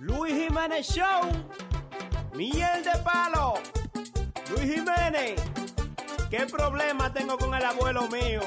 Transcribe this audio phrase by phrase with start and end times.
[0.00, 1.28] Luis Jiménez Show.
[2.34, 3.54] Miel de palo.
[4.50, 5.40] Luis Jiménez.
[6.30, 8.42] ¿Qué problema tengo con el abuelo mío?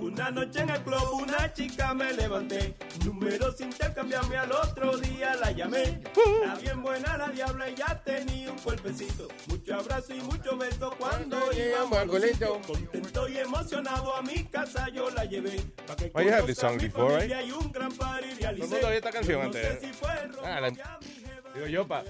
[0.00, 2.74] Una noche en el club una chica me levanté.
[3.04, 6.00] Número sin intercambiarme al otro día la llamé.
[6.42, 9.28] Era bien buena la diabla y ya tenía un cuerpecito.
[9.48, 12.60] Mucho abrazo y mucho beso cuando llegamos al sitio.
[12.66, 15.60] Contento y emocionado a mi casa yo la llevé.
[15.86, 17.30] Pa' que Oh, you have this song before, right?
[17.30, 19.80] Todo el mundo esta canción antes.
[19.80, 22.04] sé si fue el Ah, la- Digo yo, pa.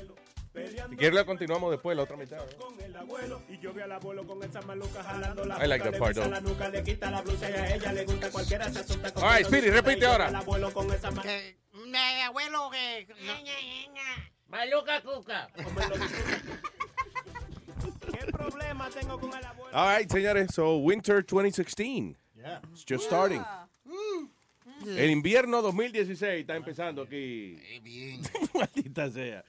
[0.69, 2.39] Si quieres la continuamos después, la otra mitad.
[2.39, 2.56] ¿no?
[2.66, 5.84] con el abuelo y yo vi al abuelo con esa maluca jalando la I like
[5.91, 6.28] that part, though.
[6.31, 9.25] la nuca, le quita la blusa y a ella le gusta cualquiera se asusta con
[9.25, 9.47] All right.
[9.47, 10.26] Speedy, repite ahora.
[10.28, 11.56] al abuelo con esa ma- Que,
[11.87, 13.06] mi abuelo que...
[14.48, 15.48] Maluca cuca.
[18.12, 19.77] ¿Qué problema tengo con el abuelo?
[19.78, 20.53] All right, señores.
[20.54, 22.16] So, Winter 2016.
[22.72, 23.42] It's just starting.
[24.87, 27.56] El invierno 2016 está empezando aquí.
[27.82, 28.22] bien.
[28.54, 29.44] Maldita sea.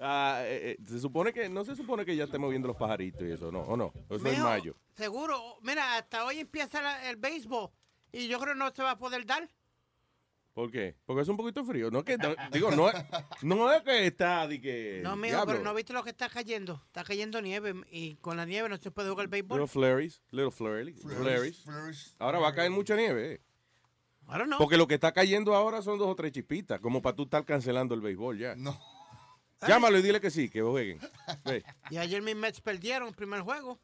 [0.00, 3.22] Ah, eh, eh, se supone que, no se supone que ya estemos viendo los pajaritos
[3.22, 3.60] y eso, ¿no?
[3.60, 3.92] ¿O no?
[4.06, 4.74] Eso es en Mijo, mayo.
[4.96, 5.40] Seguro.
[5.62, 7.70] Mira, hasta hoy empieza la- el béisbol
[8.12, 9.48] y yo creo que no se va a poder dar.
[10.52, 10.96] ¿Por qué?
[11.04, 11.90] Porque es un poquito frío.
[11.90, 12.94] No es que, no- digo, no es,
[13.42, 15.00] no es que está, di que.
[15.02, 15.52] No, mijo, diablo.
[15.52, 16.80] pero no viste lo que está cayendo.
[16.86, 19.58] Está cayendo nieve y con la nieve no se puede jugar béisbol.
[19.60, 22.14] Little flurries, little flurries, flurries.
[22.20, 23.40] Ahora va a caer mucha nieve, eh.
[24.26, 24.58] Ahora no.
[24.58, 27.44] Porque lo que está cayendo ahora son dos o tres chispitas, como para tú estar
[27.44, 28.54] cancelando el béisbol ya.
[28.54, 28.78] No.
[29.66, 30.98] Llámalo y dile que sí, que jueguen.
[31.44, 31.64] Ve.
[31.90, 33.78] Y ayer mis Mets perdieron el primer juego.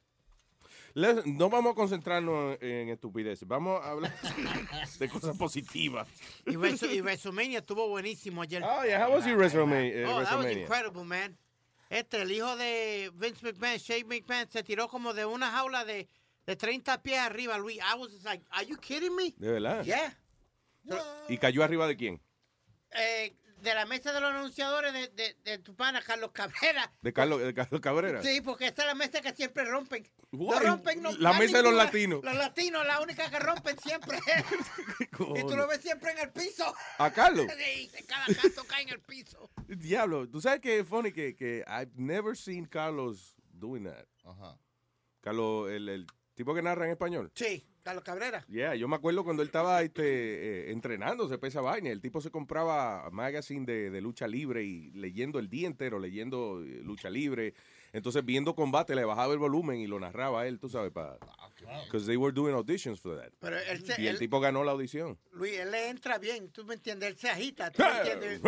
[0.94, 4.12] Les- no vamos a concentrarnos en estupideces, vamos a hablar
[4.98, 6.08] de cosas positivas.
[6.46, 8.62] Y, Resu- y WrestleMania estuvo buenísimo ayer.
[8.64, 9.92] Oh, yeah, how was your WrestleMania?
[9.94, 10.62] eh, Oh, that was WrestleMania?
[10.62, 11.38] incredible, man.
[11.90, 16.08] Este, el hijo de Vince McMahon, Shane McMahon, se tiró como de una jaula de,
[16.46, 17.78] de 30 pies arriba, Luis.
[17.78, 19.32] I was just like, are you kidding me?
[19.36, 19.84] ¿De verdad?
[19.84, 20.16] Yeah.
[21.28, 22.20] ¿Y cayó arriba de quién?
[22.92, 23.32] Eh,
[23.62, 26.92] de la mesa de los anunciadores de, de, de tu pana, Carlos Cabrera.
[27.02, 28.22] ¿De Carlos, de Carlos Cabrera?
[28.22, 30.06] Sí, porque esta es la mesa que siempre rompen.
[30.32, 31.12] No rompen, no.
[31.12, 32.20] la mesa de los latinos.
[32.22, 34.18] Los latinos, la única que rompen siempre.
[35.36, 36.74] y tú lo ves siempre en el piso.
[36.98, 37.46] ¿A Carlos?
[37.60, 39.50] Sí, cada canto cae en el piso.
[39.66, 44.06] Diablo, tú sabes que es funny que, que I've never seen Carlos doing that.
[44.24, 44.58] Ajá.
[45.20, 46.06] Carlos, el, el
[46.40, 47.30] tipo que narra en español.
[47.34, 48.44] Sí, Carlos Cabrera.
[48.48, 51.90] Yeah, yo me acuerdo cuando él estaba este, eh, entrenándose para esa vaina.
[51.90, 56.62] El tipo se compraba magazine de, de lucha libre y leyendo el día entero, leyendo
[56.62, 57.52] eh, lucha libre.
[57.92, 61.18] Entonces, viendo combate, le bajaba el volumen y lo narraba él, tú sabes, para.
[61.84, 63.32] Because they were doing auditions for that.
[63.40, 65.18] Pero él se, Y el él- tipo ganó la audición.
[65.32, 68.40] Luis, él le entra bien, tú me entiendes, él se agita, tú me entiendes.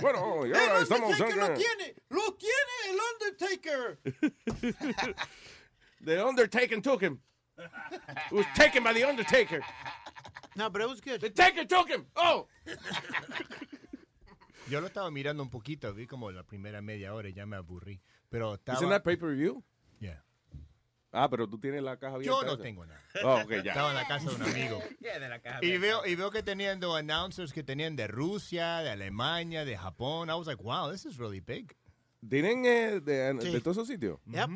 [0.00, 1.10] bueno, y ¡El ahora estamos.
[1.18, 1.94] Undertaker lo tiene!
[2.10, 3.98] ¡Lo tiene el Undertaker!
[6.04, 7.18] The Undertaker took him.
[8.30, 9.60] It was taken by the Undertaker.
[10.56, 11.20] No, pero it was good.
[11.20, 12.06] The Taker took him.
[12.16, 12.46] Oh.
[14.68, 17.56] Yo lo estaba mirando un poquito, vi como la primera media hora y ya me
[17.56, 18.00] aburrí.
[18.28, 18.78] Pero estaba...
[18.78, 19.64] Isn't that pay-per-view?
[19.98, 20.22] Yeah.
[21.12, 22.36] Ah, pero tú tienes la caja abierta.
[22.40, 23.00] Yo no tengo nada.
[23.24, 23.72] Oh, ok, ya.
[23.72, 24.80] Estaba en la casa de un amigo.
[25.02, 25.58] ¿Qué de la caja?
[25.62, 29.76] Y veo, y veo que tenían los announcers que tenían de Rusia, de Alemania, de
[29.76, 30.30] Japón.
[30.30, 31.76] I was like, wow, this is really big.
[32.28, 33.50] ¿Tienen eh, de, Sí.
[33.50, 34.20] de todos esos sitios?
[34.26, 34.50] Yep.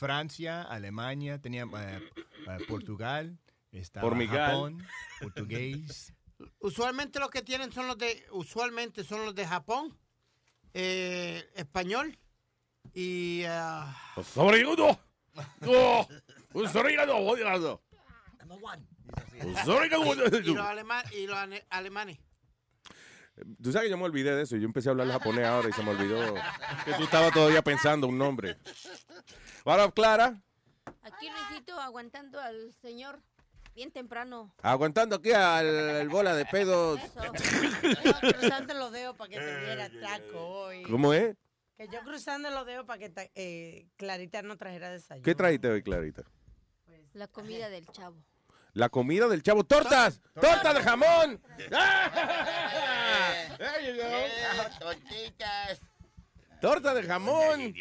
[0.00, 2.00] Francia, Alemania, tenían eh,
[2.48, 3.38] eh, Portugal,
[3.70, 4.46] estaba Pormigal.
[4.50, 4.86] Japón,
[5.20, 6.14] portugués.
[6.58, 9.94] Usualmente los que tienen son los de, usualmente son los de Japón,
[10.72, 12.18] eh, español
[12.94, 13.42] y.
[19.44, 20.18] ¡Un sobregudo!
[20.40, 22.18] y los, alema- y los ane- alemanes.
[23.62, 24.56] Tú sabes que yo me olvidé de eso.
[24.56, 26.34] Yo empecé a hablar japonés ahora y se me olvidó
[26.86, 28.56] que tú estabas todavía pensando un nombre.
[29.64, 30.42] Ahora, Clara,
[31.02, 33.20] Aquí Luisito aguantando al señor
[33.74, 34.52] bien temprano.
[34.62, 35.66] aguantando aquí al,
[36.00, 36.96] al bola de pedo.
[36.96, 37.22] Eso.
[37.22, 40.82] Yo cruzando los dedos para que tuviera taco hoy.
[40.84, 41.36] ¿Cómo es?
[41.76, 45.24] Que yo cruzando los dedos para que ta- eh, Clarita no trajera desayuno.
[45.24, 46.22] ¿Qué trajiste hoy, Clarita?
[47.14, 48.16] La comida del chavo.
[48.72, 49.64] La comida del chavo.
[49.64, 50.20] ¡Tortas!
[50.34, 51.42] ¡Tortas de jamón!
[51.72, 53.56] ¡Ah!
[53.58, 54.78] There you go.
[54.78, 55.80] Tortitas.
[56.60, 57.74] Torta de jamón.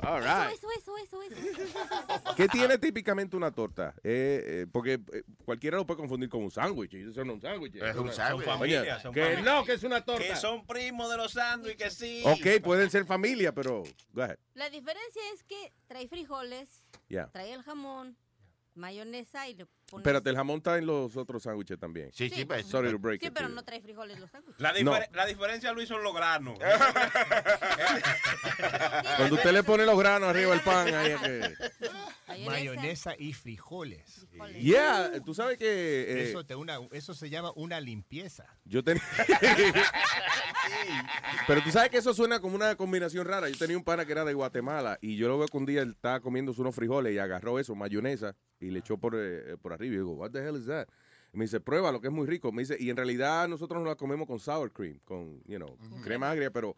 [0.00, 0.52] All right.
[0.54, 2.34] Eso, eso, eso, eso, eso.
[2.36, 3.94] ¿Qué tiene típicamente una torta?
[4.02, 6.94] Eh, eh, porque eh, cualquiera lo puede confundir con un sándwich.
[6.94, 7.76] Eso no es un sándwich.
[7.76, 8.46] Es un una- sándwich.
[8.46, 9.42] Familia, son que familia.
[9.54, 10.24] no, que es una torta.
[10.26, 12.22] Que son primos de los sándwiches, sí.
[12.24, 13.82] Ok, pueden ser familia, pero...
[14.12, 14.38] Go ahead.
[14.54, 17.30] La diferencia es que trae frijoles, Yeah.
[17.30, 18.16] trae el jamón,
[18.74, 22.10] mayonesa y le Espérate, el jamón está en los otros sándwiches también.
[22.12, 22.66] Sí, sí, pues.
[22.66, 24.60] Sorry to break Sí, it pero no trae frijoles los sándwiches.
[24.60, 24.92] La, No.
[24.92, 26.58] difer- la diferencia, Luis, son los granos.
[29.16, 31.50] Cuando usted le pone los granos arriba del pan, ahí es que...
[32.28, 34.26] Mayonesa y frijoles.
[34.60, 36.02] Yeah, tú sabes que...
[36.02, 38.46] eh, Eso, te una, eso se llama una limpieza.
[38.64, 39.02] Yo tenía.
[41.46, 43.48] Pero tú sabes que eso suena como una combinación rara.
[43.48, 45.82] Yo tenía un pana que era de Guatemala y yo lo veo que un día
[45.82, 49.72] él estaba comiéndose unos frijoles y agarró eso, mayonesa, y le echó por, eh, por
[49.72, 49.94] arriba.
[49.94, 50.88] Y digo, ¿What the hell is that?
[51.32, 52.50] Me dice, prueba lo que es muy rico.
[52.50, 55.76] Me dice, y en realidad nosotros nos la comemos con sour cream, con, you know,
[56.02, 56.76] crema agria, pero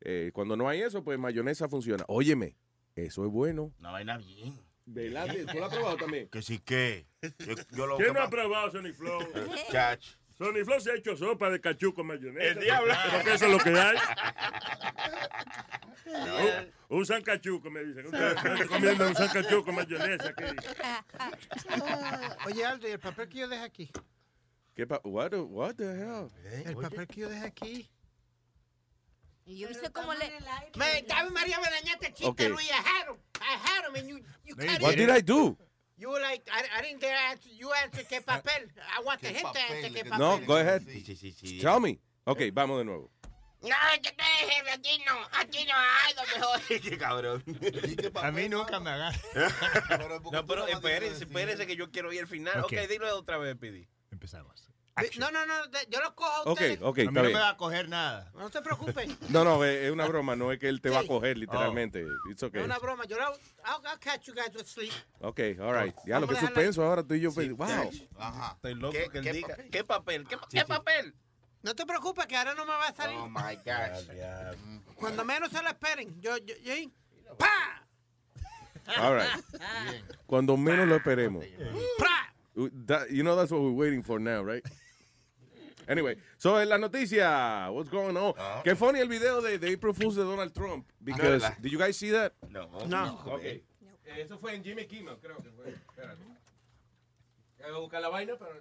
[0.00, 2.04] eh, cuando no hay eso, pues mayonesa funciona.
[2.08, 2.56] Óyeme,
[2.94, 3.72] eso es bueno.
[3.80, 4.58] Una vaina bien.
[4.86, 5.26] ¿Verdad?
[5.50, 6.28] ¿Tú lo has probado también?
[6.28, 7.06] Que sí que.
[7.40, 9.20] Yo, yo lo ¿Quién no ha probado Sony Flow?
[9.72, 10.04] Chach.
[10.38, 12.46] Sony Flow se ha hecho sopa de cachú con mayonesa.
[12.46, 12.94] El diablo.
[13.12, 13.96] Porque eso es lo que hay.
[16.88, 18.06] Un, un sancachuco, me dicen.
[18.06, 20.32] Estoy comiendo un sancachuco con mayonesa.
[22.46, 23.90] Oye, Aldo, ¿y el papel que yo dejé aquí?
[24.74, 26.28] ¿Qué pa what, the- what the hell?
[26.66, 27.90] El papel que yo dejé aquí.
[29.46, 30.28] Y yo viste cómo le...
[30.76, 32.48] Me, David María, me dañaste chiste, Okay.
[32.48, 32.68] Luis.
[32.68, 33.16] I had him.
[33.40, 34.96] I had him, and you, you cut What it.
[34.96, 35.56] did I do?
[35.96, 37.48] You were like, I, I didn't dare answer.
[37.56, 38.68] You answered qué papel.
[38.76, 40.18] I want him to answer qué papel.
[40.18, 40.82] No, go ahead.
[40.82, 41.60] Sí, sí, sí, sí.
[41.60, 41.98] Tell me.
[42.24, 43.10] Ok, vamos de nuevo.
[43.62, 43.68] No,
[44.02, 46.60] yo te dije, aquí no, aquí no hay lo mejor.
[46.82, 47.42] Qué cabrón.
[48.22, 49.18] A mí nunca me agarra.
[50.32, 52.60] No, pero espérense, espérense que yo quiero oír el final.
[52.60, 52.72] Ok.
[52.72, 53.88] ok, dilo otra vez, Pidi.
[54.10, 54.68] Empezamos.
[55.18, 55.54] No, no, no,
[55.90, 56.78] yo lo cojo a Ok, ustedes.
[56.80, 58.30] ok, a mí no me va a coger nada.
[58.34, 59.14] No se preocupen.
[59.28, 61.08] No, no, es es una broma, no es que él te va a Sí.
[61.08, 62.06] coger literalmente.
[62.30, 62.60] It's No okay.
[62.60, 63.04] es una broma.
[63.04, 64.92] Yo lo, I'll, I'll catch you guys with sleep.
[65.20, 65.94] Ok, all right.
[66.06, 67.30] Ya lo que suspenso ahora tú y yo.
[67.32, 67.90] pues, wow.
[68.18, 68.52] Ajá.
[68.54, 69.48] Estoy loco ¿Qué- que él qué diga.
[69.48, 69.70] papel?
[69.70, 70.26] ¿Qué papel?
[70.28, 71.14] ¿Qué, pa- qué papel?
[71.62, 73.18] No te preocupes que ahora no me va a salir.
[73.18, 74.06] Oh my gosh.
[74.94, 76.18] Cuando menos se lo esperen.
[76.22, 76.72] Yo, yo, yo,
[77.36, 77.82] ¡pa!
[78.98, 79.44] All right.
[80.26, 81.44] Cuando menos lo esperemos.
[81.98, 82.32] ¡pra!
[82.54, 84.64] Uh, that- you know that's what we're waiting for now, right?
[85.88, 88.34] Anyway, so en la noticia, what's going on?
[88.64, 90.86] Qué funny el video de, de April Fools de Donald Trump.
[91.00, 91.58] Because, verdad.
[91.60, 92.32] did you guys see that?
[92.50, 92.68] No.
[92.88, 93.20] No.
[93.26, 93.62] Okay.
[94.18, 95.68] Eso fue en Jimmy Kimmel, creo que fue.
[95.70, 96.22] Espérate.
[97.58, 98.52] Voy a buscar la vaina para...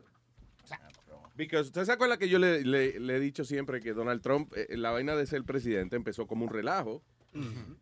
[1.36, 4.54] Because, ¿usted se acuerda que yo le, le- le he dicho siempre que Donald Trump,
[4.56, 7.04] eh, la vaina de ser presidente empezó como un relajo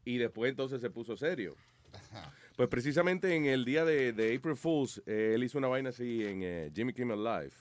[0.03, 1.55] y después entonces se puso serio?
[2.55, 6.25] Pues precisamente en el día de, de April Fools, eh, él hizo una vaina así
[6.25, 7.51] en eh, Jimmy Kimmel Live.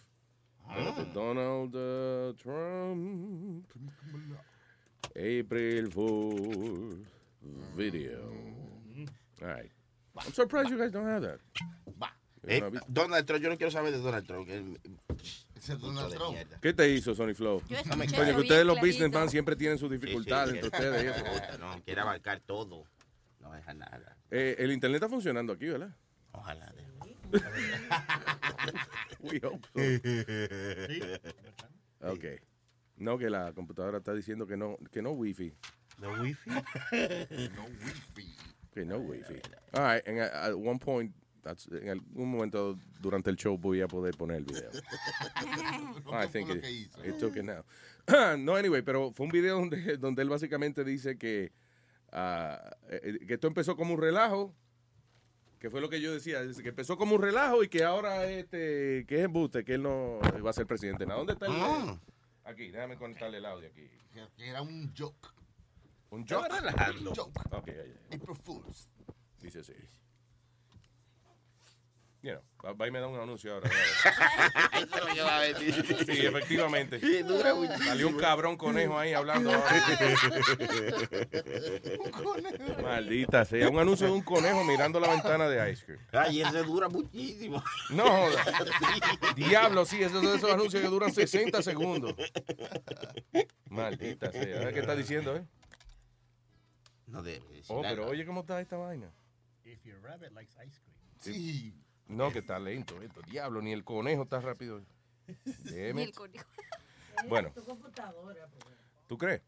[0.68, 3.66] Espérate, Donald uh, Trump.
[5.14, 7.06] April Fools
[7.76, 8.20] video.
[9.42, 9.70] All right.
[10.16, 11.38] I'm surprised you guys don't have that.
[12.48, 12.60] Eh.
[12.88, 14.46] Donald Trump, yo no quiero saber de Donald Trump.
[14.48, 14.76] que-
[15.78, 16.36] Donald Trump.
[16.60, 17.62] ¿Qué te hizo, Sony Flow?
[17.68, 18.80] Yo escuché Coño, que bien ustedes los clarito.
[18.98, 21.24] businessmen siempre tienen sus Sí, sí, dificultades entre ustedes y eso.
[21.60, 22.84] No, quiere abarcar todo.
[23.40, 24.16] No deja nada.
[24.30, 25.94] Eh, el internet está funcionando aquí, ¿verdad?
[26.32, 26.66] Ojalá.
[26.72, 26.82] de-
[29.20, 29.80] We hope so.
[32.08, 32.24] Ok.
[32.96, 35.52] No, que la computadora está diciendo que no, que no wifi.
[35.98, 36.50] ¿No wifi?
[36.50, 38.36] No wifi.
[38.72, 39.40] Que no wifi.
[39.74, 41.12] All right, and at, at one point,
[41.42, 44.70] that's- en algún momento durante el show voy a poder poner el video.
[46.12, 47.64] I think it, took it now.
[48.36, 51.52] no, anyway, pero fue un video donde, donde él básicamente dice que,
[52.12, 54.54] eh, que esto empezó como un relajo,
[55.62, 59.06] que fue lo que yo decía, que empezó como un relajo y que ahora este,
[59.06, 61.04] que es embuste, que él no va a ser presidente.
[61.04, 62.00] ¿A ¿Dónde está el video?
[62.42, 63.88] Aquí, déjame conectarle el audio aquí.
[64.36, 65.28] Que, era un joke.
[66.10, 66.48] ¿Un joke?
[66.48, 67.10] relajando.
[67.10, 67.40] Un joke.
[67.52, 68.16] Ok, ya, ya.
[68.16, 68.88] April Fools.
[69.40, 69.72] Dice así.
[72.22, 73.68] You know, va, va y me da un anuncio ahora.
[76.06, 76.98] Sí, efectivamente.
[77.00, 77.76] Sí, dura mucho.
[77.78, 79.50] Salió un cabrón conejo ahí hablando.
[82.82, 83.68] Maldita sea.
[83.68, 86.00] Un anuncio de un conejo mirando la ventana de Ice Cream.
[86.12, 87.62] Ay, ese dura muchísimo.
[87.90, 88.44] No, joda.
[89.36, 92.14] Diablo, sí, esos son esos anuncios que duran 60 segundos.
[93.68, 94.72] Maldita sea.
[94.72, 95.44] Qué está diciendo, ¿eh?
[97.06, 98.08] No debe decir Oh, pero nada.
[98.08, 99.10] oye cómo está esta vaina.
[99.64, 100.96] If your rabbit likes ice cream.
[101.20, 101.74] Sí.
[102.08, 103.20] No, que está lento esto.
[103.22, 104.80] Diablo, ni el conejo está rápido.
[105.64, 106.44] Damn el conejo.
[107.28, 108.48] Bueno, Tu computadora.
[109.06, 109.42] ¿tú crees?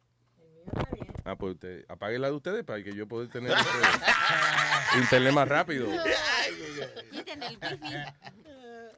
[1.24, 5.48] Ah, pues usted, apague la de ustedes para que yo pueda tener este, internet más
[5.48, 5.88] rápido.
[7.10, 7.94] Quiten el wifi.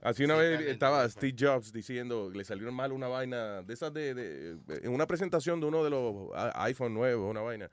[0.03, 4.15] Así una vez estaba Steve Jobs diciendo le salió mal una vaina de esas de,
[4.15, 7.71] de- en una presentación de uno de los a- iPhone nuevos, una vaina.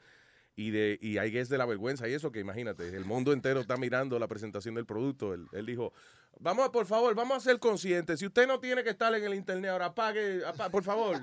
[0.55, 3.59] Y de y ahí es de la vergüenza y eso que imagínate, el mundo entero
[3.59, 5.33] está mirando la presentación del producto.
[5.33, 5.93] Él, él dijo,
[6.39, 8.19] vamos, por favor, vamos a ser conscientes.
[8.19, 11.17] Si usted no tiene que estar en el internet ahora, apague, apa- por favor,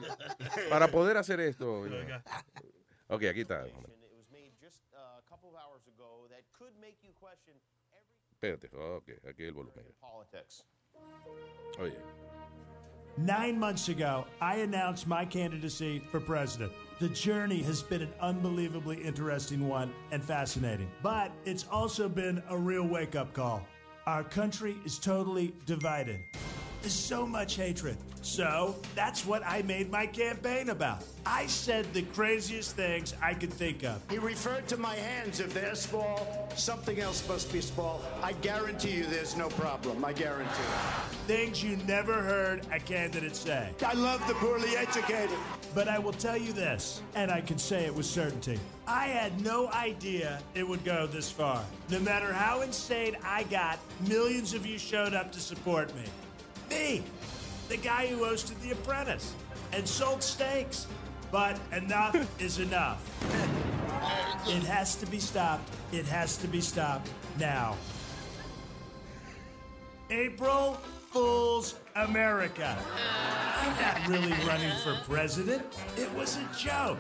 [0.69, 1.83] para poder hacer esto.
[3.09, 3.65] Ok, aquí está.
[3.67, 3.83] Uh,
[8.33, 9.85] Espérate, ok, aquí el volumen.
[11.79, 11.97] Oye.
[13.25, 16.73] Nine months ago, I announced my candidacy for president.
[17.01, 22.57] The journey has been an unbelievably interesting one and fascinating, but it's also been a
[22.57, 23.67] real wake up call.
[24.07, 26.21] Our country is totally divided.
[26.81, 27.97] There's so much hatred.
[28.23, 31.05] So that's what I made my campaign about.
[31.25, 34.03] I said the craziest things I could think of.
[34.11, 35.41] He referred to my hands.
[35.41, 38.03] If they're small, something else must be small.
[38.23, 40.05] I guarantee you there's no problem.
[40.05, 40.51] I guarantee.
[41.27, 43.71] Things you never heard a candidate say.
[43.85, 45.39] I love the poorly educated.
[45.75, 48.59] But I will tell you this, and I can say it with certainty.
[48.87, 51.65] I had no idea it would go this far.
[51.91, 56.05] No matter how insane I got, millions of you showed up to support me.
[56.71, 57.03] Me,
[57.69, 59.35] the guy who hosted The Apprentice
[59.73, 60.87] and sold steaks.
[61.31, 63.05] But enough is enough.
[64.47, 65.69] It has to be stopped.
[65.93, 67.09] It has to be stopped
[67.39, 67.77] now.
[70.11, 70.75] April
[71.13, 72.77] Fool's America.
[73.61, 75.63] I'm not really running for president.
[75.97, 76.99] It was a joke.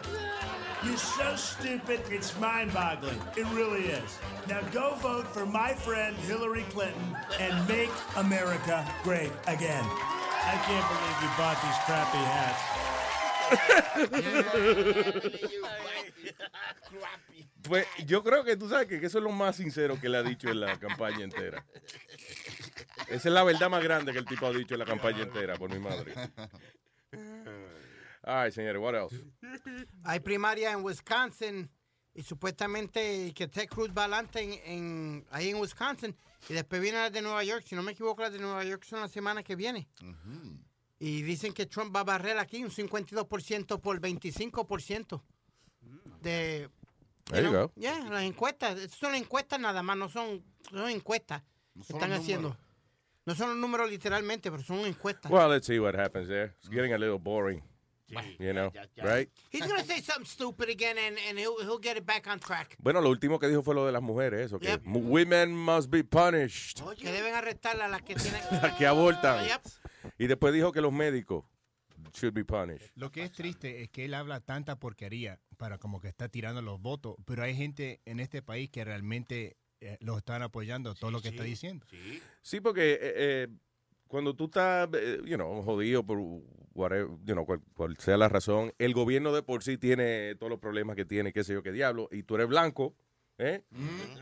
[0.82, 3.20] You're so stupid, it's mind boggling.
[3.36, 4.18] It really is.
[4.48, 9.84] Now go vote for my friend Hillary Clinton and make America great again.
[9.84, 12.62] I can't believe you bought these crappy hats.
[17.62, 20.22] Pues yo creo que tú sabes que eso es lo más sincero que le ha
[20.22, 21.62] dicho en la campaña entera.
[23.08, 25.56] Esa es la verdad más grande que el tipo ha dicho en la campaña entera,
[25.56, 26.14] por mi madre.
[28.32, 29.16] Ay, señores, what else?
[30.04, 31.68] Hay primaria en Wisconsin
[32.14, 36.14] y supuestamente que Ted Cruz va adelante en, en- ahí en Wisconsin
[36.48, 37.64] y después viene las de Nueva York.
[37.66, 39.88] Si no me equivoco, las de Nueva York son la semana que viene.
[40.98, 45.22] Y dicen que Trump va a barrer aquí un 52% por 25%
[46.22, 46.68] de...
[47.24, 47.72] There you go.
[47.76, 48.78] Ya, las encuestas.
[48.78, 51.42] Estas son encuestas nada más, no son, son encuestas
[51.74, 52.56] que son están haciendo.
[53.24, 55.30] No son los números literalmente, pero son encuestas.
[55.30, 56.54] Well, let's see what happens there.
[56.58, 57.62] It's getting a little boring.
[58.38, 59.28] You know, right?
[59.52, 62.76] He's to say something stupid again and, and he'll, he'll get it back on track.
[62.78, 65.90] Bueno, lo último que dijo fue lo de las mujeres, eso, que mu- women must
[65.90, 68.42] be punished, Que deben arrestar a las que tienen...
[68.50, 69.44] las que abortan.
[69.46, 69.60] Yep.
[70.18, 71.44] Y después dijo que los médicos
[72.14, 72.90] should be punished.
[72.96, 76.62] Lo que es triste es que él habla tanta porquería para como que está tirando
[76.62, 81.10] los votos, pero hay gente en este país que realmente eh, lo están apoyando todo
[81.10, 81.86] lo que está diciendo.
[82.42, 83.48] Sí, porque eh, eh,
[84.10, 86.18] cuando tú estás, eh, you know, jodido por
[86.74, 90.50] whatever, you know, cual, cual sea la razón, el gobierno de por sí tiene todos
[90.50, 92.94] los problemas que tiene, qué sé yo, qué diablo, y tú eres blanco,
[93.38, 93.62] ¿eh?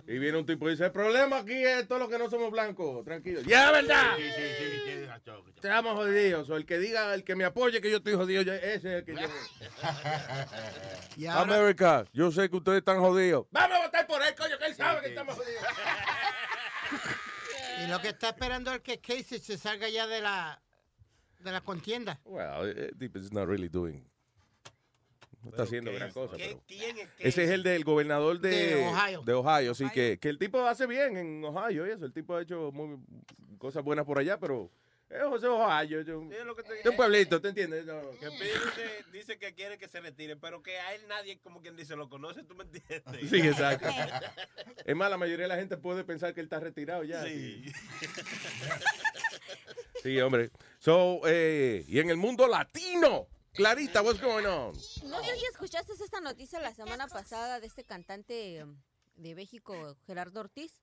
[0.07, 2.51] Y viene un tipo y dice, el problema aquí es todos los que no somos
[2.51, 3.41] blancos, tranquilo.
[3.47, 4.17] Ya, ¿verdad?
[5.57, 6.49] Estamos jodidos.
[6.51, 8.85] O el que diga, el que me apoye que yo estoy jodido, ya- ese es
[8.85, 9.21] el que yo...
[11.17, 13.47] Y ahora- América, yo sé que ustedes están jodidos.
[13.51, 15.65] Vamos a votar por él, coño, que él sabe que estamos jodidos.
[17.85, 20.61] Y lo que está esperando es que Casey se salga ya de la,
[21.41, 22.21] de la contienda.
[22.25, 24.05] Well, eh, it's not really doing.
[25.43, 26.37] No está haciendo gran cosa.
[26.37, 29.23] ¿Quién- pero- Ese es el del gobernador de, De Ohio.
[29.23, 32.05] de Ohio, sí, que, que el tipo hace bien en Ohio y eso.
[32.05, 32.99] El tipo ha hecho muy,
[33.59, 34.71] cosas buenas por allá, pero
[35.11, 36.05] es José Ohio.
[36.05, 37.85] Sí, es lo que te- de un pueblito, ¿te entiendes?
[37.87, 38.11] No.
[38.19, 41.77] Que dice, dice que quiere que se retire, pero que a él nadie, como quien
[41.77, 43.03] dice, lo conoce, ¿tú me entiendes?
[43.31, 43.89] Sí, exacto.
[44.85, 47.23] Es más, la mayoría de la gente puede pensar que él está retirado ya.
[47.25, 47.65] Sí.
[50.03, 50.51] Sí, hombre.
[50.79, 54.73] So, eh, y en el mundo latino, Clarita, what's going on?
[55.05, 58.81] No sé si escuchaste esta noticia la semana pasada de este cantante um,
[59.17, 60.81] de México, Gerardo Ortiz,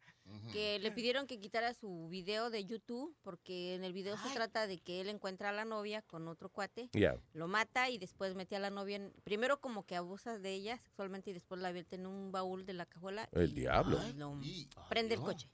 [0.51, 4.67] que le pidieron que quitara su video de YouTube porque en el video se trata
[4.67, 7.20] de que él encuentra a la novia con otro cuate, Yeah.
[7.34, 10.77] lo mata y después mete a la novia, en- primero como que abusa de ella
[10.77, 13.29] sexualmente y después la vierte en un baúl de la cajuela.
[13.32, 14.00] El diablo.
[14.08, 14.39] y lo
[14.89, 15.50] prende el coche.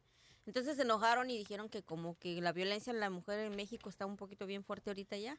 [0.45, 3.89] Entonces se enojaron y dijeron que como que la violencia en la mujer en México
[3.89, 5.37] está un poquito bien fuerte ahorita ya.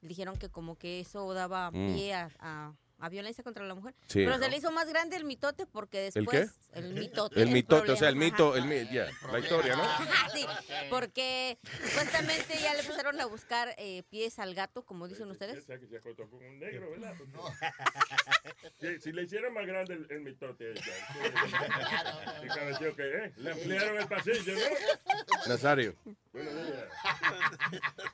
[0.00, 1.94] Dijeron que como que eso daba Mm.
[1.94, 2.74] pie a, a-
[3.04, 3.94] a violencia contra la mujer.
[4.06, 4.24] Sí.
[4.24, 6.52] Pero se le hizo más grande el mitote porque ¿El después...
[6.72, 6.78] qué?
[6.78, 7.40] El mitote.
[7.42, 9.84] El mitote, o sea, el mito, el mi- yeah, la historia, ¿no?
[10.34, 10.46] sí,
[10.90, 15.58] porque supuestamente ya le empezaron a buscar eh, pies al gato, como dicen ustedes.
[15.58, 17.14] Esa que se acostó con un negro, ¿verdad?
[18.80, 22.40] Si, si le hicieron más grande el, el mitote a ella.
[22.40, 23.32] ¿Qué cabeció que eh?
[23.36, 25.48] Le ampliaron el pasillo, ¿no?
[25.48, 25.94] Nazario.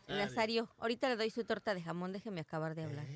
[0.08, 3.06] Nazario, ahorita le doy su torta de jamón, déjeme acabar de hablar.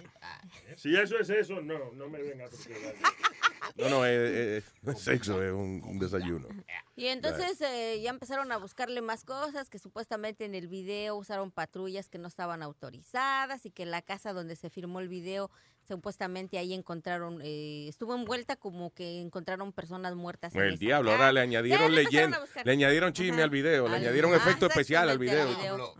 [0.76, 2.48] Si eso es eso, no, no me venga a.
[3.76, 6.46] No, no, es, es- sexo, es un, un desayuno.
[6.94, 11.50] Y entonces eh, ya empezaron a buscarle más cosas, que supuestamente en el video usaron
[11.50, 15.50] patrullas que no estaban autorizadas y que en la casa donde se filmó el video,
[15.88, 20.54] supuestamente ahí encontraron, eh, estuvo envuelta como que encontraron personas muertas.
[20.54, 21.22] en El diablo, casa.
[21.22, 25.08] ahora le añadieron leyenda, le añadieron chisme al video, le Al- añadieron ah, efecto especial
[25.08, 25.48] al video.
[25.48, 25.94] video.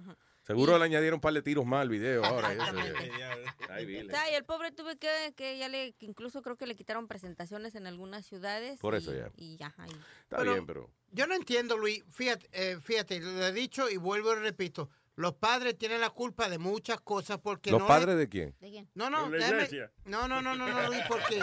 [0.47, 2.49] Seguro le añadieron un par de tiros más al video ahora.
[3.87, 4.11] dile.
[4.11, 7.09] sea, y el pobre tuve que, que ya le, que incluso creo que le quitaron
[7.09, 8.79] presentaciones en algunas ciudades.
[8.81, 9.31] Por y- eso ya.
[9.37, 9.91] Y ya, ahí.
[10.23, 10.91] Está bien, pero...
[11.13, 12.03] Yo no entiendo, Luis.
[12.11, 14.91] Fíjate, eh, fíjate, lo he dicho y vuelvo y repito.
[15.17, 18.55] Los padres tienen la culpa de muchas cosas porque ¿Los no padres le- de quién?
[18.95, 21.41] No, no, De déjame- no, no, no, no, no, Luis, porque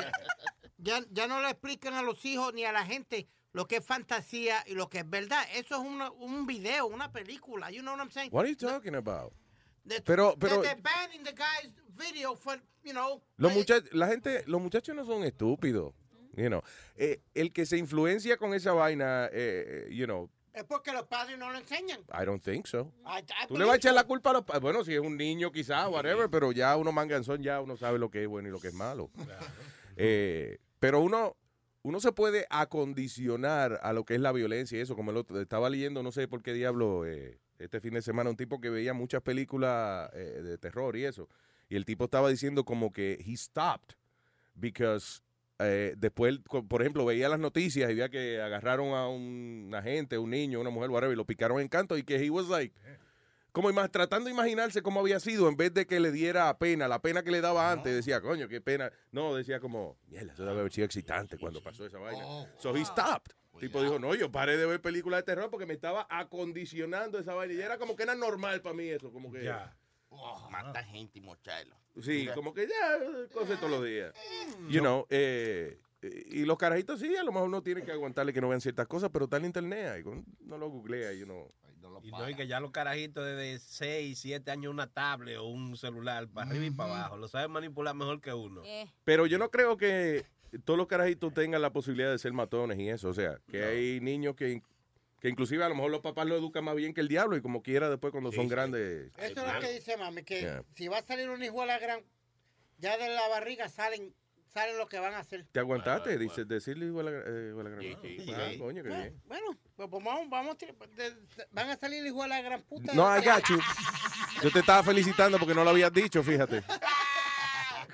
[0.78, 3.86] ya, ya no le explican a los hijos ni a la gente lo que es
[3.86, 5.44] fantasía y lo que es verdad.
[5.56, 7.70] Eso es una- un video, una película.
[7.72, 8.30] You know what I'm saying?
[8.34, 9.34] What are you talking about?
[9.88, 13.22] That- Pero- pero- banning the guy's video for, you know.
[13.38, 15.94] Los muchachos, la gente, los muchachos no son estúpidos.
[16.38, 16.62] You know.
[16.96, 21.04] Eh, el que se influencia con esa vaina, eh, eh, you know, Es porque los
[21.08, 22.02] padres no lo enseñan.
[22.12, 22.92] I don't think so.
[23.06, 24.62] I- I Tú le vas a echar la culpa a los padres.
[24.62, 28.10] Bueno, si es un niño quizás, whatever, pero ya uno manganzón, ya uno sabe lo
[28.12, 29.10] que es bueno y lo que es malo.
[29.96, 31.36] Eh, pero uno,
[31.84, 35.40] uno se puede acondicionar a lo que es la violencia y eso, como el otro,
[35.42, 38.70] estaba leyendo, no sé por qué diablo, eh, este fin de semana, un tipo que
[38.70, 41.28] veía muchas películas eh, de terror y eso,
[41.70, 43.96] y el tipo estaba diciendo como que he stopped
[44.56, 45.22] because
[45.60, 50.32] eh, después, por ejemplo, veía las noticias y veía que agarraron a un agente, un
[50.32, 52.74] niño, una mujer, whatever, y lo picaron en canto y que he was like,
[53.52, 56.88] como ima- tratando de imaginarse cómo había sido en vez de que le diera pena,
[56.88, 58.92] la pena que le daba antes, decía, coño, qué pena.
[59.12, 62.24] No, decía como, mierda, eso debe haber sido excitante cuando pasó esa vaina.
[62.58, 63.34] so he stopped.
[63.60, 67.34] tipo dijo, no, yo paré de ver películas de terror porque me estaba acondicionando esa
[67.34, 67.54] vaina.
[67.54, 69.52] Y era como que era normal para mí eso, como que...
[70.50, 71.76] Mata gente y mocharlo.
[72.02, 74.14] Sí, como que ya, cosas todos los días.
[74.70, 78.42] You know, eh, y los carajitos sí, a lo mejor no tienen que aguantarle que
[78.42, 80.04] no vean ciertas cosas, pero está en internet
[80.42, 81.50] no lo googlea, you know.
[82.04, 85.76] Y no, y que ya los carajitos desde 6, 7 años una tablet o un
[85.78, 87.18] celular para arriba y para abajo.
[87.18, 88.62] Lo saben manipular mejor que uno.
[89.04, 90.26] Pero yo no creo que
[90.66, 93.10] todos los carajitos tengan la posibilidad de ser matones y eso.
[93.10, 94.62] O sea, que hay niños que,
[95.20, 97.42] que inclusive a lo mejor los papás lo educan más bien que el diablo y
[97.42, 99.12] como quiera después cuando son grandes.
[99.18, 100.64] Eso es lo que dice mami, que Yeah.
[100.74, 102.02] si va a salir un hijo a la gran,
[102.80, 104.14] ya de la barriga salen,
[104.54, 105.46] salen lo que van a hacer.
[105.52, 106.18] ¿Te aguantaste?
[106.18, 108.00] Dice, decirle igual a, eh, igual a gran- Ah,
[108.52, 108.58] sí.
[108.58, 109.22] coño, qué bien.
[109.26, 112.62] Bueno, pues vamos, vamos, a tirar- de- de- van a salir hijo a la gran
[112.64, 112.94] puta.
[112.94, 113.60] No, I got you.
[114.44, 116.64] Yo te estaba felicitando porque no lo habías dicho, fíjate.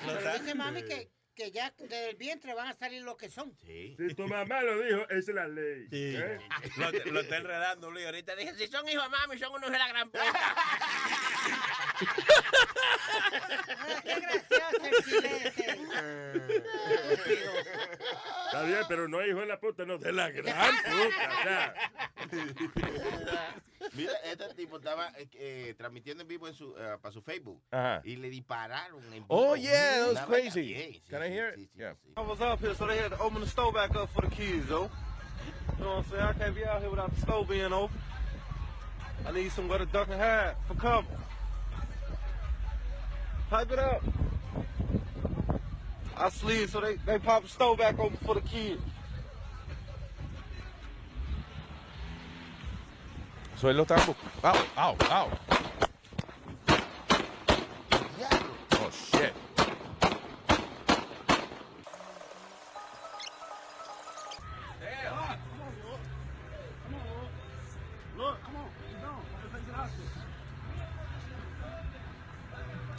[0.06, 3.54] Pero dice mami que, que ya desde el vientre van a salir lo que son.
[3.58, 5.88] Si tu mamá lo dijo, esa es la ley.
[5.92, 6.40] ¿eh?
[6.78, 8.06] Lo, lo está enredando, Luis.
[8.06, 10.24] Ahorita dije, si son hijos de mami, son unos de la gran puta.
[14.04, 15.80] Qué gracioso el chilete.
[18.46, 21.30] Está bien, pero no hijo de la puta, no, de la gran puta.
[21.40, 21.74] o sea.
[23.94, 27.62] Mira, este tipo estaba eh, eh, transmitiendo en vivo en su, eh, para su Facebook.
[27.72, 28.02] Ajá.
[28.04, 29.26] Y le dispararon en vivo.
[29.30, 30.74] Oh, yeah, that was crazy.
[30.76, 31.70] sí, Can I sí, hear sí, it?
[31.74, 31.94] sí, Yeah.
[31.94, 32.14] sí.
[32.18, 34.36] I was up here, so they had to open the store back up for the
[34.36, 34.90] kids, though.
[35.78, 36.24] You know what I'm saying?
[36.24, 37.98] I can't be out here without the store being open.
[39.26, 41.08] I need somewhere to duck and hide for cover.
[43.50, 44.04] Pipe it up.
[46.18, 48.82] I slid, so they, they pop the store back open for the kids.
[53.56, 54.60] So él lo estaba buscando.
[54.76, 55.87] Au, au, au.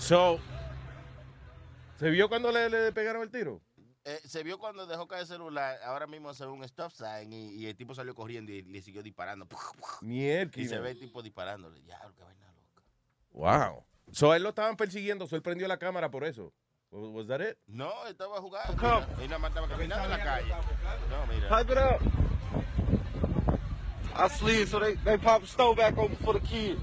[0.09, 0.41] So,
[1.99, 3.61] ¿se vio cuando le, le pegaron el tiro?
[4.07, 7.31] Eh, se vio cuando dejó caer el celular, ahora mismo se ve un stop sign
[7.31, 9.47] y, y el tipo salió corriendo y le siguió disparando.
[10.01, 10.51] Mierda.
[10.59, 11.83] Y se ve el tipo disparándole.
[11.85, 12.47] Ya, qué vaina.
[13.33, 13.85] Wow.
[14.11, 16.55] So, él lo estaban persiguiendo, so él prendió la cámara por eso.
[16.91, 17.59] Was that it?
[17.67, 18.81] No, estaba jugando.
[18.81, 19.07] Come.
[19.09, 19.23] mira.
[19.23, 20.55] Él nada más estaba caminando en la calle.
[21.11, 21.49] No, mira.
[21.51, 22.01] Pipe it up.
[24.17, 26.81] I slid, so they, they pop the store back open for the kids.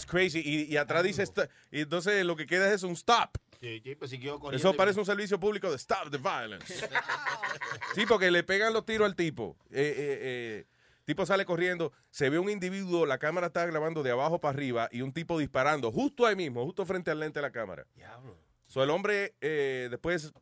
[0.00, 0.40] That's crazy.
[0.44, 1.24] Y, y atrás dice,
[1.70, 3.36] y entonces lo que queda es un stop.
[3.60, 4.40] Sí, sí, pues siguió.
[4.52, 6.74] Eso parece un servicio público de stop the violence.
[7.94, 9.56] sí, porque le pegan los tiros al tipo.
[9.70, 10.66] Eh, eh, eh,
[11.04, 14.88] tipo sale corriendo, se ve un individuo, la cámara está grabando de abajo para arriba
[14.92, 17.86] y un tipo disparando justo ahí mismo, justo frente al lente de la cámara.
[17.94, 18.36] Diablo.
[18.66, 20.32] So, el hombre eh, después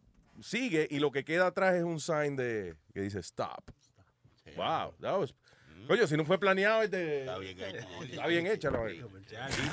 [0.40, 3.70] sigue y lo que queda atrás es un sign de que dice stop.
[4.56, 5.34] Wow, that was-
[5.86, 8.02] Coño, si no fue planeado, este, Está bien hecho.
[8.02, 9.06] está bien hecha la vaina.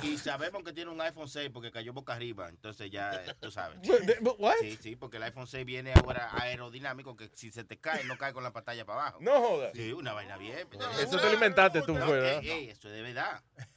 [0.03, 2.49] Y, y sabemos que tiene un iPhone 6 porque cayó boca arriba.
[2.49, 3.79] Entonces ya, eh, tú sabes.
[4.37, 4.55] What?
[4.61, 8.17] Sí, sí, porque el iPhone 6 viene ahora aerodinámico que si se te cae, no
[8.17, 9.17] cae con la pantalla para abajo.
[9.21, 9.71] No jodas.
[9.73, 10.67] Sí, una vaina bien.
[10.99, 13.41] Eso te lo inventaste tú, No, ey, eso es de verdad.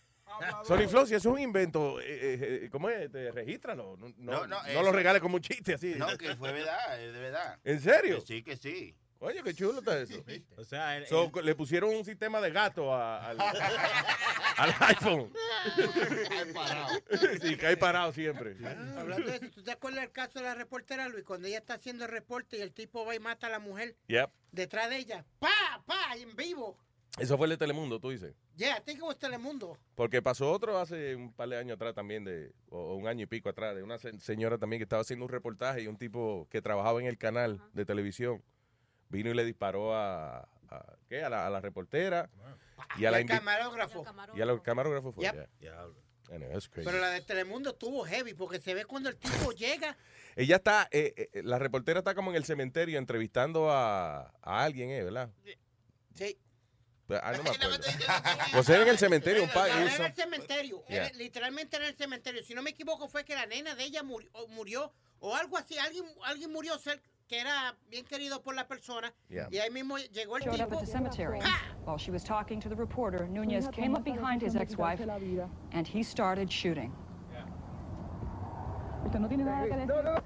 [0.65, 3.11] Sony Flow, si eso es un invento, eh, eh, eh, ¿cómo es?
[3.11, 3.97] Te regístralo.
[3.97, 5.95] No, no, No, no, no lo regales como un chiste así.
[5.97, 7.59] No, que fue verdad, es de verdad.
[7.65, 8.21] ¿En serio?
[8.21, 8.95] Que sí, que sí.
[9.21, 10.23] Oye, qué chulo está eso.
[10.57, 13.37] O sea, el- So, le pusieron un sistema de gato a- al,
[14.57, 15.33] al iPhone.
[17.43, 18.57] Sí, cae parado siempre.
[18.97, 21.25] Hablando de eso, ¿tú te acuerdas del caso de la reportera Luis?
[21.25, 23.97] Cuando ella está haciendo el reporte y el tipo va y mata a la mujer
[24.09, 24.31] Yep.
[24.53, 25.25] detrás de ella.
[25.39, 25.83] ¡Pa!
[25.87, 26.15] ¡Pa!
[26.17, 26.79] En vivo.
[27.19, 28.35] Eso fue el de Telemundo, tú dices.
[28.57, 29.77] Yeah, I think it was Telemundo.
[29.97, 33.25] Porque pasó otro hace un par de años atrás también, de, o o un año
[33.25, 35.97] y pico atrás, de una se- señora también que estaba haciendo un reportaje y un
[35.97, 38.43] tipo que trabajaba en el canal de televisión
[39.09, 40.39] vino y le disparó a,
[40.71, 41.23] a- ¿qué?
[41.23, 42.29] a, la, a la reportera
[42.99, 44.05] y a la el invi- camarógrafo.
[44.35, 45.25] y a los camarógrafos fue.
[45.25, 45.49] Yep.
[45.61, 45.87] yeah.
[46.31, 46.85] Anyway, that's crazy.
[46.87, 49.97] Pero la de Telemundo estuvo heavy porque se ve cuando el tipo llega.
[50.37, 54.91] Ella está, eh, eh, la reportera está como en el cementerio entrevistando a, a alguien,
[54.91, 55.03] ¿eh?
[55.05, 55.31] ¿verdad?
[56.15, 56.39] Sí.
[57.07, 57.79] Pero, ah, no me acuerdo.
[58.53, 60.03] Pues era en el cementerio, un pa- Era eso.
[60.03, 60.85] en el cementerio.
[60.87, 61.07] Yeah.
[61.07, 62.43] Era- literalmente en el cementerio.
[62.43, 65.57] Si no me equivoco, fue que la nena de ella murió, o, murió, o algo
[65.57, 65.79] así.
[65.79, 69.13] Alguien, alguien murió cer- que era bien querido por la persona.
[69.29, 69.49] Yeah.
[69.51, 71.41] Y ahí mismo llegó el showed up at the cemetery.
[71.41, 71.61] ¡Pa!
[71.85, 75.01] While she was talking to the reporter, Nunez came up behind his ex-wife
[75.73, 76.93] and he started shooting.
[79.05, 80.23] Usted no tiene nada que decir.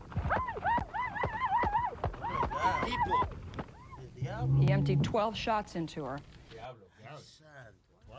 [4.60, 6.18] He emptied 12 shots into her.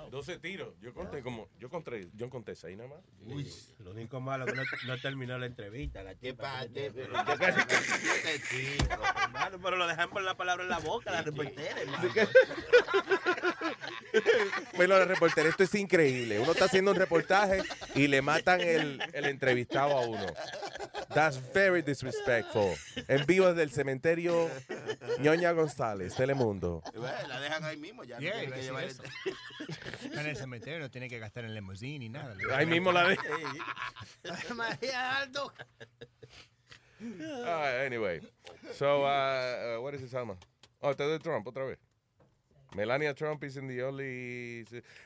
[0.10, 0.74] 12 tiros.
[0.82, 3.00] Yo conté como, yo conté, yo conté 6 nada más.
[3.26, 6.04] Uy, lo único malo que no, no terminó la entrevista.
[6.04, 6.64] La tipa,
[9.24, 12.10] Hermano, pero lo dejan por la palabra en la boca, la reportera, hermano.
[14.76, 16.40] Bueno, la reportera, esto es increíble.
[16.40, 17.64] Uno está haciendo un reportaje
[17.96, 20.26] y le matan el, el entrevistado a uno.
[21.14, 22.76] That's very disrespectful.
[23.08, 24.50] En vivo desde el cementerio
[25.20, 26.82] Ñoña González, Telemundo.
[26.96, 28.86] Bueno, la dejan ahí mismo, ya no tienen que llevar.
[30.02, 32.36] Está en el cementerio, no tiene que gastar en limousine ni nada.
[32.56, 33.18] Ahí mismo la de-
[34.56, 35.54] María Aldo.
[37.46, 38.22] Ah, anyway,
[38.74, 40.38] so, uh, uh, what is this, Alma?
[40.82, 41.78] Oh, está de Trump otra vez.
[42.76, 44.66] Melania Trump is in the only.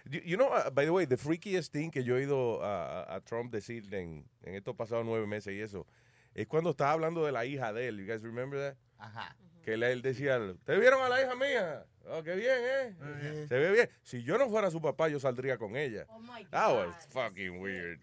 [0.09, 3.01] You, you know, uh, by the way, the freakiest thing que yo he oído a,
[3.03, 5.85] a- a Trump decir en, en estos pasados nueve meses y eso,
[6.33, 7.97] es cuando estaba hablando de la hija de él.
[7.99, 8.77] You guys remember that?
[8.99, 9.35] Ajá.
[9.67, 11.85] Que él, decía, ¿te vieron a la hija mía?
[12.05, 13.45] Oh, qué bien, ¿eh?
[13.49, 13.89] Se ve bien.
[14.01, 16.07] Si yo no fuera su papá, yo saldría con ella.
[16.51, 17.99] That was fucking weird.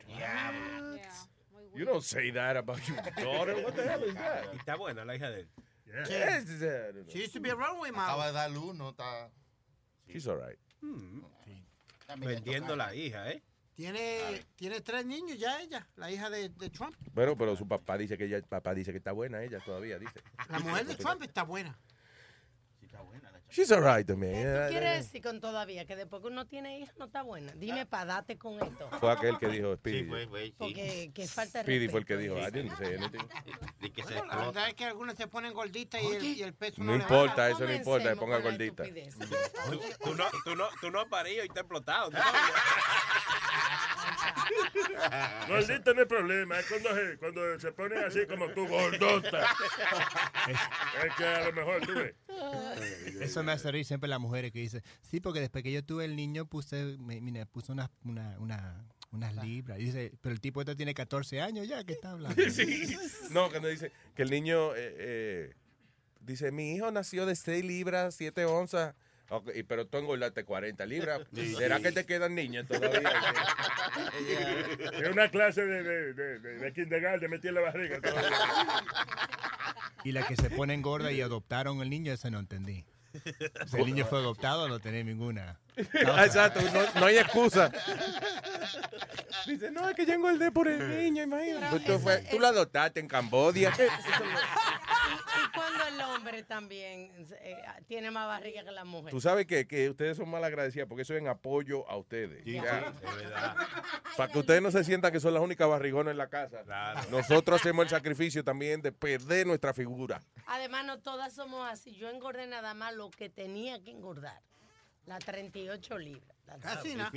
[1.75, 3.55] You don't say that about your daughter.
[3.65, 4.45] What the hell is that?
[4.53, 5.49] Y está buena la hija de él.
[5.87, 7.11] Yes, I don't know.
[7.11, 8.35] She used to be a runway Acaba de model.
[8.35, 9.31] dar luz, no está.
[10.07, 10.59] She's all right.
[12.19, 13.43] Vendiendo la hija, ¿eh?
[13.75, 16.95] Tiene, tiene tres niños ya ella, la hija de, de Trump.
[17.13, 20.23] Bueno, pero su papá dice que ella, papá dice que está buena ella todavía, dice.
[20.49, 21.77] La mujer de Trump está buena.
[23.55, 24.33] She's all right to me.
[24.33, 24.97] ¿Qué Yeah, tú quieres yeah.
[24.97, 25.85] decir con todavía?
[25.85, 27.53] Que después que uno tiene hija no está buena.
[27.53, 28.89] Dime para date con esto.
[28.99, 30.03] Fue aquel que dijo Speedy.
[30.03, 30.55] Sí, fue, fue, sí.
[30.59, 33.29] Porque que falta de Speedy fue el que dijo, I didn't say anything.
[33.81, 36.43] Y que se Bueno, la verdad es que algunas se ponen gorditas y el, y
[36.43, 37.51] el peso No importa, baja.
[37.51, 38.83] eso no importa, que ponga gordita.
[38.83, 42.11] Tú, tú no, tú, no, tú no has parido y te has explotado.
[42.11, 42.19] ¿no?
[45.49, 49.47] Gordito no hay problema, es cuando se, cuando se ponen así como tú, gordota.
[50.49, 52.15] es que a lo mejor tú ves.
[53.21, 56.05] Eso me hace reír siempre las mujeres que dicen, sí, porque después que yo tuve
[56.05, 59.79] el niño puse, me, mira, puse unas, una, una, unas libras.
[59.79, 62.43] Y dice, pero el tipo este tiene 14 años ya, ¿qué está hablando?
[62.51, 62.97] Sí.
[63.31, 65.55] No, cuando dice que el niño eh, eh,
[66.21, 68.95] dice, mi hijo nació de 6 libras, 7 onzas.
[69.31, 71.21] Ok, y- pero tú engordaste 40 libras.
[71.35, 71.55] Sí.
[71.55, 73.01] ¿Será que te quedan niños todavía?
[75.03, 78.01] Es una clase de, de, de, de, de kindergarten, metí en la barriga.
[78.01, 78.31] todavía.
[80.05, 82.85] Y la que se ponen gorda y adoptaron el niño, ese no entendí.
[83.71, 85.59] Si el niño fue adoptado, no tenía ninguna.
[85.77, 87.71] Exacto, no, no hay excusa.
[89.47, 91.81] Dice, no, es que yo engordé por el niño, imagínate.
[91.81, 93.73] Tú, fue- tú lo adoptaste en Cambodia.
[95.45, 99.11] Y cuando el hombre también eh, tiene más barriga que la mujer.
[99.11, 102.45] Tú sabes que, que ustedes son mal agradecidas porque eso es en apoyo a ustedes.
[102.45, 102.95] Ya.
[104.17, 106.63] Para que ustedes no se sientan que son las únicas barrigonas en la casa.
[107.11, 110.21] Nosotros hacemos el sacrificio también de perder nuestra figura.
[110.47, 111.95] Además, no todas somos así.
[111.95, 114.41] Yo engordé nada más lo que tenía que engordar.
[115.07, 116.34] La 38 libras.
[116.61, 117.11] Casi nada.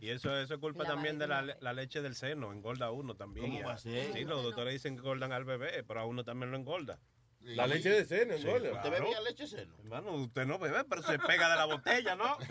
[0.00, 2.90] Y eso, eso es culpa La también de la, la leche del seno, engorda a
[2.90, 3.50] uno también.
[3.50, 4.12] ¿Cómo va a ser?
[4.12, 6.98] Sí, los doctores dicen que engordan al bebé, pero a uno también lo engorda.
[7.40, 8.70] La leche de seno Sí, engorda.
[8.72, 9.04] ¿Usted claro.
[9.04, 9.74] bebía leche seno?
[9.82, 12.38] Hermano, usted no bebe, pero se pega de la botella, ¿no?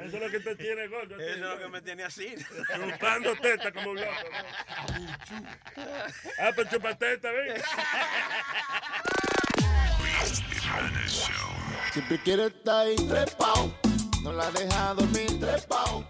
[0.00, 1.16] Eso es lo que te tiene gordo.
[1.18, 2.34] Eso es lo que me tiene así.
[2.74, 4.12] Chupando teta como un loco.
[6.38, 7.60] Ah, pues chupa teta, ven.
[11.92, 13.72] Siempre quiere estar ahí trepao,
[14.22, 16.04] no la deja dormir trepao.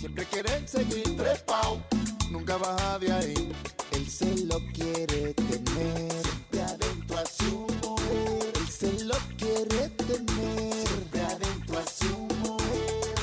[0.00, 1.82] Siempre quiere seguir trepao,
[2.30, 3.52] nunca baja de ahí.
[3.92, 8.52] Él se lo quiere tener siempre adentro a su mujer.
[8.54, 13.14] Él se lo quiere tener siempre adentro a su mujer.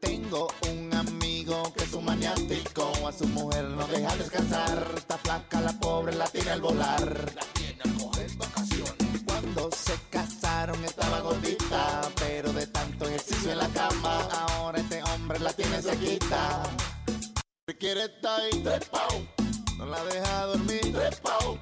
[0.00, 4.92] Tengo un amigo que es un maniático, a su mujer no deja descansar.
[4.96, 7.32] Está flaca la pobre, la tiene al volar.
[9.54, 15.38] Cuando se casaron estaba gordita, pero de tanto ejercicio en la cama, ahora este hombre
[15.40, 16.62] la tiene sequita.
[17.06, 19.26] Siempre quiere estar ahí trepao,
[19.76, 21.58] no la deja dormir trepao.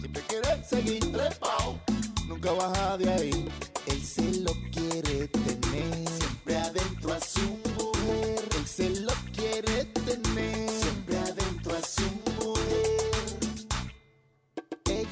[0.00, 1.80] Siempre quiere seguir trepao,
[2.26, 3.48] nunca baja de ahí.
[3.86, 8.48] Él se lo quiere tener siempre adentro a su mujer.
[8.58, 12.39] Él se lo quiere tener siempre adentro a su mujer.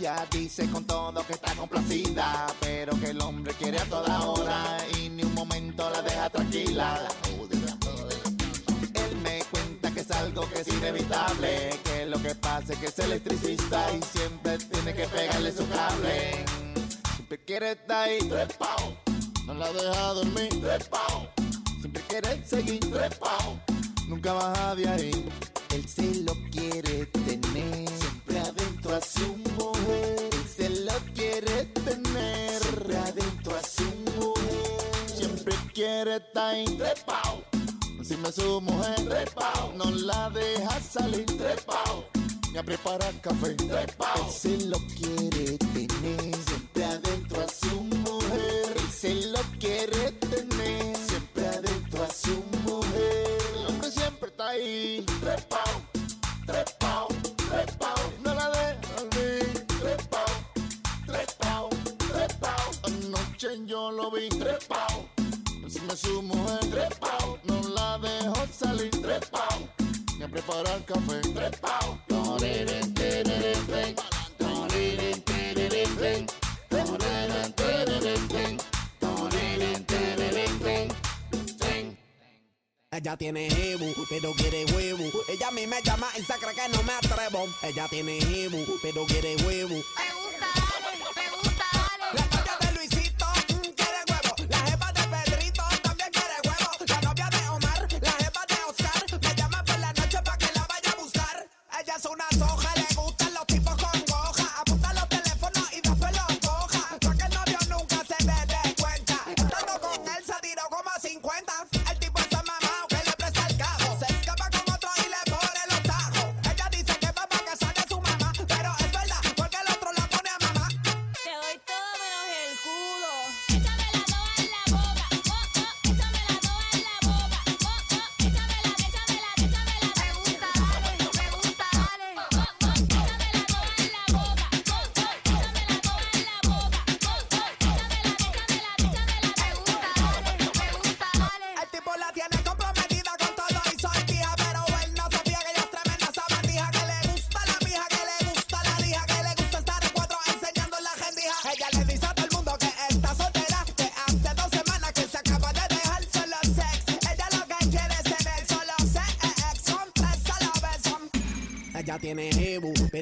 [0.00, 4.76] Ella dice con todo que está complacida, pero que el hombre quiere a toda hora
[4.96, 7.08] y ni un momento la deja tranquila.
[8.94, 12.86] Él me cuenta que es algo que es inevitable, que lo que pasa es que
[12.86, 16.44] es electricista y siempre tiene que pegarle su cable.
[17.16, 18.96] Siempre quiere estar ahí trepao,
[19.46, 21.28] no la deja dormir trepao.
[21.80, 23.60] Siempre quiere seguir trepao,
[24.06, 25.28] nunca baja de ahí.
[25.70, 29.47] Él se lo quiere tener siempre adentro a su
[35.78, 37.44] quiere estar trepao.
[37.98, 39.72] Encima de su mujer trepao.
[39.76, 42.04] No la deja salir trepao.
[42.50, 44.26] Ni a preparar café trepao.
[44.26, 48.74] Él se lo quiere tener siempre adentro a su mujer.
[48.74, 53.38] Él se lo quiere tener siempre adentro a su mujer.
[53.54, 55.74] El hombre siempre está ahí trepao,
[56.44, 57.08] trepao,
[57.50, 58.12] trepao.
[58.24, 60.34] No la deja dormir trepao,
[61.06, 61.68] trepao,
[62.12, 62.66] trepao.
[62.82, 65.17] Anoche yo lo vi trepao.
[65.78, 67.38] Encima de su mujer trepao.
[67.44, 69.68] No la dejo salir trepao.
[70.18, 71.98] Ni a preparar café trepao.
[72.08, 73.94] Toreren, tereren, ten.
[74.38, 76.26] Toreren, tereren, ten.
[76.68, 78.58] Toreren, tereren, ten.
[78.98, 80.88] Toreren, tereren, ten.
[81.58, 81.98] Ten.
[82.90, 85.04] Ella tiene jebu, pero quiere huevo.
[85.28, 87.46] Ella a mí me llama y se cree que no me atrevo.
[87.62, 89.76] Ella tiene jebu, pero quiere huevo.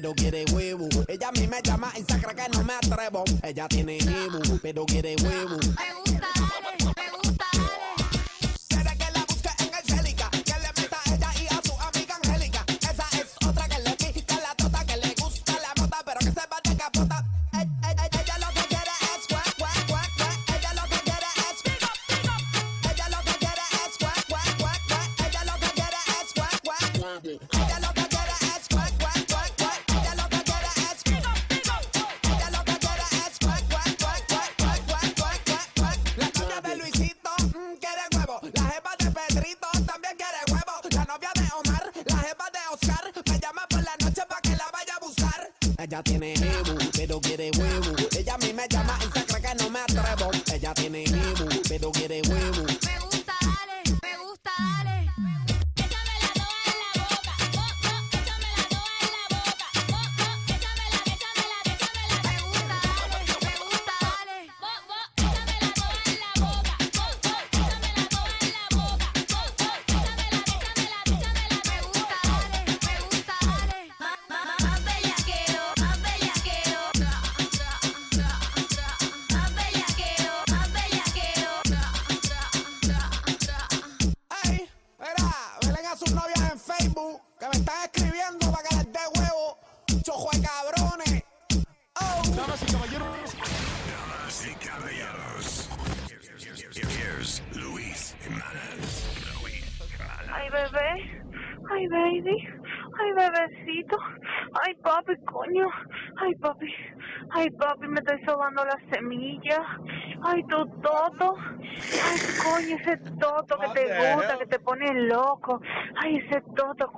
[0.07, 0.89] Pero quiere huevo.
[1.09, 1.76] Ella a mí me llama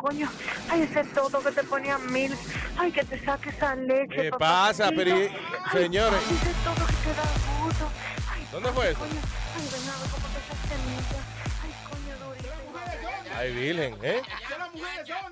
[0.08, 0.28] coño.
[0.70, 2.34] Ay, ese toto que te pone a mil.
[2.78, 4.14] Ay, que te saque esa leche.
[4.22, 5.30] ¿Qué pasa, pero, Ay,
[5.70, 6.20] señores?
[6.26, 7.24] Ay, ese toto que te da
[7.62, 7.90] gusto.
[8.32, 8.98] Ay, ¿Dónde fue eso?
[9.00, 9.10] coño.
[9.12, 11.20] Ay, ven a ver cómo te semilla.
[11.62, 13.36] Ay, coño.
[13.36, 14.22] Ay, virgen, ¿eh?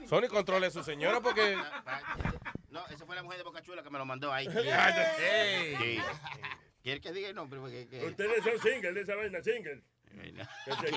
[0.09, 1.57] Sony controle a su señora porque...
[2.71, 4.47] No, esa fue la mujer de Boca Chula que me lo mandó ahí.
[5.79, 5.99] Sí.
[6.83, 7.59] ¿Quiere que diga el nombre?
[7.59, 9.83] Porque, que- Ustedes son singles de esa vaina, singles.
[10.17, 10.91] Que se.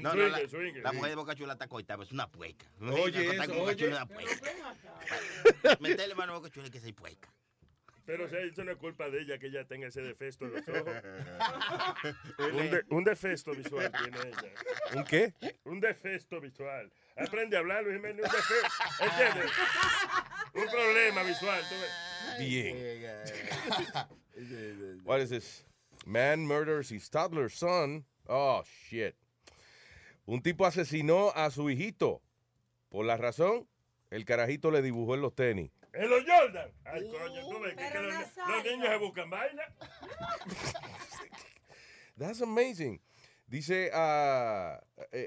[0.00, 2.66] No, no, la, Swinger, swinger, la mujer de Boca Chula está coitada, es una pueca.
[2.80, 3.88] Oye, Está eso, con Boca oye.
[3.88, 4.30] Una pueca.
[5.80, 7.32] Metele mano a Boca Chula que soy pueca.
[8.04, 10.68] Pero si eso no es culpa de ella que ella tenga ese defecto en los
[10.68, 10.94] ojos.
[12.38, 14.52] un, de- un defecto visual tiene ella.
[14.94, 15.34] ¿Un qué?
[15.64, 16.92] Un defecto visual.
[17.16, 18.68] Aprende a hablar, Luis Jiménez, un defecto.
[19.04, 19.50] ¿Entiendes?
[20.54, 21.60] Un problema visual.
[21.68, 21.90] tú ves.
[22.38, 22.76] Bien.
[25.04, 25.64] What is this?
[26.06, 28.04] Man murders his toddler son.
[28.28, 29.16] Oh, shit.
[30.24, 32.22] Un tipo asesinó a su hijito.
[32.88, 33.66] Por la razón,
[34.10, 35.72] el carajito le dibujó en los tenis.
[35.92, 36.70] En los Jordan.
[36.84, 39.62] Ay, coño, tú ves que, que los, los niños se buscan vaina.
[42.16, 43.00] That's amazing.
[43.48, 44.78] Dice, eh,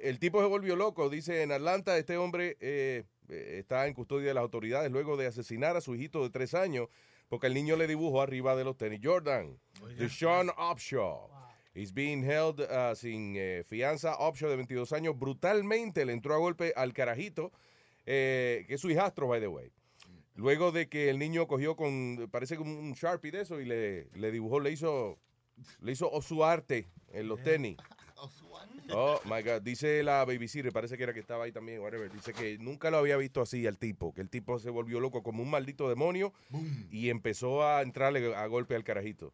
[0.04, 1.10] el tipo se volvió loco.
[1.10, 5.28] Dice, en Atlanta este hombre eh, eh, está en custodia de las autoridades luego de
[5.28, 6.88] asesinar a su hijito de tres años
[7.30, 9.58] porque el niño le dibujó arriba de los tenis Jordan.
[9.98, 11.30] Deshaun Upshaw.
[11.76, 14.18] Is being held ah, sin eh, fianza.
[14.20, 17.52] Upshaw de 22 años brutalmente le entró a golpe al carajito,
[18.06, 19.72] eh, que es su hijastro, by the way.
[20.36, 24.10] Luego de que el niño cogió con, parece como un Sharpie de eso y le,
[24.16, 25.20] le dibujó, le hizo,
[25.82, 27.78] le hizo su arte en los tenis.
[28.92, 29.62] Oh my God.
[29.62, 32.12] Dice la babysitter, parece que era que estaba ahí también, whatever.
[32.12, 35.22] Dice que nunca lo había visto así al tipo, que el tipo se volvió loco
[35.24, 36.34] como un maldito demonio
[36.92, 39.34] y empezó a entrarle a golpe al carajito.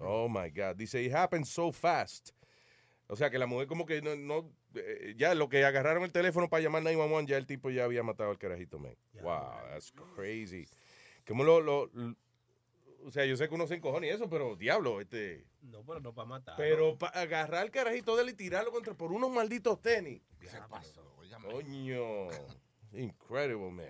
[0.00, 0.76] Oh my God.
[0.76, 2.30] Dice, it happened so fast.
[3.08, 6.12] O sea que la mujer como que no, no, eh, ya lo que agarraron el
[6.12, 8.94] teléfono para llamar 911, ya el tipo ya había matado al carajito, man.
[9.22, 10.66] Wow, that's crazy.
[11.28, 11.90] Lo, lo-
[13.04, 15.44] o sea, yo sé que uno se encojona y eso, pero diablo, este...
[15.62, 16.56] No, pero no para matar.
[16.56, 20.22] Pero para agarrar al carajito de él y tirarlo contra por unos malditos tenis.
[20.40, 21.12] Se pasó,
[21.50, 22.28] Coño.
[22.92, 23.86] Incredible, man.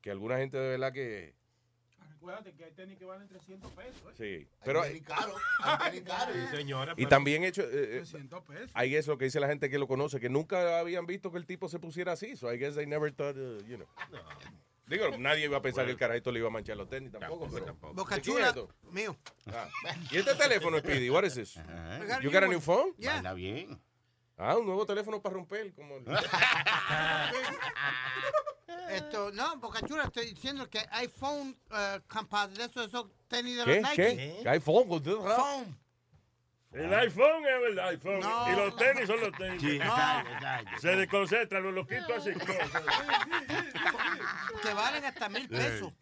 [0.00, 1.34] Que alguna gente de verdad que.
[2.10, 4.20] Recuérdate que hay tenis que valen 300 pesos.
[4.20, 4.44] ¿eh?
[4.44, 4.48] Sí.
[4.64, 4.82] Pero.
[4.82, 5.02] tenis
[5.64, 6.50] hay tenis.
[6.50, 6.92] Sí, señora.
[6.92, 7.62] Y pero- también hecho.
[7.62, 8.70] eh, eh, 300 pesos.
[8.74, 11.38] Ahí es lo que dice la gente que lo conoce, que nunca habían visto que
[11.38, 12.36] el tipo se pusiera así.
[12.36, 13.88] So I guess they never thought, uh, you know.
[14.90, 17.48] Digo, nadie iba a pensar que el carajito le iba a manchar los tenis tampoco.
[17.48, 18.54] pero- Boca ¿De quién Chula,
[18.90, 19.16] mío.
[19.46, 19.68] Ah.
[20.10, 21.08] ¿Y este teléfono, Speedy?
[21.08, 21.54] What is this?
[21.56, 22.54] got a You new got a one.
[22.56, 22.92] new phone?
[22.98, 23.14] Yeah.
[23.14, 23.80] Baila bien.
[24.36, 25.72] Ah, un nuevo teléfono para romper.
[25.74, 26.04] Como el-
[28.90, 33.64] Esto, no, Boca Chula, estoy diciendo que iPhone uh, capaz de esos, esos tenis de
[33.64, 33.80] ¿Qué?
[33.80, 34.38] los Nike.
[34.42, 34.48] ¿Qué?
[34.48, 34.88] iPhone.
[34.88, 35.42] ¿Con todo raro?
[35.44, 35.78] Phone.
[36.72, 38.20] El iPhone es el iPhone.
[38.20, 38.52] No.
[38.52, 39.60] y los tenis son los tenis.
[39.60, 39.84] Sí, No.
[39.84, 40.70] exacto, exacto.
[40.80, 42.30] Se desconcentra, los loquitos así.
[44.62, 45.92] Que valen hasta mil pesos.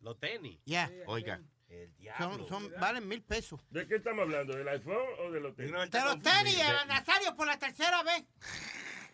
[0.00, 0.58] Los tenis.
[0.64, 0.90] Ya.
[1.06, 1.40] Oiga.
[1.68, 2.38] El diablo.
[2.48, 3.60] Son, son, valen mil pesos.
[3.70, 4.56] ¿De qué estamos hablando?
[4.56, 5.70] ¿Del iPhone o de los tenis?
[5.72, 8.24] De los tenis, eh, Nazario, por la tercera vez.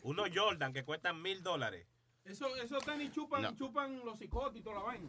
[0.02, 1.86] Unos Jordan que cuestan mil dólares.
[2.24, 5.08] Eso, esos tenis chupan, chupan los toda la vaina.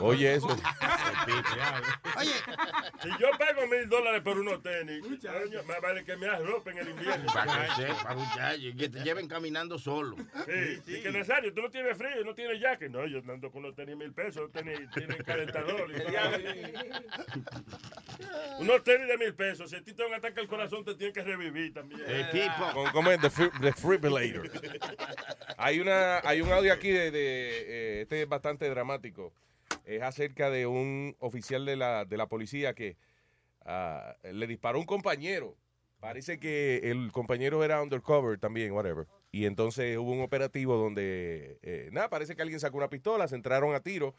[0.00, 0.46] Oye, eso.
[2.18, 2.32] Oye,
[3.02, 6.86] Si yo pago mil dólares por unos tenis, coño, más vale que me arropen en
[6.86, 7.32] el invierno.
[7.32, 10.16] Para que sepa, muchachos, que te lleven caminando solo.
[10.46, 12.88] Sí, y que Nazario, tú no tienes frío, no tienes jaque.
[12.88, 15.90] No, yo ando con unos tenis mil pesos, tenis, tienen calentador.
[15.90, 15.94] y
[18.62, 19.70] unos tenis de mil pesos.
[19.70, 22.00] Si a ti te da un ataque al corazón, te tienen que revivir también.
[22.06, 22.72] El tipo.
[22.72, 23.20] Con, ¿Cómo es?
[23.60, 24.50] Defibrillator.
[25.56, 29.32] hay, una, hay un audio aquí de, de, eh, este es bastante dramático.
[29.84, 32.96] Es acerca de un oficial de la, de la policía que
[33.64, 35.56] ah, le disparó a un compañero.
[36.00, 39.06] Parece que el compañero era undercover también, whatever.
[39.30, 43.36] Y entonces hubo un operativo donde, eh, nada, parece que alguien sacó una pistola, se
[43.36, 44.14] entraron a tiro.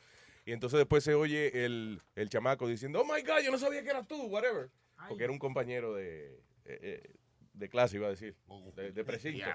[0.46, 3.84] Y entonces después se oye el, el chamaco diciendo, oh my God, yo no sabía
[3.84, 4.70] que eras tú, whatever.
[5.10, 6.36] Porque era un compañero de,
[6.66, 7.16] eh, eh,
[7.54, 8.36] de clase, iba a decir,
[8.76, 9.46] de, de precinto.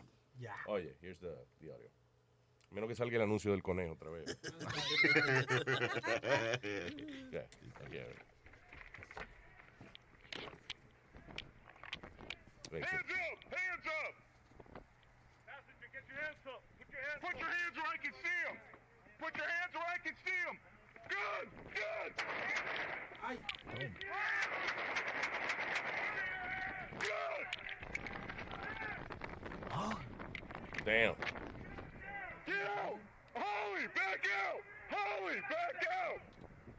[0.66, 1.28] Oye, here's the,
[1.60, 1.88] the audio.
[2.70, 4.36] Menos que salga el anuncio del conejo otra vez.
[7.30, 7.44] Yeah,
[7.92, 8.04] yeah.
[12.70, 14.14] Hands up!
[15.46, 16.62] Passenger, get your hands up.
[16.78, 18.56] Put your hands, Put your hands where I can see them.
[19.18, 20.56] Put your hands where I can see them.
[21.08, 22.12] Good, good.
[23.78, 23.92] Good.
[30.84, 31.14] Damn.
[32.48, 32.96] Get out!
[33.34, 34.62] Holly, back out!
[34.88, 36.20] Holly, back out!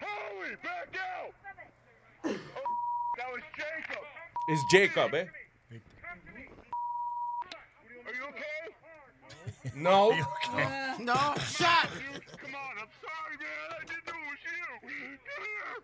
[0.01, 1.33] Holly, back out!
[2.25, 2.33] Oh,
[3.17, 4.03] that was Jacob.
[4.47, 5.25] It's Jacob, eh?
[8.07, 9.75] Are you okay?
[9.75, 10.11] No.
[10.99, 11.87] No, shot!
[12.41, 13.69] Come on, I'm sorry, man.
[13.71, 14.65] I didn't know it was you.
[15.23, 15.77] Come here.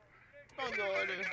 [0.60, 1.28] Oh, no, I didn't.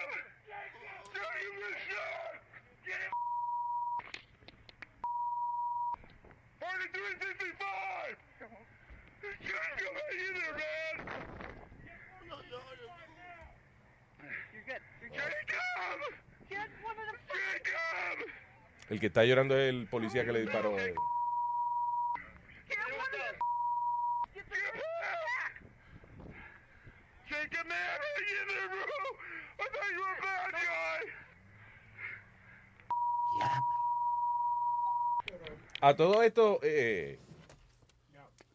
[6.72, 8.16] Give me a shot.
[8.38, 8.64] Get him.
[9.20, 9.42] 4365!
[9.42, 10.96] Jacob, how you there, man?
[14.52, 14.82] You're good.
[15.12, 15.98] Jacob!
[16.48, 17.18] Get one of them.
[17.28, 18.16] Jacob!
[18.90, 20.76] El que está llorando es el policía que le disparó.
[20.76, 21.12] a.
[35.82, 37.18] A todo esto, eh,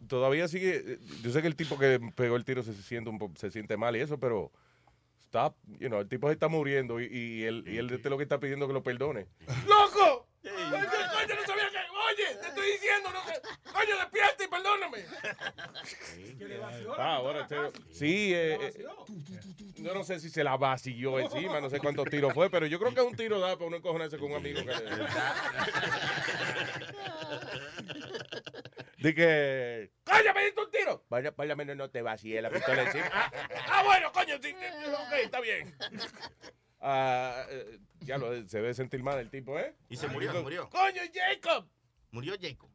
[0.07, 0.77] todavía sigue.
[0.93, 3.51] eh, Yo sé que el tipo que pegó el tiro se siente, un po- se
[3.51, 4.51] siente mal y eso, pero.
[5.25, 8.15] Stop, you know, el tipo se está muriendo y, y él, y él este lo
[8.15, 9.27] que está pidiendo que lo perdone.
[9.67, 10.25] ¡Loco!
[10.41, 11.77] Coño, coño, no sabía que.
[12.07, 13.19] Oye, te estoy diciendo, no,
[13.73, 14.99] coño, despierta y perdóname.
[16.97, 17.57] Ah, ahora te-
[17.93, 18.85] Sí, eh, eh,
[19.75, 22.79] yo no sé si se la vacilló encima, no sé cuántos tiros fue, pero yo
[22.79, 24.73] creo que es un tiro da para uno encojonarse con un amigo que le-
[28.99, 29.91] De que.
[30.03, 31.05] ¡Coño, me diste un tiro!
[31.09, 33.09] Vaya, vaya, menos no te vacíe la pistola encima.
[33.11, 33.31] Ah,
[33.71, 35.75] ah, bueno, coño, sí, ok, está bien.
[36.79, 39.75] Ah, eh, ya lo se debe sentir mal el tipo, ¿eh?
[39.89, 40.69] Y se murió, se murió.
[40.69, 41.67] ¡Coño, Jacob!
[42.11, 42.69] Murió Jacob.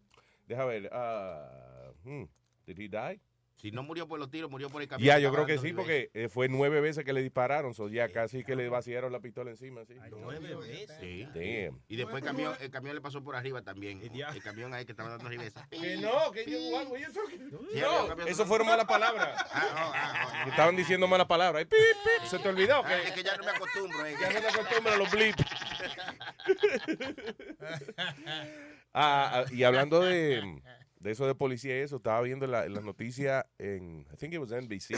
[0.47, 0.91] Deja ver.
[0.93, 2.25] ah, hmm,
[2.67, 3.21] ¿Did he die?
[3.63, 5.07] Si no murió por los tiros, murió por el camino.
[5.07, 8.09] Ya, yo creo que sí, porque eh, fue nueve veces que le dispararon, so ya
[8.09, 9.95] casi que le vaciaron la pistola encima, sí.
[10.11, 10.91] Nueve veces.
[11.01, 11.23] Sí.
[11.33, 11.81] Damn.
[11.87, 14.01] Y después el camión, el camión le pasó por arriba también.
[14.03, 15.69] El camión ahí que estaba dando ribesa.
[15.71, 19.41] Que no, que yo, No, camión- eso fueron malas palabras.
[20.49, 21.61] Estaban diciendo malas palabras.
[21.61, 24.05] Ay, pip, pip, Se te olvidó que, Ah, es que ya no me acostumbro.
[24.07, 24.17] eh.
[24.21, 25.45] ya no te acostumbras a los blips.
[28.95, 30.61] Ah, ah, y hablando de,
[31.03, 34.33] de eso de policía y eso, estaba viendo en, la- las noticias en, I think
[34.35, 34.97] it was NBC,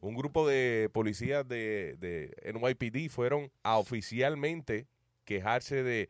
[0.00, 4.86] un grupo de policías de, de NYPD fueron a oficialmente
[5.24, 6.08] quejarse de,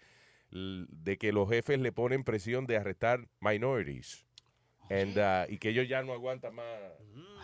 [0.51, 4.24] de que los jefes le ponen presión de arrestar minorities.
[4.89, 6.66] And, uh, y que ellos ya no aguantan más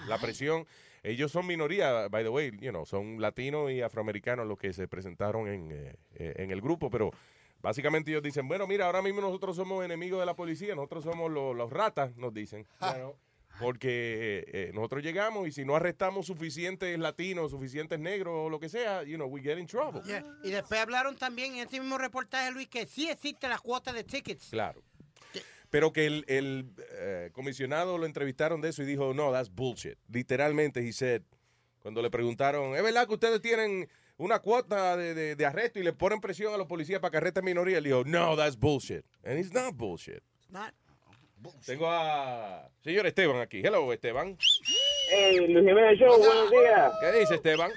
[0.07, 0.65] la presión.
[1.03, 4.87] Ellos son minoría, by the way, you know, son latinos y afroamericanos los que se
[4.87, 7.11] presentaron en, eh, eh, en el grupo, pero
[7.63, 11.31] básicamente ellos dicen, bueno, mira, ahora mismo nosotros somos enemigos de la policía, nosotros somos
[11.31, 12.67] los, los ratas, nos dicen.
[12.81, 13.17] Bueno,
[13.59, 18.59] porque eh, eh, nosotros llegamos y si no arrestamos suficientes latinos, suficientes negros o lo
[18.59, 20.03] que sea, you know, we get in trouble.
[20.05, 20.25] Yeah.
[20.43, 24.05] Y después hablaron también en ese mismo reportaje, Luis, que sí existe la cuota de
[24.05, 24.49] tickets.
[24.51, 24.83] Claro.
[25.71, 29.97] Pero que el, el, eh, comisionado lo entrevistaron de eso y dijo, no, that's bullshit.
[30.11, 31.23] Literalmente, he said,
[31.81, 33.89] cuando le preguntaron, ¿es verdad que ustedes tienen
[34.25, 37.17] una cuota de, de- de arresto y le ponen presión a los policías para que
[37.19, 37.79] arresten minoría?
[37.79, 39.05] Él dijo, no, that's bullshit.
[39.25, 40.21] And it's not bullshit.
[40.49, 40.73] Not-
[41.67, 43.61] Tengo a señor Esteban aquí.
[43.65, 44.37] Hello, Esteban.
[45.11, 46.93] Hey, Luis Jiménez Show, buenos días.
[47.01, 47.71] ¿Qué dice Esteban?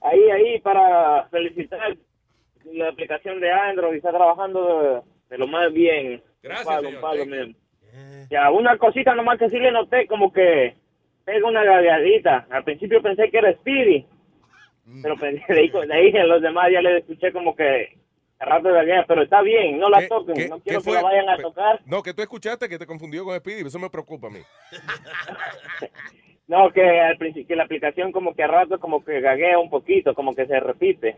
[0.00, 1.96] Ahí, ahí, para felicitar
[2.64, 6.22] la aplicación de Android, está trabajando de, de lo más bien.
[6.42, 7.00] Gracias, Pablo, señor.
[7.02, 7.56] Pablo, Thank man.
[8.30, 10.76] Ya, una cosita nomás que sí le noté, como que
[11.24, 12.46] pega una gagueadita.
[12.50, 14.06] Al principio pensé que era Speedy,
[15.02, 17.98] pero de ahí, de ahí en los demás ya le escuché como que
[18.38, 20.90] a rato de gaguea, pero está bien, no la ¿Qué- toquen, qué- no quiero que
[20.92, 21.80] la vayan a tocar.
[21.86, 23.66] No, que tú escuchaste que te confundió con Speedy.
[23.66, 24.40] Eso me preocupa a mí.
[26.48, 29.70] No, que al principio que la aplicación como que a rato como que gaguea un
[29.70, 31.16] poquito, como que se repite.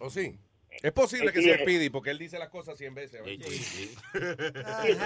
[0.00, 0.34] ¿O sí?
[0.82, 1.58] Es posible que Sí, sea eh.
[1.60, 3.20] Speedy porque él dice las cosas 100 veces.
[3.24, 3.94] Sí,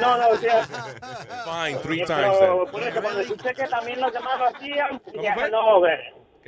[0.00, 0.62] no, no, o sea.
[0.64, 2.38] Fine, three times.
[2.70, 5.50] por eso, cuando escuché que también los demás lo hacían, ya, fue?
[5.50, 5.98] no, güey.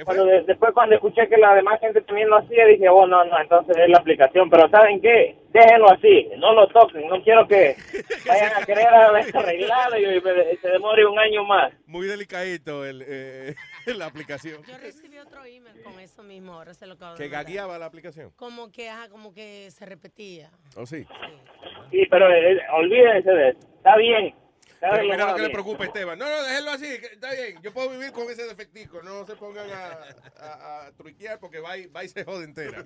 [0.04, 3.24] Cuando de- después cuando escuché que la demás gente también lo hacía, dije, oh, no,
[3.24, 4.50] no, entonces es la aplicación.
[4.50, 5.36] Pero ¿saben qué?
[5.52, 7.08] Déjenlo así, no lo toquen.
[7.08, 7.76] No quiero que
[8.28, 11.72] vayan a querer arreglarlo y me- se demore un año más.
[11.86, 13.54] Muy delicadito el, eh,
[13.96, 14.62] la aplicación.
[14.64, 17.44] Yo recibí otro email con eso mismo, ahora se lo acabo de Que mandar.
[17.44, 18.30] gagueaba la aplicación.
[18.36, 20.50] Como que, ajá, como que se repetía.
[20.76, 21.06] ¿Oh, sí?
[21.90, 23.58] Sí, pero eh, olvídense de eso.
[23.76, 24.34] Está bien.
[24.80, 26.18] Pero mira lo que le preocupa a Esteban.
[26.18, 27.60] No, no, déjenlo así, está bien.
[27.62, 29.02] Yo puedo vivir con ese defectico.
[29.02, 29.98] No se pongan a,
[30.38, 32.84] a, a truquear porque va y, va y se jode entera.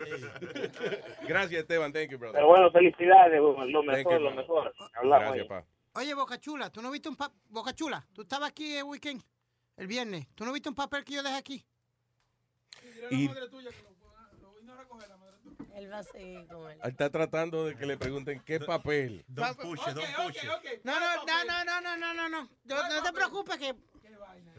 [1.27, 1.93] Gracias, Esteban.
[1.93, 2.37] Thank you, brother.
[2.37, 4.37] Pero bueno, felicidades, lo Thank mejor, you, lo brother.
[4.37, 4.75] mejor.
[4.95, 5.29] Hablamos.
[5.29, 5.65] Gracias, pa.
[5.95, 7.37] Oye, Boca Chula, ¿tú no viste un papel?
[7.49, 9.23] Boca Chula, tú estabas aquí el weekend,
[9.77, 10.29] el viernes.
[10.37, 11.67] ¿Tú no viste un papel que yo dejé aquí?
[13.11, 13.29] Y
[15.75, 16.79] Él va a seguir con él.
[16.85, 19.25] está tratando de que le pregunten qué papel.
[19.29, 20.85] Don't push it, don't push it.
[20.85, 22.49] No, no, no, no, no, no, no, no, no.
[22.65, 23.75] No, no te preocupes que...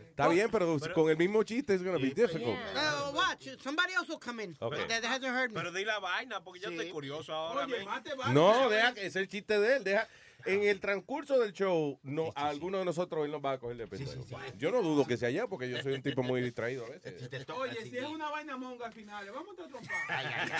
[0.09, 2.57] Está bien, pero, con el mismo chiste es going to be difficult.
[2.75, 4.55] Uh, watch, somebody else will come in.
[4.59, 4.85] Okay.
[4.87, 5.55] That hasn't heard me.
[5.55, 7.65] Pero di la vaina, porque yo estoy curioso ahora.
[7.65, 7.87] men.
[8.33, 9.83] No, deja que es el chiste de él.
[9.83, 10.07] Deja.
[10.45, 13.77] En el transcurso del show, no, a alguno de nosotros él nos va a coger
[13.77, 14.23] de pendejo.
[14.57, 17.29] Yo no dudo que sea allá porque yo soy un tipo muy distraído a veces.
[17.49, 20.51] Oye, si es una vaina monga al final, vamos a trompar.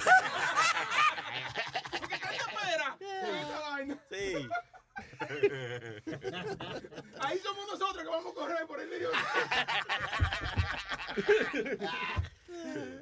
[1.99, 3.99] Porque tanta espera con esta vaina.
[4.09, 4.49] Sí.
[7.19, 9.09] Ahí somos nosotros que vamos a correr por el medio.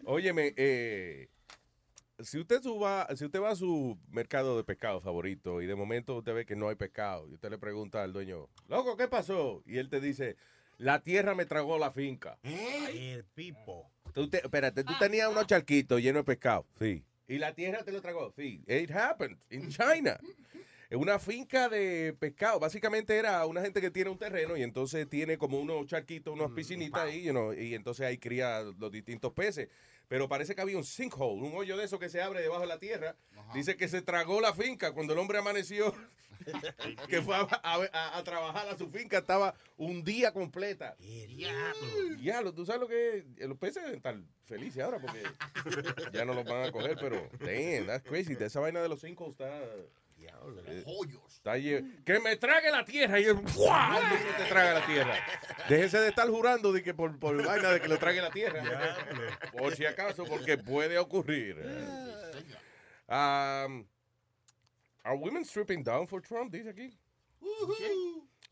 [0.05, 1.29] Óyeme, eh,
[2.21, 6.17] si usted suba, si usted va a su mercado de pescado favorito y de momento
[6.17, 9.61] usted ve que no hay pescado y usted le pregunta al dueño, loco, ¿qué pasó?
[9.65, 10.35] Y él te dice,
[10.77, 12.37] la tierra me tragó la finca.
[12.43, 13.89] El pipo.
[14.13, 16.65] Tú te- espérate, tú tenías unos charquitos llenos de pescado.
[16.79, 17.03] Sí.
[17.27, 18.31] Y la tierra te lo tragó.
[18.35, 18.63] Sí.
[18.67, 20.19] It happened in China.
[20.89, 22.59] Es una finca de pescado.
[22.59, 26.49] Básicamente era una gente que tiene un terreno y entonces tiene como unos charquitos, unas
[26.51, 29.69] piscinitas ahí, you know, y entonces ahí cría los distintos peces.
[30.09, 32.67] Pero parece que había un sinkhole, un hoyo de eso que se abre debajo de
[32.67, 33.15] la tierra.
[33.53, 35.93] Dice que se tragó la finca cuando el hombre amaneció,
[37.09, 40.95] que fue a, a- a- a trabajar a su finca, estaba un día completa.
[42.17, 43.47] Diablo, tú sabes lo que es?
[43.47, 45.23] Los peces deben estar felices ahora porque
[46.11, 48.33] ya no los van a coger, pero damn, that's crazy.
[48.35, 49.47] De esa vaina de los cinco está.
[50.65, 50.83] Eh,
[51.57, 53.41] lle- que me trague la tierra y mismo
[54.37, 55.15] te traga la tierra.
[55.67, 58.63] Déjese de estar jurando de que por, por vaina de que le trague la tierra.
[59.57, 61.57] Por si acaso, porque puede ocurrir.
[63.07, 63.85] Um,
[65.03, 66.51] are women stripping down for Trump?
[66.51, 66.93] Dice aquí.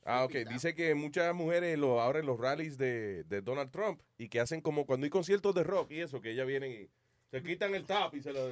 [0.05, 0.32] Ah, ok.
[0.49, 4.39] Dice que muchas mujeres lo, ahora en los rallies de, de Donald Trump y que
[4.39, 6.89] hacen como cuando hay conciertos de rock y eso, que ellas vienen y
[7.30, 8.51] se quitan el top y se lo...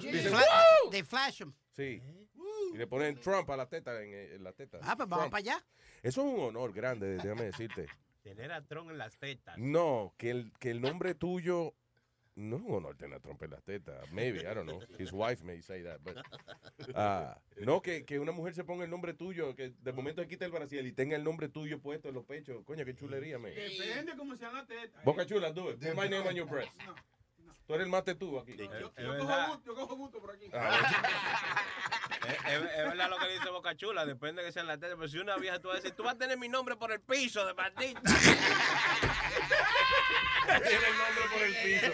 [0.00, 0.40] They, dicen, fla-
[0.84, 0.90] "Woo".
[0.90, 1.52] they flash him.
[1.70, 2.02] Sí.
[2.74, 4.78] Y le ponen Trump a la teta en, en la teta.
[4.82, 5.32] Ah, pues vamos Trump.
[5.32, 5.64] para allá.
[6.02, 7.86] Eso es un honor grande, déjame decirte.
[8.22, 9.56] Tener a Tron en las tetas.
[9.58, 11.74] No, que el, que el nombre tuyo
[12.34, 14.10] no es un honor tener a Trump en las tetas.
[14.12, 14.80] Maybe, I don't know.
[14.98, 15.98] His wife may say that.
[16.02, 16.18] But,
[16.94, 20.28] ah, no, que, que una mujer se ponga el nombre tuyo, que de momento se
[20.28, 22.64] quite el brasil y tenga el nombre tuyo puesto en los pechos.
[22.64, 23.50] Coño, qué chulería, me.
[23.50, 25.02] Depende cómo sean las tetas.
[25.04, 25.80] Boca chula, do it.
[25.80, 26.70] Put my name on your breast.
[27.66, 28.56] Tú eres el más tetudo aquí.
[28.56, 30.46] Yo, yo cojo gusto, yo cojo gusto por aquí.
[30.46, 30.52] Es,
[32.28, 35.08] es- es verdad lo que dice Boca Chula, depende que sea en la tele, pero
[35.08, 37.00] si una vieja tú vas a decir, tú vas a tener mi nombre por el
[37.00, 38.00] piso de maldita.
[40.46, 41.92] Tiene el nombre por el piso.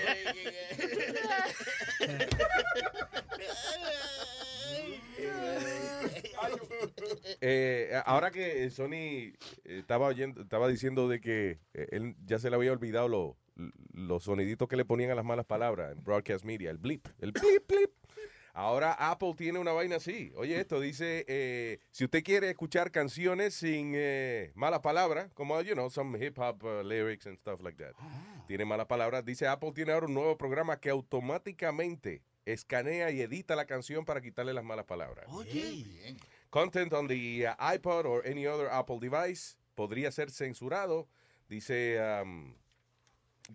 [7.41, 12.51] Eh, ahora que Sony eh, estaba oyendo, estaba diciendo de que eh, él ya se
[12.51, 13.37] le había olvidado lo-
[13.93, 17.33] los soniditos que le ponían a las malas palabras en broadcast media, el blip, el
[17.33, 17.91] blip, blip.
[18.57, 20.33] Ahora Apple tiene una vaina así.
[20.37, 25.75] Oye, esto dice, eh, si usted quiere escuchar canciones sin eh, malas palabras, como, you
[25.75, 27.95] know, some hip hop uh, lyrics and stuff like that,
[28.47, 33.57] tiene malas palabras, dice Apple tiene ahora un nuevo programa que automáticamente escanea y edita
[33.57, 35.27] la canción para quitarle las malas palabras.
[35.31, 36.17] Oye.
[36.51, 41.09] Content on the uh, iPod or any other Apple device podría ser censurado.
[41.49, 42.55] Dice um,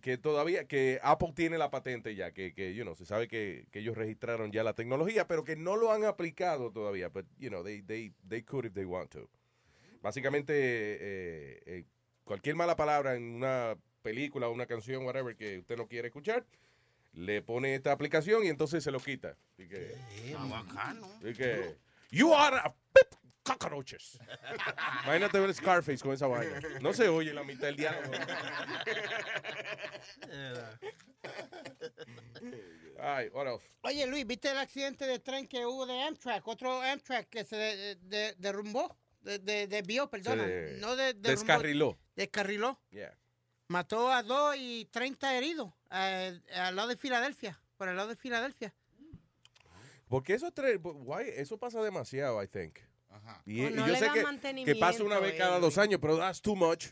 [0.01, 3.67] que todavía, que Apple tiene la patente ya, que, que you know, se sabe que,
[3.71, 7.09] que ellos registraron ya la tecnología, pero que no lo han aplicado todavía.
[7.09, 9.29] But, you know, they, they, they could if they want to.
[10.01, 11.85] Básicamente, eh, eh,
[12.23, 16.45] cualquier mala palabra en una película o una canción, whatever, que usted no quiere escuchar,
[17.13, 19.35] le pone esta aplicación y entonces se lo quita.
[19.53, 19.95] Así que,
[21.21, 21.77] así que,
[22.11, 22.73] you are a
[23.57, 24.19] cockroaches.
[25.03, 26.59] Imagínate ver Scarface con esa vaina.
[26.81, 28.11] No se oye la mitad del diálogo.
[33.01, 33.65] Ay, what else?
[33.81, 36.45] Oye, Luis, ¿viste el accidente de tren que hubo de Amtrak?
[36.47, 40.45] Otro Amtrak que se de- de- derrumbó, de- de- desvió, perdona.
[40.45, 41.97] de- no de, derrumbó, descarriló.
[42.15, 42.79] Descarriló.
[42.91, 43.17] Yeah.
[43.69, 48.15] Mató a dos y 30 heridos eh, al lado de Filadelfia, por el lado de
[48.15, 48.73] Filadelfia.
[50.09, 50.51] Porque eso,
[51.35, 52.79] eso pasa demasiado, I think.
[53.45, 55.57] Y, O no y yo le sé dan que, mantenimiento, que pasa una vez cada
[55.57, 55.61] eh.
[55.61, 56.87] dos años, pero that's too much.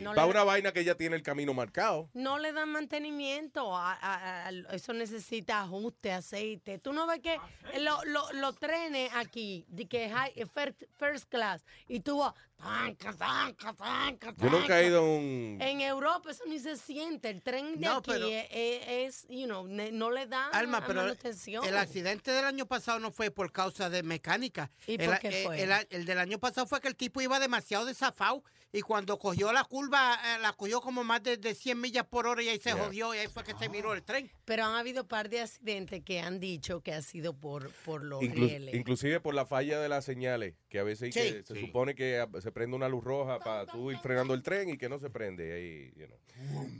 [0.00, 2.08] No Para una vaina que ya tiene el camino marcado.
[2.14, 6.78] No le dan mantenimiento, a- a- a- eso necesita ajuste, aceite.
[6.78, 7.38] Tú no ves que
[7.80, 13.12] lo- lo- los trenes aquí, de que high, first, first class, y tú vas, tanca,
[13.12, 15.58] tanca, tanca, Yo nunca he ido a un...
[15.60, 17.28] En Europa eso ni se siente.
[17.30, 20.84] El tren de No, aquí pero- es, es- you know, ne- no le da Alma,
[20.86, 21.64] pero manutención.
[21.64, 24.70] el accidente del año pasado no fue por causa de mecánica.
[24.86, 25.62] ¿Y el, por qué eh, fue?
[25.62, 28.44] El, el del año pasado fue que el tipo iba demasiado desafado
[28.74, 32.26] y cuando cogió la curva, eh, la cogió como más de, de 100 millas por
[32.26, 32.84] hora y ahí se Yeah.
[32.84, 34.30] jodió y ahí fue que se viró el tren.
[34.46, 38.22] Pero han habido par de accidentes que han dicho que ha sido por, por los
[38.22, 38.74] Inclu- rieles.
[38.74, 41.32] inclusive por la falla de las señales, que a veces hay Sí.
[41.34, 44.70] que- se supone que se prende una luz roja para tú ir frenando el tren
[44.70, 45.52] y que no se prende.
[45.52, 46.18] Ahí, you know.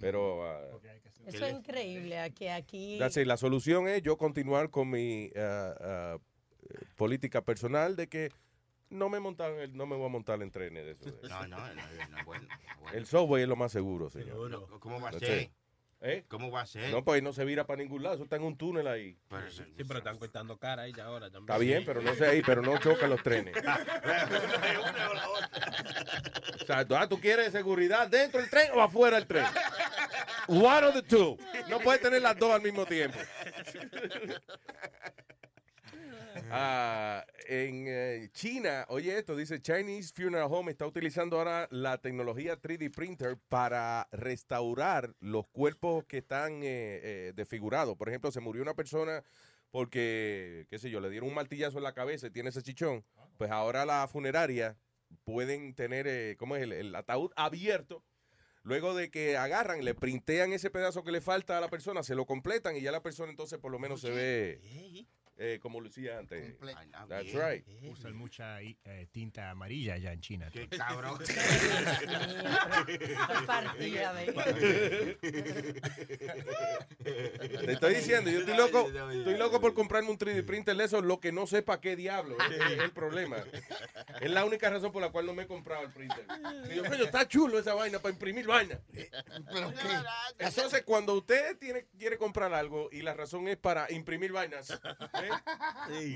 [0.00, 0.60] Pero ah,
[1.26, 2.94] Eso es increíble, a que aquí...
[2.96, 3.26] it.
[3.26, 6.18] la solución es yo continuar con mi ah, ah,
[6.70, 8.30] eh, política personal de que
[8.92, 11.10] no me montan el- no me voy a montar en trenes de eso.
[11.28, 11.74] No, no, no,
[12.10, 12.48] no es bueno.
[12.92, 14.50] El subway es lo más seguro, señor.
[14.50, 15.50] No, ¿Cómo va a ser?
[16.04, 16.24] ¿Eh?
[16.26, 16.90] ¿Cómo va a ser?
[16.90, 19.16] No, pues ahí no se vira para ningún lado, eso está en un túnel ahí.
[19.50, 21.42] Sí, pero están cortando cara ahí ya ahora también.
[21.44, 23.54] Está bien, pero no sé ahí, pero no chocan los trenes.
[26.62, 29.44] O sea, tú, ah, ¿tú quieres seguridad dentro del tren o afuera del tren?
[30.46, 31.36] One of the two.
[31.68, 33.18] No puedes tener las dos al mismo tiempo.
[36.50, 42.60] Ah, en eh, China, oye esto, dice Chinese Funeral Home está utilizando ahora la tecnología
[42.60, 47.96] 3D printer para restaurar los cuerpos que están eh, eh, desfigurados.
[47.96, 49.22] Por ejemplo, se murió una persona
[49.70, 53.04] porque, qué sé yo, le dieron un martillazo en la cabeza y tiene ese chichón.
[53.38, 54.76] Pues ahora la funeraria
[55.24, 56.62] pueden tener, eh, ¿cómo es?
[56.62, 58.04] El, el ataúd abierto.
[58.64, 62.14] Luego de que agarran, le printean ese pedazo que le falta a la persona, se
[62.14, 64.60] lo completan y ya la persona entonces por lo menos se ve
[65.36, 66.54] eh, como lucía antes.
[67.08, 67.64] That's right.
[67.90, 70.50] Usan mucha eh, tinta amarilla allá en China.
[70.52, 71.18] Qué cabrón.
[77.02, 81.00] Te estoy diciendo, yo estoy loco, estoy loco por comprarme un 3D printer de eso,
[81.00, 83.38] lo que no sé para qué diablo, ese es el problema.
[84.20, 86.26] Es la única razón por la cual no me he comprado el printer.
[86.70, 88.78] Y yo, coño, está chulo esa vaina para imprimir vaina.
[88.92, 89.88] ¿Pero qué?
[90.38, 94.80] Entonces, cuando usted tiene, quiere comprar algo y la razón es para imprimir vainas,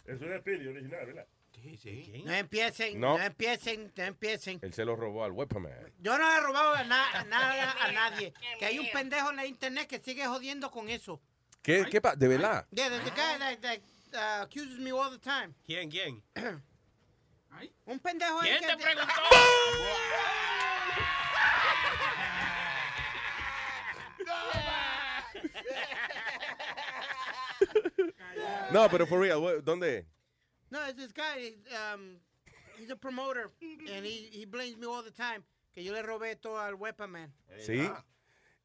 [0.06, 1.28] Es un espíritu original, ¿verdad?
[1.62, 2.24] Sí, sí.
[2.26, 3.18] No empiecen, No.
[3.18, 4.60] no, empiecen, no empiecen.
[4.62, 5.72] Él se lo robó al webman.
[6.00, 8.34] Yo no le he robado a na- nada a nadie.
[8.60, 11.22] Que hay un pendejo en la internet que sigue jodiendo con eso.
[11.64, 12.68] ¿Qué, qué pa- ¿De verdad?
[12.72, 13.80] Yeah, there's a guy that, that
[14.14, 15.56] uh, accuses me all the time.
[15.66, 16.22] ¿Quién, quién?
[17.86, 19.14] Un pendejo ahí ¿Quién te preguntó?
[28.72, 30.06] No, pero for real, wh- ¿dónde?
[30.72, 31.54] No, it's this guy.
[31.72, 32.18] Um,
[32.80, 35.44] he's a promoter, and he, he blames me all the time
[35.76, 37.32] que yo le robé todo al Weapon Man.
[37.60, 37.88] Sí.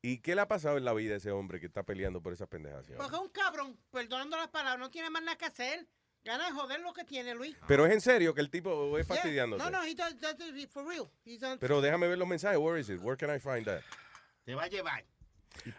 [0.09, 2.33] ¿Y qué le ha pasado en la vida a ese hombre que está peleando por
[2.33, 2.87] esas pendejas?
[2.97, 5.87] Porque es un cabrón, perdonando las palabras, no tiene más nada que hacer.
[6.25, 7.55] Gana de joder lo que tiene, Luis.
[7.67, 9.17] Pero es en serio que el tipo es Yeah.
[9.17, 9.63] fastidiándote.
[9.63, 11.09] No, no, he does, does it for real.
[11.25, 12.59] He's on- Pero déjame ver los mensajes.
[12.59, 13.01] Where is it?
[13.03, 13.83] Where can I find that?
[14.45, 15.05] Te va a llevar.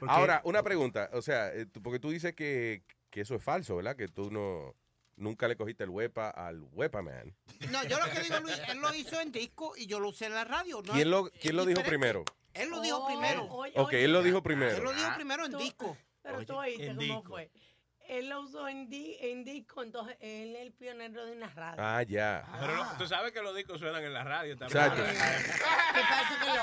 [0.07, 1.09] Ahora, una pregunta.
[1.13, 3.95] O sea, eh, tú- porque tú dices que, que eso es falso, ¿verdad?
[3.95, 4.75] Que tú no
[5.15, 7.35] nunca le cogiste el huepa al Wepa Man.
[7.71, 10.27] No, yo lo que digo, Luis, él lo hizo en disco y yo lo usé
[10.27, 10.81] en la radio.
[10.81, 10.93] ¿no?
[10.93, 12.23] ¿Quién lo, Es quién lo dijo primero?
[12.53, 13.45] Él lo dijo primero.
[13.49, 14.75] oye, Ok, él lo dijo primero.
[14.77, 15.97] Él lo dijo primero en disco.
[16.21, 17.23] Pero tú oíste cómo disco.
[17.23, 17.49] fue.
[18.09, 21.75] Él lo usó en, di- en disco, entonces él es el pionero de una radio.
[21.83, 22.43] Ah, ya.
[22.59, 24.83] Pero lo- tú sabes que los discos suenan en la radio también.
[24.83, 25.03] Exacto.
[25.93, 26.61] ¿Qué pasa que lo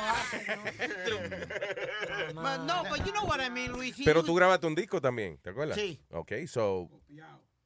[1.20, 2.34] hace?
[2.34, 3.94] But no, but you know what I mean, Luis.
[4.04, 5.76] Pero tú grabaste un disco también, ¿te acuerdas?
[5.76, 6.00] Sí.
[6.10, 6.90] Ok, so.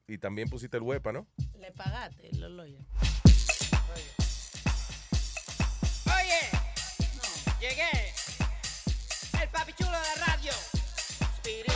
[0.06, 1.26] Y también pusiste el huepa, ¿no?
[1.58, 2.76] Le pagaste, lo lo Oye,
[7.60, 7.82] llegué.
[7.88, 8.09] El papi
[9.74, 10.52] chulo de radio.
[11.36, 11.72] Speedy,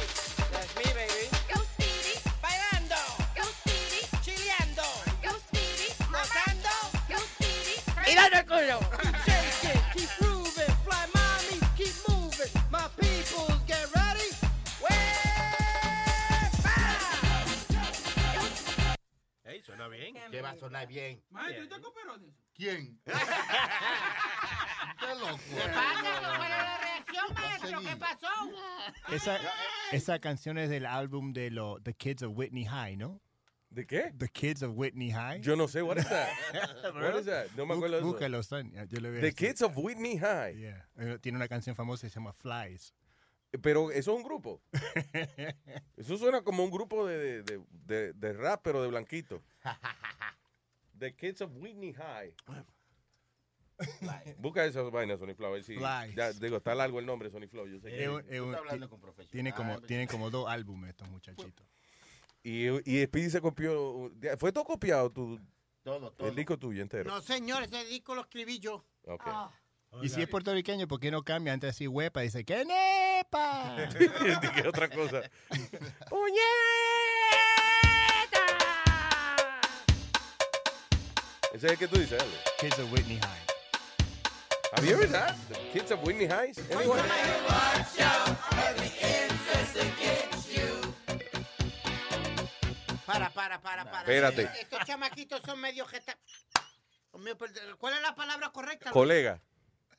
[0.53, 1.29] that's me, baby.
[1.53, 2.15] Go Speedy.
[2.43, 3.01] Bailando.
[3.37, 4.01] Go Speedy.
[4.23, 4.87] Chileando.
[5.23, 5.89] Go Speedy.
[6.11, 6.75] Gozando.
[7.09, 7.77] Go Speedy.
[8.11, 8.79] Y dando el culo.
[9.03, 10.75] Keep shaking, keep grooving.
[10.85, 12.53] Fly mommy, keep moving.
[12.71, 14.31] My peoples, get ready.
[19.45, 20.15] Ey, suena bien.
[20.31, 21.23] Que va a sonar bien.
[21.31, 22.44] Maestro, ¿usted cooperó de eso?
[22.55, 23.01] ¿Quién?
[23.05, 23.29] ¿Qué pasa?
[24.99, 27.81] ¿Cuál es la reacción, maestro?
[27.81, 28.29] ¿Qué pasó?
[29.13, 29.39] Esa,
[29.93, 33.21] esa canción es del álbum de lo, The Kids of Whitney High, ¿no?
[33.71, 34.13] ¿De qué?
[34.17, 35.41] The Kids of Whitney High.
[35.41, 36.29] Yo no sé, what is that?
[36.95, 37.47] What is that?
[37.57, 38.07] No me acuerdo de eso.
[38.13, 38.71] Búscalo, son.
[38.89, 39.39] Yo le veo The esto.
[39.47, 40.57] Kids of Whitney High.
[40.57, 40.89] Yeah.
[40.97, 42.95] Eh, Tiene una canción famosa que se llama Flies.
[43.63, 44.61] Pero eso es un grupo.
[45.97, 49.43] Eso suena como un grupo de, de, de, de rap, pero de blanquito.
[51.05, 52.33] The Kids of Whitney High.
[54.39, 55.49] Busca esas vainas, Sony Flow.
[55.51, 56.15] a ver si- Flies.
[56.15, 57.67] Ya, digo, está largo el nombre, Sony Flow.
[57.67, 61.09] Yo sé que- Es un- es un- ti- tiene como, tienen como dos álbumes estos
[61.11, 61.67] muchachitos.
[62.43, 64.11] Y, y Speedy se copió.
[64.39, 65.39] ¿Fue todo copiado tu,
[65.83, 66.29] Todo, todo.
[66.29, 67.11] el disco tuyo entero?
[67.11, 68.83] No, señor, ese disco lo escribí yo.
[69.03, 69.23] Ok.
[69.27, 69.51] Ah.
[70.03, 72.21] Y si es puertorriqueño, ¿por qué no cambia antes de decir huepa?
[72.23, 73.77] Dice, ¡qué nepa!
[74.41, 75.23] Dije otra cosa.
[81.55, 82.33] Ese es el que tú dices, Ale.
[82.59, 83.47] Kids of Whitney High.
[84.73, 85.37] Have you heard that?
[85.49, 86.53] The Kids of Whitney High?
[86.73, 87.01] Anyone?
[93.07, 94.01] Para, para, para, para.
[94.01, 94.51] Espérate.
[94.61, 96.19] Estos chamaquitos son medio gesta...
[97.21, 98.91] Mío, perdón, ¿Cuál es la palabra correcta?
[98.91, 99.41] Colega.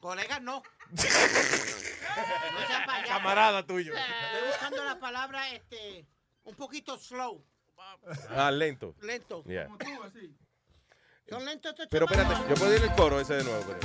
[0.01, 0.61] Colegas, no.
[0.91, 1.01] No
[2.67, 3.07] sea payaso.
[3.13, 3.93] Camarada tuyo.
[3.93, 6.05] Estoy buscando la palabra, este,
[6.43, 7.45] un poquito slow.
[8.29, 8.93] Ah, lento.
[9.01, 9.41] Lento.
[9.45, 9.69] Yeah.
[11.27, 12.49] Son lentos estos Pero espérate, chamacos?
[12.49, 13.63] yo puedo ir el coro ese de nuevo.
[13.65, 13.79] Pero...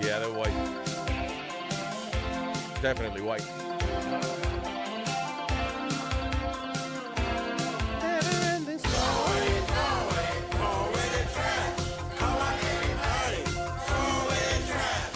[0.00, 0.52] Yeah, they're white.
[2.82, 3.44] Definitely white.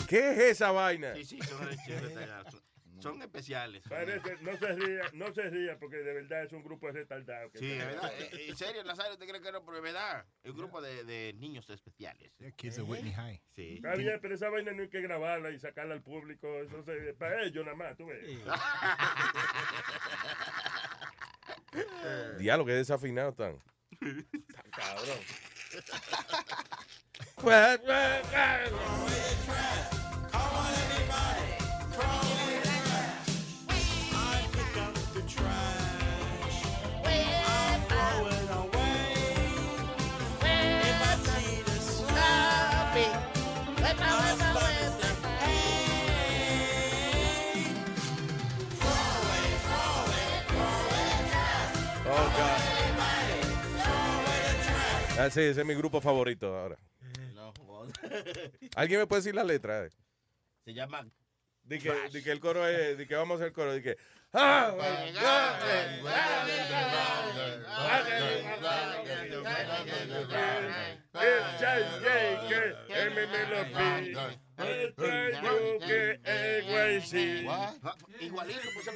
[0.09, 1.15] ¿Qué es esa vaina?
[1.17, 1.69] Sí, sí, son,
[3.13, 3.83] son- especiales.
[3.89, 7.51] Parece, no se ría, no se ría porque de verdad es un grupo de retardados.
[7.55, 8.13] Sí, es verdad.
[8.19, 9.65] Eh, En serio, Nazario, ¿te crees que no?
[9.65, 10.25] Pero es verdad.
[10.45, 12.33] Es un grupo de, de niños especiales.
[12.57, 13.43] Kids of Whitney High.
[13.55, 13.75] Sí.
[13.77, 16.49] Está bien, pero esa vaina no hay que grabarla y sacarla al público.
[16.63, 18.25] Eso se, para ellos nada más, tú ves.
[22.39, 23.59] Diablo, que desafinado están.
[24.01, 25.19] Está Cabrón.
[55.19, 56.77] Ah, sí, ese es mi grupo favorito ahora.
[57.35, 57.53] No,
[58.77, 59.89] ¿Alguien me puede decir la letra?
[60.65, 61.09] Se llama.
[61.63, 63.97] Di que, que el coro es, di que vamos a hacer el coro, di que.
[64.33, 64.75] ¡Ah!
[78.21, 78.93] Igualito, pues se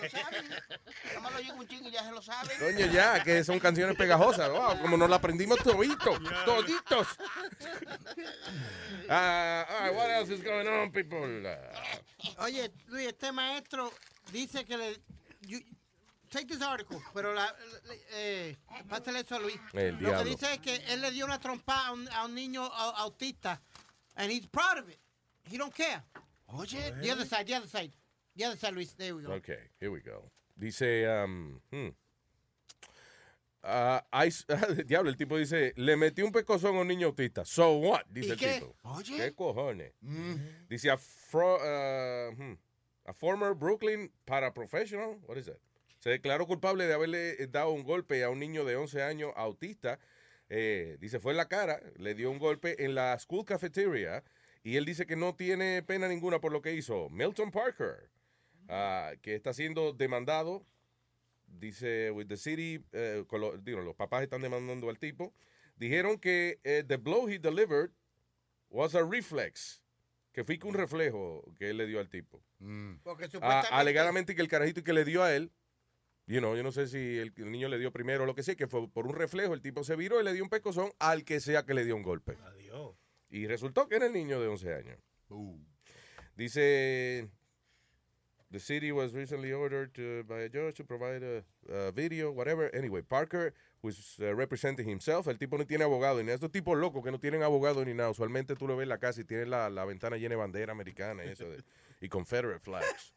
[2.11, 2.93] lo saben.
[2.93, 4.51] Ya que son canciones pegajosas.
[4.51, 7.09] Wow, como nos la aprendimos toditos, toditos.
[9.09, 11.19] Ah, all right, what else is going on, people?
[11.47, 13.93] Ah, Oye, Luis, este maestro
[14.33, 14.97] dice que le...
[15.51, 15.65] you-
[16.31, 17.53] take this article, pero la,
[18.13, 18.57] eh,
[18.89, 19.59] pásale eso a Luis.
[19.73, 20.25] El Lo que diablo.
[20.31, 23.61] dice es que él le dio una trompa a un, a un niño au- autista,
[24.17, 24.99] and he's proud of it.
[25.51, 26.03] He don't care.
[26.49, 26.93] Oye.
[27.03, 27.93] The other side, the other side.
[28.37, 28.95] The other side, Luis.
[28.95, 29.33] There we go.
[29.35, 30.31] Okay, here we go.
[30.57, 31.89] Dice, um, hmm.
[33.63, 34.31] Ah, I-
[34.87, 37.45] diablo, el tipo dice, le metí un pecozón a un niño autista.
[37.45, 38.05] So what?
[38.09, 38.55] Dice ¿Y el qué?
[38.61, 38.75] tipo.
[38.85, 39.17] Oye.
[39.17, 39.93] ¿Qué cojones?
[40.69, 42.55] Dice, a, fro- ah, hmm,
[43.11, 45.59] a former Brooklyn paraprofessional, what is that?
[45.99, 49.33] Se declaró culpable de haberle eh, dado un golpe a un niño de 11 años
[49.37, 49.99] autista.
[50.49, 54.25] Eh, dice, fue en la cara, le dio un golpe en la school cafeteria
[54.63, 57.11] y él dice que no tiene pena ninguna por lo que hizo.
[57.11, 58.11] Milton Parker,
[58.69, 60.65] ah, que está siendo demandado,
[61.47, 65.35] dice, with the city, eh, con digo, los papás están demandando al tipo.
[65.77, 67.91] Dijeron que eh, the blow he delivered
[68.69, 69.80] was a reflex,
[70.33, 72.43] que fue que un reflejo que él le dio al tipo.
[73.03, 73.69] Porque Ah, supuestamente...
[73.73, 75.51] alegadamente que el carajito que le dio a él,
[76.27, 78.43] you know, yo no sé si el, el niño le dio primero o lo que
[78.43, 80.91] sea, que fue por un reflejo, el tipo se viró y le dio un pecozón
[80.99, 82.37] al que sea que le dio un golpe.
[82.47, 82.95] Adiós.
[83.29, 84.99] Y resultó que era el niño de 11 años.
[86.37, 87.29] Dice,
[88.51, 92.71] the city was recently ordered to, by a judge to provide a, a video, whatever.
[92.75, 93.53] Anyway, Parker
[93.83, 95.27] was uh, representing himself.
[95.27, 96.23] El tipo no tiene abogado.
[96.23, 96.31] ni.
[96.31, 98.11] Estos tipos locos que no tienen abogado ni nada.
[98.11, 100.73] Usualmente tú lo ves en la casa y tienes la, la ventana llena de bandera
[100.73, 101.63] americana y eso de,
[102.01, 103.15] y Confederate flags.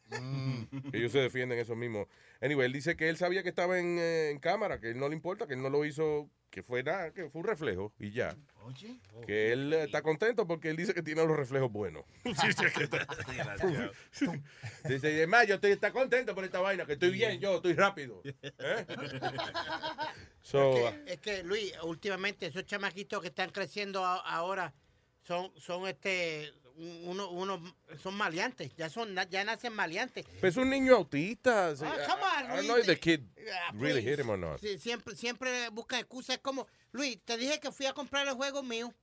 [0.91, 2.07] Ellos se defienden eso mismo.
[2.41, 5.07] Anyway, él dice que él sabía que estaba en, eh, en cámara, que él no
[5.09, 8.11] le importa, que él no lo hizo, que fue nada, que fue un reflejo y
[8.11, 8.35] ya.
[8.61, 8.99] Oye.
[9.25, 12.03] Que él eh, está contento porque él dice que tiene los reflejos buenos.
[12.25, 13.07] Sí, sí, que está-
[14.89, 18.21] dice, además, yo estoy está contento por esta vaina, que estoy bien, yo estoy rápido.
[18.25, 18.85] ¿Eh?
[20.41, 24.73] So, es, uh, que, es que, Luis, últimamente esos chamaquitos que están creciendo a- ahora
[25.25, 27.61] son, son este, uno, uno,
[28.01, 30.25] son maleantes, ya son, ya nacen maleantes.
[30.41, 31.75] es un niño autista.
[31.75, 31.83] sí.
[31.85, 32.67] Ah, come on, I don't Luis.
[32.67, 33.21] know if the kid
[33.51, 34.59] Ah, really hit him or not.
[34.59, 38.63] Sí, siempre, siempre buscan excusas como, Luis, te dije que fui a comprar el juego
[38.63, 38.93] mío.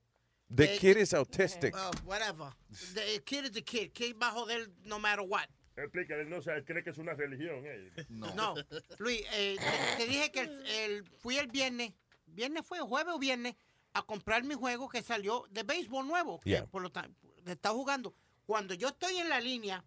[0.55, 1.75] The Eh, kid is autistic.
[1.75, 2.53] Uh, whatever.
[2.95, 3.93] The kid is the kid.
[3.93, 5.47] Kid va a joder no matter what.
[5.77, 7.63] Explícale, no sabe, cree que es una religión.
[7.65, 7.91] eh.
[8.09, 8.55] No.
[8.99, 9.57] Luis, eh,
[9.97, 11.93] te, te dije que el, el- fui el viernes,
[12.27, 13.55] viernes fue, jueves o viernes,
[13.95, 16.41] a comprar mi juego que salió de béisbol nuevo.
[16.41, 16.67] que Yeah.
[16.67, 18.15] por lo tanto, está jugando.
[18.47, 19.85] Cuando yo estoy en la línea,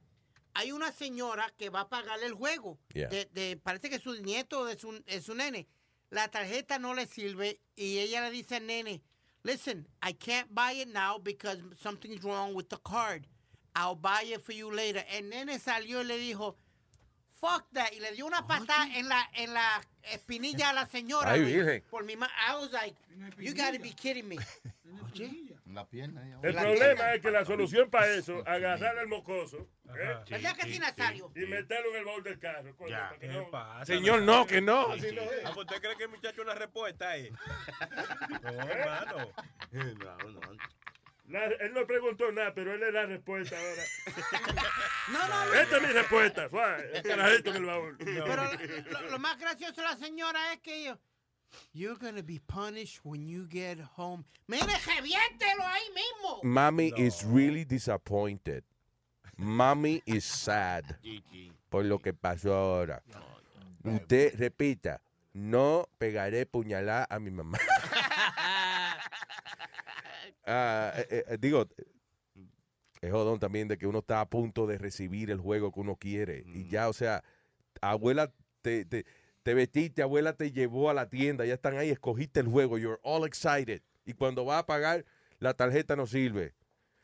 [0.53, 2.79] hay una señora que va a pagar el juego.
[2.93, 3.09] Yeah.
[3.09, 5.67] De, de- parece que su nieto de su, es su nene.
[6.09, 9.01] La tarjeta no le sirve y ella le dice al nene,
[9.41, 13.27] listen, I can't buy it now because something's wrong with the card.
[13.75, 15.03] I'll buy it for you later.
[15.09, 16.55] El nene salió y le dijo,
[17.41, 17.91] fuck that.
[17.93, 21.31] Y le dio una patada en la, en la espinilla a la señora.
[21.31, 21.81] Ay.
[21.89, 22.95] Por mi I was like,
[23.39, 24.37] you gotta be kidding me.
[25.74, 26.21] La pierna.
[26.43, 27.13] El La problema pierna.
[27.15, 29.57] es que la solución para eso, agarrar al mocoso
[29.89, 30.15] ¿eh?
[30.30, 31.32] ¿Verdad que sí, Nazario?
[31.36, 32.76] y meterlo en el baúl del carro.
[32.76, 34.93] coño, para que no- Señor, no, que no.
[34.95, 35.17] Sí, sí.
[35.43, 37.30] Ah, pues ¿Usted cree que el muchacho una respuesta ahí?
[38.43, 39.32] No, hermano.
[41.28, 43.84] La- él no preguntó nada, pero él es la respuesta ahora.
[45.11, 45.53] No, no, no.
[45.53, 46.49] Esta es mi respuesta.
[46.49, 47.97] Fue el carajito en el baúl.
[47.97, 48.43] Pero
[48.91, 50.97] lo, lo más gracioso de la señora es que yo,
[51.73, 54.23] you're gonna be punished when you get home.
[54.47, 56.43] Mire, reviéntelo ahí mismo.
[56.43, 58.63] Mommy is really disappointed.
[59.37, 60.83] Mommy is sad
[61.69, 63.01] por lo que pasó ahora.
[63.83, 65.01] Usted repita,
[65.33, 67.57] no pegaré puñalada a mi mamá.
[70.45, 71.69] Ah, eh, eh, digo,
[72.99, 75.95] es jodón también de que uno está a punto de recibir el juego que uno
[75.95, 76.43] quiere.
[76.45, 77.23] Y ya, o sea,
[77.81, 79.05] abuela, te, te,
[79.43, 82.99] te vestiste, abuela te llevó a la tienda, ya están ahí, escogiste el juego, you're
[83.03, 83.81] all excited.
[84.05, 85.05] Y cuando vas a pagar,
[85.39, 86.53] la tarjeta no sirve.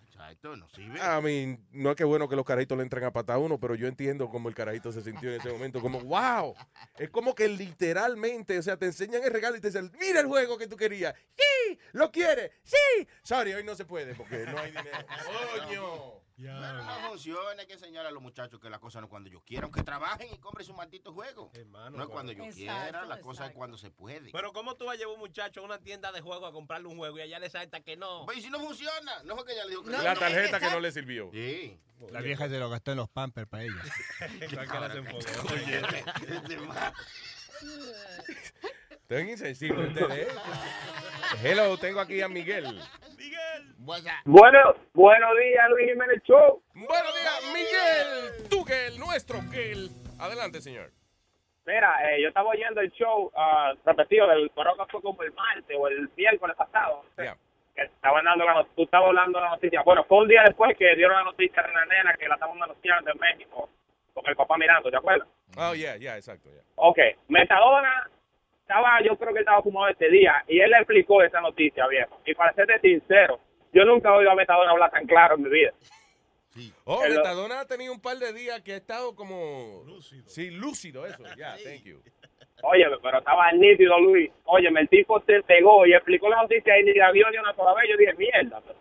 [0.06, 1.00] Exacto, no sirve.
[1.00, 3.60] I mean, no es que bueno que los carajitos le entren a patar a uno,
[3.60, 5.82] pero yo entiendo cómo el carajito se sintió en ese momento.
[5.82, 6.56] Como, wow.
[6.98, 10.28] Es como que literalmente, o sea, te enseñan el regalo y te dicen, mira el
[10.28, 11.16] juego que tú querías.
[11.38, 12.52] Sí, lo quieres.
[12.64, 13.08] Sí.
[13.24, 14.98] Sorry, hoy no se puede porque no hay dinero.
[15.68, 16.29] Coño.
[16.42, 19.30] Pero no funciona, hay que enseñar a los muchachos que la cosa no es cuando
[19.30, 21.52] yo quiera, aunque trabajen y compren su maldito juego.
[21.92, 24.32] no es cuando yo quiera, la cosa es cuando se puede.
[24.32, 26.88] Pero ¿cómo tú vas a llevar un muchacho a una tienda de juego a comprarle
[26.88, 28.26] un juego y allá le salta que no?
[28.26, 29.24] Pues, ¿Y si no funciona?
[29.24, 31.30] No fue que ella le dijo que La tarjeta que no le sirvió.
[31.32, 31.80] Sí.
[32.12, 33.84] La vieja se lo gastó en los pampers para ella.
[39.10, 40.28] Están insensibles ustedes.
[41.44, 42.80] Hello, tengo aquí a Miguel.
[44.26, 44.60] Bueno,
[44.94, 46.62] buenos días, Luis Jiménez Show.
[46.74, 48.50] Buenos días, Miguel.
[48.50, 49.90] Tú que el nuestro que el.
[50.20, 50.92] Adelante, señor.
[51.66, 55.32] Mira, eh, yo estaba oyendo el show ah, repetido del creo que fue como el
[55.34, 57.06] martes o el miércoles pasado.
[57.16, 59.82] Que estaban dando la tú estabas hablando de la noticia.
[59.84, 62.62] Bueno, fue un día después que dieron la noticia de la nena que la estaban
[62.62, 63.70] anunciando en México.
[64.14, 65.28] con el papá mirando, ¿te acuerdas?
[65.58, 66.64] Oh, yeah, yeah, exacto, yeah.
[66.76, 66.98] Ok,
[67.28, 68.10] Metadona
[68.62, 72.20] estaba, yo creo que estaba fumado este día y él le explicó esa noticia, viejo.
[72.26, 73.40] Y para serte sincero,
[73.74, 75.72] yo nunca he oído a Metadona hablar tan claro en mi vida.
[76.86, 79.84] Oh, El- Metadona ha tenido un par de días que ha estado como...
[79.86, 80.24] Lúcido.
[80.28, 81.24] Sí, lúcido, eso.
[81.36, 82.02] Yeah, thank you.
[82.64, 84.30] Oye, pero estaba nítido, Luis.
[84.46, 87.54] Oye, el tipo se pegó y explicó la noticia y ni la vio ni una
[87.56, 87.86] sola vez.
[87.90, 88.62] Yo dije, mierda.
[88.62, 88.80] pero-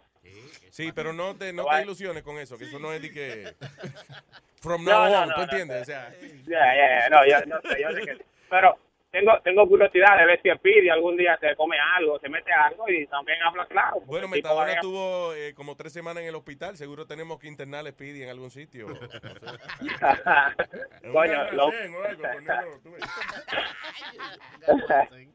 [0.70, 3.54] Sí, pero no te, no te ilusiones con eso, que eso no es de que...
[4.60, 5.76] From No, now no, on, no, ¿tú no, entiendes?
[5.76, 5.82] no.
[5.82, 6.12] O sea,
[6.46, 8.22] Ya, ya, ya, no, yo no sé, yo sé que sí.
[8.50, 8.76] Pero
[9.10, 12.88] tengo, tengo curiosidad de ver si Speedy algún día se come algo, se mete algo
[12.88, 14.00] y también habla claro.
[14.06, 16.76] bueno, El Metadona vaya- estuvo eh, como tres semanas en el hospital.
[16.76, 18.86] Seguro tenemos que internar a Speedy en algún sitio.
[21.12, 21.72] Coño, lo-.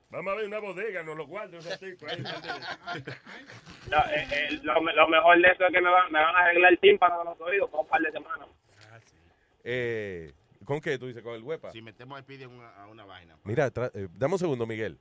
[0.09, 2.21] Vamos a ver una bodega, nos lo guarda un ratico ahí.
[3.89, 6.39] No, eh, eh, lo, lo mejor de eso es que me van, me van a
[6.39, 8.47] arreglar el tímpano de los oídos por un par de semanas.
[9.63, 10.33] Eh,
[10.65, 11.21] ¿Con qué tú dices?
[11.23, 11.71] ¿Con el huepa?
[11.71, 13.37] Si metemos a Speedy a una, a una vaina.
[13.43, 14.99] Mira, eh, dame un segundo, Miguel.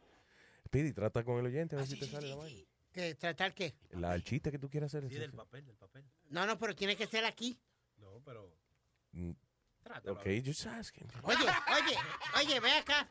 [0.66, 2.62] Speedy, trata con el oyente a ver si te sale la vaina.
[2.92, 3.74] ¿Qué, ¿Tratar qué?
[3.92, 5.10] La, el chiste que tú quieras hacer.
[5.10, 5.28] es ese.
[5.30, 6.04] papel, del papel.
[6.28, 7.58] No, no, pero tiene que ser aquí.
[7.98, 8.54] No, pero.
[9.12, 9.32] Mm,
[10.06, 11.06] Ok, just asking.
[11.24, 11.96] Oye, oye,
[12.40, 13.08] oye, ve acá.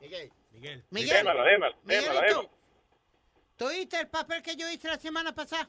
[0.00, 0.30] Miguel.
[0.50, 0.84] Miguel.
[0.90, 1.18] Miguel.
[1.18, 2.50] Dímelo, dímelo, Miguelito, dímelo.
[3.56, 5.68] ¿tú viste el papel que yo hice la semana pasada?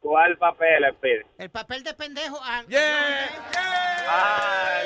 [0.00, 1.24] ¿Cuál papel, Speedy?
[1.38, 2.38] El papel de pendejo.
[2.42, 2.64] Ah,
[4.08, 4.82] Ah,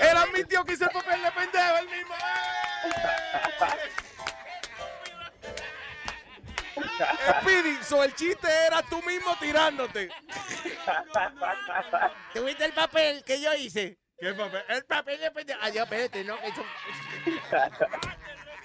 [0.00, 2.14] Él admitió que hizo el papel de pendejo, el mismo.
[7.40, 10.10] Speedy, so el chiste era tú mismo tirándote.
[12.34, 13.98] ¿Tuviste el papel que yo hice?
[14.18, 14.62] ¿Qué papel?
[14.68, 15.58] El papel de pendejo.
[15.62, 16.64] Ah, yo, espérate, no, eso...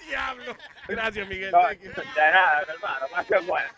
[0.06, 0.56] Diablo.
[0.86, 1.50] Gracias, Miguel.
[1.50, 1.90] No, Thank you.
[1.90, 3.68] de nada, hermano, más que bueno.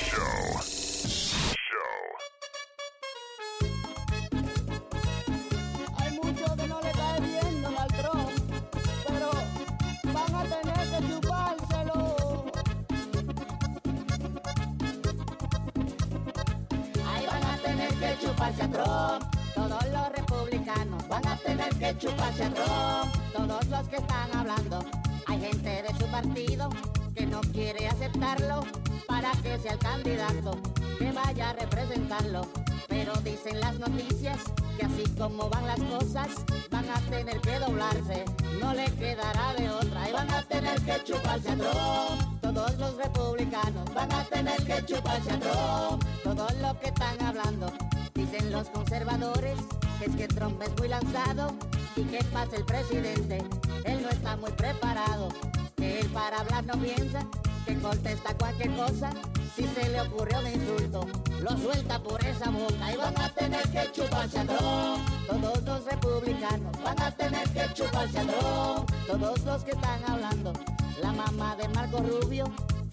[18.21, 19.35] chuparse a Trump.
[19.55, 23.15] Todos los republicanos van a tener que chuparse a Trump.
[23.33, 24.79] Todos los que están hablando.
[25.27, 26.69] Hay gente de su partido
[27.15, 28.63] que no quiere aceptarlo
[29.07, 30.51] para que sea el candidato
[30.99, 32.47] que vaya a representarlo.
[32.87, 34.37] Pero dicen las noticias
[34.77, 36.27] que así como van las cosas,
[36.69, 38.25] van a tener que doblarse.
[38.59, 42.41] No le quedará de otra y van a tener que chuparse a Trump.
[42.41, 46.03] Todos los republicanos van a tener que chuparse a Trump.
[46.23, 47.73] Todos los que están hablando.
[48.31, 49.59] Dicen los conservadores
[49.99, 51.53] que es que Trump es muy lanzado
[51.97, 53.43] y que pasa el presidente.
[53.83, 55.27] Él no está muy preparado,
[55.75, 57.27] que él para hablar no piensa,
[57.65, 59.09] que contesta cualquier cosa.
[59.53, 61.05] Si se le ocurrió un insulto,
[61.41, 65.09] lo suelta por esa boca y van a tener que chuparse a Trump.
[65.27, 68.91] Todos los republicanos van a tener que chuparse a Trump.
[69.07, 70.53] Todos los que están hablando.
[71.01, 72.45] La mamá de Marco Rubio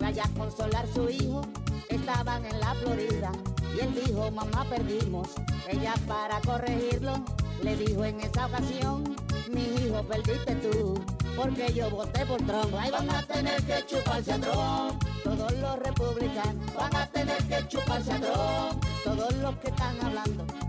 [0.04, 1.42] allá a consolar su hijo.
[1.88, 3.32] Estaban en la Florida
[3.76, 5.28] y él dijo, mamá, perdimos.
[5.68, 7.24] Ella para corregirlo
[7.62, 9.16] le dijo en esa ocasión,
[9.50, 10.94] mi hijo, perdiste tú.
[11.36, 12.74] Porque yo voté por Trump.
[12.76, 15.04] Ahí van a tener que chuparse a Trump.
[15.22, 18.84] Todos los republicanos van a tener que chuparse a Trump.
[19.04, 20.67] Todos los que están hablando.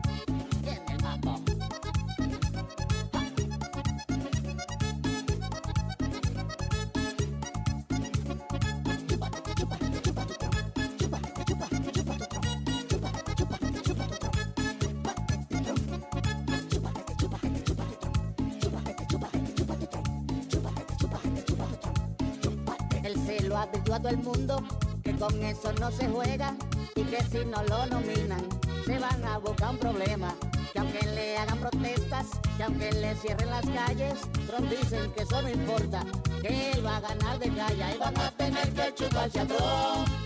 [24.01, 24.63] Todo el mundo
[25.03, 26.55] que con eso no se juega
[26.95, 28.43] y que si no lo nominan
[28.85, 30.33] se van a buscar un problema.
[30.71, 35.41] Que aunque le hagan protestas, que aunque le cierren las calles, Trump dicen que eso
[35.41, 36.05] no importa,
[36.41, 39.47] que él va a ganar de calle y van a tener que chuparse a.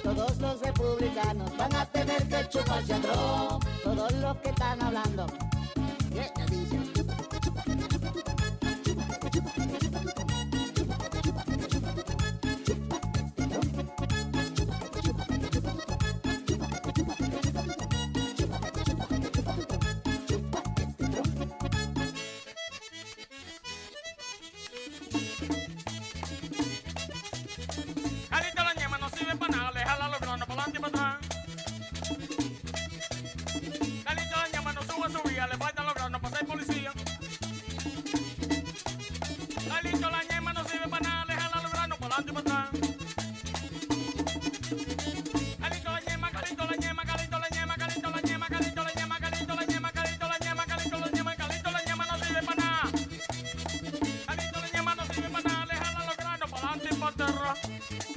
[0.03, 2.99] Todos los republicanos van a tener que chuparse a.
[3.83, 5.27] Todos los que están hablando.
[6.11, 7.02] Y ella dice,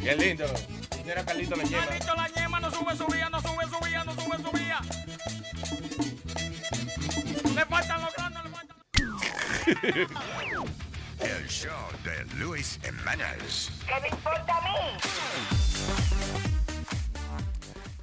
[0.07, 0.47] Qué lindo.
[1.05, 1.85] Era Carlito la yema.
[1.85, 4.79] Carlito la yema no sube, subía, no sube, subía, no sube, subía.
[7.53, 8.77] Le faltan los grandes, le faltan.
[11.43, 11.73] El show
[12.05, 13.73] de Luis Jiménez.
[13.85, 14.79] ¿Qué me importa a mí?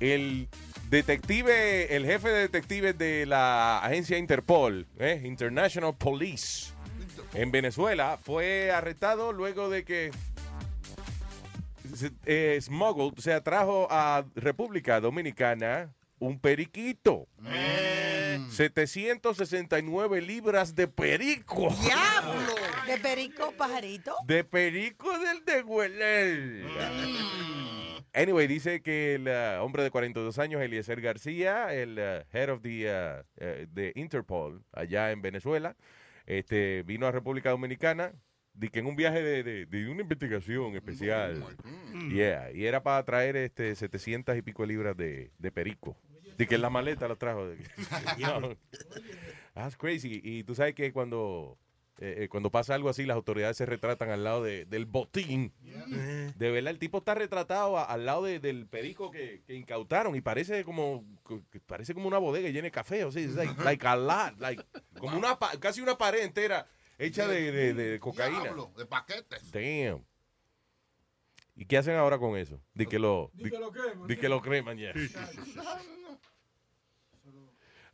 [0.01, 0.49] El
[0.89, 5.21] detective, el jefe de detectives de la agencia Interpol, ¿eh?
[5.23, 6.73] International Police,
[7.33, 10.11] en Venezuela, fue arrestado luego de que
[12.25, 17.27] eh, smuggled, o sea, trajo a República Dominicana un periquito.
[18.49, 21.69] 769 libras de perico.
[21.81, 22.55] ¡Diablo!
[22.87, 24.15] ¿De perico, pajarito?
[24.25, 26.65] De perico del de Hueler.
[28.13, 32.61] Anyway, dice que el uh, hombre de 42 años, Eliezer García, el uh, head of
[32.61, 35.75] the, uh, eh, de Interpol allá en Venezuela,
[36.27, 38.13] este, vino a República Dominicana
[38.53, 41.43] de que en un viaje de, de- de una investigación especial.
[42.13, 45.97] Yeah, y era para traer este 700 y pico libras de, de perico.
[46.37, 47.47] De que en la maleta lo trajo.
[48.19, 48.55] No.
[49.53, 50.19] That's crazy.
[50.23, 51.57] Y tú sabes que cuando,
[51.99, 55.53] eh, eh, cuando pasa algo así, las autoridades se retratan al lado de- del botín.
[56.37, 60.15] De verdad, el tipo está retratado a- al lado de- del perico que, que incautaron
[60.15, 61.05] y parece como
[61.67, 63.03] parece como una bodega llena de café.
[63.03, 64.63] O sea, like, like a lot, like,
[64.97, 68.41] como una, casi una pared entera hecha de, de- de cocaína.
[68.41, 69.51] Diablo, de paquetes.
[69.51, 70.03] Damn.
[71.55, 72.59] ¿Y qué hacen ahora con eso?
[72.73, 74.19] De que lo, Di que lo creman, de sí.
[74.21, 74.91] que lo creman ya.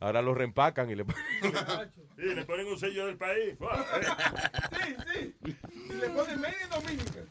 [0.02, 1.04] Ahora lo reempacan y le
[2.16, 3.56] Sí, le ponen un sello del país.
[4.72, 5.36] Sí, sí.
[5.90, 7.26] Y le ponen medio dominica.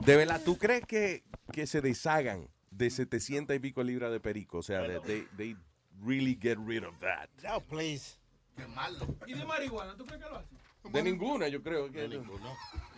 [0.00, 4.58] De verdad, ¿tú crees que, que se deshagan de 700 y pico libras de perico?
[4.58, 5.56] O sea, de- they, they
[6.04, 7.28] really get rid of that.
[7.44, 8.16] No, please.
[8.58, 9.16] Qué malo.
[9.26, 9.96] ¿Y de marihuana?
[9.96, 10.54] ¿Tú crees que lo hace?
[10.90, 12.04] De ninguna, yo creo que.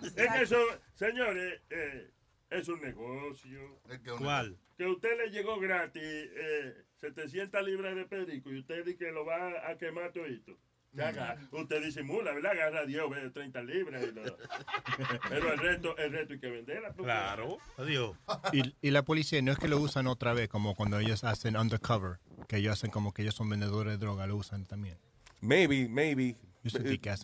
[0.02, 0.56] Es que eso,
[0.94, 2.10] señores, eh,
[2.50, 3.80] es un negocio.
[4.18, 4.58] ¿Cuál?
[4.76, 9.24] Que usted le llegó gratis eh, 700 libras de perico y usted dice que lo
[9.24, 10.56] va a quemar todito.
[10.98, 12.50] Haga- Usted disimula, ¿verdad?
[12.52, 14.02] Agarra 10 o 30 libras.
[14.02, 14.36] y lo-
[15.28, 16.92] Pero el resto, el resto hay que venderla.
[16.94, 17.58] Claro.
[17.76, 18.16] Adiós.
[18.52, 21.56] Y, y la policía no es que lo usan otra vez, como cuando ellos hacen
[21.56, 22.18] undercover,
[22.48, 24.98] que ellos hacen como que ellos son vendedores de droga, lo usan también.
[25.40, 26.36] Maybe, maybe.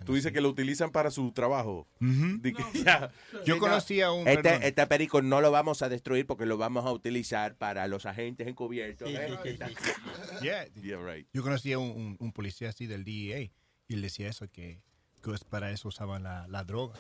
[0.06, 1.86] Tú dices que lo utilizan para su trabajo.
[2.00, 3.10] Di que ya-
[3.44, 4.26] Yo conocí a un...
[4.26, 8.06] Este- este perico no lo vamos a destruir porque lo vamos a utilizar para los
[8.06, 9.06] agentes encubiertos.
[9.08, 9.58] Sí, ¿eh?
[10.42, 10.64] Yeah.
[10.80, 11.28] Yeah, right.
[11.34, 13.52] Yo conocí a un, un- un policía así del DEA y
[13.94, 14.80] él decía eso, que,
[15.22, 16.94] que es para eso usaban la, la droga.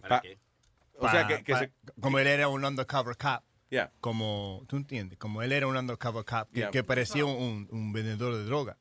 [0.00, 0.38] ¿Para qué?
[0.98, 3.42] O sea, que- que Pa- se- Como él era un undercover cop.
[3.70, 3.90] Yeah.
[4.00, 5.18] Como, ¿tú entiendes?
[5.18, 6.70] Como él era un undercover cop que, Yeah.
[6.70, 8.78] que parecía un, un vendedor de droga.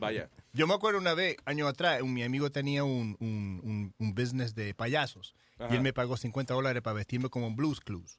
[0.00, 0.30] Vaya.
[0.56, 4.54] Yo me acuerdo una vez, años atrás, un- mi amigo tenía un, un, un- business
[4.54, 5.34] de payasos.
[5.58, 5.72] Ajá.
[5.72, 8.18] Y él me pagó 50 dólares para vestirme como un Blues Clues.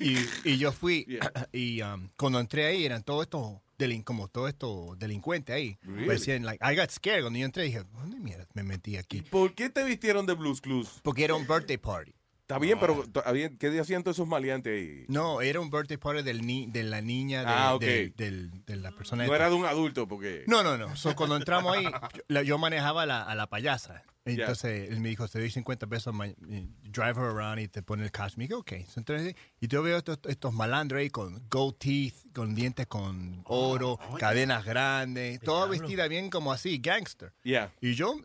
[0.00, 1.06] Y, y yo fui,
[1.52, 5.78] y um, cuando entré ahí, eran todos estos, delin como todos estos delincuentes ahí.
[5.82, 6.06] Really?
[6.06, 7.62] Parecían, like, I got scared cuando yo entré.
[7.64, 9.22] Dije, ¿dónde mierda me metí aquí?
[9.22, 10.88] ¿Por qué te vistieron de Blues Clues?
[11.02, 12.12] Porque era un birthday party.
[12.46, 13.02] Está bien, pero
[13.32, 15.04] bien, ¿qué hacían todos esos maleantes ahí?
[15.08, 17.80] No, era un birthday party del ni de la niña de, Ah, ok.
[17.80, 19.26] del- del- de la persona.
[19.26, 20.44] No era de un adulto, porque.
[20.46, 20.94] No, no, no.
[20.94, 21.86] So, cuando entramos ahí,
[22.28, 24.02] yo, yo manejaba la- a la payasa.
[24.26, 28.10] Entonces él me dijo, te doy 50 pesos, drive her around y te pone el
[28.10, 28.34] cash.
[28.36, 28.72] Me dije, ok.
[28.96, 33.98] Entonces, y yo veo estos, estos malandros ahí con gold teeth, con dientes con oro,
[34.18, 37.32] cadenas grandes, toda vestida bien como así, gangster.
[37.42, 37.72] Yeah.
[37.82, 38.16] Y yo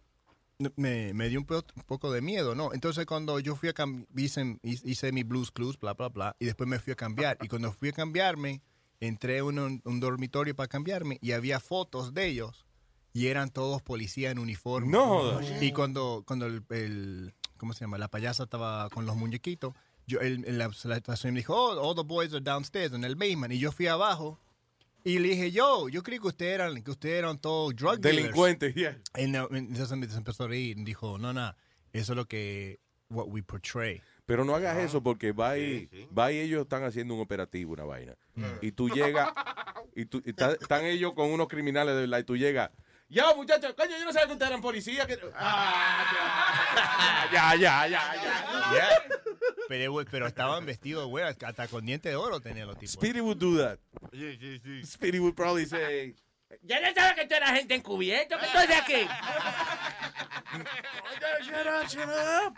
[0.75, 2.73] me, me dio un, po- un poco de miedo, ¿no?
[2.73, 6.45] Entonces cuando yo fui a cambiar, hice, hice mi blues clues, bla, bla, bla, y
[6.45, 7.37] después me fui a cambiar.
[7.41, 8.61] Y cuando fui a cambiarme,
[8.99, 12.65] entré a un, un dormitorio para cambiarme y había fotos de ellos
[13.13, 14.89] y eran todos policías en uniforme.
[14.91, 15.39] No.
[15.61, 17.97] Y cuando, cuando el, el- ¿cómo se llama?
[17.97, 19.73] La payasa estaba con los muñequitos,
[20.07, 23.05] yo, el, el- la, la estación me dijo, oh, all the boys are downstairs en
[23.05, 23.53] el basement.
[23.53, 24.37] Y yo fui abajo
[25.03, 28.23] y le dije, yo, yo creí que ustedes eran, que ustedes eran todos drug dealers.
[28.23, 28.97] Delincuentes, yeah.
[29.17, 31.55] Y no, entonces me se empezó a reír dijo, no, no,
[31.93, 34.01] eso es lo que, what we portray.
[34.25, 37.85] Pero no hagas eso porque va y, va y ellos están haciendo un operativo, una
[37.85, 38.15] vaina.
[38.61, 39.33] Y tú llegas,
[39.95, 42.69] y, tú, y están ellos con unos criminales de verdad, y tú llegas.
[43.09, 45.07] Ya, muchachos, coño, yo no sabía que ustedes eran policías.
[45.07, 45.17] Que...
[45.33, 48.15] Ah, ya, ya, ya,
[48.75, 49.03] ya.
[49.67, 52.93] Pero, estaban vestidos, güey, hasta con dientes de oro tenían los tipos.
[52.93, 53.79] Speedy would do that.
[54.11, 54.83] Sí, sí, sí.
[54.85, 56.15] Speedy would probably say,
[56.63, 58.35] Ya no sabes que tú eras gente encubierto.
[58.39, 59.07] ¿Qué tú haces aquí?
[61.43, 62.55] shut up, shut up.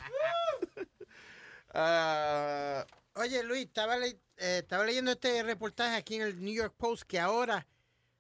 [3.16, 7.04] Oye, Luis, estaba, le- eh, estaba leyendo este reportaje aquí en el New York Post
[7.04, 7.68] que ahora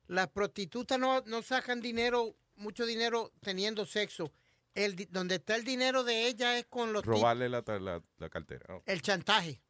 [0.07, 4.31] las prostitutas no, no sacan dinero, mucho dinero teniendo sexo.
[4.75, 8.75] El, donde está el dinero de ella es con los Robarle la, la, la cartera.
[8.75, 8.83] Oh.
[8.85, 9.61] el chantaje.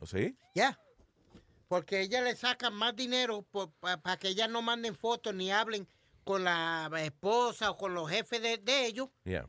[0.00, 0.36] ¿O sí?
[0.54, 0.78] Ya.
[1.68, 3.46] Porque ella le saca más dinero
[3.80, 5.88] para que ellas no manden fotos ni hablen
[6.24, 9.08] con la esposa o con los jefes de, de ellos.
[9.24, 9.48] Yeah.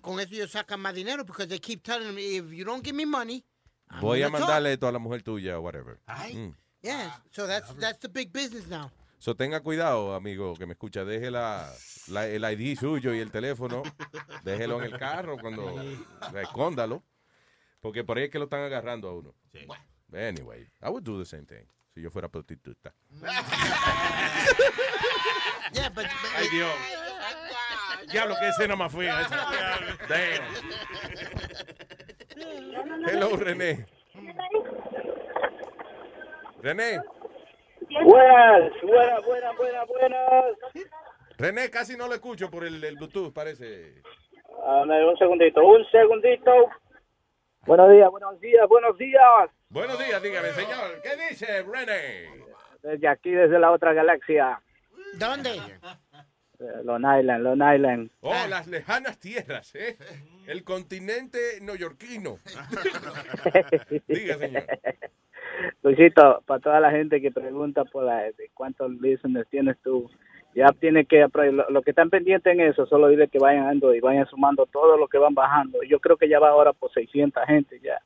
[0.00, 2.94] Con eso ellos sacan más dinero porque they keep telling me, if you don't give
[2.96, 3.44] me money,
[3.90, 5.98] I'm Voy a gonna talk." mandarle esto a la mujer tuya o whatever.
[6.06, 6.54] Mm.
[6.82, 8.90] Yeah, so that's, that's the big business now.
[9.18, 11.04] So tenga cuidado, amigo, que me escucha.
[11.04, 11.70] Deje la,
[12.08, 13.82] la- el ID suyo y el teléfono.
[14.44, 15.74] Déjelo en el carro cuando
[16.40, 17.02] escóndalo.
[17.80, 19.34] Porque por ahí es que lo están agarrando a uno.
[20.12, 21.64] Anyway, I would do the same thing.
[21.94, 22.94] Si yo fuera prostituta.
[25.74, 26.72] Yeah, but, Ay, Dios.
[28.10, 29.36] Diablo, qué escena más fea esa.
[30.08, 30.42] Damn.
[33.06, 33.84] Hello, René.
[36.62, 37.00] René.
[37.90, 40.44] Buenas, buenas, buenas, buenas, buenas.
[41.38, 44.02] René, casi no lo escucho por el, el Bluetooth, parece.
[44.64, 46.52] Dame un segundito, un segundito.
[47.66, 49.50] Buenos días, buenos días, buenos días.
[49.70, 51.02] Buenos días, dígame, señor.
[51.02, 52.30] ¿Qué dice René?
[52.82, 54.60] Desde aquí, desde la otra galaxia.
[55.14, 55.50] ¿Dónde?
[56.60, 58.10] Eh, Long Island, Long Island.
[58.20, 59.96] Oh, las lejanas tierras, ¿eh?
[60.46, 62.38] El continente neoyorquino.
[64.08, 64.64] Diga, señor.
[65.82, 70.10] Luisito, para toda la gente que pregunta por la, de cuántos listeners tienes tú,
[70.54, 73.94] ya tiene que, lo, lo que están pendientes en eso, solo dile que vayan ando
[73.94, 75.82] y vayan sumando todo lo que van bajando.
[75.82, 78.00] Yo creo que ya va ahora por 600 gente ya.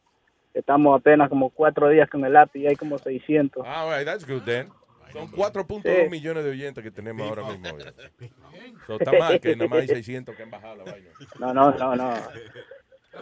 [0.55, 3.65] Estamos apenas como cuatro días con el app y hay como 600.
[3.67, 4.69] Ah, right, that's good then.
[5.13, 6.11] Son 4.2 Sí.
[6.11, 7.69] millones de oyentes que tenemos ahora mismo.
[8.87, 11.11] So, está mal que nada más hay 600 que han bajado la vaina.
[11.39, 12.15] No, no, no, no.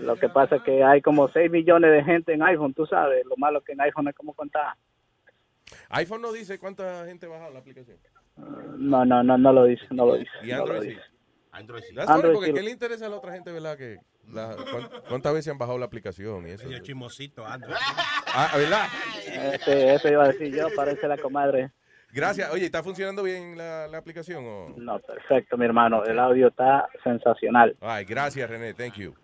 [0.00, 3.24] Lo que pasa es que hay como 6 millones de gente en iPhone, tú sabes.
[3.26, 4.74] Lo malo que en iPhone es como contar.
[5.90, 7.98] iPhone no dice cuánta gente ha bajado la aplicación.
[8.78, 10.30] No, no, no, no lo dice, no lo dice.
[10.42, 10.88] Y no lo Android sí.
[10.90, 11.02] dice.
[11.52, 11.94] Android sí.
[11.94, 12.54] Funny, Android porque sí.
[12.54, 13.76] ¿qué le interesa a la otra gente, verdad?
[13.76, 13.98] Que
[14.28, 14.56] la-
[15.08, 16.66] ¿Cuántas veces han bajado la aplicación y eso?
[16.68, 17.74] Medio chismosito, Android.
[18.32, 18.86] Ah, ¿verdad?
[19.54, 21.72] Ese, eso iba a decir yo, parece la comadre.
[22.12, 22.52] Gracias.
[22.52, 24.44] Oye, ¿está funcionando bien la, la aplicación?
[24.46, 24.74] O?
[24.76, 26.04] No, perfecto, mi hermano.
[26.04, 27.76] El audio está sensacional.
[27.80, 28.74] Ay, gracias, René.
[28.74, 29.14] Thank you.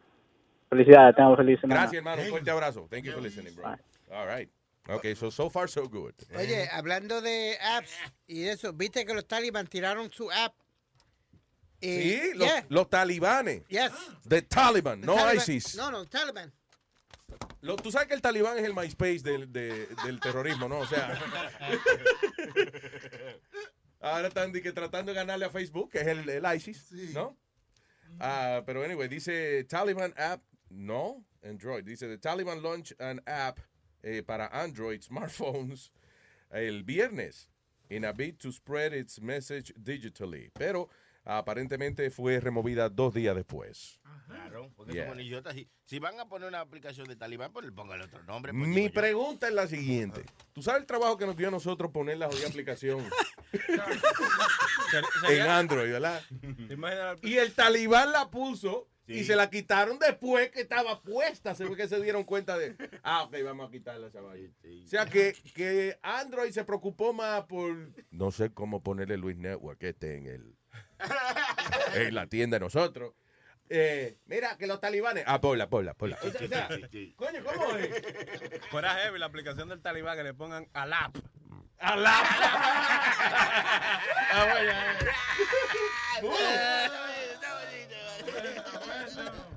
[0.69, 1.81] Felicidades, tengo feliz semana.
[1.83, 2.23] Gracias, hermano.
[2.23, 2.87] Un fuerte abrazo.
[2.91, 3.77] Thank you for listening, bro.
[4.11, 4.51] All right.
[4.89, 6.15] Okay, so, so far, so good.
[6.37, 7.91] Oye, hablando de apps
[8.29, 10.55] y eso, viste que los Taliban tiraron su app.
[11.81, 13.63] Eh, Sí, los, yeah, los talibanes.
[13.69, 13.93] yes.
[14.29, 15.75] The Taliban, no Taliban- ISIS.
[15.77, 16.53] No, no, Taliban.
[17.61, 20.79] Lo- tú sabes que el talibán es el MySpace del, de- del terrorismo, ¿no?
[20.79, 21.19] O sea.
[24.01, 27.37] ahora están que tratando de ganarle a Facebook, que es el, el ISIS, ¿no?
[28.21, 30.41] Ah, pero anyway, dice Taliban app,
[30.71, 31.85] no, Android.
[31.85, 33.59] Dice the Taliban launch an app
[34.03, 35.91] eh, para Android smartphones
[36.51, 37.49] el viernes
[37.91, 40.51] in a bid to spread its message digitally.
[40.55, 40.89] Pero
[41.25, 43.99] aparentemente fue removida dos días después.
[44.29, 45.09] Claro, porque Yeah.
[45.09, 45.55] son idiotas.
[45.55, 48.53] Si, si van a poner una aplicación de Talibán, pues le pongan otro nombre.
[48.53, 48.93] pues, Mi yo.
[48.93, 50.25] pregunta es la siguiente.
[50.53, 53.05] ¿Tú sabes el trabajo que nos dio a nosotros poner la jodida aplicación
[55.29, 56.23] en Android, verdad?
[57.23, 61.55] Y el talibán la puso y se la quitaron después que estaba puesta.
[61.55, 64.53] Se fue que se dieron cuenta de, ah, ok, vamos a quitarla vaina.
[64.85, 67.77] O sea que, que Android se preocupó más por,
[68.11, 70.57] no sé cómo ponerle Luis Network este en el
[71.95, 73.15] en la tienda de nosotros.
[73.69, 75.25] Eh, mira, que los talibanes.
[75.27, 76.17] Ah, ponla, ponla, ponla.
[76.23, 76.69] O sea, o sea,
[77.17, 78.03] Coño, ¿cómo es?
[78.71, 81.17] Fuera heavy la aplicación del talibán que le pongan al app.
[81.79, 82.27] Al app.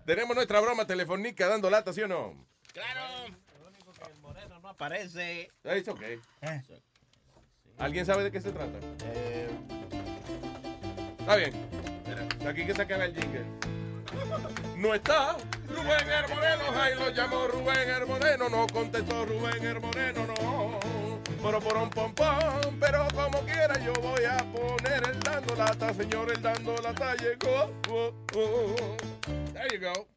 [0.09, 2.33] Tenemos nuestra broma telefónica dando lata, ¿sí o no?
[4.63, 5.51] No aparece.
[5.63, 6.01] Es ok.
[7.77, 8.79] ¿Alguien sabe de qué se trata?
[11.19, 11.53] Está bien.
[12.43, 13.45] Aquí que se acaba el jingle.
[14.77, 15.37] No está
[15.67, 20.68] Rubén Hermoreno, ahí lo llamó Rubén Hermoreno, no contestó Rubén Hermoreno, no.
[21.41, 25.93] Pero por un pom pom, pero como quiera yo voy a poner el dando lata,
[25.93, 27.71] señor, el dando lata llegó.
[27.89, 28.97] Oh, oh, oh.
[29.53, 30.07] There you go.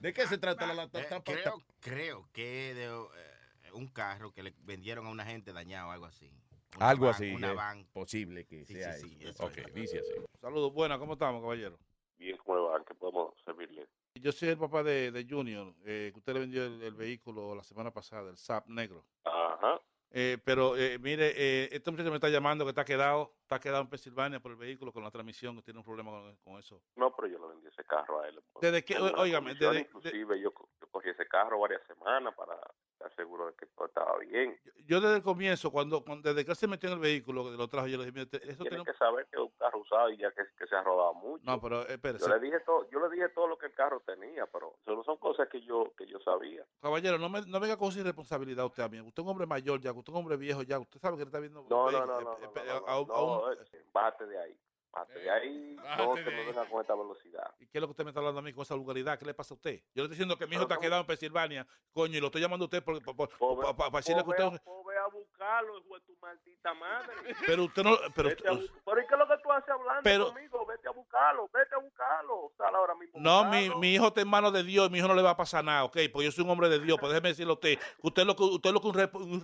[0.00, 1.00] ¿De qué se trata la lata?
[1.00, 5.90] Eh, creo, creo que de eh, un carro que le vendieron a una gente dañado,
[5.90, 6.30] algo así.
[6.76, 7.34] Una Algo van, así.
[7.34, 7.84] Una van.
[7.86, 9.30] Posible que Sí, sea sí, sí, eso.
[9.30, 9.74] eso Ok, es.
[9.74, 10.12] dice así.
[10.40, 11.78] Saludos, buenas, ¿cómo estamos, caballero?
[12.18, 12.84] Bien, ¿cómo le va?
[12.84, 13.86] ¿Qué podemos servirle?
[14.14, 17.54] Yo soy el papá de, de Junior, eh, que usted le vendió el, el vehículo
[17.54, 19.04] la semana pasada, el SAP negro.
[19.24, 19.80] Ajá.
[20.10, 23.80] Eh, pero eh, mire, eh, este muchacho me está llamando que está quedado, está quedado
[23.82, 26.82] en Pensilvania por el vehículo con la transmisión, que tiene un problema con, con eso.
[26.96, 28.38] No, pero yo le vendí ese carro a él.
[28.60, 32.54] Desde que, comisión, desde- inclusive yo, co- yo cogí ese carro varias semanas para
[32.92, 34.58] estar seguro de que todo estaba bien.
[34.84, 37.68] Yo desde el comienzo, cuando, cuando desde que se metió en el vehículo, que lo
[37.68, 40.10] trajo, yo le dije, mira, te- eso Tiene que saber que es un carro usado
[40.10, 41.42] y ya que, que se ha rodado mucho.
[41.46, 42.28] No, pero eh, espérese.
[42.28, 45.02] Yo le dije todo, yo le dije todo lo que el carro tenía, pero solo
[45.04, 46.66] son cosas que yo que yo sabía.
[46.82, 49.00] Caballero, no, me, no venga con su irresponsabilidad usted a mí.
[49.00, 50.78] Usted es un hombre mayor ya, usted es un hombre viejo ya.
[50.78, 51.64] Usted sabe que está viendo...
[51.70, 53.08] No, no, no, no, eh, no, eh, no, a- a un-
[53.40, 54.58] no, eh, bájate de ahí,
[54.92, 57.54] bájate de ahí, no te vengas con esta velocidad.
[57.58, 59.18] ¿Y qué es lo que usted me está hablando a mí con esa vulgaridad?
[59.18, 59.80] ¿Qué le pasa a usted?
[59.94, 62.40] Yo le estoy diciendo que mi hijo está quedado en Pensilvania, coño, y lo estoy
[62.40, 63.28] llamando a usted por, por-
[63.60, 64.52] pa- para decirle que Pues usted...
[64.58, 67.12] ve, pues a buscarlo, hijo de tu maldita madre.
[67.46, 67.96] Pero usted no...
[68.14, 68.30] Pero,
[68.84, 70.66] pero ¿y qué es lo que tú haces hablando Pero- conmigo?
[70.66, 72.52] Vete a buscarlo, vete a buscarlo.
[72.56, 73.18] Sal ahora mismo.
[73.20, 73.44] No,
[73.78, 75.84] mi, hijo está en manos de Dios, mi hijo no le va a pasar nada,
[75.84, 75.96] ¿ok?
[76.12, 78.34] Porque yo soy un hombre de Dios, pero déjeme decirle a usted, usted es lo
[78.36, 79.40] que, usted es lo que un, un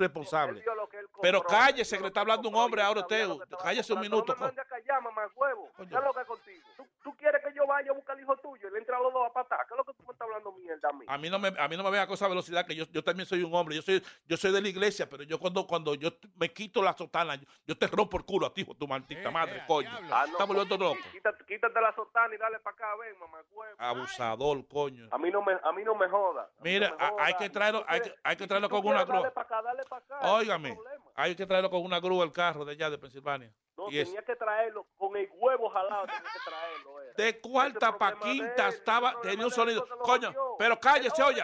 [1.20, 3.28] Pero cállese, que le está hablando un hombre ahora usted.
[3.62, 4.32] Cállese un minuto.
[4.32, 5.70] No me mande a callar, mamá huevo.
[5.77, 6.69] ¿Qué es lo que es contigo?
[6.77, 9.13] ¿Tú, tú quieres que yo vaya a buscar hijo tuyo y le entre a los
[9.13, 9.61] dos a patar?
[9.69, 11.05] ¿Qué es lo que tú me estás hablando mierda a mí?
[11.09, 13.05] A mí no me, a mí no me venga con esa velocidad que yo, yo
[13.05, 13.77] también soy un hombre.
[13.77, 16.93] Yo soy, yo soy de la iglesia, pero yo cuando, cuando yo me quito la
[16.95, 19.91] sotana, yo, yo te rompo el culo a ti, hijo, tu maldita madre, coño.
[20.11, 20.99] Ah, no, Estás volviendo loco.
[21.13, 23.77] Quítate, quítate la sotana y dale para acá, ven, mamá huevo.
[23.79, 25.09] Abusador, coño.
[25.11, 26.51] A mí no me, a mí no me joda.
[26.61, 29.31] Mira, a- hay que traerlo, hay que, hay que traerlo con una Dale grúa.
[29.31, 30.33] para acá, dale para acá.
[30.33, 30.77] Óigame,
[31.15, 33.53] hay que traerlo con una grúa el carro de allá de Pensilvania.
[33.77, 37.01] No, Y es- tenía que traerlo con el huevo jalado, tenía que traerlo.
[37.03, 37.13] era.
[37.17, 39.86] de cuarta quinta estaba, tenía un sonido.
[40.03, 41.43] Coño, pero cállese, oye.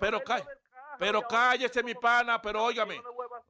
[0.00, 0.50] Pero cállese,
[0.98, 3.00] pero cállese, mi pana, pero óigame.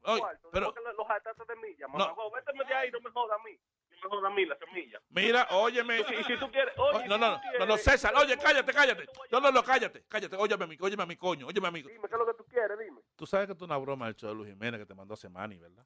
[0.05, 1.99] Oye, pero, Porque los jatatas de milla, No.
[1.99, 3.59] mamá huevo, vete de ahí, no me joda a mí.
[3.91, 5.01] No me joda a mí la semilla.
[5.11, 6.01] mira, óyeme.
[6.01, 9.07] Y si tú quieres, oye, No, no, no, no, no, César, oye, cállate, cállate.
[9.31, 10.37] No, no, no, cállate, cállate.
[10.37, 11.83] Óyeme a mí, óyeme a mi coño, óyeme a mí.
[11.83, 12.79] Dime, ¿qué es lo que tú quieres?
[12.79, 13.01] Dime.
[13.17, 15.29] Tú sabes que tú una broma del show de Luis Jiménez que te mandó hace
[15.29, 15.85] mani, ¿verdad?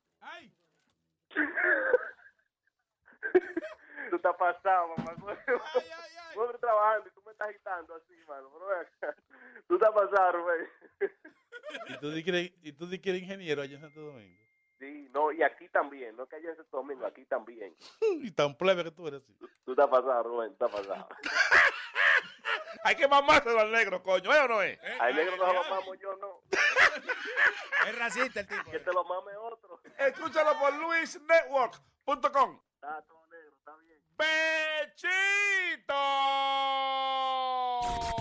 [4.13, 5.63] Tú estás pasado, mamá huevo.
[6.35, 8.51] Voy trabajando y tú me estás agitando así, mano.
[9.01, 9.15] Pero.
[9.69, 10.69] Tú estás pasado, Rubén.
[11.89, 14.39] Y tú di que eres, y tú que eres ingeniero allá en Santo Domingo.
[14.79, 16.15] Sí, no, y aquí también.
[16.15, 17.75] No que haya ese domingo, aquí también.
[18.21, 19.35] Y tan plebe que tú eres así.
[19.65, 21.09] Tú estás pasado, Rubén, tú estás pasado.
[22.85, 24.79] Hay que mamárselo al negro, coño, ¿eh o no es?
[25.01, 26.43] Al negro no lo mamo yo, no.
[27.87, 28.71] Es racista el tipo.
[28.71, 29.81] Que te lo mame otro.
[29.97, 32.61] Escúchalo por luisnetwork.com.
[32.83, 34.02] Está todo negro, está bien.
[34.17, 35.95] ¡Bechito!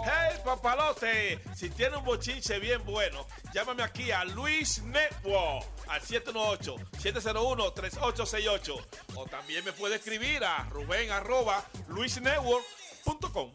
[0.03, 1.39] ¡Hey, papalote!
[1.55, 8.85] Si tiene un bochinche bien bueno, llámame aquí a Luis Network al 718-701-3868.
[9.15, 13.51] O también me puede escribir a Rubén arroba luisnetwork.com.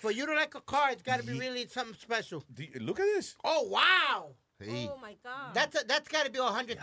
[0.01, 2.43] For you to like a car, it's got to be really something special.
[2.81, 3.37] Look at this.
[3.45, 4.35] Oh, wow.
[4.61, 4.89] Sí.
[4.91, 5.53] Oh my God.
[5.55, 6.79] That's, a, that's got to be a 100,000.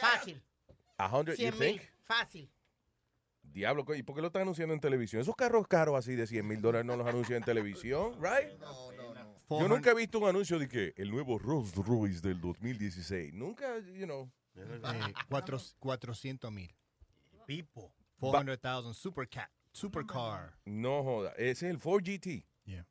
[0.00, 0.34] Fácil.
[0.98, 1.68] A hundred, you 100 mil.
[1.78, 1.90] think?
[2.08, 2.48] Fácil.
[3.54, 5.22] Diablo, ¿y por qué lo están anunciando en televisión?
[5.22, 8.50] Esos carros caros así de 100 mil dólares no los anuncian en televisión, right?
[9.48, 13.32] Yo nunca he visto un anuncio de que el nuevo Rolls Royce del 2016.
[13.32, 14.28] Nunca, you know.
[14.56, 14.80] Eh,
[15.28, 16.74] cuatro, 400 mil.
[17.46, 17.92] Pipo.
[18.18, 20.56] 400,000 supercat, supercar.
[20.64, 21.32] No joda.
[21.36, 22.44] Ese es el Ford GT.
[22.64, 22.84] Yeah.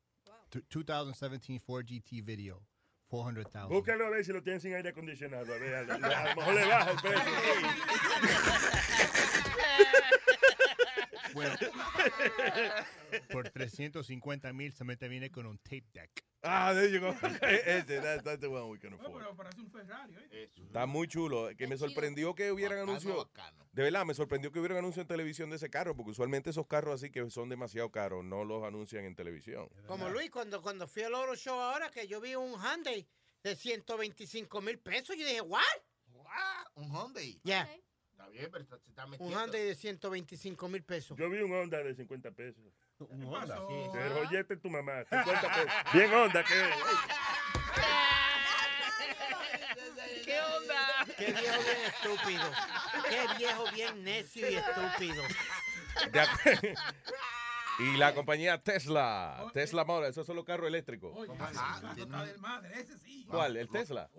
[0.48, 2.62] T- 2017 Ford GT video.
[3.08, 3.68] 400,000.
[3.68, 5.52] Búscalo a ver si lo tienen sin aire acondicionado.
[5.52, 7.32] A ver, a, a- a lo mejor le baja el precio.
[13.32, 16.10] por 350 mil solamente viene con un tape deck.
[16.46, 17.08] Ah, there you go.
[17.40, 19.14] Ese, that- that's the one we can afford.
[19.14, 20.50] Pero parece un Ferrari, ¿eh?
[20.56, 21.48] Está muy chulo.
[21.56, 23.26] Que me sorprendió que hubieran anuncios.
[23.72, 26.66] De verdad, me sorprendió que hubieran anuncios en televisión de ese carro, porque usualmente esos
[26.66, 29.68] carros así que son demasiado caros no los anuncian en televisión.
[29.86, 33.08] Como Luis, cuando, cuando fui al Oro Show ahora, que yo vi un Hyundai
[33.42, 35.62] de 125 mil pesos, yo dije, ¿what?
[36.74, 37.40] Un Hyundai.
[37.42, 37.66] Ya.
[38.24, 39.30] Está bien, pero se está Un.
[39.30, 41.18] Hyundai de 125 mil pesos.
[41.18, 42.62] Yo vi un Honda de 50 pesos.
[42.98, 43.56] Un Honda?
[43.68, 45.04] Sí, pero oyete tu mamá.
[45.10, 45.72] 50 pesos.
[45.92, 46.70] Bien Honda que.
[50.24, 51.06] ¿Qué onda?
[51.18, 52.52] Qué viejo bien estúpido.
[53.08, 55.22] Qué viejo bien necio y estúpido.
[57.78, 59.46] Y la compañía Tesla.
[59.52, 61.12] Tesla Model, esos son los carros eléctricos.
[61.28, 63.26] Está del madre, ese sí.
[63.28, 63.56] ¿Cuál?
[63.56, 64.10] ¿El Tesla?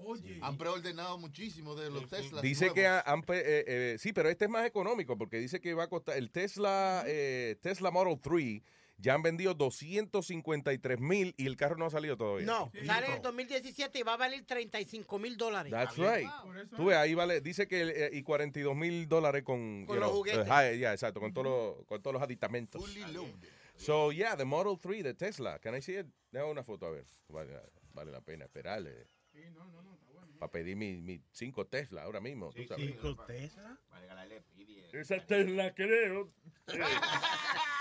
[0.41, 2.41] Han preordenado muchísimo de los Tesla.
[2.41, 5.73] Dice que ha- han eh, eh, sí, pero este es más económico porque dice que
[5.73, 8.61] va a costar el Tesla eh, Tesla Model 3
[8.97, 12.45] ya han vendido 253 mil y el carro no ha salido todavía.
[12.45, 15.71] No, sale en el 2017 y va a valer 35 mil dólares.
[15.71, 16.27] That's right.
[16.75, 20.17] Tú ves, ahí vale, dice que eh, y 42 mil dólares con, Con los know,
[20.17, 20.47] juguetes.
[20.47, 22.83] eh, hi- yeah, exacto, con todos los con todos los aditamentos.
[23.77, 25.59] So yeah, the Model 3 de Tesla.
[25.59, 26.07] Can I see it?
[26.31, 27.05] Déjame una foto a ver.
[27.27, 27.59] Vale,
[27.93, 29.07] vale la pena esperarle.
[30.39, 32.51] Para pedir mi, mi cinco Tesla ahora mismo.
[32.53, 32.85] tú sabes.
[32.85, 33.77] ¿Cinco Tesla?
[34.93, 36.31] Esa Tesla creo.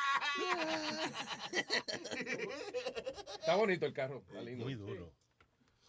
[3.41, 4.23] Está bonito el carro.
[4.29, 4.65] Está lindo.
[4.65, 5.13] Muy duro.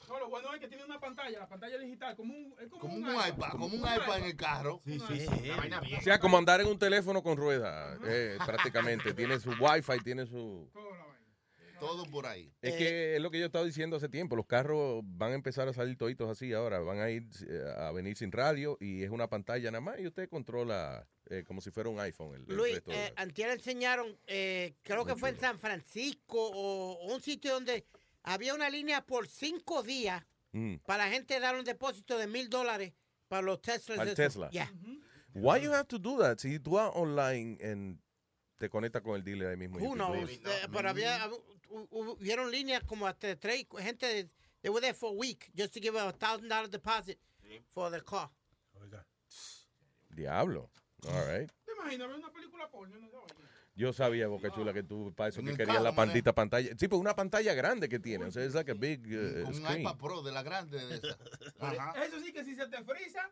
[0.07, 2.81] No, lo bueno es que tiene una pantalla, la pantalla digital, como un, es como,
[2.81, 4.81] Como un iPad, como un iPad en el carro.
[4.85, 5.25] Sí, sí,
[5.97, 9.13] O sea, como andar en un teléfono con ruedas, eh, prácticamente.
[9.13, 10.69] Tiene su wifi, tiene su...
[11.85, 12.51] Todo por ahí.
[12.61, 14.35] Es que es lo que yo estaba diciendo hace tiempo.
[14.35, 16.79] Los carros van a empezar a salir toditos así ahora.
[16.79, 20.07] Van a ir eh, a venir sin radio y es una pantalla nada más y
[20.07, 22.35] usted controla eh, como si fuera un iPhone.
[22.35, 27.13] El, el Luis, de- eh, antier enseñaron, eh, creo que fue en San Francisco o
[27.13, 27.85] un sitio donde
[28.23, 30.75] había una línea por cinco días Mm.
[30.85, 32.93] para la gente dar un depósito de mil dólares
[33.27, 33.99] para los Teslas.
[33.99, 34.15] Al esos.
[34.15, 34.49] Tesla.
[34.51, 34.71] Yeah.
[35.33, 36.37] Why you have to do that?
[36.37, 37.99] Si tú vas online and
[38.55, 39.77] te conectas con el dealer ahí mismo.
[39.79, 41.29] Eh, pero había,
[41.69, 44.29] hubieron líneas como hasta tres, gente, de-
[44.61, 47.19] they were there for a week just to give a thousand dollar deposit
[47.73, 48.29] for the car.
[50.09, 50.69] Diablo.
[51.07, 51.49] All right.
[51.65, 52.97] ¿Te imaginas ver una película porno?
[52.99, 53.09] No,
[53.75, 56.07] Yo sabía, Boca Chula, que tú para eso que querías carro, la mané.
[56.07, 56.69] pandita pantalla.
[56.77, 58.25] Sí, pues una pantalla grande que tiene.
[58.25, 59.81] O sea, es like a big uh, Con un screen.
[59.81, 61.17] iPad Pro de la grande de esa.
[62.05, 63.29] Eso sí que si se te frisa.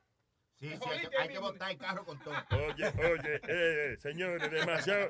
[0.59, 2.33] Sí, sí, hay que, hay que botar el carro con todo.
[2.51, 5.09] Oye, oye, eh, señores, demasiado.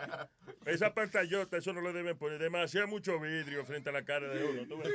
[0.66, 2.40] Esa pantallota, eso no lo deben poner.
[2.40, 4.66] Demasiado mucho vidrio frente a la cara de uno.
[4.68, 4.92] ¿tú ves?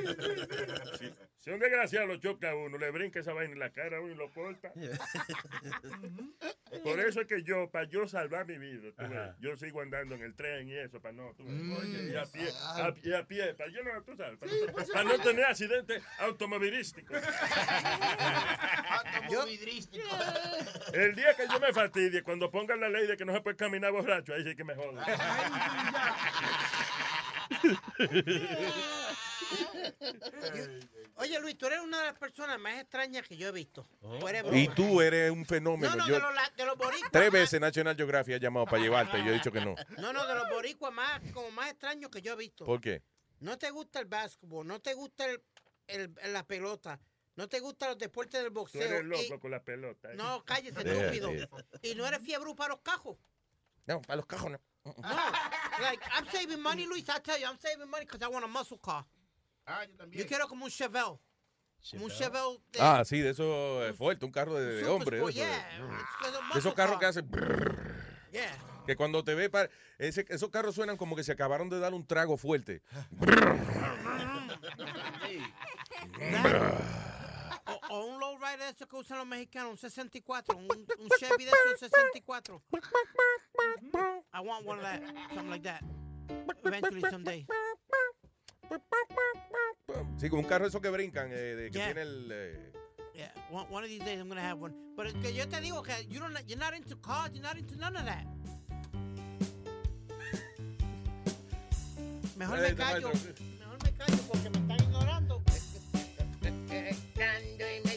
[0.99, 3.97] Si, si un desgraciado lo choca a uno, le brinca esa vaina en la cara
[3.97, 4.73] a uno y lo corta.
[6.83, 9.35] Por eso es que yo, para yo salvar mi vida, tú ves, Ajá.
[9.39, 11.71] yo sigo andando en el tren y eso, para no, tú ves, Mm.
[11.77, 14.93] oye, y a pie, a, y a pie, para yo no, tú sabes, para, no-
[14.93, 17.17] para no tener accidentes automovilísticos.
[19.23, 20.07] Automovilístico.
[20.93, 23.55] El día que yo me fastidie, cuando pongan la ley de que no se puede
[23.55, 25.05] caminar borracho, ahí sí que me jodan.
[31.15, 33.85] Oye, Luis, tú eres una de las personas más extrañas que yo he visto.
[34.19, 35.93] Tú eres Y tú eres un fenómeno.
[35.95, 37.11] No, no, Yo- de los, de los boricuas.
[37.11, 39.75] tres veces National Geographic ha llamado para llevarte y yo he dicho que no.
[39.97, 42.63] No, no, de los boricuas más, como más extraños que yo he visto.
[42.65, 43.01] ¿Por qué?
[43.41, 45.41] No te gusta el básquetbol, no te gusta el,
[45.87, 46.99] el- la pelota,
[47.35, 48.81] no te gustan los deportes del Tú boxeo.
[48.81, 50.11] eres y- loco con la pelota.
[50.11, 50.15] ¿eh?
[50.15, 51.29] no, cállese, estúpido.
[51.29, 51.47] deja.
[51.81, 53.17] Y no eres fiebre para los cajos.
[53.85, 54.59] No, para los cajos no.
[54.85, 54.93] No,
[55.81, 57.03] like, I'm saving money, Luis.
[57.09, 59.05] I tell you, I'm saving money because I want a muscle car.
[59.65, 60.23] Ah, yo también.
[60.23, 61.19] Yo quiero como un Chevelle.
[61.91, 65.17] Como un Chevelle de Ah, sí, de eso es fuerte, un carro de, de hombre.
[65.17, 65.45] Sport, eso.
[65.45, 66.49] yeah.
[66.53, 66.99] De esos carros car.
[66.99, 67.29] que hacen...
[68.31, 68.83] Yeah.
[68.85, 71.93] Que cuando te ve, pa- ese- esos carros suenan como que se acabaron de dar
[71.93, 72.81] un trago fuerte.
[77.91, 81.51] O, un lowrider de esos que usan los mexicanos, un 64, un, un Chevy de
[81.51, 82.61] esos 64.
[84.33, 85.01] I want one of that,
[85.33, 85.81] something like that.
[86.63, 87.45] Eventually someday.
[90.17, 91.85] Sí, con un carro esos que brincan, eh, de, que Yeah.
[91.93, 92.29] tiene el...
[92.31, 92.71] eh,
[93.15, 94.73] Yeah, one, one of these days I'm gonna have one.
[94.95, 97.75] Pero que yo te digo que you don't, you're not into cars, you're not into
[97.77, 98.23] none of that.
[102.37, 104.68] Mejor me este callo, mejor me callo porque me.
[106.91, 107.88] Y me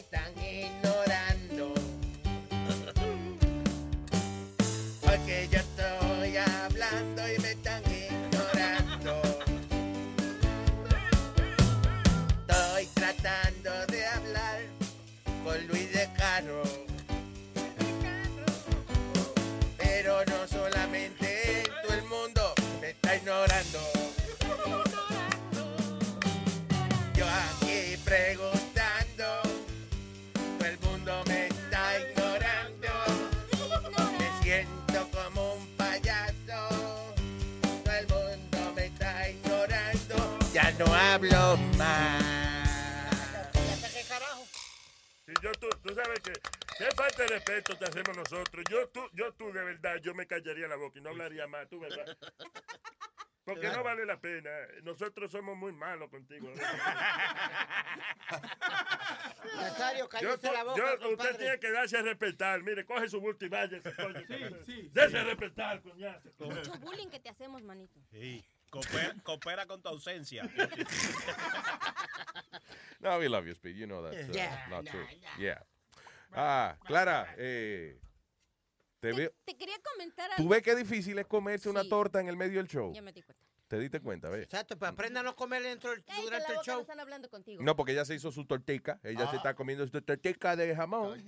[45.25, 46.33] Si yo tú, tú sabes que
[46.77, 48.63] qué falta de respeto te hacemos nosotros.
[48.69, 51.67] Yo tú, yo tú de verdad, yo me callaría la boca y no hablaría más,
[51.69, 52.05] tú verdad.
[53.45, 54.49] Porque no vale la pena.
[54.83, 56.49] Nosotros somos muy malos contigo.
[59.55, 61.37] Nazario, Yo, cállese tú- la boca, yo- usted compadre.
[61.37, 62.61] tiene que darse a respetar.
[62.63, 64.21] Mire, coge su bulto y váyase, coño.
[64.65, 66.29] sí, Dese a respetar, coñazo.
[66.39, 67.99] Mucho bullying que te hacemos, manito.
[68.11, 68.43] Sí.
[68.73, 70.49] Coopera, coopera con tu ausencia.
[72.99, 73.75] No, we love you, Speed.
[73.75, 74.65] You know that's uh, Yeah.
[74.69, 75.05] not true.
[75.37, 75.61] Yeah.
[76.35, 77.99] Ah, Clara, eh,
[78.99, 79.31] te veo.
[79.45, 80.49] Te quería comentar ¿Tú algo.
[80.49, 82.91] ves qué difícil es comerse una torta en el medio del show?
[82.93, 83.43] Ya me di cuenta.
[83.67, 84.43] ¿Te diste cuenta, ves?
[84.43, 86.81] Exacto, pues aprenda a no comer dentro del, Cállate durante el show.
[86.81, 87.61] están hablando contigo.
[87.63, 88.99] No, porque ella se hizo su tortica.
[89.03, 89.37] Ella se Ah.
[89.37, 91.23] está comiendo su tortica de jamón.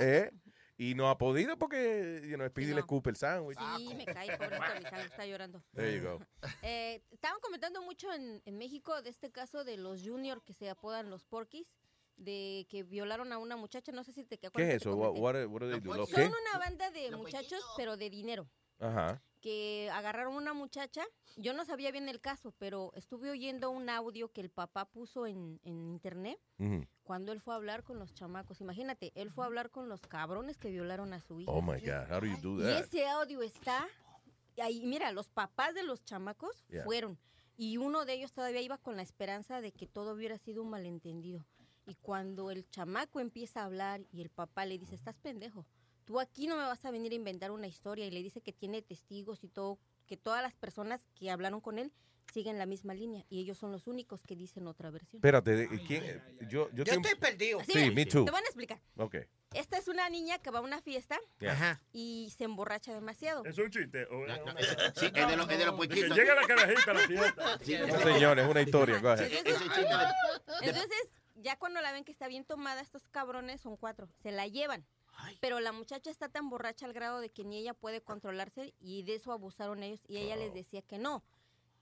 [0.00, 0.30] ¿eh?
[0.76, 3.58] Y no ha podido porque, you know, Speedy le escupe el sándwich.
[3.76, 5.62] Sí, me cae, mi sangre está llorando.
[5.74, 6.20] There you go.
[6.62, 10.68] Eh, estaban comentando mucho en, en México de este caso de los junior que se
[10.68, 11.68] apodan los porquis,
[12.16, 14.88] de que violaron a una muchacha, no sé si te ¿Qué acuerdas es que te
[14.90, 14.96] eso?
[14.96, 15.20] What, comenté.
[15.22, 15.94] what, are- what do they do?
[15.94, 16.26] ¿Los Son qué?
[16.28, 18.48] una banda de muchachos, pero de dinero,
[18.80, 19.22] Ajá.
[19.44, 21.04] Que agarraron una muchacha.
[21.36, 25.26] Yo no sabía bien el caso, pero estuve oyendo un audio que el papá puso
[25.26, 26.86] en, en internet Ujú.
[27.02, 28.62] cuando él fue a hablar con los chamacos.
[28.62, 31.50] Imagínate, él fue a hablar con los cabrones que violaron a su hija.
[31.52, 32.84] Oh my God, how do you do Y that?
[32.84, 33.86] ese audio está
[34.56, 36.84] y ahí, mira, los papás de los chamacos Yeah.
[36.84, 37.18] fueron
[37.58, 40.70] y uno de ellos todavía iba con la esperanza de que todo hubiera sido un
[40.70, 41.44] malentendido.
[41.86, 45.66] Y cuando el chamaco empieza a hablar y el papá le dice, estás pendejo,
[46.04, 48.52] tú aquí no me vas a venir a inventar una historia y le dice que
[48.52, 51.92] tiene testigos y todo, que todas las personas que hablaron con él
[52.32, 55.18] siguen la misma línea y ellos son los únicos que dicen otra versión.
[55.18, 56.22] Espérate, ¿de- ¿quién?
[56.48, 57.60] Yo, yo, tengo- perdido.
[57.64, 58.24] Sí, me too.
[58.24, 58.80] Te van a explicar.
[58.96, 59.16] Ok.
[59.52, 61.80] Esta es una niña que va a una fiesta Yeah.
[61.92, 63.44] Y se emborracha demasiado.
[63.44, 64.04] ¿Es un chiste?
[64.06, 64.52] O es una-
[64.96, 67.58] Sí, es de los es de los llega la carajita a la fiesta.
[67.86, 69.00] No, señor, es una historia.
[70.62, 74.46] Entonces, ya cuando la ven que está bien tomada, estos cabrones son cuatro, se la
[74.46, 74.84] llevan.
[75.40, 79.02] Pero la muchacha está tan borracha al grado de que ni ella puede controlarse y
[79.02, 81.22] de eso abusaron ellos y ella les decía que no.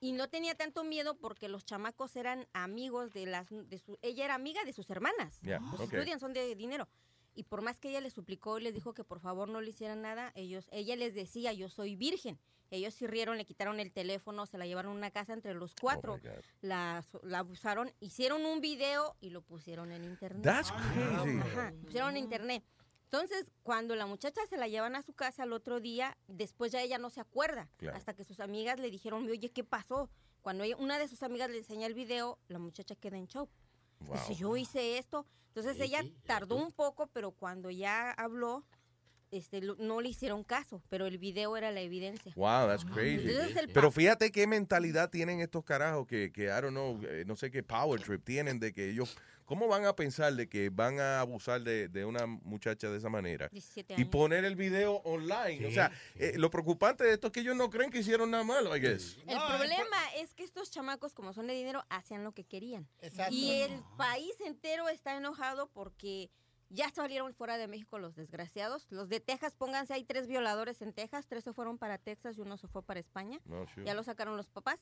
[0.00, 4.24] Y no tenía tanto miedo porque los chamacos eran amigos de las de su ella
[4.24, 5.38] era amiga de sus hermanas.
[5.42, 5.92] Ya, Pues ok.
[5.92, 6.88] estudian, son de dinero.
[7.34, 9.70] Y por más que ella les suplicó y les dijo que por favor no le
[9.70, 12.38] hicieran nada, ellos ella les decía, "Yo soy virgen."
[12.70, 15.74] Ellos se rieron, le quitaron el teléfono, se la llevaron a una casa entre los
[15.74, 16.18] cuatro,
[16.62, 20.42] la, la abusaron, hicieron un video y lo pusieron en internet.
[20.42, 21.38] That's crazy.
[21.38, 22.64] Ajá, pusieron en internet.
[23.12, 26.80] Entonces, cuando la muchacha se la llevan a su casa el otro día, después ya
[26.80, 27.68] ella no se acuerda.
[27.76, 27.94] Claro.
[27.94, 30.08] Hasta que sus amigas le dijeron, oye, ¿qué pasó?
[30.40, 33.50] Cuando ella- una de sus amigas le enseña el video, la muchacha queda en shock.
[34.00, 34.16] Wow.
[34.16, 35.26] Dice, yo hice esto.
[35.48, 38.64] Entonces Sí, ella sí, tardó un poco, pero cuando ya habló,
[39.30, 42.32] este, no le hicieron caso, pero el video era la evidencia.
[42.34, 43.28] Wow, that's crazy.
[43.30, 47.36] Entonces Pero fíjate qué mentalidad tienen estos carajos que, que I don't know, eh, no
[47.36, 49.18] sé qué power trip tienen de que ellos,
[49.52, 53.10] ¿cómo van a pensar de que van a abusar de, de una muchacha de esa
[53.10, 53.48] manera?
[53.48, 55.66] 17 Y poner el video online.
[55.66, 58.44] O sea, eh, lo preocupante de esto es que ellos no creen que hicieron nada
[58.44, 59.18] malo, I guess.
[59.26, 62.88] El problema es que estos chamacos, como son de dinero, hacían lo que querían.
[63.02, 63.34] Exacto.
[63.34, 66.30] Y el país entero está enojado porque
[66.70, 68.86] ya salieron fuera de México los desgraciados.
[68.88, 72.40] Los de Texas, pónganse, hay tres violadores en Texas, tres se fueron para Texas y
[72.40, 73.38] uno se fue para España.
[73.44, 73.66] No.
[73.84, 74.80] Ya lo sacaron los papás.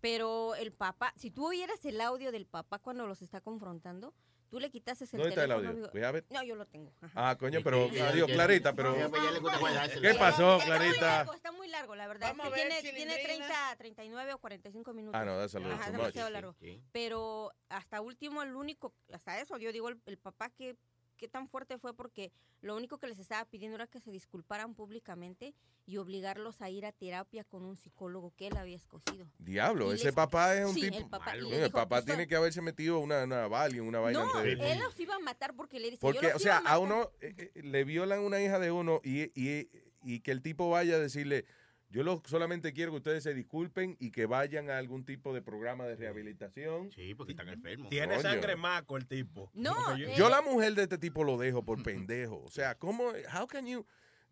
[0.00, 4.14] Pero el papá, si tú oyeras el audio del papá cuando los está confrontando,
[4.48, 5.86] tú le quitases el ¿Dónde está el teléfono.
[5.88, 6.24] audio?
[6.30, 6.92] No, yo lo tengo.
[7.00, 7.30] ajá.
[7.30, 8.94] Ah, coño, pero, que- adiós, que- Clarita, pero...
[8.94, 11.00] ¿Qué pasó, Está muy Clarita?
[11.06, 12.28] largo, está muy largo, la verdad.
[12.36, 13.46] Vamos es a que ver, tiene, tiene Chilindrina.
[13.46, 15.20] 30, 39 o 45 minutos.
[15.20, 16.54] Ah, no, a little Ajá, demasiado largo.
[16.60, 16.82] Sí.
[16.92, 20.76] Pero hasta último, el único, hasta eso, yo digo, el, el papá que
[21.20, 22.32] qué tan fuerte fue porque
[22.62, 25.54] lo único que les estaba pidiendo era que se disculparan públicamente
[25.86, 29.26] y obligarlos a ir a terapia con un psicólogo que él había escogido.
[29.38, 30.96] Diablo, ese les- papá es un Sí, tipo...
[30.96, 34.00] el papá, Oye, el dijo, papá "Pues, tiene que haberse metido una, una Valium, una
[34.00, 36.36] vaina No, antes de- él los iba a matar porque le dice, yo Porque, los
[36.36, 36.72] o iba sea, matar".
[36.72, 39.68] a uno eh, eh, le violan una hija de uno y, y-
[40.02, 41.44] y que el tipo vaya a decirle,
[41.90, 45.42] yo lo, solamente quiero que ustedes se disculpen y que vayan a algún tipo de
[45.42, 46.90] programa de rehabilitación.
[46.92, 47.90] Sí, porque están enfermos.
[47.90, 48.22] Tiene Coño.
[48.22, 49.50] sangre maco el tipo.
[49.54, 52.42] No, Porque yo- Yo la mujer de este tipo lo dejo por pendejo.
[52.44, 53.12] O sea, ¿cómo?
[53.36, 53.84] How can you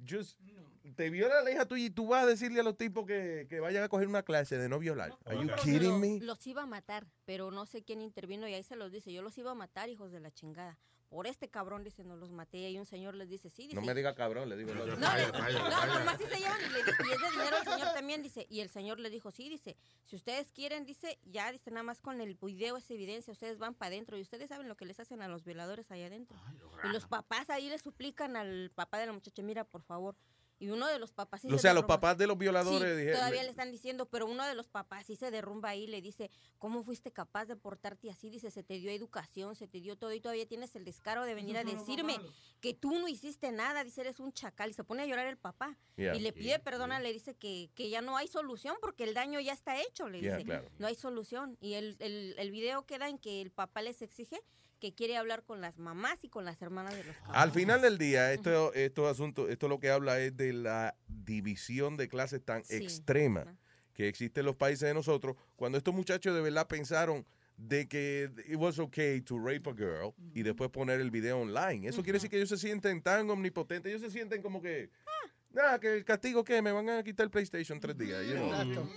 [0.08, 0.38] just
[0.96, 3.60] te viola la hija tuya y tú vas a decirle a los tipos que, que
[3.60, 5.12] vayan a coger una clase de no violar?
[5.26, 6.20] Are you kidding me?
[6.20, 9.12] Los iba a matar, pero no sé quién intervino y ahí se los dice.
[9.12, 10.78] Yo los iba a matar, hijos de la chingada.
[11.08, 12.68] Por este cabrón, dice, no los maté.
[12.70, 13.74] Y un señor les dice, sí, dice.
[13.74, 14.74] No me diga cabrón, le digo.
[14.74, 18.22] No, no, nomás sí se llevan y, le- y es de dinero el señor también,
[18.22, 18.46] dice.
[18.50, 22.00] Y el señor le dijo, sí, dice, si ustedes quieren, dice, ya, dice, nada más
[22.00, 25.00] con el video es evidencia, ustedes van para adentro y ustedes saben lo que les
[25.00, 26.36] hacen a los violadores allá adentro.
[26.84, 30.14] y los papás ahí le suplican al papá de la muchacha, mira, por favor,
[30.60, 32.98] Y uno de los papás sí O se sea, los papás de los violadores Sí,
[32.98, 35.86] dijeron- todavía le están diciendo, pero uno de los papás sí se derrumba ahí y
[35.86, 38.28] le dice, ¿cómo fuiste capaz de portarte así?
[38.28, 41.34] Dice, se te dio educación, se te dio todo y todavía tienes el descaro de
[41.34, 42.18] venir a decirme
[42.60, 43.84] que tú no hiciste nada.
[43.84, 44.70] Dice, eres un chacal.
[44.70, 45.76] Y se pone a llorar el papá.
[45.96, 46.16] Yeah.
[46.16, 49.38] Y le pide perdón, le dice que, que ya no hay solución porque el daño
[49.40, 50.08] ya está hecho.
[50.08, 50.68] Le Yeah, dice, claro.
[50.78, 51.56] no hay solución.
[51.60, 54.40] Y el, el, el video queda en que el papá les exige
[54.78, 57.98] que quiere hablar con las mamás y con las hermanas de los Al final del
[57.98, 62.64] día, esto, estos asuntos, esto lo que habla es de la división de clases tan
[62.64, 62.76] Sí.
[62.76, 63.56] extrema
[63.92, 67.26] que existe en los países de nosotros, cuando estos muchachos de verdad pensaron
[67.56, 71.88] de que it was okay to rape a girl y después poner el video online.
[71.88, 74.90] Eso quiere decir que ellos se sienten tan omnipotentes, ellos se sienten como que,
[75.50, 78.24] nada, que el castigo que me van a quitar el PlayStation tres días.
[78.24, 78.52] you know.
[78.52, 78.88] Exacto.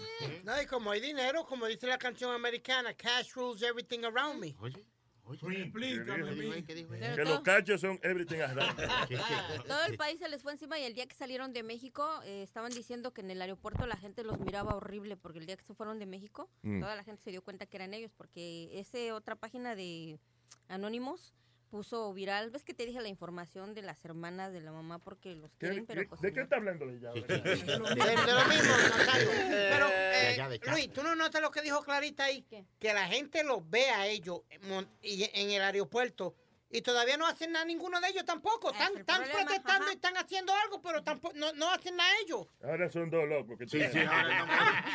[0.44, 4.56] No, y como hay dinero, como dice la canción americana, cash rules everything around me.
[7.16, 8.76] Que los cachos son everything around.
[9.68, 12.44] Todo el país se les fue encima y el día que salieron de México eh,
[12.44, 15.64] estaban diciendo que en el aeropuerto la gente los miraba horrible porque el día que
[15.64, 16.80] se fueron de México Mm.
[16.82, 20.20] toda la gente se dio cuenta que eran ellos porque ese otra página de
[20.68, 21.34] Anónimos
[21.72, 25.36] puso viral, ves que te dije la información de las hermanas de la mamá porque
[25.36, 27.12] los quieren, pero pues ¿De qué está hablando ella?
[27.14, 29.30] De, de lo mismo, Nazario.
[29.50, 30.72] Pero, eh, Ya.
[30.72, 32.46] Luis, ¿tú no notas lo que dijo Clarita ahí?
[32.80, 34.62] Que la gente los ve a ellos en
[35.02, 36.36] en el aeropuerto
[36.72, 38.72] y todavía no hacen nada ninguno de ellos tampoco.
[38.72, 42.48] Están, están problema, protestando y están haciendo algo, pero tampoco no, no hacen nada ellos.
[42.64, 43.58] Ahora son dos locos.
[43.58, 44.86] Que Sí, sí, ahora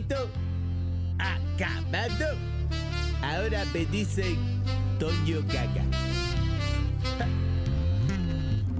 [0.00, 0.30] tu cuquito
[1.18, 2.36] acabado.
[3.22, 4.38] Ahora me dicen
[4.98, 5.84] Toño Gaga.
[7.18, 7.26] Ja.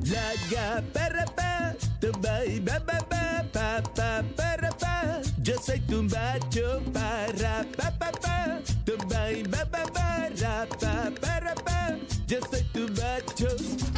[0.04, 5.20] Laga para pa, tumba y ba ba ba pa pa para pa.
[5.42, 11.54] Yo soy tu macho para pa pa pa, tumba y ba ba ba pa para
[11.54, 11.96] pa.
[12.26, 13.48] Yo soy tu macho,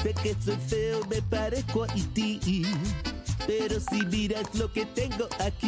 [0.02, 2.64] sé que soy feo, me parezco a ti.
[3.46, 5.63] Pero si miras lo que tengo aquí,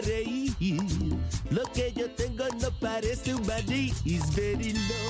[0.00, 0.52] reír.
[1.50, 5.07] Lo que yo tengo no parece un maní, is very low.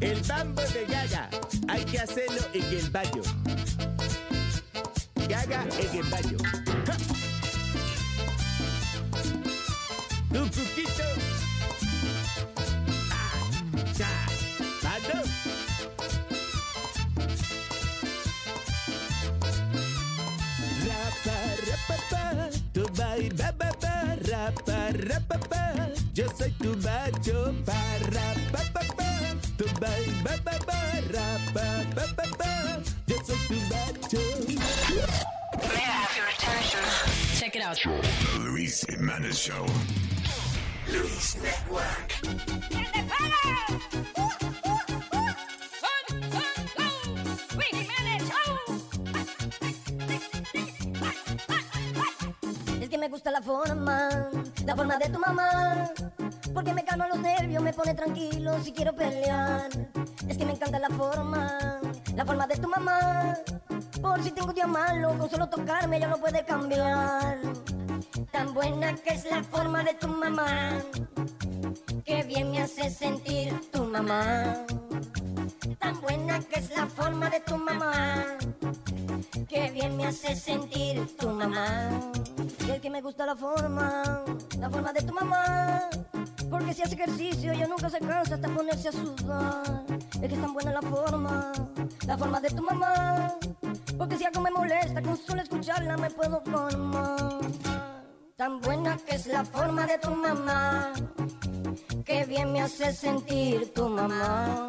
[0.00, 1.30] El bambo de Gaga.
[1.68, 3.22] Hay que hacerlo en el baño.
[37.84, 39.64] Luis Jimenez Show.
[40.92, 42.12] Luis Network.
[52.80, 54.08] Es que me gusta la forma,
[54.64, 55.92] la forma de tu mamá.
[56.52, 59.68] Porque me calma los nervios, me pone tranquilo si quiero pelear.
[60.26, 61.80] Es que me encanta la forma,
[62.16, 63.36] la forma de tu mamá.
[64.02, 67.17] Por si tengo un día malo, con solo tocarme ya no puede cambiar.
[68.58, 70.82] Buena que es la forma de tu mamá.
[72.04, 74.66] Que bien me hace sentir tu mamá.
[75.78, 78.24] Tan buena que es la forma de tu mamá.
[79.48, 81.88] Que bien me hace sentir tu mamá.
[82.66, 84.24] Y es que me gusta la forma,
[84.58, 85.88] la forma de tu mamá.
[86.50, 89.84] Porque si hace ejercicio ella nunca se cansa hasta ponerse a sudar.
[90.14, 91.52] Es que es tan buena la forma,
[92.08, 93.34] la forma de tu mamá.
[93.96, 97.87] Porque si algo me molesta, con solo escucharla me puedo formar.
[98.38, 100.92] Tan buena que es la forma de tu mamá.
[102.04, 104.68] Que bien me hace sentir tu mamá.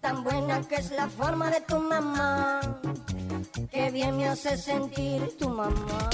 [0.00, 2.58] Tan buena que es la forma de tu mamá.
[3.70, 6.10] Que bien me hace sentir tu mamá.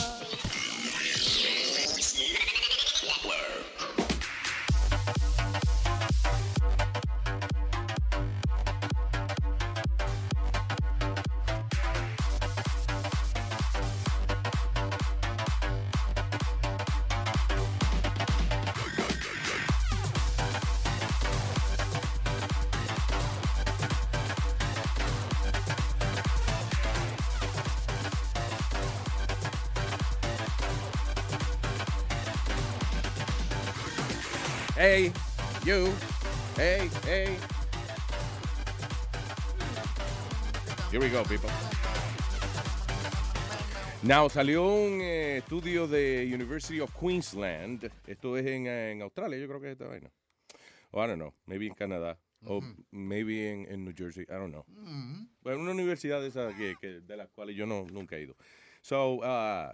[34.77, 35.13] Hey,
[35.65, 35.93] you.
[36.57, 37.37] Hey, hey.
[40.91, 41.51] Here we go, people.
[44.03, 47.91] Now, salió un eh, estudio de University of Queensland.
[48.07, 50.11] Esto es en, eh, en Australia, yo creo que es esta vaina.
[50.91, 52.19] O I don't know, maybe en Canadá.
[52.47, 52.61] O
[52.91, 54.65] maybe en, New Jersey, I don't know.
[55.43, 58.37] Bueno, una universidad de esas que, que- de las cuales yo no, nunca he ido.
[58.83, 59.73] So, uh,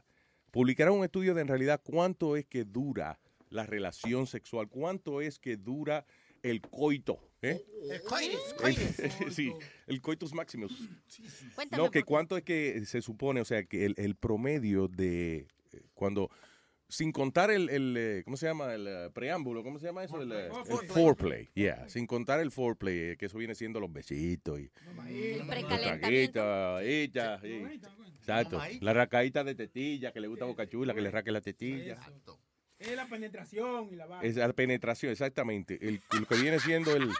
[0.52, 3.18] publicaron un estudio de en realidad cuánto es que dura
[3.51, 6.05] la relación sexual, cuánto es que dura
[6.43, 7.20] el coito.
[7.43, 7.62] ¿eh?
[7.90, 8.94] El coitus, El- coitus.
[9.36, 9.52] sí,
[9.86, 10.72] el coitus maximus.
[11.55, 15.47] Cuéntame, No, que cuánto es que se supone, o sea, que el, el promedio de
[15.72, 16.31] eh, cuando,
[16.89, 18.72] sin contar el, el, eh, ¿cómo se llama?
[18.74, 20.20] El eh, preámbulo, ¿cómo se llama eso?
[20.22, 21.48] El, eh, el Foreplay.
[21.55, 24.70] yeah, sin contar el foreplay, eh, que eso viene siendo los besitos y
[25.09, 26.40] El la precalentamiento.
[26.40, 27.81] traguita, ella, y-
[28.18, 31.98] exacto, la racaíta de tetilla, que le gusta Boca Chula, que le raque la tetilla.
[32.81, 34.27] Es la penetración y la vaina.
[34.27, 35.78] Es la penetración, exactamente.
[35.81, 37.11] El, lo que viene siendo el,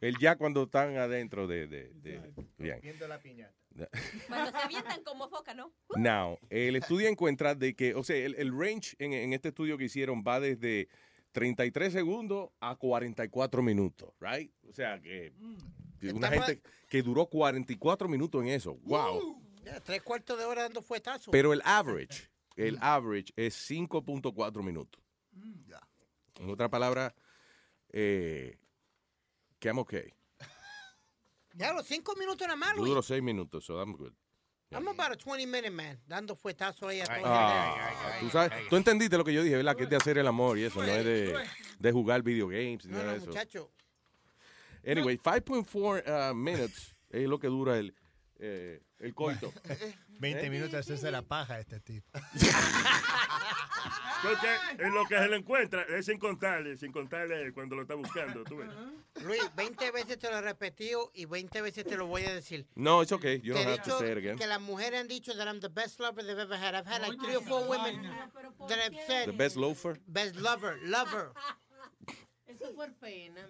[0.00, 1.66] el ya cuando están adentro de...
[1.66, 2.80] de, de- bien.
[2.80, 3.52] Viendo la piñata.
[4.28, 5.72] Cuando se avientan como foca, ¿no?
[5.96, 9.76] Now, el estudio encuentra de que, o sea, el, el range en, en este estudio
[9.76, 10.88] que hicieron va desde
[11.32, 14.52] 33 segundos a 44 minutos, right?
[14.68, 15.32] O sea, que
[15.98, 19.42] que una gente que duró 44 minutos en eso, wow.
[19.64, 21.32] Ya, tres cuartos de hora dando fuetazos.
[21.32, 25.02] Pero el average, el average es 5.4 minutos.
[26.40, 27.14] En otra palabra,
[27.90, 28.58] eh,
[29.58, 30.12] que I'm okay.
[31.54, 34.12] Ya los cinco minutos nada más, Yo duro 6 minutos, so I'm good.
[34.72, 37.22] I'm about a 20 minute man, dando fuetazos ahí a todo.
[37.24, 39.76] Ah, tú sabes, tú entendiste lo que yo dije, ¿verdad?
[39.76, 41.46] Que es de hacer el amor y eso, no es de,
[41.78, 43.26] de jugar video games No, no, eso.
[43.26, 43.70] muchacho.
[44.84, 47.94] Anyway, 5.4 uh, minutes es lo que dura el,
[48.36, 49.52] eh, el coito.
[50.20, 50.50] 20 ¿Eh?
[50.50, 52.06] minutos de hacerse la paja este tipo.
[54.22, 54.48] Porque
[54.82, 58.42] en lo que se le encuentra es sin contarle, sin contarle cuando lo está buscando.
[58.44, 58.70] ¿tú ves?
[59.22, 62.66] Luis, 20 veces te lo he repetido y 20 veces te lo voy a decir.
[62.74, 63.40] No, it's okay.
[63.42, 64.38] You Te don't have to dicho say it again.
[64.38, 66.74] que las mujeres han dicho that I'm the best lover they've ever had.
[66.74, 68.02] I've had like three or four women
[68.68, 69.98] that have said The best loafer.
[70.06, 71.32] best lover, lover.
[72.54, 73.46] Eso por pena.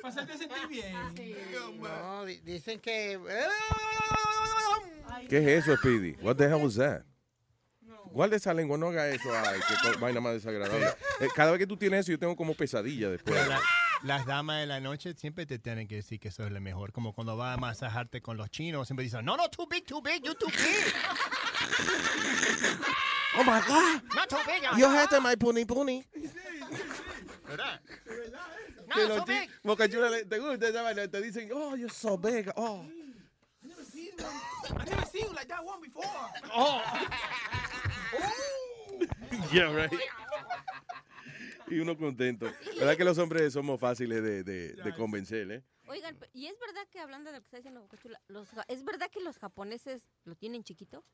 [0.00, 0.92] Para hacerte sentir bien.
[1.80, 3.18] No, di- dicen que
[5.28, 6.16] ¿Qué es eso, Speedy?
[6.22, 7.02] What the hell was that?
[8.12, 9.30] Guarda esa lengua, no haga eso.
[9.34, 10.86] Ay, qué co- vaina más desagradable.
[11.20, 13.46] Eh, cada vez que tú tienes eso, yo tengo como pesadilla después.
[13.48, 13.60] La-
[14.02, 16.92] las damas de la noche siempre te tienen que decir que eso es lo mejor.
[16.92, 20.02] Como cuando vas a masajarte con los chinos, siempre dicen, no, no, too big, too
[20.02, 20.94] big, you too big.
[23.38, 24.02] Oh my God.
[24.14, 24.62] Not too big.
[24.78, 26.04] You had to my puni puni.
[27.46, 27.80] ¿Verdad?
[27.84, 29.50] Que No, los too chi- big.
[29.62, 32.50] Boca Chula, le- te gusta esa vaina, te dicen, oh, you're so big.
[32.56, 32.84] Oh.
[32.84, 36.06] I never seen you like that one before.
[36.54, 36.82] Oh.
[39.52, 39.92] Yeah, right.
[41.68, 42.46] Y uno contento.
[42.78, 45.62] ¿Verdad que los hombres somos fáciles de, de, de convencer, eh?
[45.86, 47.86] Oigan, ¿y es verdad que hablando de lo que está diciendo
[48.28, 51.04] los ¿es verdad que los japoneses lo tienen chiquito?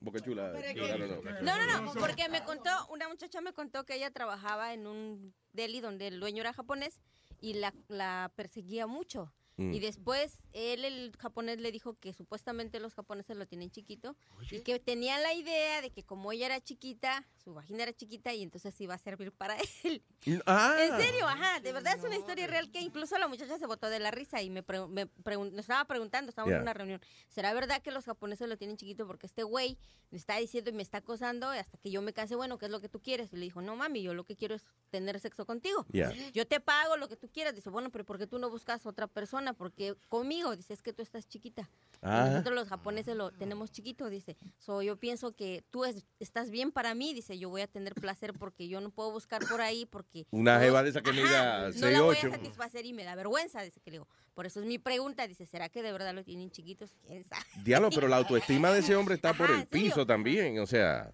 [0.00, 0.52] Boca Chula.
[0.52, 1.22] Know.
[1.42, 5.34] No, no, no, porque me contó, una muchacha me contó que ella trabajaba en un
[5.52, 7.00] deli donde el dueño era japonés
[7.40, 9.32] y la, la perseguía mucho.
[9.58, 9.74] Mm.
[9.74, 14.16] Y después él, el japonés, le dijo que supuestamente los japoneses lo tienen chiquito
[14.50, 18.32] y que tenía la idea de que como ella era chiquita, su vagina era chiquita
[18.32, 20.02] y entonces iba a servir para él.
[20.46, 20.76] Ah.
[20.80, 23.90] En serio, ajá, de verdad es una historia real que incluso la muchacha se botó
[23.90, 26.56] de la risa y me, pre- me pregun- me estaba preguntando, estábamos Yeah.
[26.58, 29.76] en una reunión, ¿será verdad que los japoneses lo tienen chiquito porque este güey
[30.10, 32.70] me está diciendo y me está acosando hasta que yo me canse, bueno, ¿qué es
[32.70, 33.32] lo que tú quieres?
[33.32, 35.84] Y le dijo, no mami, yo lo que quiero es tener sexo contigo.
[35.92, 36.12] Yeah.
[36.32, 37.54] Yo te pago lo que tú quieras.
[37.54, 39.47] Dice, bueno, pero ¿por qué tú no buscas otra persona?
[39.54, 41.68] Porque conmigo, dice, es que tú estás chiquita.
[42.00, 42.28] Ah.
[42.30, 44.36] Nosotros los japoneses lo tenemos chiquito, dice.
[44.58, 47.94] So, yo pienso que tú es- estás bien para mí, dice, yo voy a tener
[47.94, 50.26] placer porque yo no puedo buscar por ahí porque...
[50.30, 51.90] Una jeva de esa que mida no 6'8".
[51.90, 54.08] la voy a satisfacer y me da vergüenza, dice que le digo.
[54.34, 56.94] Por eso es mi pregunta, dice, ¿será que de verdad lo tienen chiquitos?
[57.04, 57.42] ¿Quién sabe?
[57.64, 60.60] Diablo, pero la autoestima de ese hombre está por el piso también.
[60.60, 61.10] O sea,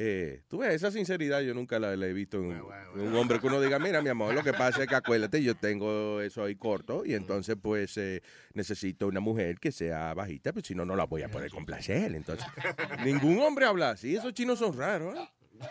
[0.00, 2.52] eh, tú ves, esa sinceridad yo nunca la, la he visto en,
[2.94, 5.42] en un hombre que uno diga, mira, mi amor, lo que pasa es que acuérdate,
[5.42, 8.22] yo tengo eso ahí corto y entonces pues eh,
[8.54, 12.14] necesito una mujer que sea bajita, pues si no, no la voy a poder complacer.
[12.14, 12.46] Entonces,
[13.04, 15.18] ningún hombre habla así, esos chinos son raros.
[15.18, 15.28] ¿eh?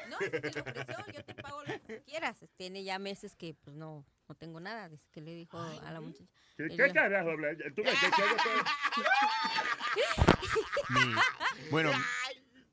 [0.10, 0.64] No, ofreció,
[1.14, 2.36] yo te pago lo que tú quieras.
[2.58, 6.02] Tiene ya meses que pues no, no tengo nada, dice que le dijo a la
[6.02, 6.26] muchacha.
[6.58, 7.50] ¿Qué, qué carajo habla?
[7.74, 9.04] ¿Tú ves que-
[10.94, 11.16] Mi-
[11.72, 11.92] bueno,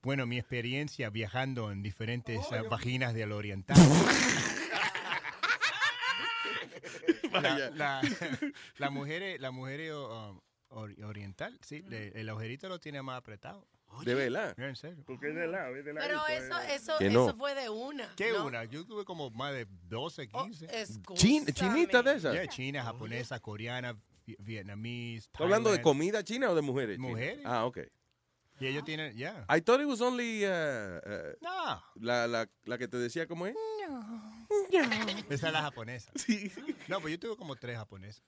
[0.05, 3.77] bueno, mi experiencia viajando en diferentes eh, vaginas del oriental.
[7.33, 7.71] la, Vaya.
[7.71, 8.01] la,
[8.79, 10.41] la mujer, la mujer um,
[10.71, 13.67] ori- oriental, sí, le- el agujerito lo tiene más apretado.
[14.05, 14.59] ¿De verdad?
[14.59, 15.05] En serio.
[15.07, 16.07] Porque es de lado, es de lado.
[16.09, 17.29] Pero eso, eso, no.
[17.29, 18.13] eso fue de una.
[18.17, 18.47] ¿Qué ¿no?
[18.47, 18.65] una?
[18.65, 20.67] Yo tuve como más de 12, 15.
[21.15, 22.33] Chin- chinita de esas.
[22.35, 25.27] Yeah, china, japonesa, coreana, vi- vietnamés.
[25.27, 26.97] ¿Estás hablando de comida china o de mujeres?
[26.97, 27.11] chinas?
[27.11, 27.43] Mujeres.
[27.45, 27.79] Ah, ok.
[28.61, 29.45] Y ellos tienen, ya.
[29.55, 31.83] I thought it was only uh, uh, No.
[31.97, 33.55] la, la, la que te decía cómo es.
[35.29, 36.13] Esa es la japonesa.
[36.17, 36.53] Sí.
[36.89, 38.23] No, pues yo tuve como tres japonesas.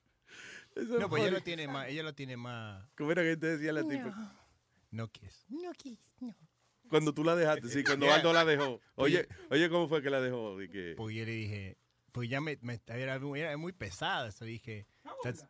[0.75, 2.85] Eso No, pues ella lo tiene más, ella lo tiene más.
[2.97, 4.35] ¿Cómo era que te decía la tipa?
[4.91, 5.45] No kiss.
[5.49, 6.35] No kiss, no.
[6.91, 8.17] Cuando tú la dejaste, sí, cuando Yeah.
[8.17, 8.81] Aldo la dejó.
[8.97, 10.61] Oye, oye, ¿cómo fue que la dejó?
[10.61, 11.79] Y que- Pues yo le dije,
[12.13, 14.87] pues ya me, me- era, muy- era muy pesada, eso dije.
[15.25, 15.49] "That's-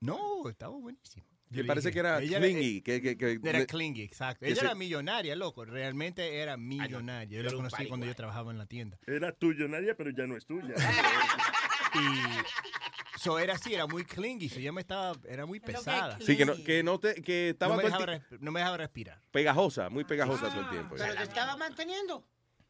[0.00, 1.26] no, estaba buenísimo.
[1.52, 4.44] Que parece dije, que era ella clingy, que- que- que- era clingy, exacto.
[4.44, 5.64] Ella se- era millonaria, loco.
[5.64, 7.28] Realmente era millonaria.
[7.34, 8.98] Yo era la conocí cuando yo trabajaba en la tienda.
[9.06, 10.74] Era tuyo, Nadia, pero ya no es tuya.
[11.94, 14.48] Y so era así, era muy clingy.
[14.48, 16.18] So ella me estaba, era muy pesada.
[16.20, 19.20] Sí, que no, que no te, que estaba no me, dejaba no me dejaba respirar.
[19.30, 20.94] pegajosa, muy pegajosa todo el tiempo.
[20.96, 22.26] ¿Pero te estaba manteniendo?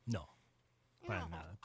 [0.06, 0.28] No,
[1.06, 1.56] para nada.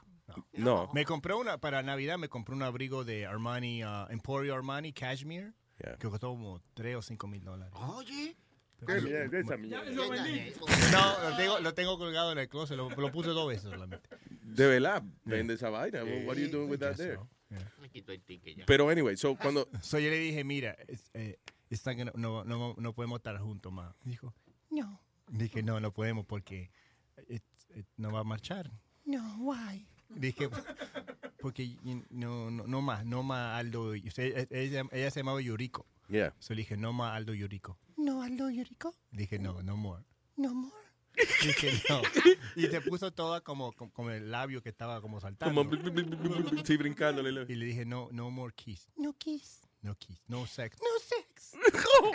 [0.53, 0.91] No.
[0.94, 5.53] Me compré una, para Navidad me compré un abrigo de Armani, uh, Emporio Armani Cashmere,
[5.99, 7.74] que costó como 3 o 5 mil dólares.
[7.80, 8.36] Oye.
[8.86, 9.84] Qué mierda, esa mierda.
[10.91, 14.08] No, lo tengo, lo tengo colgado en el closet, lo, lo puse dos veces solamente.
[14.30, 16.04] De verdad, vende esa vaina.
[16.04, 17.20] What are you doing with that there?
[17.49, 17.72] yeah.
[17.82, 18.66] Me quito el ticket ya.
[18.66, 21.40] Pero anyway, so cuando So yo le dije, mira, es- eh,
[21.72, 23.95] está que no, no, no, no podemos estar juntos más.
[24.04, 24.34] Dijo,
[24.70, 26.70] No, dije, no, no podemos porque
[27.30, 27.44] it-
[27.76, 28.72] it no va a marchar.
[29.06, 29.88] no, why?
[30.10, 30.50] Dije,
[31.40, 31.78] porque
[32.10, 33.94] no, no, no más, no más Aldo.
[33.94, 35.86] e- ella, ella se llamaba Yuriko.
[36.10, 36.34] Yeah.
[36.40, 37.78] So le dije, no más Aldo Yuriko.
[37.98, 40.04] No, Aldo Yuriko, Dije, no, no more.
[40.38, 40.74] no more.
[41.44, 42.02] Dije, no.
[42.56, 45.54] Y se puso toda como, como, como el labio que estaba como saltando.
[45.64, 47.32] Como bl- bl- bl- bl- bl- sí, brincándole.
[47.52, 48.88] Y le dije, no, no more kiss.
[48.96, 50.22] No kiss, No kiss.
[50.28, 50.78] No sex.
[50.80, 51.54] no sex.
[52.04, 52.12] oh,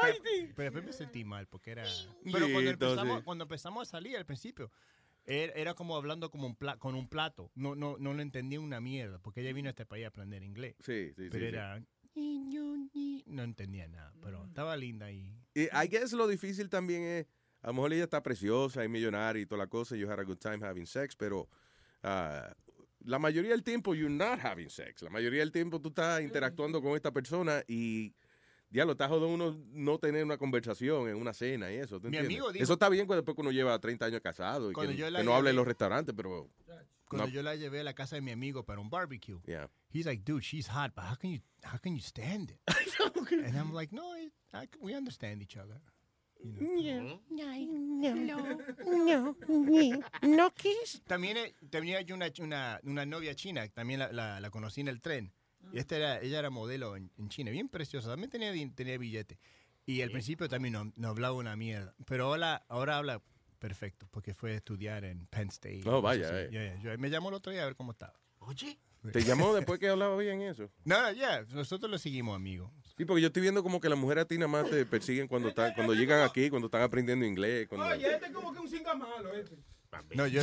[0.00, 1.84] Pero, pero después me sentí mal porque era...
[2.24, 4.70] Pero cuando empezamos, cuando empezamos a salir al principio,
[5.24, 7.50] era, era como hablando como un pla- con un plato.
[7.54, 10.42] No, no, no le entendía una mierda porque ella vino a este país a aprender
[10.42, 10.76] inglés.
[10.80, 11.44] Sí, sí, Pero sí, sí.
[11.46, 11.82] era...
[13.26, 15.34] No entendía nada, pero estaba linda y...
[15.54, 17.26] Y I guess lo difícil también es,
[17.62, 20.24] a lo mejor ella está preciosa y millonaria y toda la cosa, you had a
[20.24, 21.48] good time having sex, pero
[22.02, 22.54] ah,
[23.00, 25.00] la mayoría del tiempo you're not having sex.
[25.02, 28.14] La mayoría del tiempo tú estás interactuando con esta persona y
[28.72, 32.00] Diablo, está jodido uno no tener una conversación en una cena y eso.
[32.00, 32.26] ¿tú Mi entiendes?
[32.38, 34.96] amigo dijo- eso está bien cuando después que uno lleva 30 años casado y que,
[34.96, 36.48] yo la que no hable en los restaurantes, pero...
[37.06, 39.68] Cuando no- yo la llevé a la casa de mi amigo para un barbecue, Yeah.
[39.92, 42.60] he's like, dude, she's hot, but how can you, how can you stand it?
[43.44, 45.78] and I'm like, no, I, I- we understand each other.
[46.42, 49.36] No, no, no,
[50.22, 51.02] no kiss.
[51.06, 54.88] También eh, tenía yo una, una, una novia china, también la, la, la conocí en
[54.88, 55.32] el tren.
[55.72, 59.38] Y esta era, ella era modelo en, en China, bien preciosa, también tenía, tenía billete.
[59.86, 63.22] Y al principio también no, no hablaba una mierda, pero ahora, ahora habla
[63.58, 65.80] perfecto, porque fue a estudiar en Penn State.
[65.86, 66.34] Oh, cosas vaya, así.
[66.36, 66.48] eh.
[66.50, 66.92] Yeah, yeah.
[66.94, 68.14] Yo- me llamó el otro día a ver cómo estaba.
[68.38, 68.78] Oye.
[69.12, 70.70] ¿Te llamó después que hablaba bien eso?
[70.84, 72.72] No, ya, nosotros lo seguimos, amigo.
[72.96, 75.26] Sí, porque yo estoy viendo como que las mujeres a ti nada más te persiguen
[75.26, 77.66] cuando, están, cuando llegan aquí, cuando están aprendiendo inglés.
[77.66, 77.86] Cuando...
[77.88, 79.56] Oye, este es como que un singa malo, este.
[80.14, 80.42] No, yo,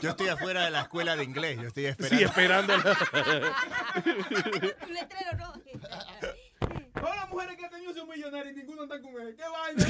[0.00, 2.16] yo estoy afuera de la escuela de inglés, yo estoy esperando.
[2.18, 2.74] Sí, esperando.
[4.86, 5.52] Un letrero, no.
[7.00, 9.36] Todas las mujeres que ha tenido son millonarias y ninguno está con él.
[9.36, 9.86] ¿Qué vaina?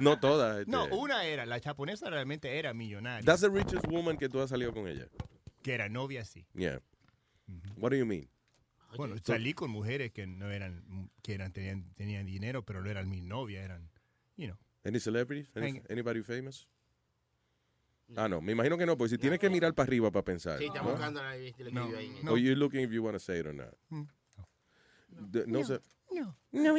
[0.00, 0.58] no todas.
[0.60, 0.70] este.
[0.70, 3.24] No, una era, la japonesa realmente era millonaria.
[3.24, 5.06] That's the richest woman que tú has salido con ella.
[5.62, 6.46] Que era novia, sí.
[6.54, 6.80] Yeah.
[7.76, 8.28] What do you mean?
[8.96, 13.08] Bueno, salí con mujeres que no eran, que eran, tenían, tenían dinero, pero no eran
[13.08, 13.90] mi novia, eran,
[14.36, 14.56] you know.
[14.84, 15.50] Any celebrities?
[15.56, 16.66] Any- anybody famous?
[18.14, 20.58] Ah, no, me imagino que no, porque si tienes que mirar para arriba para pensar.
[20.58, 20.90] Sí, está ¿no?
[20.90, 21.34] buscando la
[21.72, 22.20] No, ahí.
[22.28, 23.74] Or you're looking if you want to say it or not.
[23.88, 24.04] Mm.
[25.08, 25.80] De- no sé.
[26.12, 26.36] No.
[26.52, 26.62] No,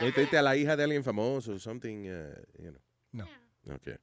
[0.00, 2.80] Metiste a la hija de alguien famoso, something, uh, you know.
[3.12, 3.26] No.
[3.74, 3.96] Okay.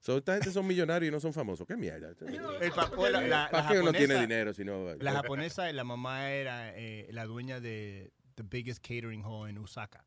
[0.00, 1.66] So, esta gente son millonarios y no son famosos.
[1.66, 2.10] ¿Qué mierda?
[2.60, 4.94] El papá, la, la- ¿Para la qué uno japonesa- tiene dinero si no?
[4.96, 10.04] La japonesa, la mamá era eh, la dueña de the biggest catering hall en Osaka.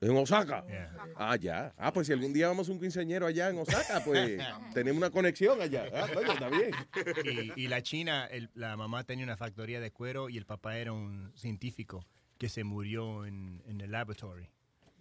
[0.00, 0.64] ¿En Osaka?
[0.66, 0.96] Yeah.
[1.16, 1.74] Ah, ya.
[1.76, 4.40] Ah, pues si algún día vamos a un quinceañero allá en Osaka, pues
[4.74, 5.86] tenemos una conexión allá.
[5.92, 6.70] Ah, está bien.
[7.56, 10.76] Y, y la china, el- la mamá tenía una factoría de cuero y el papá
[10.78, 12.06] era un científico
[12.38, 14.48] que se murió en, en el laboratory.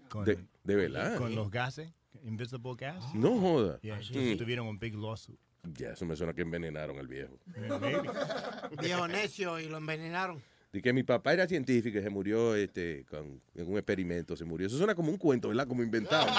[0.09, 1.17] Con, De- de verdad.
[1.17, 1.91] Con los gases,
[2.23, 3.13] invisible gas.
[3.13, 3.79] No joda.
[3.81, 4.37] Yeah, entonces Mm.
[4.37, 5.37] tuvieron un big lawsuit.
[5.73, 7.37] Ya, eso me suena que envenenaron al viejo.
[8.81, 10.41] Viejo necio y lo envenenaron.
[10.71, 14.43] De que mi papá era científico y se murió este, con, en un experimento, se
[14.45, 14.67] murió.
[14.67, 15.67] Eso suena como un cuento, ¿verdad?
[15.67, 16.27] Como inventado.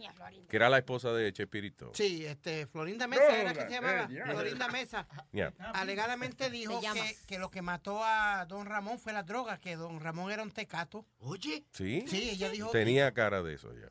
[0.48, 1.92] Que era la esposa de Chespirito.
[1.96, 4.26] sí, este, Florinda Mesa era que se Eh, llamaba, ya.
[4.28, 5.54] Florinda Mesa, Yeah.
[5.74, 10.00] alegadamente dijo que, que lo que mató a don Ramón fue la droga, que don
[10.00, 11.06] Ramón era un tecato.
[11.20, 11.66] Oye.
[11.74, 12.06] ¿Sí?
[12.08, 12.70] Sí, ella dijo...
[12.70, 13.90] Tenía cara de eso ya.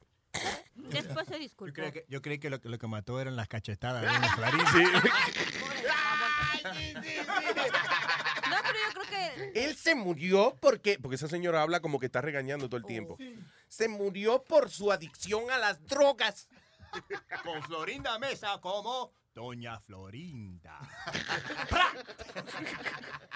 [0.75, 1.75] Después se Yo disculpó.
[1.75, 4.33] creí que, yo creí que lo, que lo que mató eran las cachetadas de doña
[4.37, 5.03] Florinda.
[6.65, 12.07] No, pero yo creo que Él se murió porque, porque esa señora habla como que
[12.07, 13.17] está regañando todo el tiempo.
[13.69, 16.49] Se murió por su adicción a las drogas.
[17.43, 20.79] Con Florinda Mesa como Doña Florinda.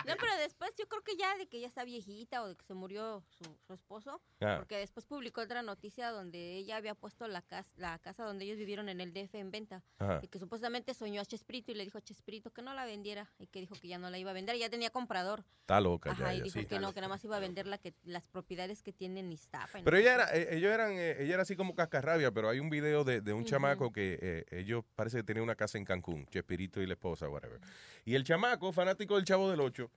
[0.06, 2.64] No, pero después yo creo que ya de que ya está viejita o de que
[2.64, 4.56] se murió su, su esposo, Ah.
[4.58, 8.58] porque después publicó otra noticia donde ella había puesto la casa, la casa donde ellos
[8.58, 10.20] vivieron en el DF en venta Ajá.
[10.22, 13.30] y que supuestamente soñó a Chespirito y le dijo a Chespirito que no la vendiera
[13.38, 15.44] y que dijo que ya no la iba a vender, ya tenía comprador.
[15.60, 16.66] Está loca Ajá, ya, y ella, dijo sí.
[16.66, 19.32] que no, que nada más iba a vender la que, las propiedades que tiene en
[19.32, 19.80] Iztapa.
[19.80, 22.60] y Pero ella era, eh, ellos eran, eh, ella era así como cascarrabia, pero hay
[22.60, 25.84] un video de, de un chamaco que eh, ellos parece que tenían una casa en
[25.86, 27.60] Cancún, Chespirito y la esposa, whatever.
[28.04, 29.90] Y el chamaco, fanático del Chavo del Ocho,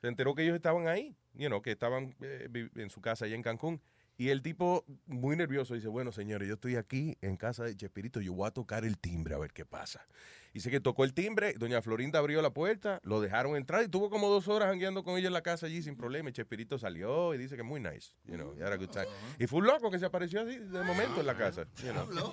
[0.00, 3.34] se enteró que ellos estaban ahí, you know, que estaban eh, en su casa allá
[3.34, 3.80] en Cancún.
[4.18, 8.20] Y el tipo, muy nervioso, dice, bueno, señores, yo estoy aquí en casa de Chespirito,
[8.20, 10.06] yo voy a tocar el timbre a ver qué pasa.
[10.54, 14.08] Dice que tocó el timbre, doña Florinda abrió la puerta, lo dejaron entrar y tuvo
[14.08, 16.32] como dos horas jangueando con ella en la casa allí sin problema.
[16.32, 19.06] Chespirito salió y dice que muy nice, you know, y had a good time.
[19.38, 22.32] Y fue un loco que se apareció así de momento en la casa, you know.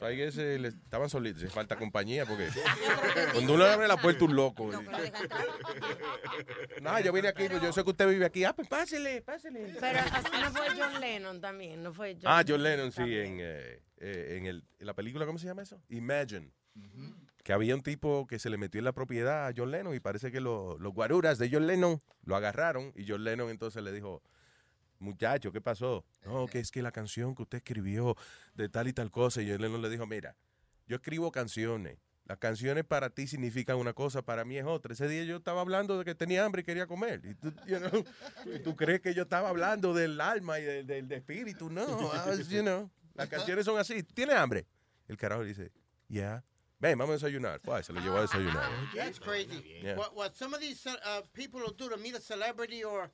[0.00, 2.48] Guess, eh, le- estaban solitos, les falta compañía porque
[3.32, 4.70] cuando uno abre la puerta un loco.
[6.82, 8.44] No, yo vine aquí, yo sé que usted vive aquí.
[8.44, 9.74] Ah, pues pásele, pásele.
[9.80, 13.38] Pero así no fue John Lennon también, no fue John Ah, John Lennon, sí, en,
[13.40, 15.80] eh, eh, en, el, en la película, ¿cómo se llama eso?
[15.88, 16.50] Imagine.
[17.42, 20.00] Que había un tipo que se le metió en la propiedad a John Lennon y
[20.00, 23.92] parece que lo- los guaruras de John Lennon lo agarraron y John Lennon entonces le
[23.92, 24.22] dijo,
[25.04, 26.04] muchacho, ¿qué pasó?
[26.24, 28.16] No, que es que la canción que usted escribió
[28.54, 30.36] de tal y tal cosa y Lennon le dijo, mira,
[30.86, 31.98] yo escribo canciones.
[32.26, 34.94] Las canciones para ti significan una cosa, para mí es otra.
[34.94, 37.20] Ese día yo estaba hablando de que tenía hambre y quería comer.
[37.22, 38.04] Y tú, you know,
[38.64, 41.68] ¿tú crees que yo estaba hablando del alma y del, del- del espíritu?
[41.68, 44.02] No, was, you know, las canciones son así.
[44.02, 44.66] ¿Tienes hambre?
[45.06, 45.70] El carajo le dice,
[46.08, 46.42] yeah.
[46.80, 47.60] Ven, vamos a desayunar.
[47.60, 48.70] Pues, se lo llevó a desayunar.
[48.94, 49.62] That's crazy.
[49.82, 49.96] Yeah.
[49.96, 53.10] What, what some of these uh, people will do to meet a celebrity or,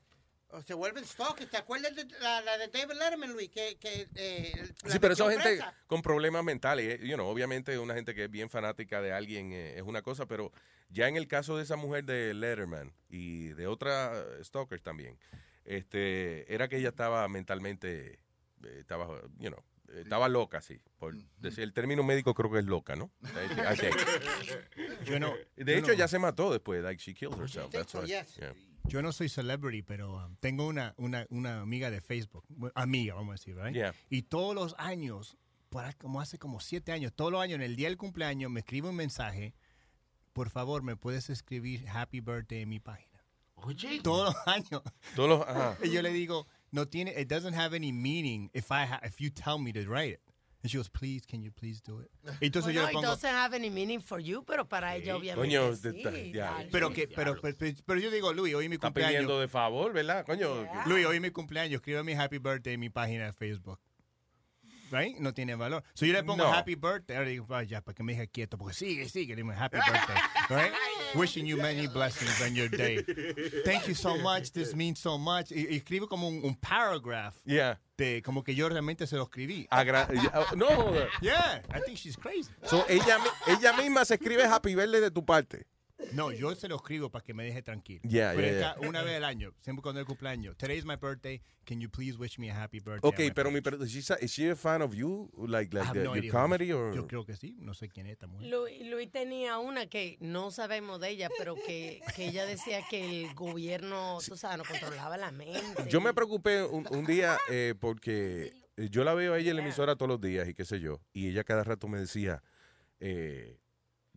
[0.52, 1.50] o se vuelven stalkers.
[1.50, 3.50] ¿Te acuerdas de la, la de David Letterman, Luis?
[3.50, 4.52] Que, que, eh,
[4.84, 5.74] la Sí, pero son gente presa.
[5.86, 7.00] con problemas mentales.
[7.00, 10.02] eh, You know, obviamente una gente que es bien fanática de alguien eh, es una
[10.02, 10.52] cosa, pero
[10.88, 15.18] ya en el caso de esa mujer de Letterman y de otra eh, stalkers también,
[15.64, 18.18] este, era que ella estaba mentalmente,
[18.64, 19.06] eh, estaba,
[19.38, 20.80] you know, eh, estaba loca, sí.
[20.98, 23.10] Por decir el término médico creo que es loca, ¿no?
[25.04, 27.70] Yo De yo hecho, no- ella se mató después, like she killed herself.
[27.70, 28.06] That's why.
[28.06, 28.24] Yeah.
[28.84, 32.44] Yo no soy celebrity, pero um, tengo una, una, una amiga de Facebook,
[32.74, 33.74] amiga, vamos a decir, right?
[33.74, 33.94] Yeah.
[34.08, 35.36] Y todos los años,
[35.68, 38.50] por ahí como hace como siete años, todos los años, en el día del cumpleaños,
[38.50, 39.54] me escribe un mensaje,
[40.32, 43.22] por favor, ¿me puedes escribir Happy Birthday en mi página?
[43.56, 44.00] Oye.
[44.02, 44.82] Todos los años.
[45.14, 45.76] Todos los, ajá.
[45.84, 49.18] Y yo le digo, no tiene, it doesn't have any meaning if, I ha- if
[49.20, 50.20] you tell me to write it.
[50.62, 52.10] And she goes, please, can you please do it?
[52.42, 53.06] Entonces yo Bueno, le it pongo...
[53.06, 56.02] doesn't have any meaning for you, pero para ella obviamente Coño, sí.
[56.02, 56.32] de-.
[56.34, 56.68] Dale.
[56.70, 57.56] Pero, que, pero, pero,
[57.86, 59.12] pero yo digo, Luis, hoy mi Está cumpleaños.
[59.14, 60.26] pidiendo de favor, ¿verdad?
[60.26, 60.68] Coño.
[60.86, 61.76] Luis, hoy mi cumpleaños.
[61.80, 63.80] Escribe mi happy birthday en mi página de Facebook.
[64.90, 65.16] Right?
[65.18, 65.82] No tiene valor.
[65.94, 66.52] So yo le pongo No.
[66.52, 67.16] happy birthday.
[67.16, 68.58] Ahora digo, "Ah, ya, para que me deje quieto.
[68.58, 69.36] Porque sigue, sigue.
[69.36, 70.16] Digo, happy birthday.
[70.50, 70.72] Right?
[71.14, 73.04] Wishing you many blessings on your day.
[73.64, 74.50] Thank you so much.
[74.52, 75.52] This means so much.
[75.52, 77.36] Y, y escribo como un, un paragraph.
[77.44, 77.78] Yeah.
[77.96, 79.68] De, como que yo realmente se lo escribí.
[79.70, 80.08] Agra-
[80.56, 80.92] no.
[81.20, 82.50] Yeah, I think she's crazy.
[82.64, 85.66] So, ella, ella misma se escribe Happy Birthday de tu parte.
[86.12, 88.00] No, yo se lo escribo para que me deje tranquilo.
[88.02, 90.56] Yeah, Pero yeah, esta- Una vez al año, siempre cuando es el cumpleaños.
[90.56, 91.40] Today is my birthday.
[91.64, 93.08] Can you please wish me a happy birthday?
[93.08, 93.84] Ok, on my pero mi pregunta,
[94.20, 95.30] is she, a fan of you?
[95.36, 96.94] Like, like uh, no your comedy or?
[96.94, 97.56] Yo creo que sí.
[97.60, 98.48] No sé quién es esta mujer.
[98.48, 103.24] Luis, Luis tenía una que no sabemos de ella, pero que, que ella decía que
[103.26, 105.88] el gobierno, tú sabes, no controlaba la mente.
[105.88, 108.52] Yo me preocupé un, un día eh, porque
[108.90, 111.00] yo la veo a ella en la emisora todos los días y qué sé yo.
[111.12, 112.42] Y ella cada rato me decía,
[112.98, 113.58] eh,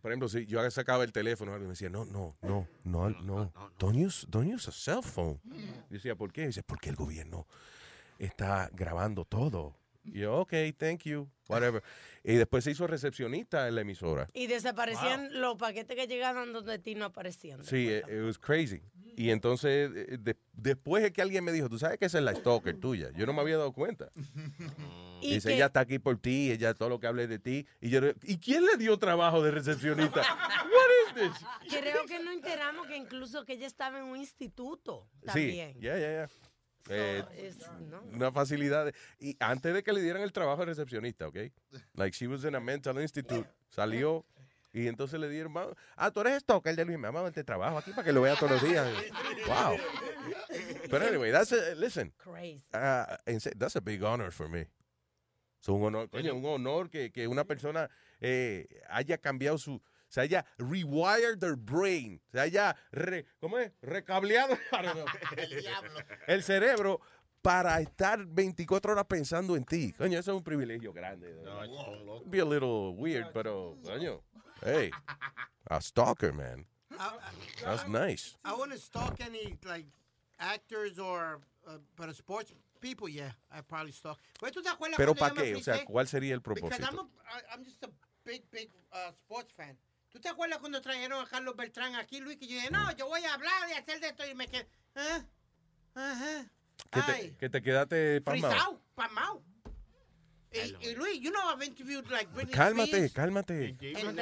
[0.04, 3.52] por ejemplo, si yo sacaba el teléfono, alguien me decía, no, no, no, no, no,
[3.78, 5.40] don't use, don't use a cell phone.
[5.46, 5.56] Yo
[5.88, 6.46] decía, ¿por qué?
[6.46, 7.46] Dice, porque el gobierno
[8.18, 9.74] está grabando todo.
[10.04, 11.82] Y yo, ok, thank you, whatever.
[12.22, 14.28] Y después se hizo recepcionista en la emisora.
[14.32, 17.64] Y desaparecían los paquetes que llegaban donde ti no aparecían.
[17.64, 18.80] Sí, it, it was crazy.
[19.16, 22.24] Y entonces, eh, de- después es que alguien me dijo, tú sabes que esa es
[22.24, 23.10] la stalker tuya.
[23.14, 24.10] Yo no me había dado cuenta.
[25.20, 27.66] Y Dice, que- ella está aquí por ti, ella todo lo que hable de ti.
[27.80, 30.20] Y yo, ¿y quién le dio trabajo de recepcionista?
[30.20, 31.46] What is this?
[31.80, 35.80] Creo que no enteramos que incluso que ella estaba en un instituto Sí, también.
[35.80, 36.28] ya, ya, ya.
[36.88, 37.22] Eh.
[38.12, 38.86] Una facilidad.
[38.86, 41.36] de- y antes de que le dieran el trabajo de recepcionista, ¿ok?
[41.94, 44.24] Like she was in a mental institute, salió
[44.72, 47.92] y entonces le dieron, "Vamos- ah, tú eres stalker de Luis, a darte trabajo aquí
[47.92, 48.86] para que lo vea todos los días.
[49.46, 49.78] Wow.
[50.90, 52.12] Pero anyway, that's a, listen.
[52.18, 52.60] Crazy.
[53.40, 54.68] Se- that's a big honor for me.
[55.60, 57.88] Es un honor, coño, un honor que, que una persona
[58.20, 59.80] eh, haya cambiado su,
[60.14, 63.72] se haya rewired their brain, se haya, re- ¿cómo es?
[63.82, 65.04] Recableado I know.
[66.28, 67.00] el cerebro
[67.42, 69.92] para estar 24 horas pensando en ti.
[69.98, 71.34] Coño, eso es un privilegio grande.
[71.34, 71.66] de verdad.
[72.26, 74.22] Be a little weird, pero, coño,
[74.62, 74.92] hey,
[75.68, 76.64] a stalker, man.
[77.64, 78.36] That's nice.
[78.44, 79.86] I wouldn't stalk any like
[80.38, 83.08] actors or uh, but sports people.
[83.08, 84.18] Yeah, I probably stalk.
[84.38, 85.56] Pues, ¿tú te acuerdas Pero ¿para qué?
[85.56, 85.84] O sea?
[85.84, 86.86] ¿cuál sería el Because propósito?
[86.88, 87.90] I'm, a, I- I'm just a
[88.24, 89.76] big, big uh, sports fan.
[90.14, 92.36] ¿Tú te acuerdas cuando trajeron a Carlos Beltrán aquí, Luis?
[92.36, 94.24] Que yo dije, no, yo voy a hablar y hacer de esto.
[94.24, 94.64] Y me quedé,
[94.94, 95.24] ¿ah?
[95.96, 96.50] Ajá.
[96.92, 98.80] Que te, que te quedaste pasmado.
[98.94, 99.42] pasmado.
[100.52, 103.12] Y, y Luis, you know I've interviewed like Britney Cálmate, Spears.
[103.12, 103.76] cálmate.
[103.96, 104.20] And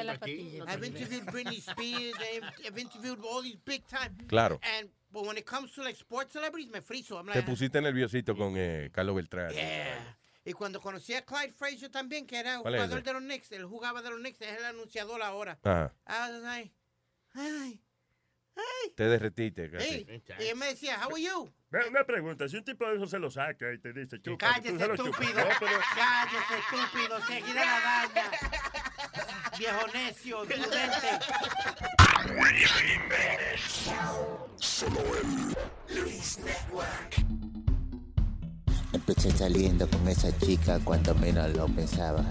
[0.66, 2.14] I've interviewed Britney Spears.
[2.66, 4.16] I've, interviewed all these big time.
[4.28, 4.59] Claro.
[4.78, 7.19] And But when it comes to like sports celebrities, me friso.
[7.19, 9.52] I'm Te like, pusiste nerviosito con eh, Carlos Beltrán.
[9.52, 10.16] Yeah.
[10.44, 13.52] Y cuando conocí a Clyde Frazier también, que era ¿Cuál es jugador de los Knicks,
[13.52, 15.59] él jugaba de los Knicks, es el anunciador ahora.
[15.62, 15.94] Ajá.
[16.43, 16.74] Like,
[17.35, 17.81] ay,
[18.97, 19.70] Te derretiste.
[19.70, 20.06] casi.
[20.40, 21.52] Y él me decía, how are you?
[21.89, 24.85] Una pregunta, si un tipo de eso se lo saca y te dice, chupa, Cállese,
[24.85, 25.40] estúpido.
[25.44, 27.27] No, pero- Cállese, estúpido.
[27.27, 28.31] Seguida la daña.
[29.59, 31.09] Viejo necio, prudente.
[34.59, 35.55] Solo en
[36.02, 37.52] Luis Network.
[39.05, 42.24] Empecé saliendo con esa chica cuando menos lo pensaba.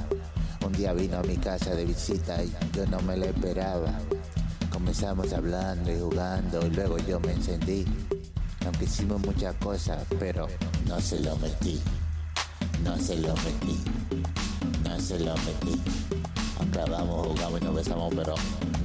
[0.65, 3.99] Un día vino a mi casa de visita y yo no me lo esperaba.
[4.71, 7.83] Comenzamos hablando y jugando y luego yo me encendí.
[8.65, 10.47] Aunque hicimos muchas cosas, pero
[10.87, 11.81] no se lo metí.
[12.85, 13.77] No se lo metí.
[14.85, 15.77] No se lo metí.
[16.57, 18.35] Aunque hablamos, jugamos y nos besamos, pero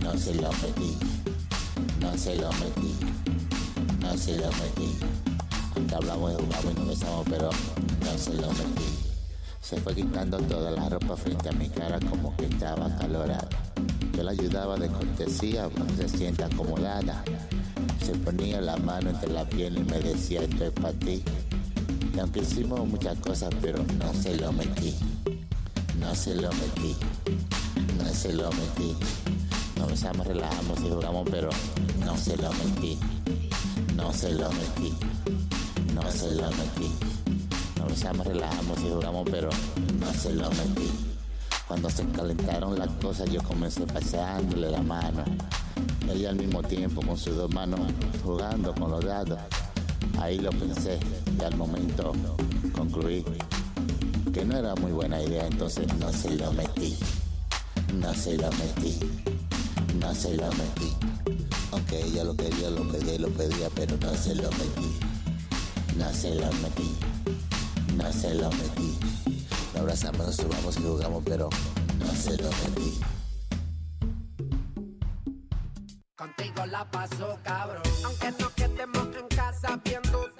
[0.03, 0.99] no se lo metí.
[2.01, 2.97] No se lo metí.
[4.01, 5.26] No se lo metí.
[5.95, 9.07] Hablamos y jugamos y nos besamos, pero no se lo metí.
[9.61, 13.49] Se fue quitando toda la ropa frente a mi cara como que estaba calorada.
[14.17, 17.25] Yo la ayudaba de cortesía, pues se sienta acomodada.
[18.05, 21.23] Se ponía la mano entre la piel y me decía, esto es para ti.
[22.15, 24.95] Y aunque hicimos muchas cosas, pero no se lo metí.
[25.99, 26.97] No se lo metí.
[27.99, 28.97] No se lo metí.
[29.79, 31.51] Nos besamos, relajamos y jugamos, pero
[32.05, 32.99] no se lo metí.
[33.97, 34.95] No se lo metí.
[35.97, 36.93] No se lo metí.
[37.79, 39.49] Nos besamos, relajamos y jugamos, pero
[39.99, 40.91] no se lo metí.
[41.67, 45.25] Cuando se calentaron las cosas, yo comencé paseándole la mano.
[46.13, 47.81] Ella al mismo tiempo con sus dos manos
[48.23, 49.39] jugando con los dados.
[50.21, 50.99] Ahí lo pensé
[51.41, 52.13] y al momento
[52.75, 53.25] concluí
[54.35, 56.95] que no era muy buena idea, entonces no se lo metí.
[57.95, 58.99] No se lo metí.
[59.99, 60.93] No se lo metí.
[61.73, 65.06] Aunque ella lo quería, lo pedía lo pedía, pero no se lo metí.
[65.97, 66.97] No se lo metí.
[67.97, 68.99] No se lo metí.
[69.73, 71.49] Nos abrazamos, nos subamos y jugamos, pero
[71.99, 73.01] no se lo metí.
[76.17, 77.83] Contigo la paso cabrón.
[78.05, 80.36] Aunque no quedemos en casa viendo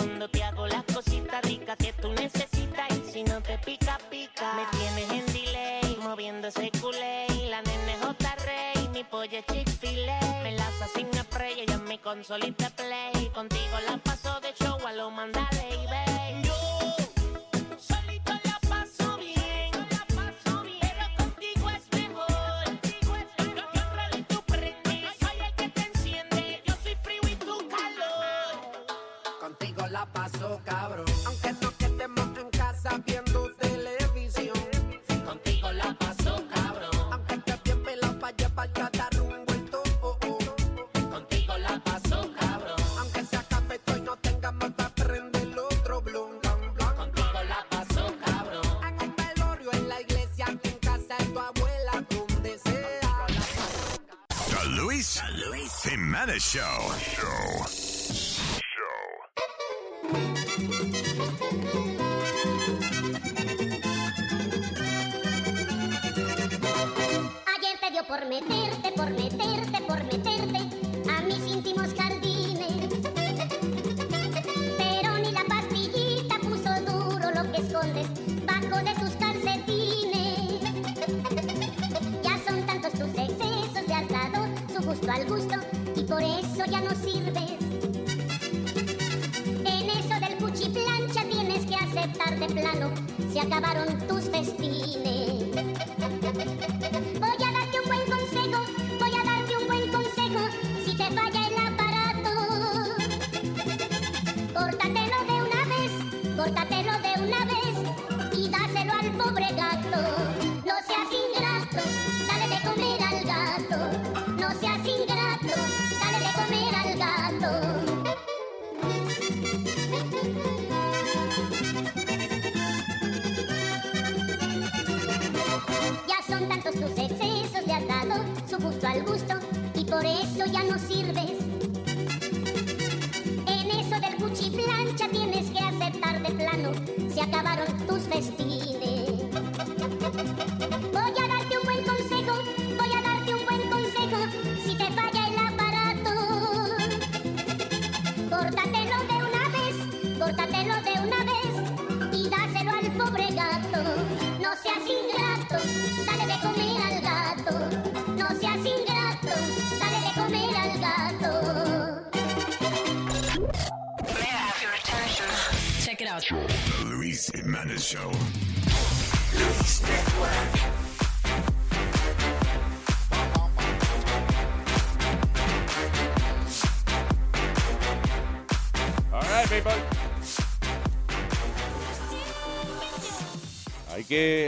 [0.00, 2.88] cuando te hago las cositas ricas que tú necesitas.
[2.96, 4.54] Y si no te pica, pica.
[4.54, 7.26] Me tienes en delay, moviendo ese culé.
[7.50, 8.36] La nene J.
[8.46, 10.42] Rey, mi pollo es Chick-fil-A.
[10.42, 12.69] Me laza sin spray, ella es mi consolita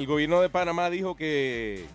[0.02, 1.86] el gobierno de Panamá dijo que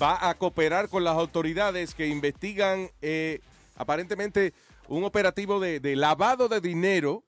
[0.00, 3.40] va a cooperar con las autoridades que investigan eh,
[3.76, 4.52] aparentemente
[4.88, 7.24] un operativo de, de lavado de dinero.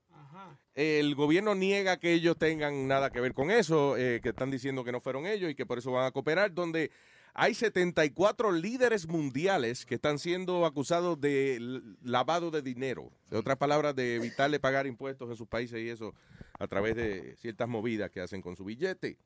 [0.75, 4.85] El gobierno niega que ellos tengan nada que ver con eso, eh, que están diciendo
[4.85, 6.91] que no fueron ellos y que por eso van a cooperar, donde
[7.33, 13.11] hay 74 líderes mundiales que están siendo acusados de lavado de dinero.
[13.31, 16.13] De otras palabras, de evitarle pagar impuestos en sus países y eso
[16.59, 19.17] a través de ciertas movidas que hacen con su billete.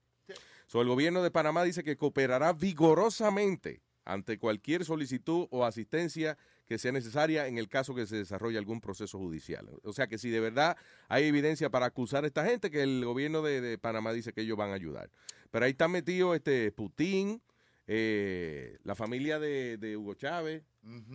[0.72, 6.78] So, el gobierno de Panamá dice que cooperará vigorosamente ante cualquier solicitud o asistencia que
[6.78, 9.68] sea necesaria en el caso que se desarrolle algún proceso judicial.
[9.84, 10.78] O sea que si de verdad
[11.10, 14.56] hay evidencia para acusar a esta gente, que el gobierno de, Panamá dice que ellos
[14.56, 15.10] van a ayudar.
[15.50, 17.42] Pero ahí están metidos este Putin,
[17.86, 20.64] eh, la familia de Hugo Chávez,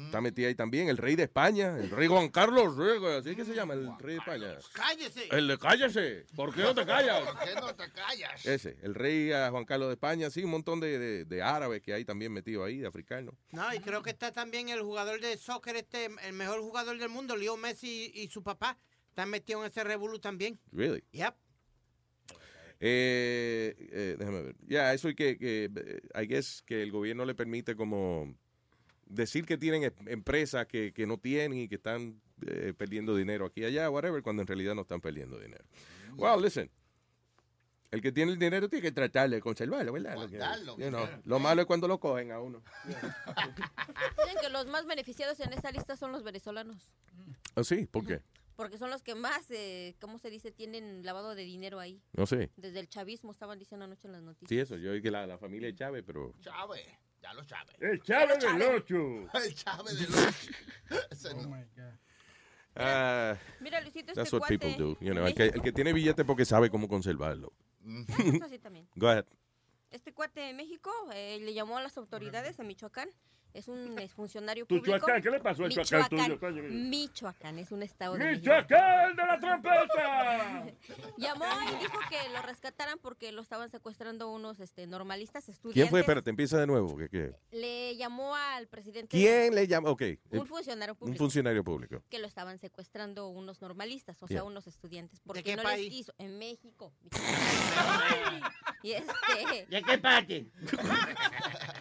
[0.06, 2.78] está metida ahí también, el rey de España, el rey Juan Carlos,
[3.20, 4.56] así que se llama el rey de España.
[4.74, 5.28] ¡Cállese!
[5.32, 7.22] El de cállese, ¿por qué no te callas?
[7.32, 8.46] ¿Por qué no te callas?
[8.46, 11.94] Ese, el rey Juan Carlos de España, sí, un montón de, de- de árabes que
[11.94, 13.36] hay también metidos ahí, de africanos.
[13.52, 17.10] No, y creo que está también el jugador de soccer, este, el mejor jugador del
[17.10, 18.78] mundo, Leo Messi y su papá,
[19.10, 20.60] están metidos en ese revolú también.
[20.72, 21.04] Really?
[21.12, 21.34] Yep.
[22.80, 24.56] Eh, eh, déjame ver.
[24.68, 28.36] Ya, eso y que, que, eh, I guess que el gobierno le permite como
[29.10, 33.46] decir que tienen em- empresas que, que no tienen y que están eh, perdiendo dinero
[33.46, 35.66] aquí y allá, whatever, cuando en realidad no están perdiendo dinero.
[36.16, 36.70] Well, listen.
[37.90, 40.16] El que tiene el dinero tiene que tratar de conservarlo, ¿verdad?
[40.16, 41.22] Guardarlo, you know, claro.
[41.24, 42.62] lo malo es cuando lo cogen a uno.
[42.86, 46.92] Dicen que los más beneficiados en esta lista son los venezolanos,
[47.56, 47.86] ¿Ah, sí?
[47.86, 48.22] ¿Por qué?
[48.58, 52.02] porque son los que más, eh, ¿cómo se dice?, tienen lavado de dinero ahí.
[52.14, 52.50] No sé.
[52.58, 54.50] Desde el chavismo estaban diciendo anoche en las noticias.
[54.50, 54.78] Sí, eso.
[54.78, 56.34] Yo oí que la, la familia de Chávez, pero...
[56.42, 56.84] Chávez,
[57.22, 57.76] ya lo Chávez.
[57.82, 59.30] El Chávez del Ocho.
[59.34, 60.52] El Chávez del Ocho.
[61.10, 61.66] Ese no.
[62.76, 64.98] ah, Mira, Luisito, este that's what people cuate do.
[65.00, 67.54] You know, el, que, el que tiene billete porque sabe cómo conservarlo.
[68.08, 68.88] Eso sí también.
[68.96, 69.26] Go ahead.
[69.90, 73.10] Este cuate de México eh, le llamó a las autoridades a Michoacán.
[73.58, 74.86] Es un exfuncionario público.
[74.86, 76.62] Tuchuacán, ¿qué le pasó Chuacán tuyo, coño?
[76.70, 78.34] Michoacán, es un estado de.
[78.36, 80.66] ¡Michoacán de la trompeta!
[81.18, 85.74] Llamó y dijo que lo rescataran porque lo estaban secuestrando unos este, normalistas estudiantes.
[85.74, 86.02] ¿Quién fue?
[86.02, 86.96] Espérate, empieza de nuevo.
[86.98, 87.34] ¿Qué, qué?
[87.50, 89.08] Le llamó al presidente.
[89.18, 89.90] ¿Quién le llama?
[89.90, 90.04] Ok.
[90.30, 91.18] Un Eh, funcionario Un público.
[91.18, 92.04] funcionario público.
[92.12, 94.42] Que lo estaban secuestrando unos normalistas, o Yeah.
[94.42, 95.20] sea, unos estudiantes.
[95.26, 95.86] Porque qué no país?
[95.86, 96.14] les quiso.
[96.20, 96.94] En México.
[98.84, 99.66] y este.
[99.68, 100.46] ¿De qué parte?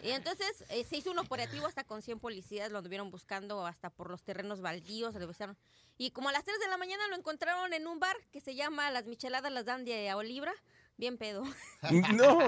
[0.03, 3.91] Y entonces eh, se hizo un operativo hasta con 100 policías, lo anduvieron buscando hasta
[3.91, 5.57] por los terrenos baldíos, lo buscaron.
[5.99, 8.55] Y como a las 3 de la mañana lo encontraron en un bar que se
[8.55, 10.53] llama Las Micheladas las dan de a Olibra,
[10.97, 11.43] bien pedo.
[12.15, 12.39] No.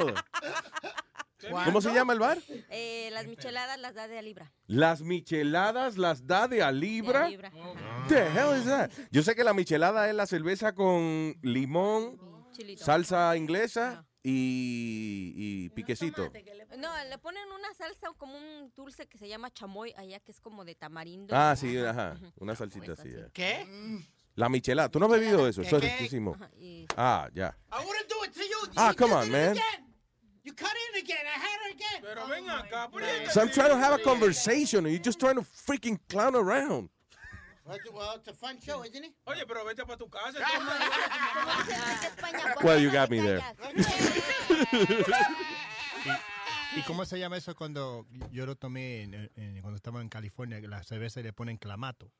[1.65, 2.39] ¿Cómo se llama el bar?
[2.69, 4.53] Eh, las micheladas las da de a libra.
[4.67, 7.21] Las micheladas las da de a libra.
[7.21, 7.53] De a libra.
[8.09, 8.91] The hell is that?
[9.13, 12.19] Yo sé que la michelada es la cerveza con limón,
[12.51, 12.85] Chilito.
[12.85, 16.31] salsa inglesa y, y piquecito.
[16.77, 20.41] No, le ponen una salsa como un dulce que se llama chamoy allá, que es
[20.41, 21.35] como de tamarindo.
[21.37, 22.17] Ah, sí, ajá.
[22.39, 23.11] Una salsita así.
[23.11, 23.29] ya.
[23.33, 23.67] ¿Qué?
[24.35, 24.89] La michelada.
[24.89, 25.63] ¿Tú no has bebido eso?
[25.63, 26.37] Eso es riquísimo.
[26.59, 27.57] Y- Ah, ya.
[27.73, 28.73] I wouldn't do it to you.
[28.77, 29.51] Ah, You come on, man.
[29.53, 29.85] again.
[30.45, 31.27] You cut in again.
[31.27, 32.03] I had her again.
[32.03, 32.89] Pero ven acá.
[33.33, 36.89] So I'm trying to have a conversation and you're just trying to freaking clown around.
[37.69, 39.15] Well, it's- well, it's a fun show, isn't it?
[39.27, 40.39] Oye, pero vete para tu casa.
[42.65, 43.43] Well, you got me there.
[46.77, 50.61] ¿Y cómo se llama eso cuando yo lo tomé en- en- cuando estaba en California?
[50.61, 52.11] La cerveza le ponen clamato.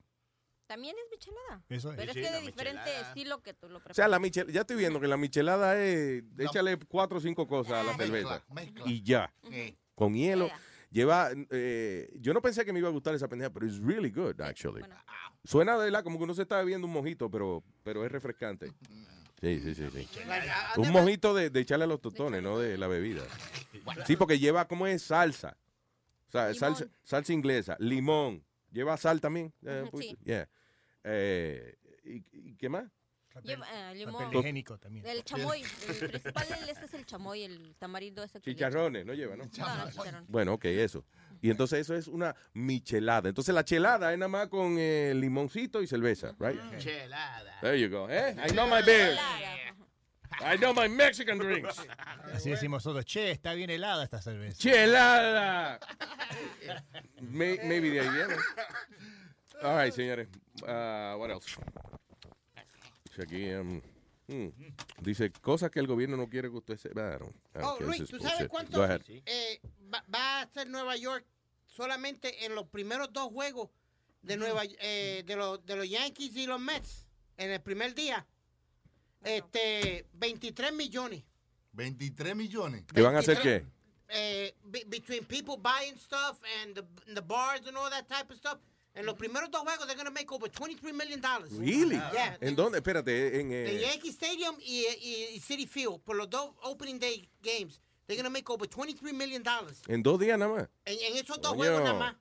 [0.67, 1.63] También es michelada.
[1.69, 1.97] Eso es.
[1.97, 3.09] Pero Sí, es que de diferente michelada.
[3.09, 4.11] estilo que tú lo O sea, preparas.
[4.11, 7.83] la michel ya estoy viendo que la michelada es, échale cuatro o cinco cosas a
[7.85, 8.45] la Mezcla, cerveza.
[8.53, 8.85] mezcla.
[8.87, 9.33] Y ya.
[9.51, 9.79] Sí.
[9.95, 10.51] Con hielo.
[10.91, 14.11] Lleva, eh, yo no pensé que me iba a gustar esa pendeja, pero es really
[14.11, 14.83] good, actually.
[15.45, 18.73] Suena de la como que uno se está bebiendo un mojito, pero, pero es refrescante.
[19.41, 20.09] Sí, sí, sí, sí.
[20.77, 23.23] Un mojito de, de echarle a los totones, no de la bebida.
[24.07, 25.03] Sí, porque lleva, ¿cómo es?
[25.03, 25.57] Salsa.
[26.29, 27.77] O sea, salsa, salsa inglesa.
[27.79, 28.45] Limón.
[28.71, 29.53] ¿Lleva sal también?
[29.65, 30.19] Eh, pues, sí.
[30.25, 30.49] yeah.
[31.05, 32.85] Eh, ¿y, y qué más?
[33.43, 34.07] Lleva eh.
[34.07, 35.07] Papel higiénico también.
[35.07, 35.63] El chamoy.
[35.63, 38.41] El principal este es el chamoy, el tamarindo ese.
[38.41, 39.45] que Chicharrones, no lleva, ¿no?
[39.45, 40.13] echan.
[40.13, 40.25] No.
[40.29, 41.05] Bueno, ok, eso.
[41.41, 43.29] Y entonces eso es una michelada.
[43.29, 46.61] Entonces la chelada es nada más con eh, limoncito y cerveza, right?
[46.79, 47.61] Chelada.
[47.61, 48.09] There you go.
[48.11, 48.35] ¿eh?
[48.45, 49.17] I know my beer.
[50.41, 51.81] I know my Mexican drinks.
[52.33, 54.59] Así decimos nosotros, che, está bien helada esta cerveza.
[54.59, 55.81] Chelada.
[57.21, 58.35] May- maybe de ahí viene.
[59.63, 60.29] All right, señores.
[60.63, 61.57] Uh, what else?
[63.19, 63.81] Dice Aquí, um,
[64.29, 64.49] hmm,
[65.01, 67.19] dice cosas que el gobierno no quiere que usted sepa.
[67.19, 68.79] Don't- I don't Oh, Luis, ¿tú sabes cuánto
[69.27, 69.61] eh,
[69.93, 71.25] va, va a ser Nueva York
[71.67, 73.71] solamente en los primeros dos juegos
[74.23, 78.27] de Nueva eh, de, los, de los Yankees y los Mets en el primer día?
[79.25, 81.25] Este, 23 millones.
[81.73, 82.85] 23 millones.
[82.93, 83.67] ¿Que van a hacer qué?
[84.11, 88.39] eh, be- between people buying stuff and the, the bars and all that type of
[88.39, 88.59] stuff.
[88.95, 91.53] En los primeros dos juegos, they're going to make over 23 million dollars.
[91.53, 91.97] Really?
[92.13, 92.37] Yeah.
[92.41, 92.79] ¿En dónde?
[92.79, 93.49] Espérate, en...
[93.51, 97.81] The eh, Yankee Stadium y, y- y City Field, por los dos opening day games,
[98.07, 99.83] they're going to make over 23 million dollars.
[99.87, 100.69] en dos días nada más.
[100.85, 101.59] En, en esos dos Coño.
[101.59, 102.17] juegos nada más.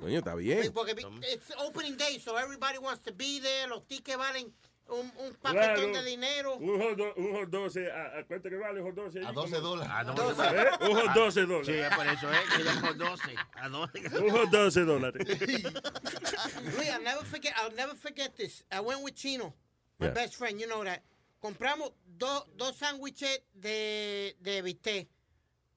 [0.00, 0.72] Coño, está bien.
[0.72, 0.92] Porque
[1.32, 3.66] it's opening day, so everybody wants to be there.
[3.68, 4.52] Los tickets valen
[4.90, 5.58] un, un Claro.
[5.74, 6.56] paquetón de dinero.
[6.56, 9.26] Un hot, do- un hot 12, ¿a, a cuánto que vale un hot 12?
[9.26, 9.92] A 12 dólares.
[9.94, 10.42] A 12.
[10.42, 10.88] ¿Eh?
[10.90, 11.66] Un hot 12 dólares.
[11.66, 12.36] Sí, es por eso, ¿eh?
[12.56, 13.34] Que ya por 12.
[13.54, 14.18] A 12.
[14.22, 15.26] Un hot 12 dólares.
[16.76, 17.52] Luis, I'll never forget.
[17.56, 18.64] I'll never forget this.
[18.70, 19.54] I went with Chino,
[19.98, 20.12] my Yeah.
[20.14, 20.60] best friend.
[20.60, 21.02] You know that.
[21.42, 25.08] Compramos dos dos sándwiches de de bistec,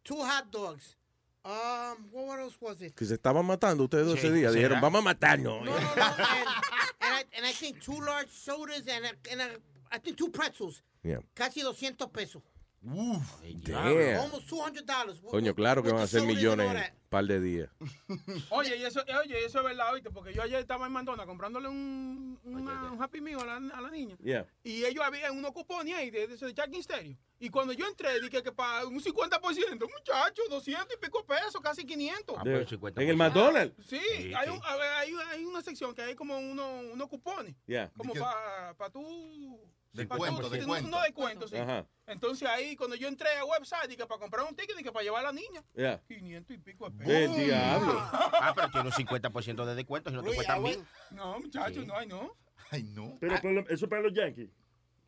[0.04, 0.98] two hot dogs.
[1.46, 2.96] Um, what else was it?
[2.96, 4.50] Que se estaban matando ustedes Sí, ese día.
[4.50, 4.54] ¿será?
[4.54, 5.66] Dijeron, vamos a matarnos.
[5.66, 5.78] No, no, no.
[5.78, 5.96] and,
[7.02, 9.60] and, I, and I think two large sodas and, a- and a-
[9.92, 10.82] I think two pretzels.
[11.04, 11.20] Yeah.
[11.36, 12.42] Casi 200 pesos.
[12.86, 13.42] Uf.
[13.64, 14.20] Damn.
[14.20, 15.22] Almost $200.
[15.22, 17.70] with- Coño, claro que van a ser millones en un par de días.
[18.50, 21.70] Oye, y eso, oye, eso es verdad, oíste, porque yo ayer estaba en Mandona comprándole
[21.70, 24.18] un, una- un Happy Meal a la, a la niña.
[24.22, 24.46] Yeah.
[24.64, 27.16] Y ellos habían unos cupones ahí de, de, de Jack Stereo.
[27.40, 31.86] Y cuando yo entré, dije que para un 50%, muchacho, 200 y pico pesos, casi
[31.86, 32.36] 500.
[32.38, 33.02] Ah, pero De- 50%.
[33.02, 33.76] en el McDonald's.
[33.88, 34.54] Sí, Sí, hay, sí.
[34.54, 37.56] un- hay, hay una sección que hay como unos, unos cupones.
[37.66, 37.92] Yeah.
[37.96, 39.60] Como para tú...
[39.94, 40.90] Descuento, pa' tú- descuento.
[40.90, 41.56] No descuento, sí.
[41.58, 41.86] Ajá.
[42.08, 45.22] Entonces ahí, cuando yo entré al website, dije para comprar un ticket, dije para llevar
[45.26, 45.64] a la niña.
[45.76, 46.02] Yeah.
[46.08, 47.14] 500 y pico de pesos.
[47.38, 47.94] El diablo.
[48.12, 50.88] Ah, pero tiene un 50% de descuento si no te went- bien.
[51.12, 51.86] No, muchachos, Sí.
[51.86, 52.36] no hay, no.
[52.72, 53.18] Ay, no.
[53.22, 54.50] Pero por lo- eso es para los Yankees.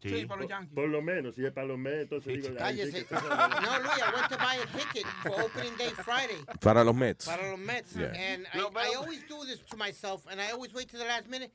[0.03, 0.76] Sí, para los Yankees.
[0.76, 3.07] Por lo menos, si es para los Mets, entonces digo, ay, sí, Cállese.
[3.12, 6.45] No, Luis, I went to buy a ticket for opening day Friday.
[6.62, 7.26] Para los Mets.
[7.26, 7.94] Para los Mets.
[7.95, 8.12] Yeah.
[8.14, 11.28] And I, I always do this to myself, and I always wait to the last
[11.28, 11.52] minute.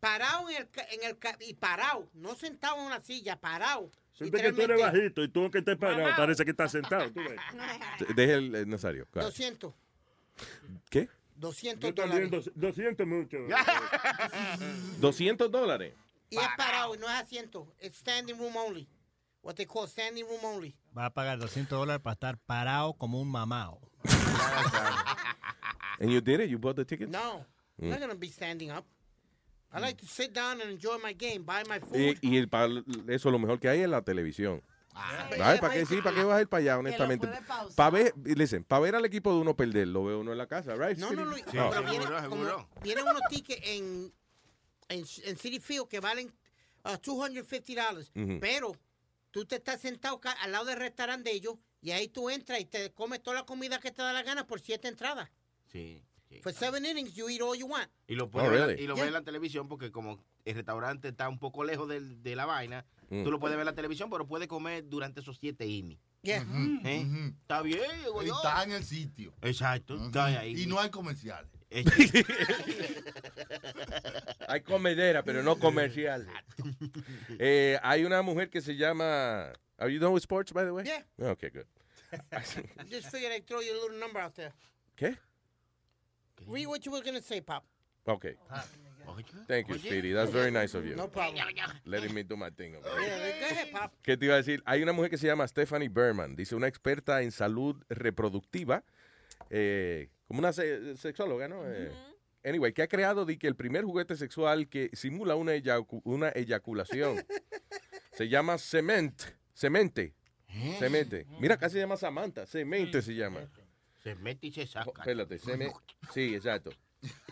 [0.00, 3.90] Parado en el, ca- en el ca- y parado, no sentado en una silla, parado.
[4.12, 7.10] Siempre que tú eres bajito y tú que estés parado, parece que estás sentado.
[7.12, 7.38] ¿tú ves?
[8.16, 9.06] Deje el eh, Nazario.
[9.10, 9.28] claro.
[9.28, 9.72] 200,
[10.90, 11.08] ¿Qué?
[11.36, 12.50] 200 Yo también, dólares.
[12.54, 13.36] 200 mucho.
[15.00, 15.94] 200 dólares.
[16.30, 17.72] Y es parado, no es asiento.
[17.80, 18.88] It's standing room only.
[19.42, 20.74] What they call standing room only.
[20.96, 23.80] Va a pagar 200 dólares para estar parado como un mamao.
[26.00, 26.50] And you did it?
[26.50, 27.08] You bought the ticket?
[27.08, 27.44] No,
[27.80, 28.84] I'm not going to be standing up.
[29.72, 31.96] I like to sit down and enjoy my game, buy my food.
[31.96, 32.68] Y, y el, pa-
[33.08, 34.62] eso lo mejor que hay es la televisión.
[34.94, 36.00] Ay, ¿Para qué sí?
[36.00, 37.26] ¿Para qué vas a ir para allá, honestamente?
[37.26, 37.76] puede pausar.
[37.76, 40.46] Para ver, listen, para ver al equipo de uno perder, lo ve uno en la
[40.46, 40.96] casa, right?
[40.96, 41.44] No, no, Luis.
[41.52, 41.68] No.
[41.68, 44.12] Pero viene, como- vienen unos tickets en,
[44.88, 46.32] en, en City Field que valen
[46.84, 48.08] uh, $250.
[48.14, 48.40] Ujú.
[48.40, 48.72] Pero
[49.30, 52.58] tú te estás sentado ca- al lado del restaurante de ellos Y ahí tú entras
[52.60, 55.28] y te comes toda la comida que te da la gana por siete entradas.
[55.70, 56.02] Sí.
[56.42, 57.88] For seven innings, you eat all you want.
[58.08, 59.04] Y lo, puedes Oh, ver, y lo Yeah.
[59.04, 62.84] ves en la televisión porque como el restaurante está un poco lejos de, la vaina,
[63.10, 63.24] Mm.
[63.24, 66.00] tú lo puedes ver en la televisión, pero puedes comer durante esos siete innings.
[66.22, 66.44] Yeah.
[66.84, 67.32] ¿Eh?
[67.42, 68.34] Está bien, digo yo.
[68.34, 69.32] Está en el sitio.
[69.42, 70.60] Exacto, está ahí.
[70.62, 71.50] Y no hay comerciales.
[74.48, 76.26] Hay comedera, pero no comercial.
[77.38, 79.52] Eh, hay una mujer que se llama.
[79.78, 80.84] Are you done with sports, by the way?
[80.84, 81.04] Yeah.
[81.32, 81.66] Okay, good.
[82.32, 84.52] I just figured I'd throw you a little number out there.
[84.96, 85.18] ¿Qué?
[86.46, 87.64] Read what you were going to say, Pop.
[88.06, 88.36] Okay.
[89.48, 90.12] Thank you, Speedy.
[90.12, 90.94] That's very nice of you.
[90.96, 91.42] No problem.
[91.84, 92.74] Letting me do my thing.
[92.74, 93.90] Yeah.
[94.02, 94.62] ¿Qué te iba a decir?
[94.66, 98.84] Hay una mujer que se llama Stephanie Berman, dice una experta en salud reproductiva,
[99.50, 101.62] eh, como una se- sexóloga, ¿no?
[101.66, 101.90] Eh,
[102.44, 106.28] anyway, que ha creado di que el primer juguete sexual que simula una, eyacu- una
[106.30, 107.24] eyaculación
[108.12, 109.20] se llama cement,
[109.54, 110.14] cemente,
[110.78, 111.26] cemente.
[111.40, 113.48] Mira, casi se llama Samantha, cemente se llama.
[114.06, 114.92] Se mete y se saca.
[115.00, 115.72] Espérate, seme,
[116.14, 116.70] sí, exacto.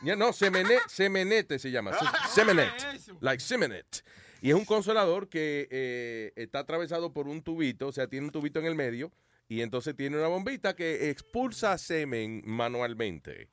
[0.03, 1.93] Ya, no, semene, semenete se llama.
[1.97, 2.73] se- Semenet.
[3.21, 4.05] Like semenet.
[4.43, 8.33] Y es un consolador que eh, está atravesado por un tubito, o sea, tiene un
[8.33, 9.13] tubito en el medio,
[9.47, 13.49] y entonces tiene una bombita que expulsa semen manualmente.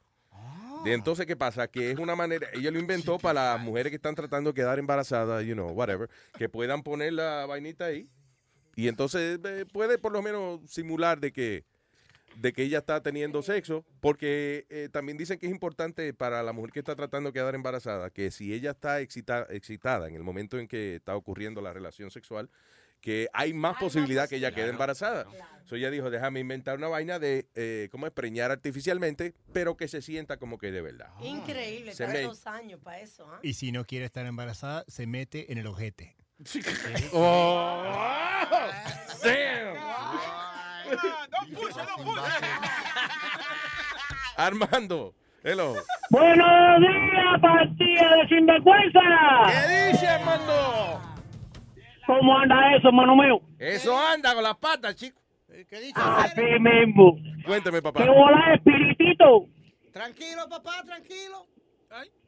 [0.84, 1.68] Y entonces, ¿qué pasa?
[1.68, 4.80] Que es una manera, ella lo inventó para las mujeres que están tratando de quedar
[4.80, 8.10] embarazadas, you know, whatever, que puedan poner la vainita ahí.
[8.76, 11.66] Y entonces eh, puede por lo menos simular de que
[12.36, 16.54] de que ella está teniendo sexo, porque eh, también dicen que es importante para la
[16.54, 20.24] mujer que está tratando de quedar embarazada, que si ella está excita- excitada en el
[20.24, 22.50] momento en que está ocurriendo la relación sexual,
[23.02, 25.26] que hay más posibilidad que ella quede embarazada.
[25.66, 28.14] So ella dijo, déjame inventar una vaina de, eh, ¿cómo es?
[28.14, 31.10] Preñar artificialmente, pero que se sienta como que de verdad.
[31.22, 33.28] Increíble, Se trae me- dos años para eso.
[33.28, 33.40] ¿ah?
[33.42, 36.16] Y si no quiere estar embarazada, se mete en el ojete.
[37.14, 37.84] Oh,
[39.24, 39.91] damn.
[44.38, 45.14] Armando,
[45.44, 45.74] hello.
[46.10, 49.00] Buenos días, partida de sinvergüenza.
[49.48, 51.02] ¿Qué dice, Armando?
[52.08, 53.40] ¿Cómo anda eso, hermano mío?
[53.60, 55.20] Eso anda con las patas, chico.
[55.96, 57.18] Así mismo.
[57.46, 58.04] Cuéntame, papá.
[58.04, 59.46] ¿Qué hola, espiritito?
[59.92, 61.46] Tranquilo, papá, tranquilo.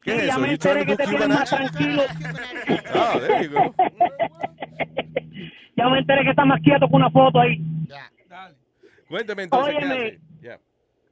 [0.02, 0.40] ¿Qué Sí, es ya eso?
[0.42, 2.04] me enteré que te tienes más tranquilo.
[2.94, 3.74] Ah, there you go.
[5.76, 7.58] Ya me enteré que está más quieto que una foto ahí.
[9.08, 10.20] Cuéntame entonces.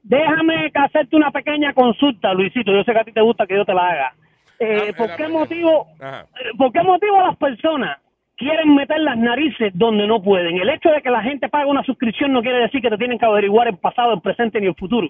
[0.04, 2.72] Déjame hacerte una pequeña consulta, Luisito.
[2.72, 4.14] Yo sé que a ti te gusta que yo te la haga.
[4.60, 6.22] Eh, Ah, ¿Por qué motivo Ajá.
[6.40, 7.98] Eh, ¿Por qué motivo las personas
[8.38, 10.58] quieren meter las narices donde no pueden?
[10.58, 13.20] El hecho de que la gente pague una suscripción no quiere decir que te tienen
[13.20, 15.08] que averiguar el pasado, el presente ni el futuro.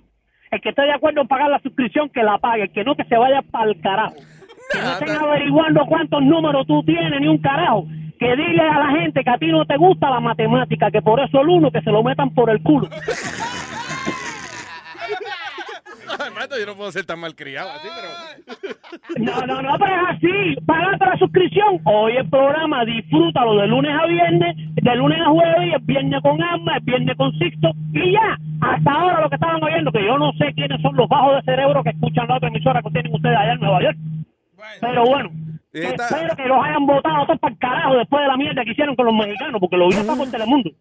[0.51, 2.63] El que esté de acuerdo en pagar la suscripción, que la pague.
[2.63, 4.15] El que no, que se vaya para el carajo.
[4.73, 7.85] Que no estén averiguando cuántos números tú tienes, ni un carajo.
[8.21, 11.19] Que dile a la gente que a ti no te gusta la matemática, que por
[11.19, 12.87] eso el uno, que se lo metan por el culo.
[16.19, 18.09] Armando, yo no puedo ser tan malcriado así, pero...
[19.25, 20.55] No, no, no, pero es así.
[20.67, 21.81] Pagate la suscripción.
[21.83, 26.21] Hoy el programa, disfrútalo de lunes a viernes, de lunes a jueves, y el viernes
[26.21, 28.37] con Alma, el viernes con Sixto, y ya.
[28.61, 31.51] Hasta ahora lo que estaban oyendo, que yo no sé quiénes son los bajos de
[31.51, 33.97] cerebro que escuchan la otra emisora que tienen ustedes allá en Nueva York.
[34.79, 35.31] Pero bueno,
[35.73, 38.71] Esta- espero que los hayan votado todos para el carajo después de la mierda que
[38.71, 40.71] hicieron con los mexicanos, porque lo vieron por Telemundo.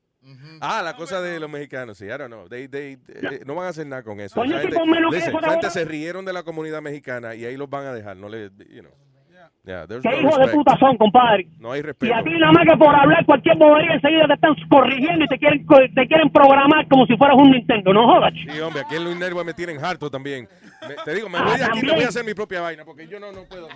[0.61, 2.49] Ah, la cosa de los mexicanos, sí, I don't know.
[2.49, 4.35] They- they- eh, no van a hacer nada con eso.
[4.35, 7.71] Coño, Esa si gente, listen, gente se rieron de la comunidad mexicana y ahí los
[7.71, 8.17] van a dejar.
[8.17, 8.93] No le, you know.
[9.63, 11.47] Yeah, ¿Qué no hijos de puta son, compadre?
[11.59, 12.15] No hay Y respeto.
[12.15, 15.39] a ti nada más que por hablar cualquier bobería enseguida te están corrigiendo y te
[15.39, 18.33] quieren te quieren programar como si fueras un Nintendo, no jodas.
[18.35, 20.49] Sí, hombre, aquí en Luis Network me tienen harto también.
[20.89, 22.85] Me- te digo, me Ah, voy de aquí y voy a hacer mi propia vaina
[22.87, 23.69] porque yo no, no puedo.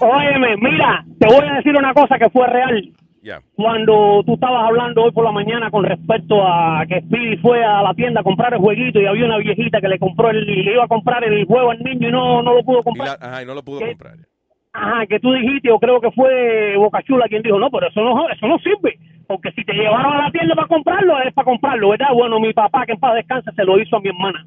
[0.00, 2.92] Óyeme, mira, te voy a decir una cosa que fue real.
[3.54, 7.82] Cuando tú estabas hablando hoy por la mañana con respecto a que Speedy fue a
[7.82, 10.72] la tienda a comprar el jueguito y había una viejita que le compró el, le
[10.72, 13.18] iba a comprar el juego al niño y no, no lo pudo Y comprar.
[13.20, 14.16] la- ajá, y no lo pudo comprar.
[14.72, 18.28] Ajá, que tú dijiste, yo creo que fue Bocachula quien dijo, no, pero eso no,
[18.28, 18.98] eso no sirve.
[19.28, 22.08] Porque si te llevaron a la tienda para comprarlo, es para comprarlo, ¿verdad?
[22.14, 24.46] Bueno, mi papá, que en paz descanse, se lo hizo a mi hermana.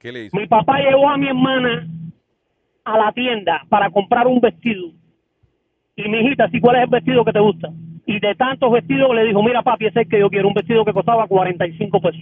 [0.00, 0.36] ¿Qué le hizo?
[0.36, 1.86] Mi papá llevó a mi hermana
[2.84, 4.88] a la tienda para comprar un vestido.
[5.96, 7.68] Y mi hijita, ¿sí cuál es el vestido que te gusta?
[8.06, 10.54] Y de tantos vestidos le dijo, mira papi, ese es el que yo quiero, un
[10.54, 12.20] vestido que costaba 45 pesos.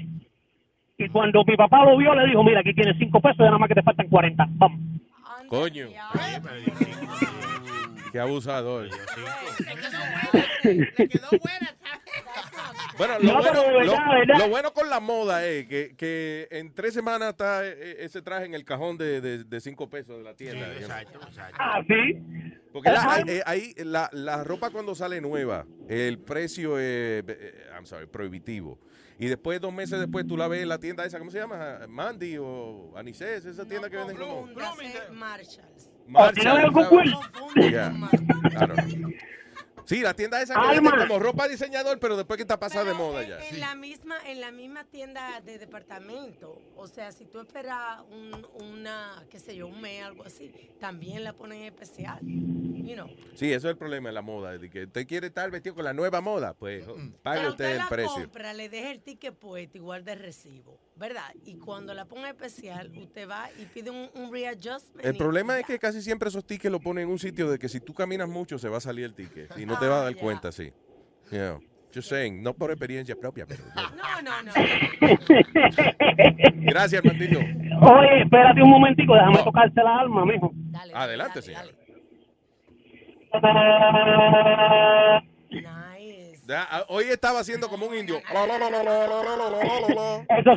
[0.98, 3.58] Y cuando mi papá lo vio, le dijo, mira, aquí tienes 5 pesos, ya nada
[3.58, 4.46] más que te faltan 40.
[4.50, 4.78] Vamos.
[5.48, 5.88] Coño.
[8.12, 8.88] Qué abusador.
[12.98, 14.38] Bueno, lo, No, bueno, verdad, lo- de verdad.
[14.38, 18.44] lo bueno con la moda es que, que en tres semanas está eh, ese traje
[18.46, 20.72] en el cajón de, de, de cinco pesos de la tienda.
[20.74, 21.56] Exacto, exacto.
[21.58, 22.22] Ah, sí.
[22.72, 27.86] Porque la, eh, ahí la, la ropa cuando sale nueva, el precio es, eh, I'm
[27.86, 28.78] sorry, prohibitivo.
[29.18, 31.80] Y después, dos meses después, tú la ves en la tienda esa, ¿cómo se llama?
[31.88, 34.46] Mandy o Anisés, esa tienda que venden como...
[35.12, 35.90] Marshalls.
[36.08, 37.12] Marshall, algo ¿sabes?
[37.54, 37.70] cool.
[37.70, 37.92] Yeah.
[37.92, 39.10] I don't know.
[39.84, 43.26] Sí, la tienda esa que como ropa diseñador, pero después que está pasada de moda
[43.26, 43.38] ya.
[43.48, 48.46] En la misma, en la misma tienda de departamento, o sea, si tú esperas un,
[48.60, 52.18] una, qué sé yo, un mes, algo así, también la ponen especial.
[52.22, 53.08] You know.
[53.34, 54.58] Sí, eso es el problema de la moda.
[54.58, 56.84] De que usted quiere estar vestido con la nueva moda, pues
[57.22, 58.14] pague Pero usted usted el la precio.
[58.14, 61.32] compra, le deja el ticket puesto igual de recibo, ¿verdad?
[61.44, 65.04] Y cuando la ponga especial, usted va y pide un, un readjustment.
[65.04, 67.68] El problema es que casi siempre esos tickets lo ponen en un sitio de que
[67.68, 70.04] si tú caminas mucho se va a salir el ticket y no te vas a
[70.04, 70.72] dar cuenta, sí.
[71.30, 71.58] Yeah.
[71.94, 73.64] Just saying, no por experiencia propia, pero...
[73.74, 74.52] No, no, no.
[76.62, 77.38] Gracias, Martito.
[77.38, 80.54] Oye, espérate un momentico, déjame tocarte la alma, mijo.
[80.94, 81.74] Adelante, señor.
[86.46, 88.16] Ya, Hoy estaba haciendo como un indio.
[88.18, 88.32] Esos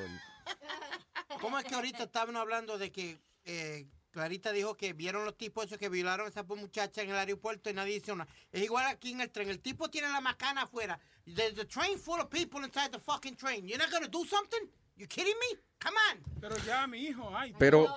[1.41, 3.17] ¿Cómo es que ahorita estaban hablando de que
[3.48, 7.16] eh, Clarita dijo que vieron los tipos esos que violaron a esa muchacha en el
[7.16, 8.30] aeropuerto y nadie dice nada?
[8.51, 9.50] Es igual aquí en el tren.
[9.50, 11.00] El tipo tiene la macana afuera.
[11.26, 13.67] There's the train full of people inside the fucking train.
[13.67, 14.69] You're not gonna do something?
[14.95, 15.59] You kidding me?
[15.80, 16.24] Come on.
[16.42, 17.53] Pero ya, mi hijo, ay.
[17.59, 17.88] Pero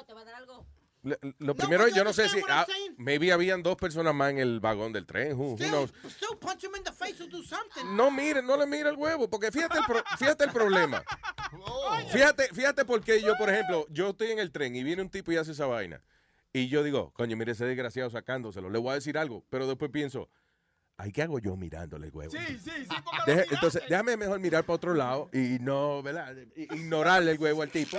[1.03, 2.67] lo, lo primero, yo no sé si, ah,
[2.99, 5.37] maybe habían dos personas más en el vagón del tren.
[5.37, 5.93] who- Still, knows?
[6.09, 7.85] still punch him in the face or do something.
[7.97, 11.03] No mire, no le mire el huevo, porque fíjate el, pro- fíjate el problema.
[12.13, 15.33] Fíjate, fíjate porque yo, por ejemplo, yo estoy en el tren y viene un tipo
[15.33, 16.01] y hace esa vaina.
[16.53, 19.45] Y yo digo, coño, mire ese desgraciado sacándoselo, le voy a decir algo.
[19.51, 20.29] Pero después pienso,
[20.97, 22.31] ay, ¿qué hago yo mirándole el huevo?
[22.31, 22.89] Sí, sí, sí,
[23.27, 23.55] miraste.
[23.55, 26.37] entonces, déjame mejor mirar para otro lado y no, ¿verdad?
[26.57, 27.99] Ignorarle el huevo al tipo.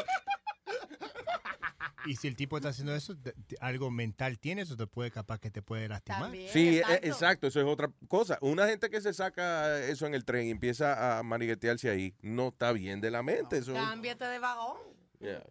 [2.05, 3.15] Y si el tipo está haciendo eso,
[3.59, 6.31] algo mental tiene, eso te puede capaz que te puede lastimar.
[6.51, 7.45] Sí, e- exacto.
[7.45, 8.39] eso es otra cosa.
[8.41, 12.47] Una gente que se saca eso en el tren y empieza a maniguetearse ahí, no
[12.47, 13.59] está bien de la mente.
[13.59, 14.77] Eso, Cámbiate de vagón.
[15.19, 15.43] Yeah.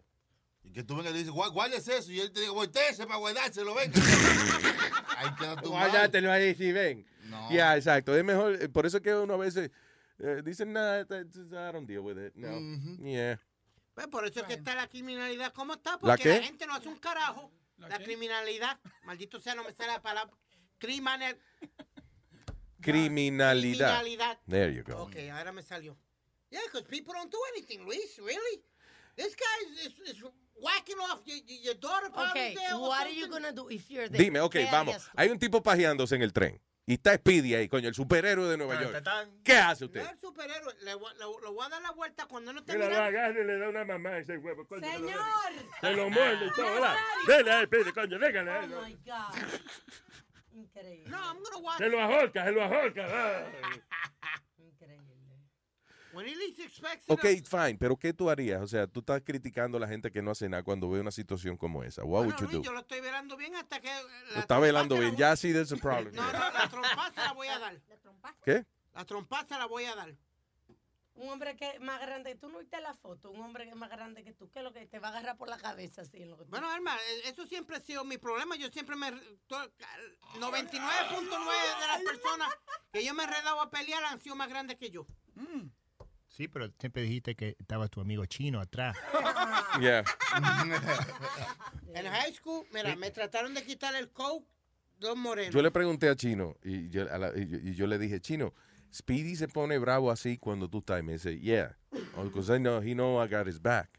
[0.63, 2.11] Y que tú vengas y le dices, "Guá- guárdese eso.
[2.11, 3.93] Y él te dice, volteese para guardárselo, venga.
[5.17, 5.89] Ahí queda tu mal.
[5.89, 7.05] Guárdátelo ahí, si ven.
[7.29, 7.49] No.
[7.49, 8.13] Ya, exacto.
[8.15, 9.71] Es mejor, eh, por eso es que uno a veces
[10.19, 12.33] eh, dice, nada, I don't deal with it.
[12.35, 12.59] No.
[13.05, 13.39] Yeah.
[13.93, 16.29] Pues por eso es que está la criminalidad como está, ¿La porque qué?
[16.39, 17.51] la, gente no hace un carajo.
[17.77, 20.35] La, criminalidad, maldito sea, no me sale la palabra.
[20.77, 21.37] Criminal,
[22.79, 23.99] Criminalidad.
[24.01, 24.39] criminalidad.
[24.47, 25.03] There you go.
[25.03, 25.97] Ok, ahora me salió.
[26.49, 28.63] Yeah, because people don't do anything, Luis, really.
[29.15, 30.23] This guy is, is, is
[30.55, 33.41] whacking off your, your daughter Okay, there what are you something.
[33.43, 34.23] gonna do if you're there?
[34.23, 35.09] Dime, ok, ¿Qué vamos.
[35.15, 36.59] Hay un tipo pajeándose en el tren.
[36.91, 39.01] Y está Speedy ahí, coño, el superhéroe de Nueva York.
[39.45, 40.03] ¿Qué hace usted?
[40.03, 43.39] No es superhéroe, le, le voy a dar la vuelta cuando no esté Mira, lo
[43.41, 44.67] y le da una mamá a ese huevo.
[44.67, 45.21] Coño, se lo- Señor.
[45.79, 46.95] Se lo muerde y todo, ¿verdad?
[47.27, 48.51] Dele ahí, pide, coño, déjale.
[48.51, 49.35] Oh my God.
[50.51, 51.09] Increíble.
[51.09, 53.05] No, I'm gonna watch Se lo ajolca, se lo ajolca.
[56.13, 58.61] When he least expects it, Ok, fine, pero ¿qué tú harías?
[58.61, 61.11] O sea, tú estás criticando a la gente que no hace nada cuando ve una
[61.11, 62.03] situación como esa.
[62.03, 62.63] What would Bueno, you Luis, do?
[62.63, 63.89] yo lo estoy velando bien hasta que...
[64.27, 65.15] Lo La está velando la bien.
[65.15, 66.13] Ya sí, there's a problem.
[66.15, 67.81] No, no, la trompa se la voy a dar.
[68.43, 68.65] ¿Qué?
[68.93, 70.13] La trompa se la voy a dar.
[71.13, 73.75] Un hombre que es más grande, tú no viste la foto, un hombre que es
[73.75, 76.01] más grande que tú, ¿qué es lo que te va a agarrar por la cabeza
[76.03, 76.21] así?
[76.23, 78.55] En lo que tú- Bueno, Alma, eh, eso siempre ha sido mi problema.
[78.55, 79.11] Yo siempre me...
[79.45, 79.71] to-
[80.39, 82.49] 99.9 de las personas
[82.91, 85.05] que yo me he enredado a pelear han sido más grandes que yo.
[86.31, 88.97] Sí, pero siempre dijiste que estaba tu amigo chino atrás.
[89.79, 90.03] Yeah.
[91.93, 94.45] En high school, mira, me trataron de quitar el coke
[94.99, 95.53] dos morenos.
[95.53, 98.19] Yo le pregunté a Chino y yo, a la- y yo- y yo le dije,
[98.19, 98.53] Chino,
[98.93, 100.99] Speedy se pone bravo así cuando tú estás.
[100.99, 101.77] Y me dice, yeah,
[102.21, 103.89] because I know, he know I got his back.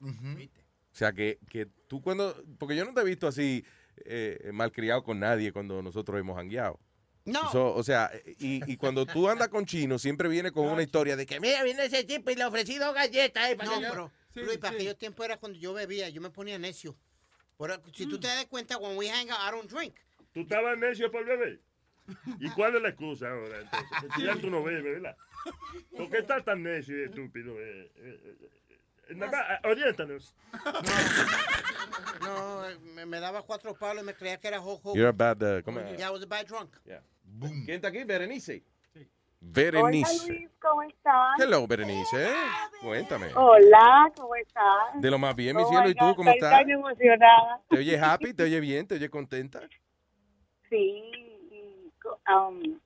[0.00, 3.64] O sea, que, que tú cuando, porque yo no te he visto así
[4.04, 6.78] eh, malcriado con nadie cuando nosotros hemos hangueado.
[7.26, 7.50] No.
[7.52, 11.16] So, o sea, y, y cuando tú andas con chino, siempre viene con una historia
[11.16, 13.50] de que, mira, viene ese tipo y le ofrecí dos galletas.
[13.50, 14.10] eh, para No, que yo-".
[14.34, 16.96] pero Luis, para aquellos tiempos era cuando yo bebía, yo me ponía necio.
[17.56, 19.94] Por- si tú te das cuenta, when we hang out, I don't drink.
[20.32, 21.60] ¿Tú estabas necio por beber?
[22.40, 23.88] ¿Y cuál es la excusa ahora, entonces?
[24.02, 25.16] Porque ya tú no bebes, ¿verdad?
[25.96, 27.58] ¿Por qué estás tan necio y estúpido?
[27.58, 28.48] Eh, eh, eh,
[29.08, 30.34] eh, nada más, oriéntanos.
[32.20, 34.94] No, eh, me, me daba cuatro palos y me creía que era jojo.
[34.94, 35.80] You're a bad, uh, ¿cómo?
[35.96, 36.74] Yeah, I was a bad drunk.
[37.40, 38.04] ¿Quién está aquí?
[38.04, 38.62] Berenice.
[38.94, 39.06] Hola
[39.40, 40.32] Berenice.
[40.32, 41.38] Luis, ¿cómo estás?
[41.38, 42.32] Hello, Berenice.
[42.80, 43.26] Cuéntame.
[43.34, 45.00] Hola, ¿cómo estás?
[45.00, 45.88] De lo más bien, mi Oh cielo.
[45.88, 46.60] ¿Y tú cómo estoy estás?
[46.60, 47.60] tan emocionada.
[47.68, 48.32] ¿Te oyes happy?
[48.32, 48.86] ¿Te oyes bien?
[48.86, 49.60] ¿Te oyes contenta?
[50.70, 51.02] Sí,
[52.28, 52.80] um,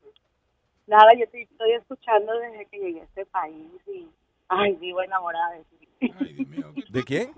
[0.87, 4.09] nada, yo estoy, estoy escuchando desde que llegué a este país y,
[4.49, 5.89] ay, vivo enamorada de ti.
[6.91, 7.33] ¿De quién?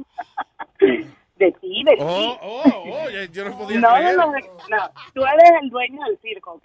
[1.41, 2.03] De ti, de ti.
[2.03, 4.15] Oh, oh, oh, yo no podía no, creer.
[4.15, 4.39] no, no,
[4.69, 6.65] no, tú eres el dueño del circo, ¿ok?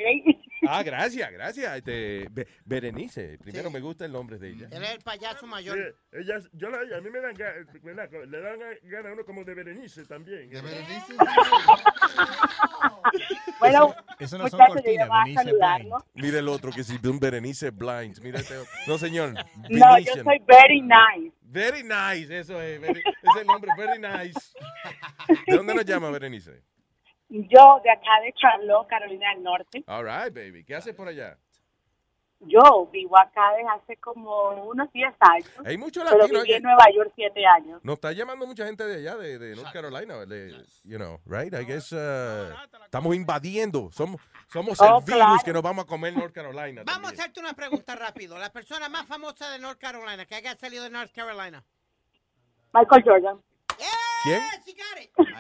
[0.68, 1.78] Ah, gracias, gracias.
[1.78, 3.38] Este, Be- Berenice.
[3.38, 4.68] Primero me gusta el nombre de ella.
[4.72, 5.78] Él es el payaso mayor.
[6.12, 7.66] Sí, ellas, yo la, a mí me dan ganas,
[8.28, 10.50] le dan ganas a uno como de Berenice también.
[10.50, 11.14] ¿De Berenice?
[13.60, 15.54] Bueno, Eso no son cortinas, Berenice.
[16.16, 18.20] Mira el otro que si de un Berenice Blind.
[18.22, 18.72] Mira este otro.
[18.88, 19.34] No, señor.
[19.70, 21.35] No, yo soy very nice.
[21.48, 22.80] Very nice, eso es.
[22.82, 24.40] very- es el nombre, very nice.
[25.48, 26.64] ¿De dónde nos llama Berenice?
[27.30, 30.64] Yo, de acá de Charlotte, Carolina del Norte, All right, baby.
[30.64, 31.38] ¿Qué haces por allá?
[32.48, 35.50] Yo vivo acá desde hace como unos 10 años.
[35.66, 36.54] Hay mucho Pero latino viví aquí.
[36.54, 37.80] en Nueva York 7 años.
[37.84, 40.52] Nos está llamando mucha gente de allá, de, de North Carolina, de,
[40.84, 41.54] you know, right?
[41.54, 43.90] I guess uh, estamos invadiendo.
[43.92, 45.42] Somos, somos Oh, el virus claro.
[45.44, 46.84] que nos vamos a comer North Carolina.
[46.86, 48.38] Vamos a hacerte una pregunta rápido.
[48.38, 51.64] La persona más famosa de North Carolina, que haya salido de North Carolina.
[52.74, 53.42] Michael Jordan.
[54.26, 54.42] ¿Quién?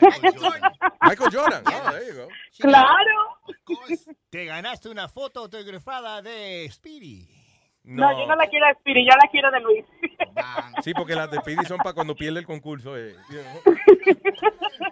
[0.02, 0.72] Michael Jordan.
[1.02, 1.64] Michael Jordan.
[1.68, 2.28] Oh, there you go.
[2.60, 3.38] Claro.
[4.30, 7.28] Te ganaste una foto autografada de Speedy.
[7.84, 9.86] No, yo no la quiero de Spiri, yo la quiero de Luis.
[10.84, 12.98] Sí, porque las de Speedy son para cuando pierde el concurso.
[12.98, 13.16] eh.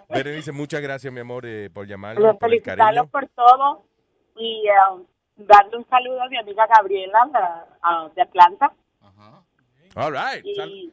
[0.08, 3.84] Berenice, muchas gracias, mi amor, eh, por llamarnos, Los por el felicitarlos por todo
[4.36, 5.04] y um,
[5.36, 8.72] darle un saludo a mi amiga Gabriela la- a- de Atlanta.
[9.96, 10.44] All right.
[10.44, 10.92] Y-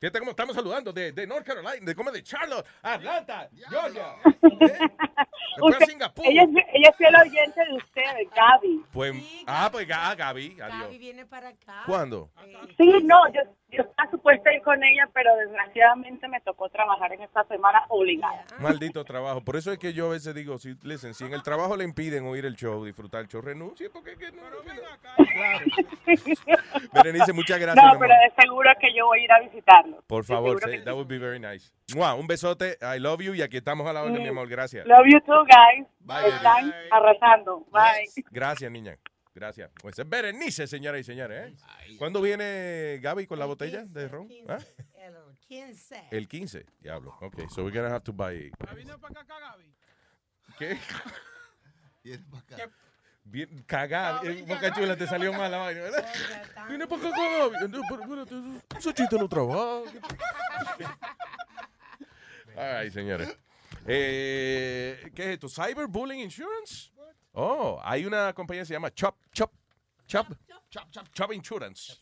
[0.00, 0.92] Sal- ¿Qué te- cómo estamos saludando?
[0.92, 4.14] De, de North Carolina, de, como de Charlotte, Atlanta, Georgia.
[4.40, 6.24] Después a Singapur.
[6.26, 8.84] ella, es- ella es fiel oyente de ustedes, Gaby.
[8.92, 9.14] Pues,
[9.46, 10.80] ah, pues ah, Gaby, adiós.
[10.84, 11.82] Gaby viene para acá.
[11.86, 12.30] ¿Cuándo?
[12.78, 13.40] Sí, no, yo,
[13.70, 18.44] yo estaba supuesta ir con ella, pero desgraciadamente me tocó trabajar en esta semana obligada.
[18.58, 19.40] Maldito trabajo.
[19.42, 21.84] Por eso es que yo a veces digo, si, listen, si en el trabajo le
[21.84, 24.56] impiden oír el show, disfrutar el show, renuncie, porque es que no, no.
[24.60, 25.64] Claro.
[26.92, 30.02] Berenice, muchas gracias, no, pero de seguro que yo voy a ir a visitarlo.
[30.06, 31.72] Por favor, say- that would be very nice.
[31.94, 34.22] Mua, un besote, I love you, y aquí estamos a la orden, Mm.
[34.22, 34.86] mi amor, gracias.
[34.86, 35.86] Love you too, guys.
[36.00, 37.64] Bye, Están arrasando.
[37.70, 38.06] Bye.
[38.30, 38.96] Gracias, niña.
[39.40, 39.70] Gracias.
[39.80, 41.50] Pues es Berenice, señoras y señores.
[41.54, 41.96] ¿eh?
[41.96, 44.28] ¿Cuándo viene Gaby con la botella de ron?
[44.46, 44.58] ¿Ah?
[44.98, 45.14] El
[45.48, 46.08] 15.
[46.10, 46.66] El 15.
[46.78, 47.16] Diablo.
[47.22, 48.52] Ok, so we're gonna have to buy.
[50.58, 50.76] ¿Qué?
[53.24, 54.20] Bien cagada.
[54.24, 56.12] Eh, Boca chula, te salió mal la vaina, ¿verdad?
[56.68, 57.68] Viene para acá, Gaby.
[57.70, 59.84] No, eso- Esos chistes no trabajan.
[62.56, 63.34] Ay, señores.
[63.86, 65.48] Eh, ¿Qué es esto?
[65.48, 66.90] ¿Cyberbullying Insurance?
[67.42, 69.50] Oh, hay una compañía que se llama Chop, Chop,
[70.06, 70.26] Chop,
[71.14, 71.94] Chop Insurance.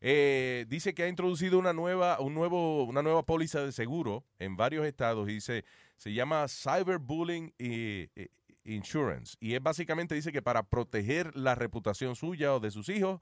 [0.00, 4.56] Eh, dice que ha introducido una nueva, un nuevo, una nueva póliza de seguro en
[4.56, 5.64] varios estados y dice,
[5.96, 8.28] se llama Cyberbullying eh, eh,
[8.62, 9.36] Insurance.
[9.40, 13.20] Y es básicamente dice que para proteger la reputación suya o de sus hijos,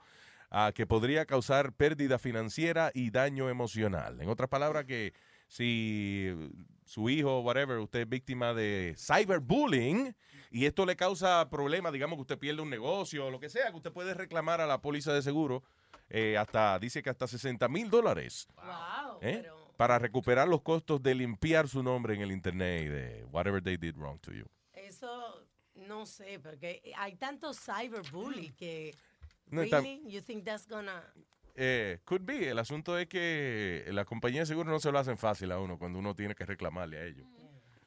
[0.50, 4.20] ah, que podría causar pérdida financiera y daño emocional.
[4.20, 5.14] En otras palabras, que
[5.46, 6.30] si
[6.88, 10.16] su hijo, whatever, usted es víctima de cyberbullying
[10.50, 13.70] y esto le causa problemas, digamos que usted pierde un negocio o lo que sea,
[13.70, 15.62] que usted puede reclamar a la póliza de seguro
[16.08, 18.48] eh, hasta, dice que hasta 60 mil dólares.
[19.20, 19.46] ¿eh?
[19.76, 23.76] Para recuperar los costos de limpiar su nombre en el internet y de whatever they
[23.76, 24.46] did wrong to you.
[24.72, 28.94] Eso no sé, porque hay tanto cyberbully que.
[29.50, 30.02] No, really?
[30.06, 31.02] You think that's gonna.
[31.60, 32.50] Eh, could be.
[32.50, 35.76] El asunto es que la compañía de seguro no se lo hacen fácil a uno
[35.76, 37.26] cuando uno tiene que reclamarle a ellos.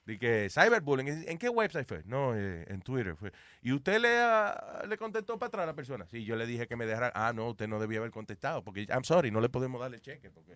[0.04, 2.02] De que cyberbullying, ¿en qué website fue?
[2.06, 3.32] No, eh, en Twitter fue.
[3.62, 6.08] ¿Y usted le, ah, le contestó para atrás a la persona?
[6.10, 7.12] Sí, yo le dije que me dejara.
[7.14, 10.32] Ah, no, usted no debía haber contestado porque, I'm sorry, no le podemos darle cheque.
[10.32, 10.54] Porque...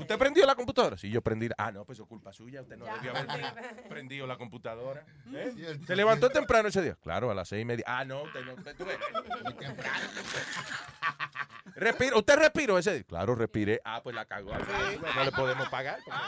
[0.00, 0.96] ¿Usted prendió la computadora?
[0.96, 1.48] Sí, yo prendí.
[1.58, 2.62] Ah, no, pues es culpa suya.
[2.62, 5.04] Usted no debió haber pre- prendido la computadora.
[5.32, 5.76] ¿Eh?
[5.86, 6.96] ¿Se levantó temprano ese día?
[7.00, 7.84] Claro, a las seis y media.
[7.86, 8.54] Ah, no, usted no.
[8.54, 8.98] Usted, ves.
[11.76, 13.04] Respiro, ¿Usted respiró ese día?
[13.04, 13.80] Claro, respiré.
[13.84, 14.50] Ah, pues la cagó.
[15.14, 15.98] No le podemos pagar.
[16.04, 16.18] porque-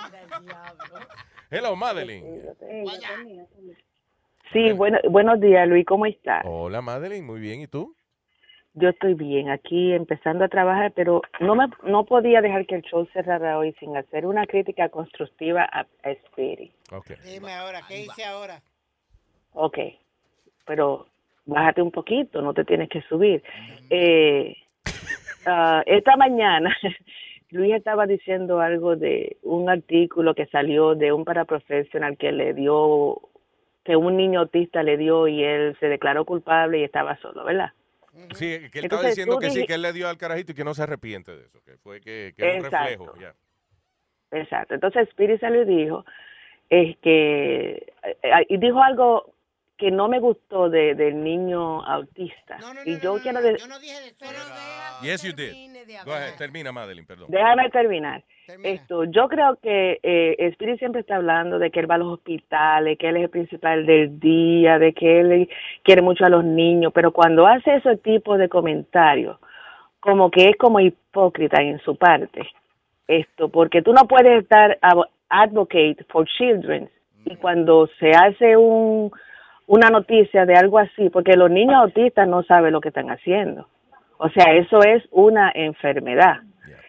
[1.52, 2.24] Hello, Madeline.
[4.52, 6.42] Sí, bueno, buenos días, Luis, ¿cómo estás?
[6.44, 7.60] Hola, Madeline, muy bien.
[7.60, 7.94] ¿Y tú?
[8.74, 12.82] Yo estoy bien, aquí empezando a trabajar, pero no me no podía dejar que el
[12.82, 16.72] show cerrara hoy sin hacer una crítica constructiva a, a Spirit.
[16.92, 17.10] Ok.
[17.24, 18.62] Dime ahora, ¿qué hice ahora?
[19.52, 19.78] Ok,
[20.66, 21.08] pero
[21.46, 23.42] bájate un poquito, no te tienes que subir.
[23.90, 24.56] Eh,
[25.46, 26.76] ah, esta mañana
[27.50, 33.20] Luis estaba diciendo algo de un artículo que salió de un paraprofesional que le dio,
[33.84, 37.72] que un niño autista le dio y él se declaró culpable y estaba solo, ¿verdad?
[38.34, 40.64] Sí, que él estaba diciendo que sí, que él le dio al carajito y que
[40.64, 43.14] no se arrepiente de eso, que fue que, que un reflejo.
[43.18, 43.34] ya.
[44.32, 44.74] Exacto.
[44.74, 46.04] Entonces Spirit salió y dijo
[46.70, 49.34] es que eh, y dijo algo
[49.80, 52.58] que no me gustó de, del niño autista.
[52.84, 53.56] y yo quiero de-
[55.02, 55.52] Yes, you did.
[56.04, 57.26] Go ahead, termina, Madeline, perdón.
[57.30, 58.22] Déjame terminar.
[58.62, 62.12] Esto, yo creo que eh, Spirit siempre está hablando de que él va a los
[62.14, 65.48] hospitales, que él es el principal del día, de que él
[65.82, 69.38] quiere mucho a los niños, pero cuando hace ese tipo de comentarios,
[70.00, 72.42] como que es como hipócrita en su parte.
[73.08, 74.78] Esto, porque tú no puedes estar
[75.28, 76.90] advocate for children
[77.24, 79.10] y cuando se hace un
[79.70, 83.68] una noticia de algo así, porque los niños autistas no saben lo que están haciendo.
[84.18, 86.38] O sea, eso es una enfermedad.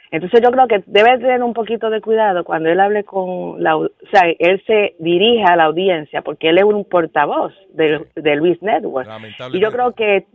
[0.09, 3.77] Entonces yo creo que debe tener un poquito de cuidado cuando él hable con la,
[3.77, 8.39] o sea, él se dirija a la audiencia porque él es un portavoz del, del
[8.39, 9.07] Luis Network.
[9.53, 10.25] Y yo creo que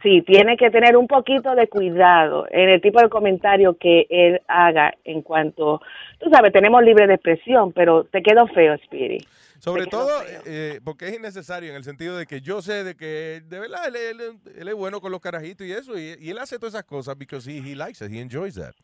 [0.00, 4.40] sí, tiene que tener un poquito de cuidado en el tipo de comentario que él
[4.46, 5.82] haga en cuanto,
[6.20, 9.24] tú sabes, tenemos libre de expresión, pero te quedó feo, Spirit.
[9.58, 10.42] Sobre todo feo.
[10.44, 13.86] eh, porque es innecesario en el sentido de que yo sé de que de verdad
[13.88, 16.74] él, él- él es bueno con los carajitos y eso, y, y él hace todas
[16.74, 18.74] esas cosas because he, he likes it, he enjoys that.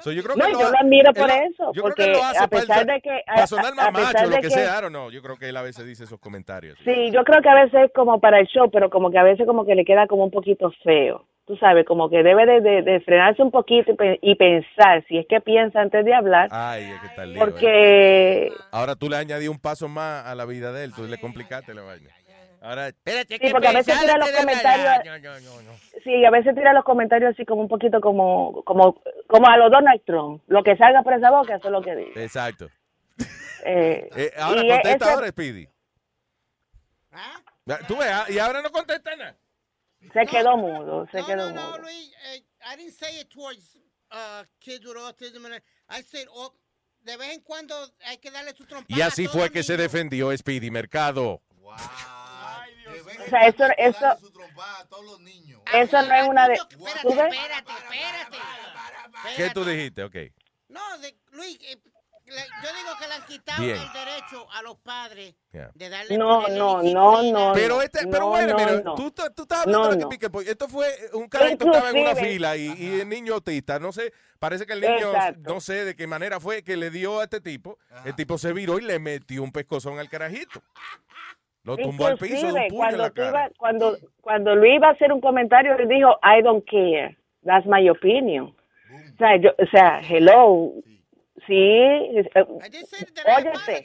[0.00, 2.10] So, yo creo No, que yo lo admiro por lo- eso, Yo creo porque que
[2.12, 4.22] él lo hace a para, pesar de que- para a- sonar a más macho, pesar
[4.24, 5.10] lo de que, que- sea, don't know.
[5.10, 6.78] Yo creo que él a veces dice esos comentarios.
[6.84, 9.22] Sí, yo creo que a veces es como para el show, pero como que a
[9.22, 11.24] veces como que le queda como un poquito feo.
[11.46, 15.02] Tú sabes, como que debe de, de- de frenarse un poquito y, pe- y pensar,
[15.08, 19.08] si es que piensa antes de hablar, Ay, es que está lío, porque Ahora tú
[19.08, 22.10] le añadí un paso más a la vida de él, tú le complicaste la vaina.
[22.60, 25.22] Ahora, espérate, Sí, porque a veces tira los comentarios.
[26.02, 29.70] Sí, a veces tira los comentarios así como un poquito como como como a los
[29.70, 30.42] Donald Trump.
[30.48, 32.24] Lo que salga por esa boca, eso es lo que dice.
[32.24, 32.68] Exacto.
[33.64, 35.68] Eh, Eh, ahora y contesta ese- ahora, Speedy.
[37.66, 39.36] Ya, Tú ves, ah, y ahora no contesta nada.
[40.12, 41.78] Se quedó mudo, se no, quedó no, no, mudo.
[41.78, 43.76] Luis, eh, I didn't say it towards
[44.12, 45.44] uh, kids with autism.
[45.88, 46.54] I said, oh,
[47.00, 47.74] de vez en cuando
[48.06, 48.96] hay que darle su trompada.
[48.96, 51.42] Y así fue que se defendió Speedy Mercado.
[51.68, 54.16] O sea, eso eso
[55.74, 56.58] eso no es una de
[57.02, 57.34] ¿tú ves?
[59.36, 60.04] ¿Qué tú dijiste?
[60.04, 60.16] Ok.
[60.68, 61.78] No, de, Luis, eh,
[62.26, 63.76] le- yo digo que le han quitado Bien.
[63.78, 67.52] el derecho a los padres de darle No, no, no, no.
[67.54, 68.94] Pero no, este, pero no, bueno, no, mira, no.
[68.94, 71.90] tú, tú, tú estabas hablando No, de típica, porque esto fue un carajito que estaba
[71.90, 75.54] en una fila y, y el niño autista, no sé, parece que el niño, Exacto.
[75.54, 78.52] no sé de qué manera fue que le dio a este tipo, el tipo se
[78.52, 80.62] viró y le metió un pescozón al carajito.
[81.64, 83.28] Lo tumbó al piso de un en cuando, la cara.
[83.28, 87.16] iba- cuando, cuando Luis iba a hacer un comentario, él dijo, I don't care.
[87.44, 88.54] That's my opinion.
[89.14, 90.72] O sea, yo, o sea hello.
[91.46, 91.54] Sí.
[91.54, 93.82] eh, Óyete.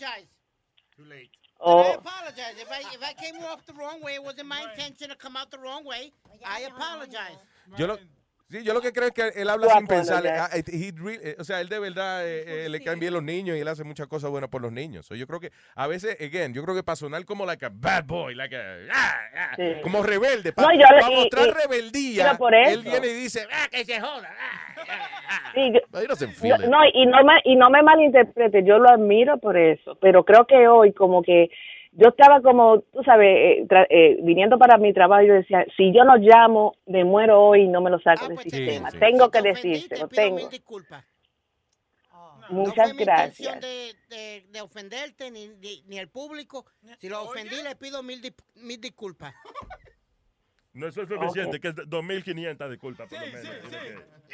[1.66, 2.56] Oh, I apologize.
[2.62, 5.38] If I, if I came off the wrong way, it wasn't my intention to come
[5.38, 6.12] out the wrong way.
[6.46, 7.38] I apologize.
[7.78, 7.98] Yo lo,
[8.60, 10.26] sí, yo lo que creo es que él habla sin pensar.
[10.28, 13.60] Ah, eh, o sea, él de verdad eh, eh, le caen bien los niños y
[13.60, 15.06] él hace muchas cosas buenas por los niños.
[15.06, 17.70] So, yo creo que a veces, again, yo creo que para sonar como like a
[17.74, 19.64] bad boy, like a, ah, ah, Sí.
[19.82, 23.68] como rebelde, para No, yo le- y- mostrar y- rebeldía, él viene y dice, ah,
[23.72, 24.30] que se joda.
[25.54, 26.28] sí, yo- no se
[26.68, 30.46] no, y no me y no me malinterprete, yo lo admiro por eso, pero creo
[30.46, 31.50] que hoy como que
[31.96, 35.94] yo estaba como, tú sabes, eh, tra- eh, viniendo para mi trabajo, yo decía, si
[35.94, 38.90] yo no llamo, me muero hoy y no me lo saco del sistema.
[38.92, 38.98] sí.
[39.00, 40.36] Tengo que te ofendiste, decírselo, pido tengo.
[40.38, 41.06] mil disculpas.
[42.50, 43.40] Muchas no fue mi gracias.
[43.40, 46.66] intención de, de, de ofenderte ni, ni, ni al público.
[47.00, 49.34] Si lo ofendí, le pido mil, di- mil disculpas.
[50.74, 53.44] No eso es suficiente, que es 2.500 disculpas por lo menos.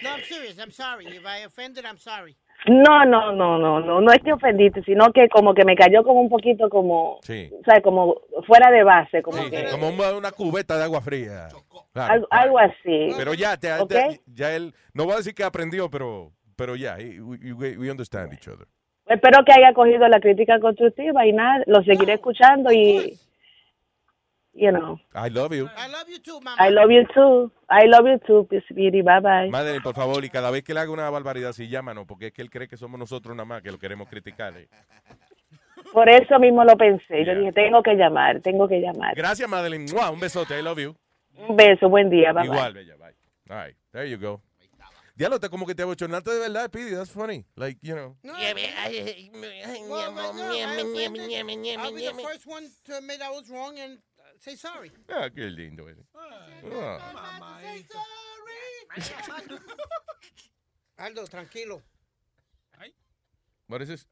[0.01, 0.57] No, I'm serious.
[0.57, 1.05] I'm sorry.
[1.07, 2.35] If I offended, I'm sorry.
[2.67, 6.03] No, no, no, no, no, no es que ofendiste, sino que como que me cayó
[6.03, 7.49] como un poquito como, Sí.
[7.57, 10.99] o sea, como fuera de base, como Sí, que como una, una cubeta de agua
[11.01, 11.47] fría.
[11.93, 12.13] Claro.
[12.13, 13.09] algo, algo así.
[13.17, 13.88] Pero ya, te- ¿Ok?
[13.89, 18.33] te- ya él, no voy a decir que aprendió, pero, pero ya, we- we understand
[18.33, 18.67] each other.
[19.07, 23.13] Espero que haya cogido la crítica constructiva y nada, lo seguiré escuchando y,
[24.59, 25.69] you know, I love you.
[25.77, 29.49] I love you too, I love you too, I love you too, Beauty, bye bye.
[29.49, 32.33] Madre, por favor, y cada vez que le haga una barbaridad, sí, llámanos, porque es
[32.33, 34.55] que él cree que somos nosotros nada más que lo queremos criticar.
[34.57, 34.67] eh.
[35.93, 37.25] Por eso mismo lo pensé.
[37.25, 39.15] Yo dije, tengo que llamar, tengo que llamar.
[39.15, 39.91] Gracias, Madeline.
[39.91, 40.59] Mua, Un besote.
[40.59, 40.95] I love you.
[41.47, 42.31] Un beso, buen día.
[42.33, 42.51] Bye, bye.
[42.53, 42.95] Igual, bella.
[42.97, 43.15] Bye.
[43.49, 43.75] All right.
[43.91, 44.41] There you go.
[45.15, 46.91] Diablo, te como que te abochornaste de verdad, Pidi.
[46.95, 47.45] That's funny.
[47.55, 48.15] Like, you know.
[48.23, 48.53] I'll
[51.93, 53.99] be the first one to admit I was wrong and
[54.40, 54.92] say sorry.
[55.09, 56.06] Ah, qué lindo eres.
[56.16, 57.00] Ah.
[60.98, 61.82] Aldo, tranquilo.
[63.68, 64.08] What is this?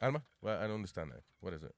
[0.00, 0.22] Alma?
[0.40, 1.22] Well, I don't understand that.
[1.40, 1.74] What is it?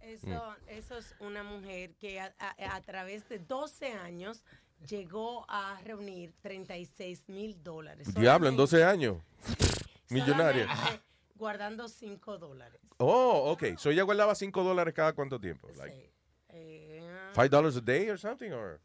[0.00, 4.42] Eso, eso es una mujer que a, a- a través de 12 años
[4.88, 8.14] llegó a reunir 36 mil dólares.
[8.14, 9.22] Diablo, en 12 años.
[10.10, 10.68] Millonaria.
[11.36, 12.80] Guardando 5 dólares.
[12.98, 13.76] Oh, ok.
[13.78, 15.68] So ella guardaba 5 dólares cada cuánto tiempo?
[15.76, 16.13] Like Eh,
[17.34, 18.52] $5 dollars a day or something?
[18.52, 18.80] Or,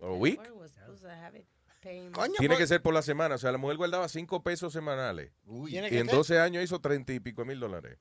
[0.00, 0.40] or a week?
[2.38, 3.36] Tiene que ser por la semana.
[3.36, 5.32] O sea, la mujer guardaba 5 pesos semanales.
[5.70, 7.96] Tiene Y que en ser- 12 años hizo 30 y pico mil dólares.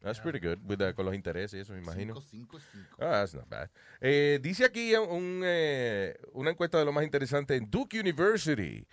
[0.00, 0.58] That's pretty good.
[0.68, 2.14] with the- con los intereses y eso, me imagino.
[2.98, 3.70] Ah, that's not bad.
[4.00, 8.84] Eh, dice aquí un, eh, una encuesta de lo más interesante en Duke University.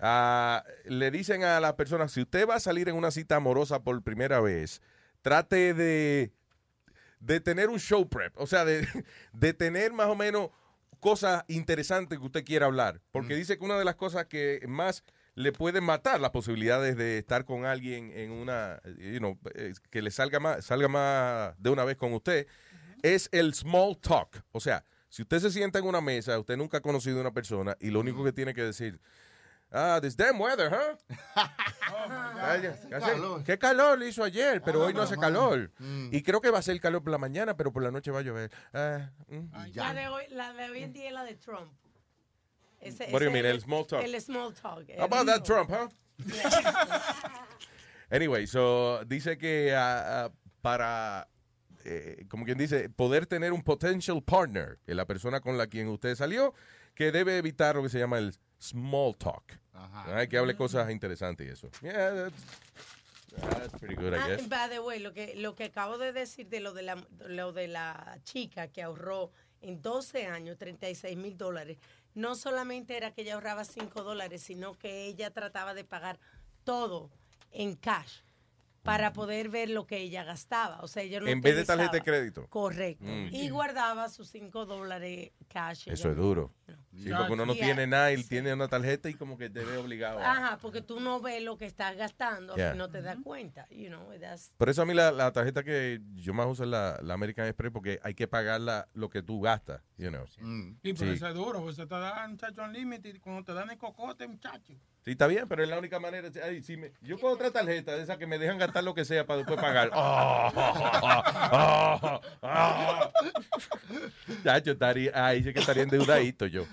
[0.00, 3.82] Ah, le dicen a las personas, si usted va a salir en una cita amorosa
[3.82, 4.82] por primera vez,
[5.22, 6.32] trate de,
[7.22, 8.32] de tener un show prep.
[8.36, 8.86] O sea, de,
[9.32, 10.50] de tener más o menos
[11.00, 13.00] cosas interesantes que usted quiera hablar.
[13.10, 15.02] Porque dice que una de las cosas que más
[15.34, 19.38] le pueden matar las posibilidades de estar con alguien en una, you know,
[19.90, 22.46] que le salga más, salga más de una vez con usted,
[23.02, 24.44] es el small talk.
[24.52, 27.32] O sea, si usted se sienta en una mesa, usted nunca ha conocido a una
[27.34, 29.00] persona y lo único que tiene que decir,
[29.72, 30.96] ah, this damn weather, huh?
[32.36, 33.44] Vaya, Qué calor.
[33.44, 35.32] Qué calor hizo ayer, pero Ah, hoy no hace man.
[35.32, 35.70] calor.
[35.78, 36.08] Mm.
[36.12, 38.20] Y creo que va a ser calor por la mañana, pero por la noche va
[38.20, 38.50] a llover.
[38.72, 39.74] Ah, mm.
[39.74, 41.72] La de, hoy, la de hoy en día es la de Trump.
[42.80, 44.02] Ese- What do you mean, el small talk?
[44.02, 44.84] El small talk.
[44.98, 45.88] How about that Trump, huh?
[48.10, 51.28] Anyway, so dice que ah, para,
[51.84, 55.88] eh, como quien dice, poder tener un potential partner, que la persona con la quien
[55.88, 56.52] usted salió,
[56.94, 58.34] que debe evitar lo que se llama el
[58.72, 59.58] small talk.
[59.74, 61.68] Ah, que hable cosas interesantes y eso.
[61.82, 62.44] Yeah, that's,
[63.40, 64.48] that's pretty good, I Ah, guess.
[64.48, 66.96] by the way, lo que, lo que acabo de decir de lo de, la,
[67.28, 71.78] lo de la chica que ahorró en 12 años 36 mil dólares,
[72.14, 76.18] no solamente era que ella ahorraba 5 dólares, sino que ella trataba de pagar
[76.64, 77.10] todo
[77.50, 78.20] en cash
[78.82, 80.80] para poder ver lo que ella gastaba.
[80.82, 82.46] O sea, ella no En vez de utilizaba- tarjeta de crédito.
[82.48, 83.04] Correcto.
[83.06, 83.28] Mm.
[83.32, 85.86] Y guardaba sus 5 dólares cash.
[85.88, 86.52] Eso es duro.
[86.94, 87.64] Sí, porque uno no Yeah.
[87.64, 90.18] tiene nada y tiene una tarjeta y como que te ve obligado.
[90.18, 92.74] a- Ajá, porque tú no ves lo que estás gastando Yeah.
[92.74, 93.66] y no te das cuenta.
[93.70, 96.68] You know, that's- Por eso a mí la, la tarjeta que yo más uso es
[96.68, 100.26] la, la American Express porque hay que pagarla lo que tú gastas, you know.
[100.26, 100.40] Sí,
[100.82, 101.08] pero Sí.
[101.16, 104.74] eso es duro, pues se te da, muchacho, unlimited, cuando te dan el cocote, muchacho.
[105.04, 106.28] Sí, está bien, pero es la única manera.
[106.44, 109.04] Ay, si me- yo con otra tarjeta de esa que me dejan gastar lo que
[109.04, 109.90] sea para después pagar.
[109.94, 111.22] Oh, oh,
[111.52, 113.12] oh, oh.
[114.44, 116.66] Chacho, estaría, ahí sí que estaría endeudadito yo.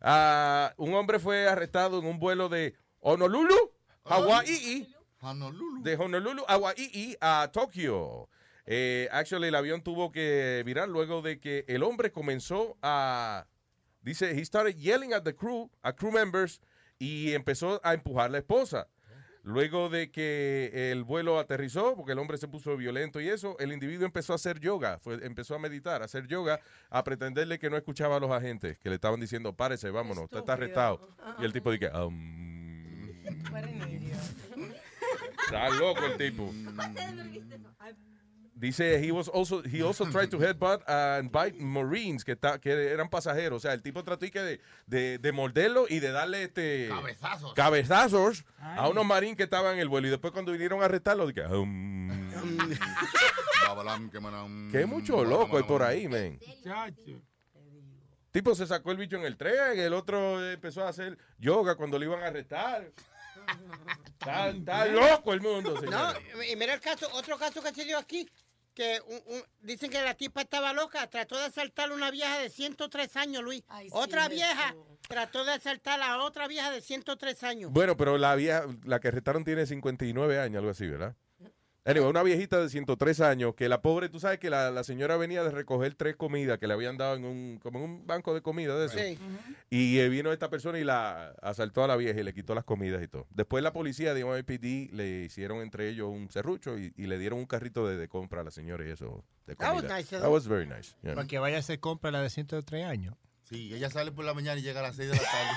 [0.00, 3.72] Ah, un hombre fue arrestado en un vuelo de Honolulu,
[4.04, 4.94] Hawaii.
[5.82, 8.28] De Honolulu, Hawaii a Tokio.
[8.66, 13.46] Eh, actually, el avión tuvo que virar luego de que el hombre comenzó a.
[14.02, 16.60] Dice, he started yelling at the crew, a crew members,
[16.98, 18.88] y empezó a empujar a la esposa.
[19.44, 23.72] Luego de que el vuelo aterrizó, porque el hombre se puso violento y eso, el
[23.72, 27.68] individuo empezó a hacer yoga, fue, empezó a meditar, a hacer yoga, a pretenderle que
[27.68, 31.10] no escuchaba a los agentes, que le estaban diciendo, párese, vámonos, usted está arrestado.
[31.38, 33.12] Y el tipo dije, um,
[35.44, 36.50] está loco el tipo.
[38.56, 42.70] Dice, he was also, he also tried to headbutt and bite Marines que, está, que
[42.70, 43.56] eran pasajeros.
[43.56, 47.54] O sea, el tipo trató de, de, de morderlo y de darle este Cabezazos.
[47.54, 50.06] cabezazos a unos marines que estaban en el vuelo.
[50.06, 52.08] Y después cuando vinieron a arrestarlo, dije, um,
[54.70, 56.38] que mucho loco hay por ahí, men.
[58.30, 61.98] Tipo se sacó el bicho en el tren, el otro empezó a hacer yoga cuando
[61.98, 62.90] lo iban a arrestar.
[64.18, 66.16] Está, está loco el mundo, No, señor.
[66.50, 68.28] y mira el caso, otro caso que se dio aquí,
[68.74, 72.38] que un- un- dicen que la tipa estaba loca, trató de asaltar a una vieja
[72.38, 73.62] de 103 años, Luis.
[73.92, 74.74] otra vieja
[75.08, 77.70] trató de asaltar a otra vieja de 103 años.
[77.72, 81.14] Bueno, pero la vieja, la que arrestaron tiene 59 años, algo así, ¿verdad?
[81.86, 85.18] Anyway, una viejita de 103 años, que la pobre, tú sabes que la, la señora
[85.18, 88.32] venía de recoger tres comidas que le habían dado en un, como en un banco
[88.32, 88.96] de comida de eso.
[88.98, 89.18] Sí.
[89.68, 92.64] Y eh, vino esta persona y la asaltó a la vieja y le quitó las
[92.64, 93.26] comidas y todo.
[93.30, 97.38] Después la policía de NYPD le hicieron entre ellos un serrucho y, y le dieron
[97.38, 99.22] un carrito de, de compra a la señora y eso.
[99.46, 99.96] De That was comida.
[99.98, 100.32] nice of That them.
[100.32, 100.96] was very nice.
[101.02, 101.14] yeah.
[101.14, 103.14] Para que vaya a hacer compra la de 103 años.
[103.48, 105.50] Sí, ella sale por la mañana y llega a las 6 de la tarde.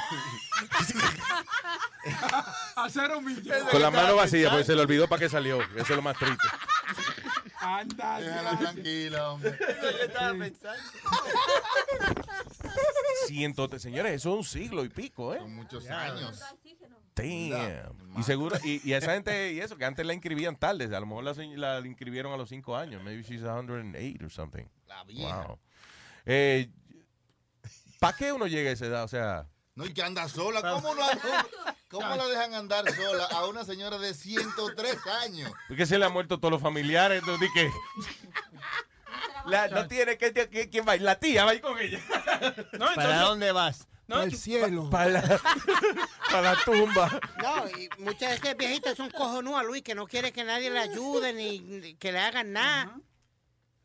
[2.75, 3.63] A cero millones.
[3.71, 5.61] Con la mano vacía, porque se le olvidó para qué salió.
[5.61, 6.47] Eso es lo más triste.
[7.59, 9.57] Anda, Déjala tranquila, hombre.
[9.59, 10.83] Yo estaba pensando.
[13.25, 15.39] Ciento, señores, eso es un siglo y pico, ¿eh?
[15.39, 16.41] Son muchos años.
[17.15, 18.17] Damn.
[18.17, 21.07] Y seguro, y, y esa gente, y eso, que antes la inscribían tarde, a lo
[21.07, 23.03] mejor la inscribieron a los 5 años.
[23.03, 24.65] Maybe she's 108 or something.
[24.87, 25.47] La vieja.
[25.47, 25.59] Wow.
[26.25, 26.69] Eh,
[27.99, 29.03] ¿Para qué uno llega a esa edad?
[29.03, 29.45] O sea,
[29.75, 30.61] No, y que anda sola.
[30.61, 31.03] ¿Cómo, no,
[31.89, 35.51] cómo la dejan andar sola a una señora de 103 años?
[35.67, 37.19] ¿por qué se le han muerto todos los familiares?
[37.19, 37.71] Entonces, di que
[39.47, 40.95] la- no tiene que, que- ¿quién va?
[40.97, 41.99] La tía va a ir con ella.
[42.95, 43.87] ¿Para dónde vas?
[44.07, 44.89] No, Al cielo.
[44.89, 45.21] Para la,
[46.31, 47.19] para la tumba.
[47.43, 50.79] No, y muchas de esas viejitas son cojonúas, Luis, que no quiere que nadie le
[50.79, 52.95] ayude ni ni que le hagan nada.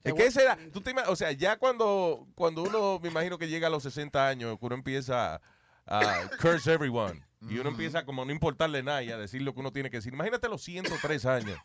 [0.04, 3.48] Es que esa edad, tú te o sea, ya cuando, cuando uno, me imagino que
[3.48, 5.40] llega a los 60 años, uno empieza
[5.86, 7.24] a curse everyone.
[7.48, 9.96] Y uno empieza como no importarle nada y a decir lo que uno tiene que
[9.96, 10.12] decir.
[10.12, 11.58] Imagínate los 103 años.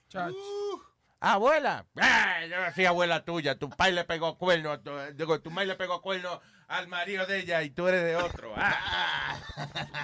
[1.19, 5.49] Abuela, ah, yo soy abuela tuya, tu pai le pegó cuerno, a tu, digo, tu
[5.49, 8.53] mai le pegó cuerno al marido de ella y tú eres de otro.
[8.55, 9.39] Ah.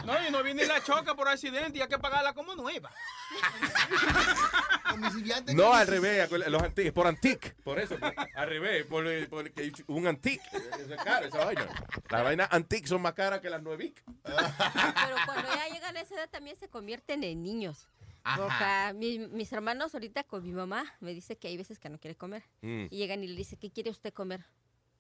[0.06, 2.92] No, y no viene la choca por accidente y hay que pagarla como nueva.
[5.54, 10.08] No, al revés, los anti- por antique, por eso, por- al revés, por, porque un
[10.08, 10.44] antique,
[10.80, 11.68] eso es caro, esa vaina.
[12.10, 14.04] Las vainas antique son más caras que las nuevic.
[14.24, 17.88] Pero cuando ya llegan a esa edad también se convierten en niños.
[18.38, 22.00] Porque mi- mis hermanos ahorita con mi mamá me dice que hay veces que no
[22.00, 22.44] quiere comer.
[22.62, 22.86] Mm.
[22.90, 24.46] Y llegan y le dice, ¿qué quiere usted comer?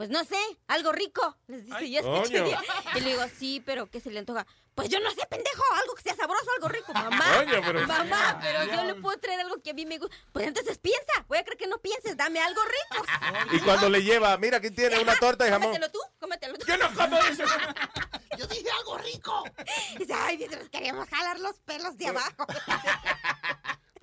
[0.03, 0.35] Pues no sé,
[0.67, 1.37] algo rico.
[1.47, 2.43] Les dice, Ay, "¿Y este coño.
[2.43, 2.99] qué?".
[2.99, 4.45] Y le digo, sí, pero ¿qué se le antoja?
[4.75, 6.91] Pues yo no sé, pendejo, algo que sea sabroso, algo rico.
[6.93, 10.13] Mamá, Coño, pero- mamá, pero yo le puedo traer algo que a mí me gusta.
[10.33, 13.05] Pues entonces piensa, voy a creer que no pienses, dame algo rico.
[13.53, 15.69] Y cuando le lleva, mira, aquí tiene una torta de jamón.
[15.69, 16.65] Cómetelo tú, cómetelo tú.
[16.65, 17.43] Yo no como eso.
[18.37, 19.43] Yo dije algo rico.
[19.99, 22.45] Dice, ay, dice, nos queríamos jalar los pelos de abajo.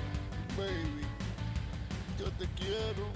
[0.57, 1.05] Baby,
[2.19, 3.07] yo te quiero,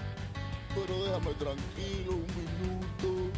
[0.74, 3.30] pero déjame tranquilo un minuto.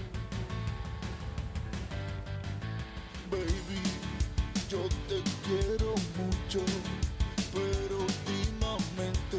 [3.30, 3.82] Baby,
[4.70, 6.60] yo te quiero mucho,
[7.52, 9.38] pero últimamente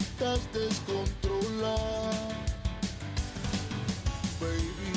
[0.00, 2.28] estás descontrolada.
[4.40, 4.92] Baby,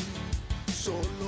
[0.74, 1.21] solo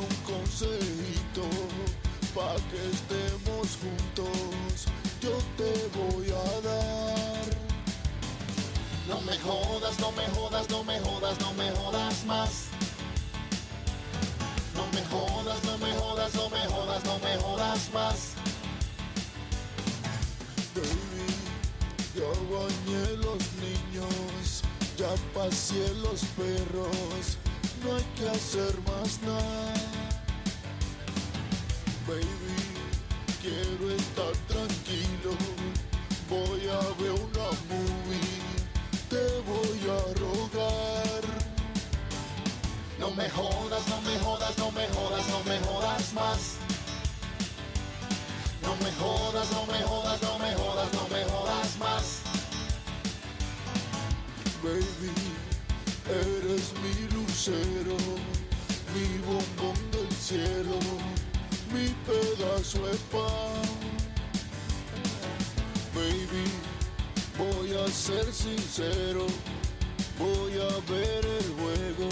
[2.33, 4.87] pa' que estemos juntos.
[5.21, 7.45] Yo te voy a dar.
[9.07, 12.51] No me jodas, no me jodas, no me jodas, no me jodas más.
[14.73, 18.17] No me jodas, no me jodas, no me jodas, no me jodas más.
[20.75, 21.29] Baby,
[22.15, 24.63] ya bañé los niños,
[24.97, 27.37] ya pasé los perros,
[27.83, 29.92] no hay que hacer más nada.
[32.13, 32.27] Baby,
[33.41, 35.33] quiero estar tranquilo,
[36.29, 38.37] voy a ver una movie,
[39.09, 41.23] te voy a rogar.
[42.99, 46.57] No me jodas, no me jodas, no me jodas, no me jodas más.
[48.61, 52.21] No me jodas, no me jodas, no me jodas, no me jodas más.
[54.61, 55.13] Baby,
[56.07, 57.97] eres mi lucero,
[58.93, 60.77] mi bombón del cielo,
[61.73, 63.63] mi pedazo de pan.
[65.93, 66.45] Baby,
[67.37, 69.25] voy a ser sincero,
[70.19, 72.09] voy a ver el juego,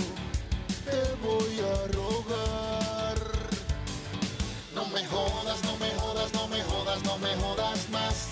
[0.86, 3.20] te voy a rogar.
[4.74, 8.30] No me jodas, no me jodas, no me jodas, no me jodas más.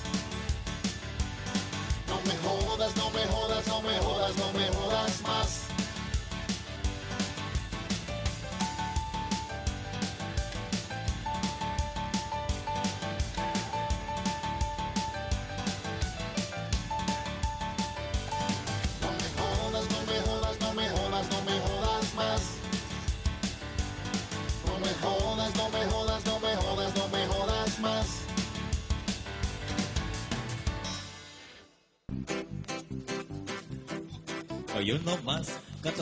[2.07, 5.68] No me jodas, no me jodas, no me jodas, no me jodas más.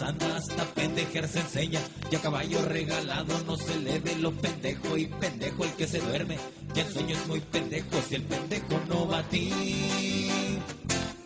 [0.00, 1.80] Anda hasta pendejear se enseña.
[2.10, 4.96] Y a caballo regalado no se le ve lo pendejo.
[4.96, 6.38] Y pendejo el que se duerme.
[6.74, 8.02] Y en sueño es muy pendejo.
[8.08, 9.52] Si el pendejo no va a ti,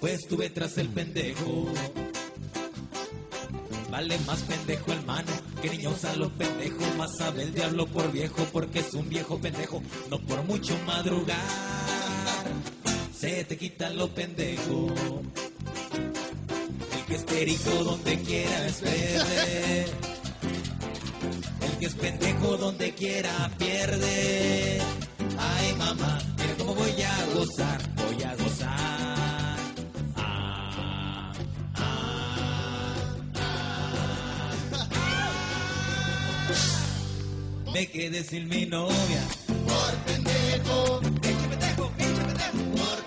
[0.00, 1.66] pues estuve tras el pendejo.
[3.90, 6.96] Vale más pendejo el mano que niño usa los pendejos.
[6.96, 9.82] Más sabe el diablo por viejo porque es un viejo pendejo.
[10.10, 11.36] No por mucho madrugar,
[13.14, 14.92] se te quita lo pendejo.
[17.36, 19.84] El que es perico donde quiera es verde.
[21.60, 24.80] El que es pendejo donde quiera pierde.
[25.38, 29.58] Ay mamá, mira cómo voy a gozar, voy a gozar.
[30.16, 31.32] Ah,
[37.74, 39.22] Me quedé sin mi novia.
[39.46, 41.00] Por pendejo.
[41.20, 42.76] Pinche pendejo, pinche pendejo.
[42.76, 43.05] Por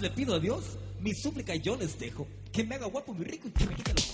[0.00, 3.48] Le pido a Dios mi súplica yo les dejo que me haga guapo, muy rico
[3.48, 4.12] y que me quite los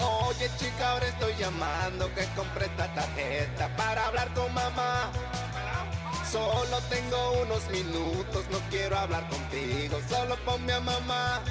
[0.00, 5.10] Oye chica, ahora estoy llamando que compré esta tarjeta para hablar con mamá.
[6.30, 11.42] Solo tengo unos minutos, no quiero hablar contigo, solo ponme a mamá.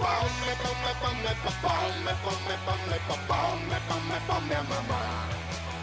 [0.00, 5.02] Ponme, ponme, ponme, po- ponme, ponme, ponme, po- ponme, ponme, ponme a mamá.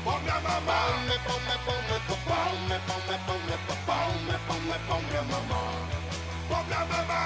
[0.04, 0.78] Ponme a mamá.
[0.90, 5.62] Ponme, ponme, ponme, po- ponme, ponme, ponme, po- ponme, ponme, ponme a mamá.
[6.50, 7.22] Ponme a mamá.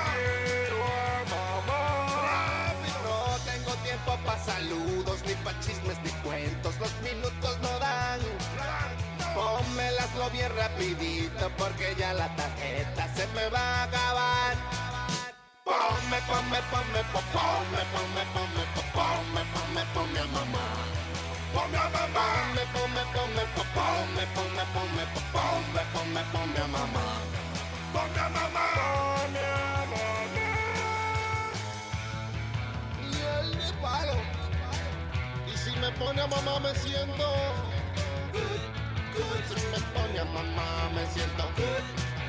[0.45, 1.81] Quiero a mamá.
[3.05, 3.15] No
[3.49, 6.73] tengo tiempo pa' saludos, ni pa' chismes, ni cuentos.
[6.79, 8.19] Los minutos no dan.
[9.33, 14.55] Pónmelaslo bien rapidito porque ya la tarjeta se me va a acabar.
[15.64, 20.65] Ponme, ponme, ponme, po- ponme, ponme, ponme, po- ponme, ponme, ponme a mamá.
[21.53, 22.25] Ponme a mamá.
[22.41, 27.06] Ponme, ponme, ponme, po- ponme, ponme, ponme, po- ponme, ponme, ponme a mamá.
[27.93, 28.65] Ponme a mamá.
[28.75, 30.06] Ponme a mamá.
[33.06, 34.17] Y el de palo.
[35.48, 37.27] Y si me pone a mamá me siento
[38.33, 38.64] good,
[39.14, 39.43] good.
[39.48, 41.85] Si me pone a mamá me siento good,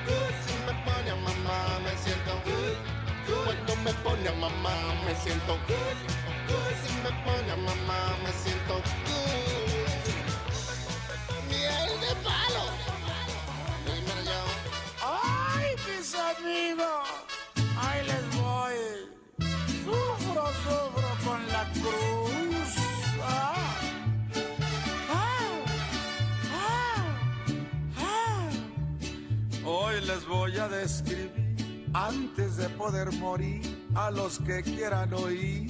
[0.06, 0.34] good.
[0.44, 3.01] Si me pone a mamá me siento good.
[3.26, 5.98] Cuando me pone a mamá me siento good,
[6.48, 6.74] good.
[6.82, 10.00] Si me pone a mamá me siento good.
[11.48, 12.64] Miel de palo.
[15.04, 17.08] ¡Ay, mis amigos!
[17.76, 18.76] Ahí les voy.
[19.84, 22.70] Sufro, sufro con la cruz.
[23.22, 23.80] Ah.
[25.10, 25.48] Ah.
[26.54, 27.04] Ah.
[27.98, 28.48] Ah.
[29.64, 31.51] Hoy les voy a describir,
[31.94, 33.60] antes de poder morir,
[33.94, 35.66] a los que quieran oír.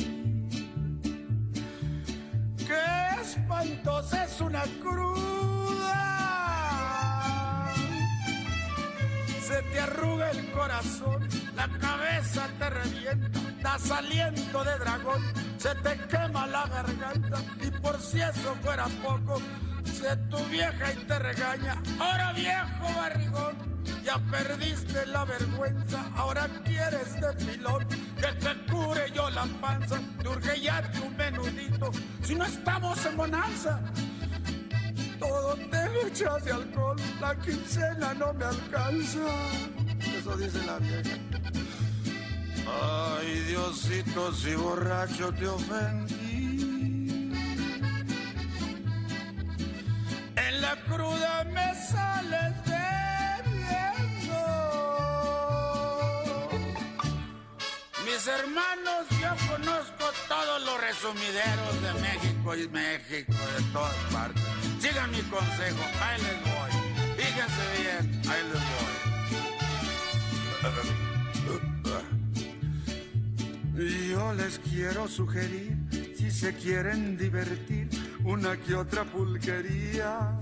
[2.56, 5.42] ¡Qué espantosa es una cruda!
[9.52, 15.22] se te arruga el corazón, la cabeza te revienta, das aliento de dragón,
[15.58, 19.42] se te quema la garganta y por si eso fuera poco,
[19.84, 23.71] se tu vieja y te regaña, ahora viejo barrigón,
[24.04, 27.36] ya perdiste la vergüenza, ahora quieres de
[28.20, 31.90] que te cure yo la panza, te urge ya tu menudito,
[32.22, 33.80] si no estamos en bonanza.
[35.18, 39.20] Todo te lo echas de alcohol, la quincena no me alcanza.
[40.18, 41.16] Eso dice la vieja.
[42.66, 46.21] Ay, Diosito, si borracho te ofendí.
[58.52, 64.42] Hermanos, yo conozco todos los resumideros de México y México, de todas partes.
[64.78, 66.70] Sigan mi consejo, ahí les voy.
[67.16, 68.92] Fíjense bien, ahí les voy.
[74.10, 75.76] Yo les quiero sugerir,
[76.16, 77.88] si se quieren divertir,
[78.22, 80.38] una que otra pulquería,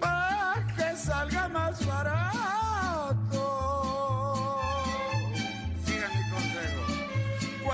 [0.00, 2.65] para que salga más barato.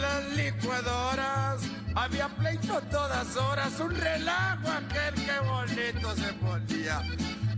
[0.00, 1.62] las licuadoras.
[1.94, 7.02] Había pleito todas horas, un relajo aquel que bonito se ponía.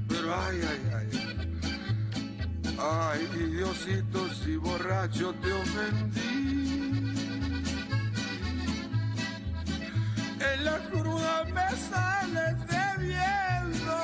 [0.09, 1.35] Pero ay, ay, ay.
[2.79, 6.25] Ay, Diosito, si borracho te ofendí.
[10.41, 13.97] En la cruda me sales debiendo.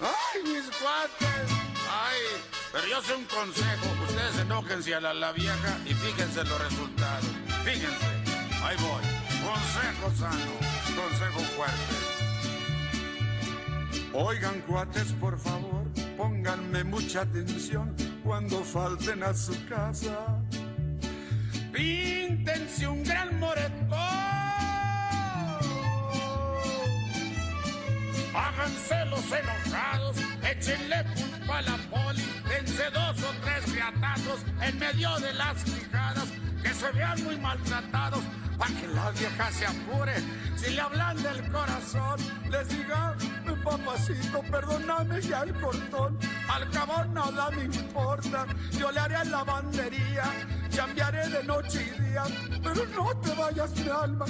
[0.00, 1.50] Ay, mis cuates.
[1.90, 2.20] Ay,
[2.72, 3.99] pero yo sé un consejo.
[4.20, 7.24] Ustedes enójense a la, la vieja y fíjense los resultados.
[7.64, 8.06] Fíjense.
[8.62, 9.02] Ahí voy.
[9.42, 10.52] Consejo sano.
[10.94, 11.96] Consejo fuerte.
[14.12, 15.86] Oigan, cuates, por favor,
[16.18, 20.42] pónganme mucha atención cuando falten a su casa.
[21.72, 24.49] Píntense un gran moretón.
[28.34, 30.16] Háganse los enojados,
[30.48, 36.28] échenle culpa a la poli, dense dos o tres riatazos en medio de las fijadas,
[36.62, 38.22] que se vean muy maltratados,
[38.58, 40.14] para que la vieja se apure.
[40.56, 43.16] Si le hablan del corazón, les diga,
[43.62, 46.18] papacito, perdóname ya el cortón.
[46.48, 50.24] Al cabo nada me importa, yo le haré lavandería,
[50.74, 52.24] cambiaré de noche y día,
[52.62, 54.26] pero no te vayas mi alma,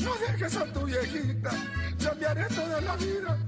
[0.00, 1.50] no dejes a tu viejita,
[2.02, 3.38] cambiaré toda la vida,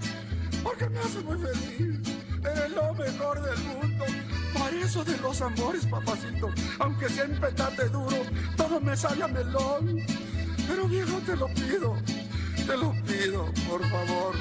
[0.63, 2.01] porque me hace muy feliz.
[2.45, 4.05] Eres lo mejor del mundo.
[4.59, 6.51] Para eso de los amores, papacito.
[6.79, 8.17] Aunque siempre tate duro,
[8.57, 10.03] todo me sale a melón.
[10.67, 11.97] Pero viejo, te lo pido,
[12.67, 14.35] te lo pido, por favor.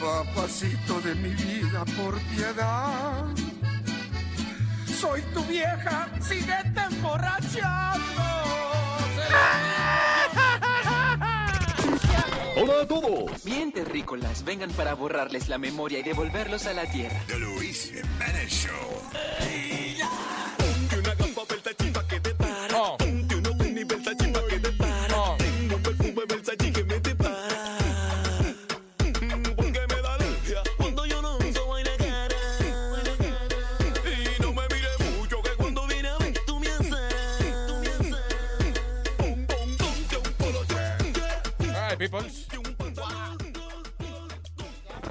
[0.00, 3.24] Papacito de mi vida, por piedad.
[5.00, 8.06] Soy tu vieja, síguete emborrachando.
[12.58, 13.44] Hola a todos.
[13.44, 17.22] Bien, terrícolas, vengan para borrarles la memoria y devolverlos a la tierra.
[17.26, 18.72] The Luis Jiménez Show.
[25.38, 28.54] Tengo un perfume Versace que me te para.
[29.54, 32.36] Porque me da alergia cuando yo no uso vaina cara.
[34.04, 37.66] Y no me mire mucho que cuando viene a ver tú me azaras.
[37.66, 38.34] Tú me azaras.
[39.18, 42.35] Pum, pum, pum, que un polo All right, peoples.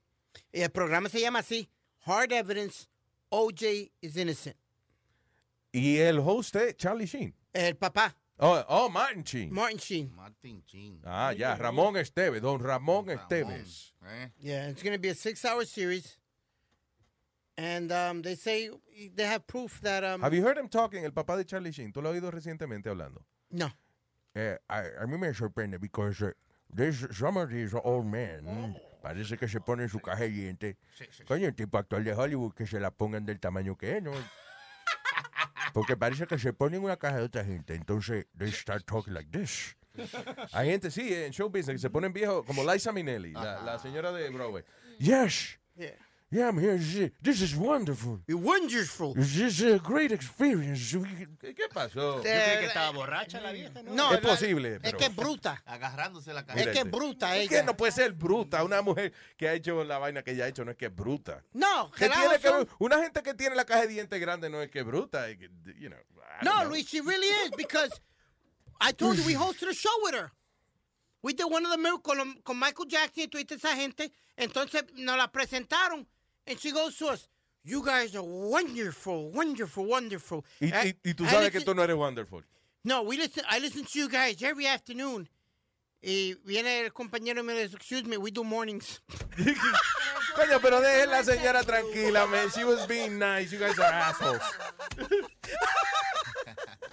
[0.54, 1.68] Y el programa se llama así.
[2.06, 2.88] Hard Evidence.
[3.30, 4.56] OJ is innocent.
[5.74, 7.34] Y el host es Charlie Sheen.
[7.58, 8.14] El papá.
[8.40, 9.52] Oh, oh, Martin Sheen.
[9.52, 10.12] Martin Sheen.
[10.16, 11.00] Martin Chin.
[11.04, 13.94] Ah, ya, Ramón Esteves, don Ramón Esteves.
[14.40, 16.18] Yeah, it's going to be a six-hour series,
[17.58, 18.70] and um, they say
[19.16, 20.22] they have proof that um.
[20.22, 21.92] Have you heard him talking, el papá de Charlie Sheen?
[21.92, 23.24] ¿Tú lo has oído recientemente hablando?
[23.50, 23.72] No.
[24.36, 26.32] Eh, a, a mí me sorprende because uh,
[26.72, 30.76] there's some of these old men, Parece que se ponen su caja de dientes.
[31.28, 34.12] Coño, el tipo actor de Hollywood que se la pongan del tamaño que es, ¿no?
[35.74, 37.76] Porque parece que se ponen una caja de otra gente.
[37.76, 39.76] Entonces, they start talking like this.
[40.54, 43.80] Hay gente, sí, en show business que se ponen viejos, como Liza Minnelli, la, la
[43.80, 44.64] señora de Broadway.
[45.00, 45.60] Yes.
[45.76, 45.96] Yeah.
[46.30, 46.78] Yeah, I'm here.
[47.24, 48.20] This is- wonderful.
[48.28, 49.14] Wonderful.
[49.14, 50.92] This is a great experience.
[51.40, 52.18] ¿Qué pasó?
[52.18, 53.94] Yo creí que estaba borracha la vieja, ¿no?
[53.94, 54.76] No, es la- posible.
[54.76, 55.64] Es pero- que es bruta.
[55.66, 56.72] Agarrándose la Es cabeza.
[56.74, 57.62] que es bruta Es ella.
[57.62, 58.62] que no puede ser bruta.
[58.66, 60.96] Una mujer que ha hecho la vaina que ella ha hecho no es que es
[60.96, 61.42] bruta.
[61.54, 64.62] No, Que tiene que- son- una gente que tiene la caja de dientes grande no
[64.62, 65.30] es que es bruta.
[65.30, 65.50] es que,
[65.80, 66.00] you know,
[66.42, 66.70] No, know.
[66.70, 68.02] Luis, she really is because
[68.82, 70.34] I told you we hosted a show with her.
[71.22, 74.12] We did one of the miracles con, con Michael Jackson y toda esa gente.
[74.36, 76.06] Entonces nos la presentaron.
[76.48, 77.28] And she goes to us,
[77.64, 80.46] you guys are wonderful, wonderful, wonderful.
[80.62, 82.44] Y, I- y- y tú I sabes que listen- tú no eres wonderful.
[82.84, 85.28] No, we listen, I listen to you guys every afternoon.
[86.02, 89.02] Y viene el compañero y me dice, excuse me, we do mornings.
[90.36, 92.50] Coño, pero dejen la señora tranquila, man.
[92.52, 93.52] She was being nice.
[93.52, 94.42] You guys are assholes.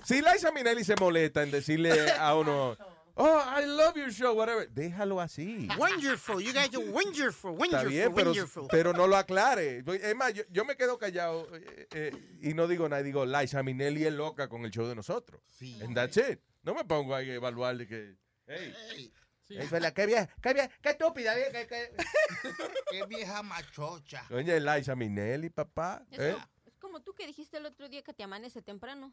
[0.05, 2.76] Si Liza Minnelli se molesta en decirle a uno,
[3.17, 5.68] oh, I love your show, whatever, déjalo así.
[5.78, 8.68] Wonderful, you guys are wonderful, Está wonderful, bien, pero, wonderful.
[8.70, 9.83] pero no lo aclare.
[10.02, 13.02] Es más, yo, yo me quedo callado eh, eh, y no digo nada.
[13.02, 15.41] Digo, Liza Minnelli es loca con el show de nosotros.
[15.83, 16.41] And that's it.
[16.62, 19.12] No me pongo ahí a evaluar de que, hey,
[19.51, 21.91] es verdad, qué vieja, qué vieja, qué estúpida, vieja, qué, qué-
[22.91, 24.26] Qué vieja machocha.
[24.31, 26.07] Oye, Liza Minnelli, papá.
[26.10, 26.33] Es, ¿eh?
[26.33, 29.12] como, es como tú que dijiste el otro día que te amanece temprano.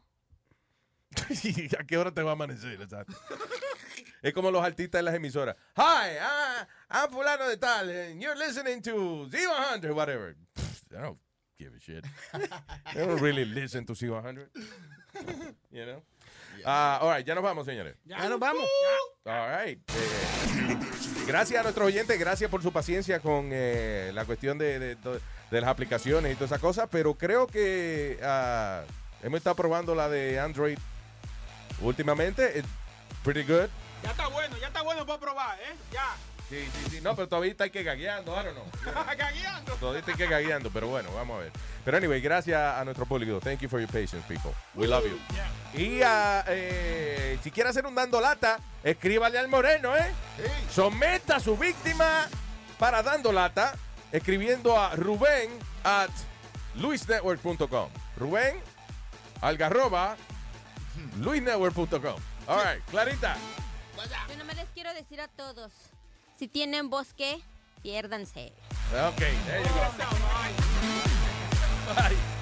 [1.44, 2.80] ¿Y ¿A qué hora te va a amanecer?
[2.80, 3.12] Exacto.
[4.22, 5.56] es como los artistas de las emisoras.
[5.76, 10.34] Hi, ah, I'm fulano de tal, and you're listening to Z100, whatever.
[10.54, 11.18] Pfft, I don't
[11.58, 12.04] give a shit.
[12.86, 14.48] I don't really listen to Z100.
[15.70, 16.02] You know?
[16.64, 17.96] Ah, all right, ya nos vamos, señores.
[18.04, 18.64] Ya nos vamos.
[19.24, 19.78] All right.
[19.90, 20.76] Eh,
[21.26, 24.96] gracias a nuestros oyentes, gracias por su paciencia con eh, la cuestión de, de-
[25.50, 28.84] de las aplicaciones y todas esas cosas, pero creo que ah,
[29.22, 30.78] hemos estado probando la de Android
[31.82, 32.58] últimamente.
[32.58, 32.68] It's
[33.22, 33.68] pretty good.
[34.02, 35.74] Ya está bueno, ya está bueno para probar, ¿eh?
[35.92, 36.14] Ya.
[36.48, 37.00] Sí, sí, sí.
[37.00, 38.94] No, pero todavía está que gagueando, I don't know.
[39.16, 39.72] Cagueando.
[39.76, 41.52] Todavía está que gagueando, pero bueno, vamos a ver.
[41.84, 43.40] Pero anyway, gracias a nuestro público.
[43.40, 44.52] Thank you for your patience, people.
[44.74, 45.18] We love you.
[45.72, 50.12] Y eh, si quiere hacer un dando lata, escríbale al moreno, ¿eh?
[50.70, 52.28] Someta a su víctima
[52.78, 53.74] para dando lata,
[54.10, 55.50] escribiendo a Rubén
[55.84, 56.10] at
[56.74, 57.88] luisnetwork.com.
[58.18, 58.60] Rubén
[59.40, 60.16] algarroba
[61.20, 62.16] luisnetwork.com.
[62.48, 63.36] All right, Clarita.
[64.28, 65.72] Yo nomás les quiero decir a todos,
[66.38, 67.40] si tienen bosque,
[67.82, 68.52] piérdanse.
[69.08, 69.80] Ok, there you go.
[71.94, 72.41] Bye.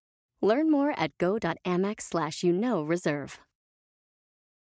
[0.41, 3.39] Learn more at go.amex slash you know reserve.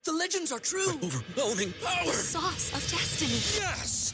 [0.06, 0.94] The legends are true.
[1.04, 2.06] overwhelming power!
[2.06, 3.42] The sauce of destiny.
[3.62, 4.14] Yes!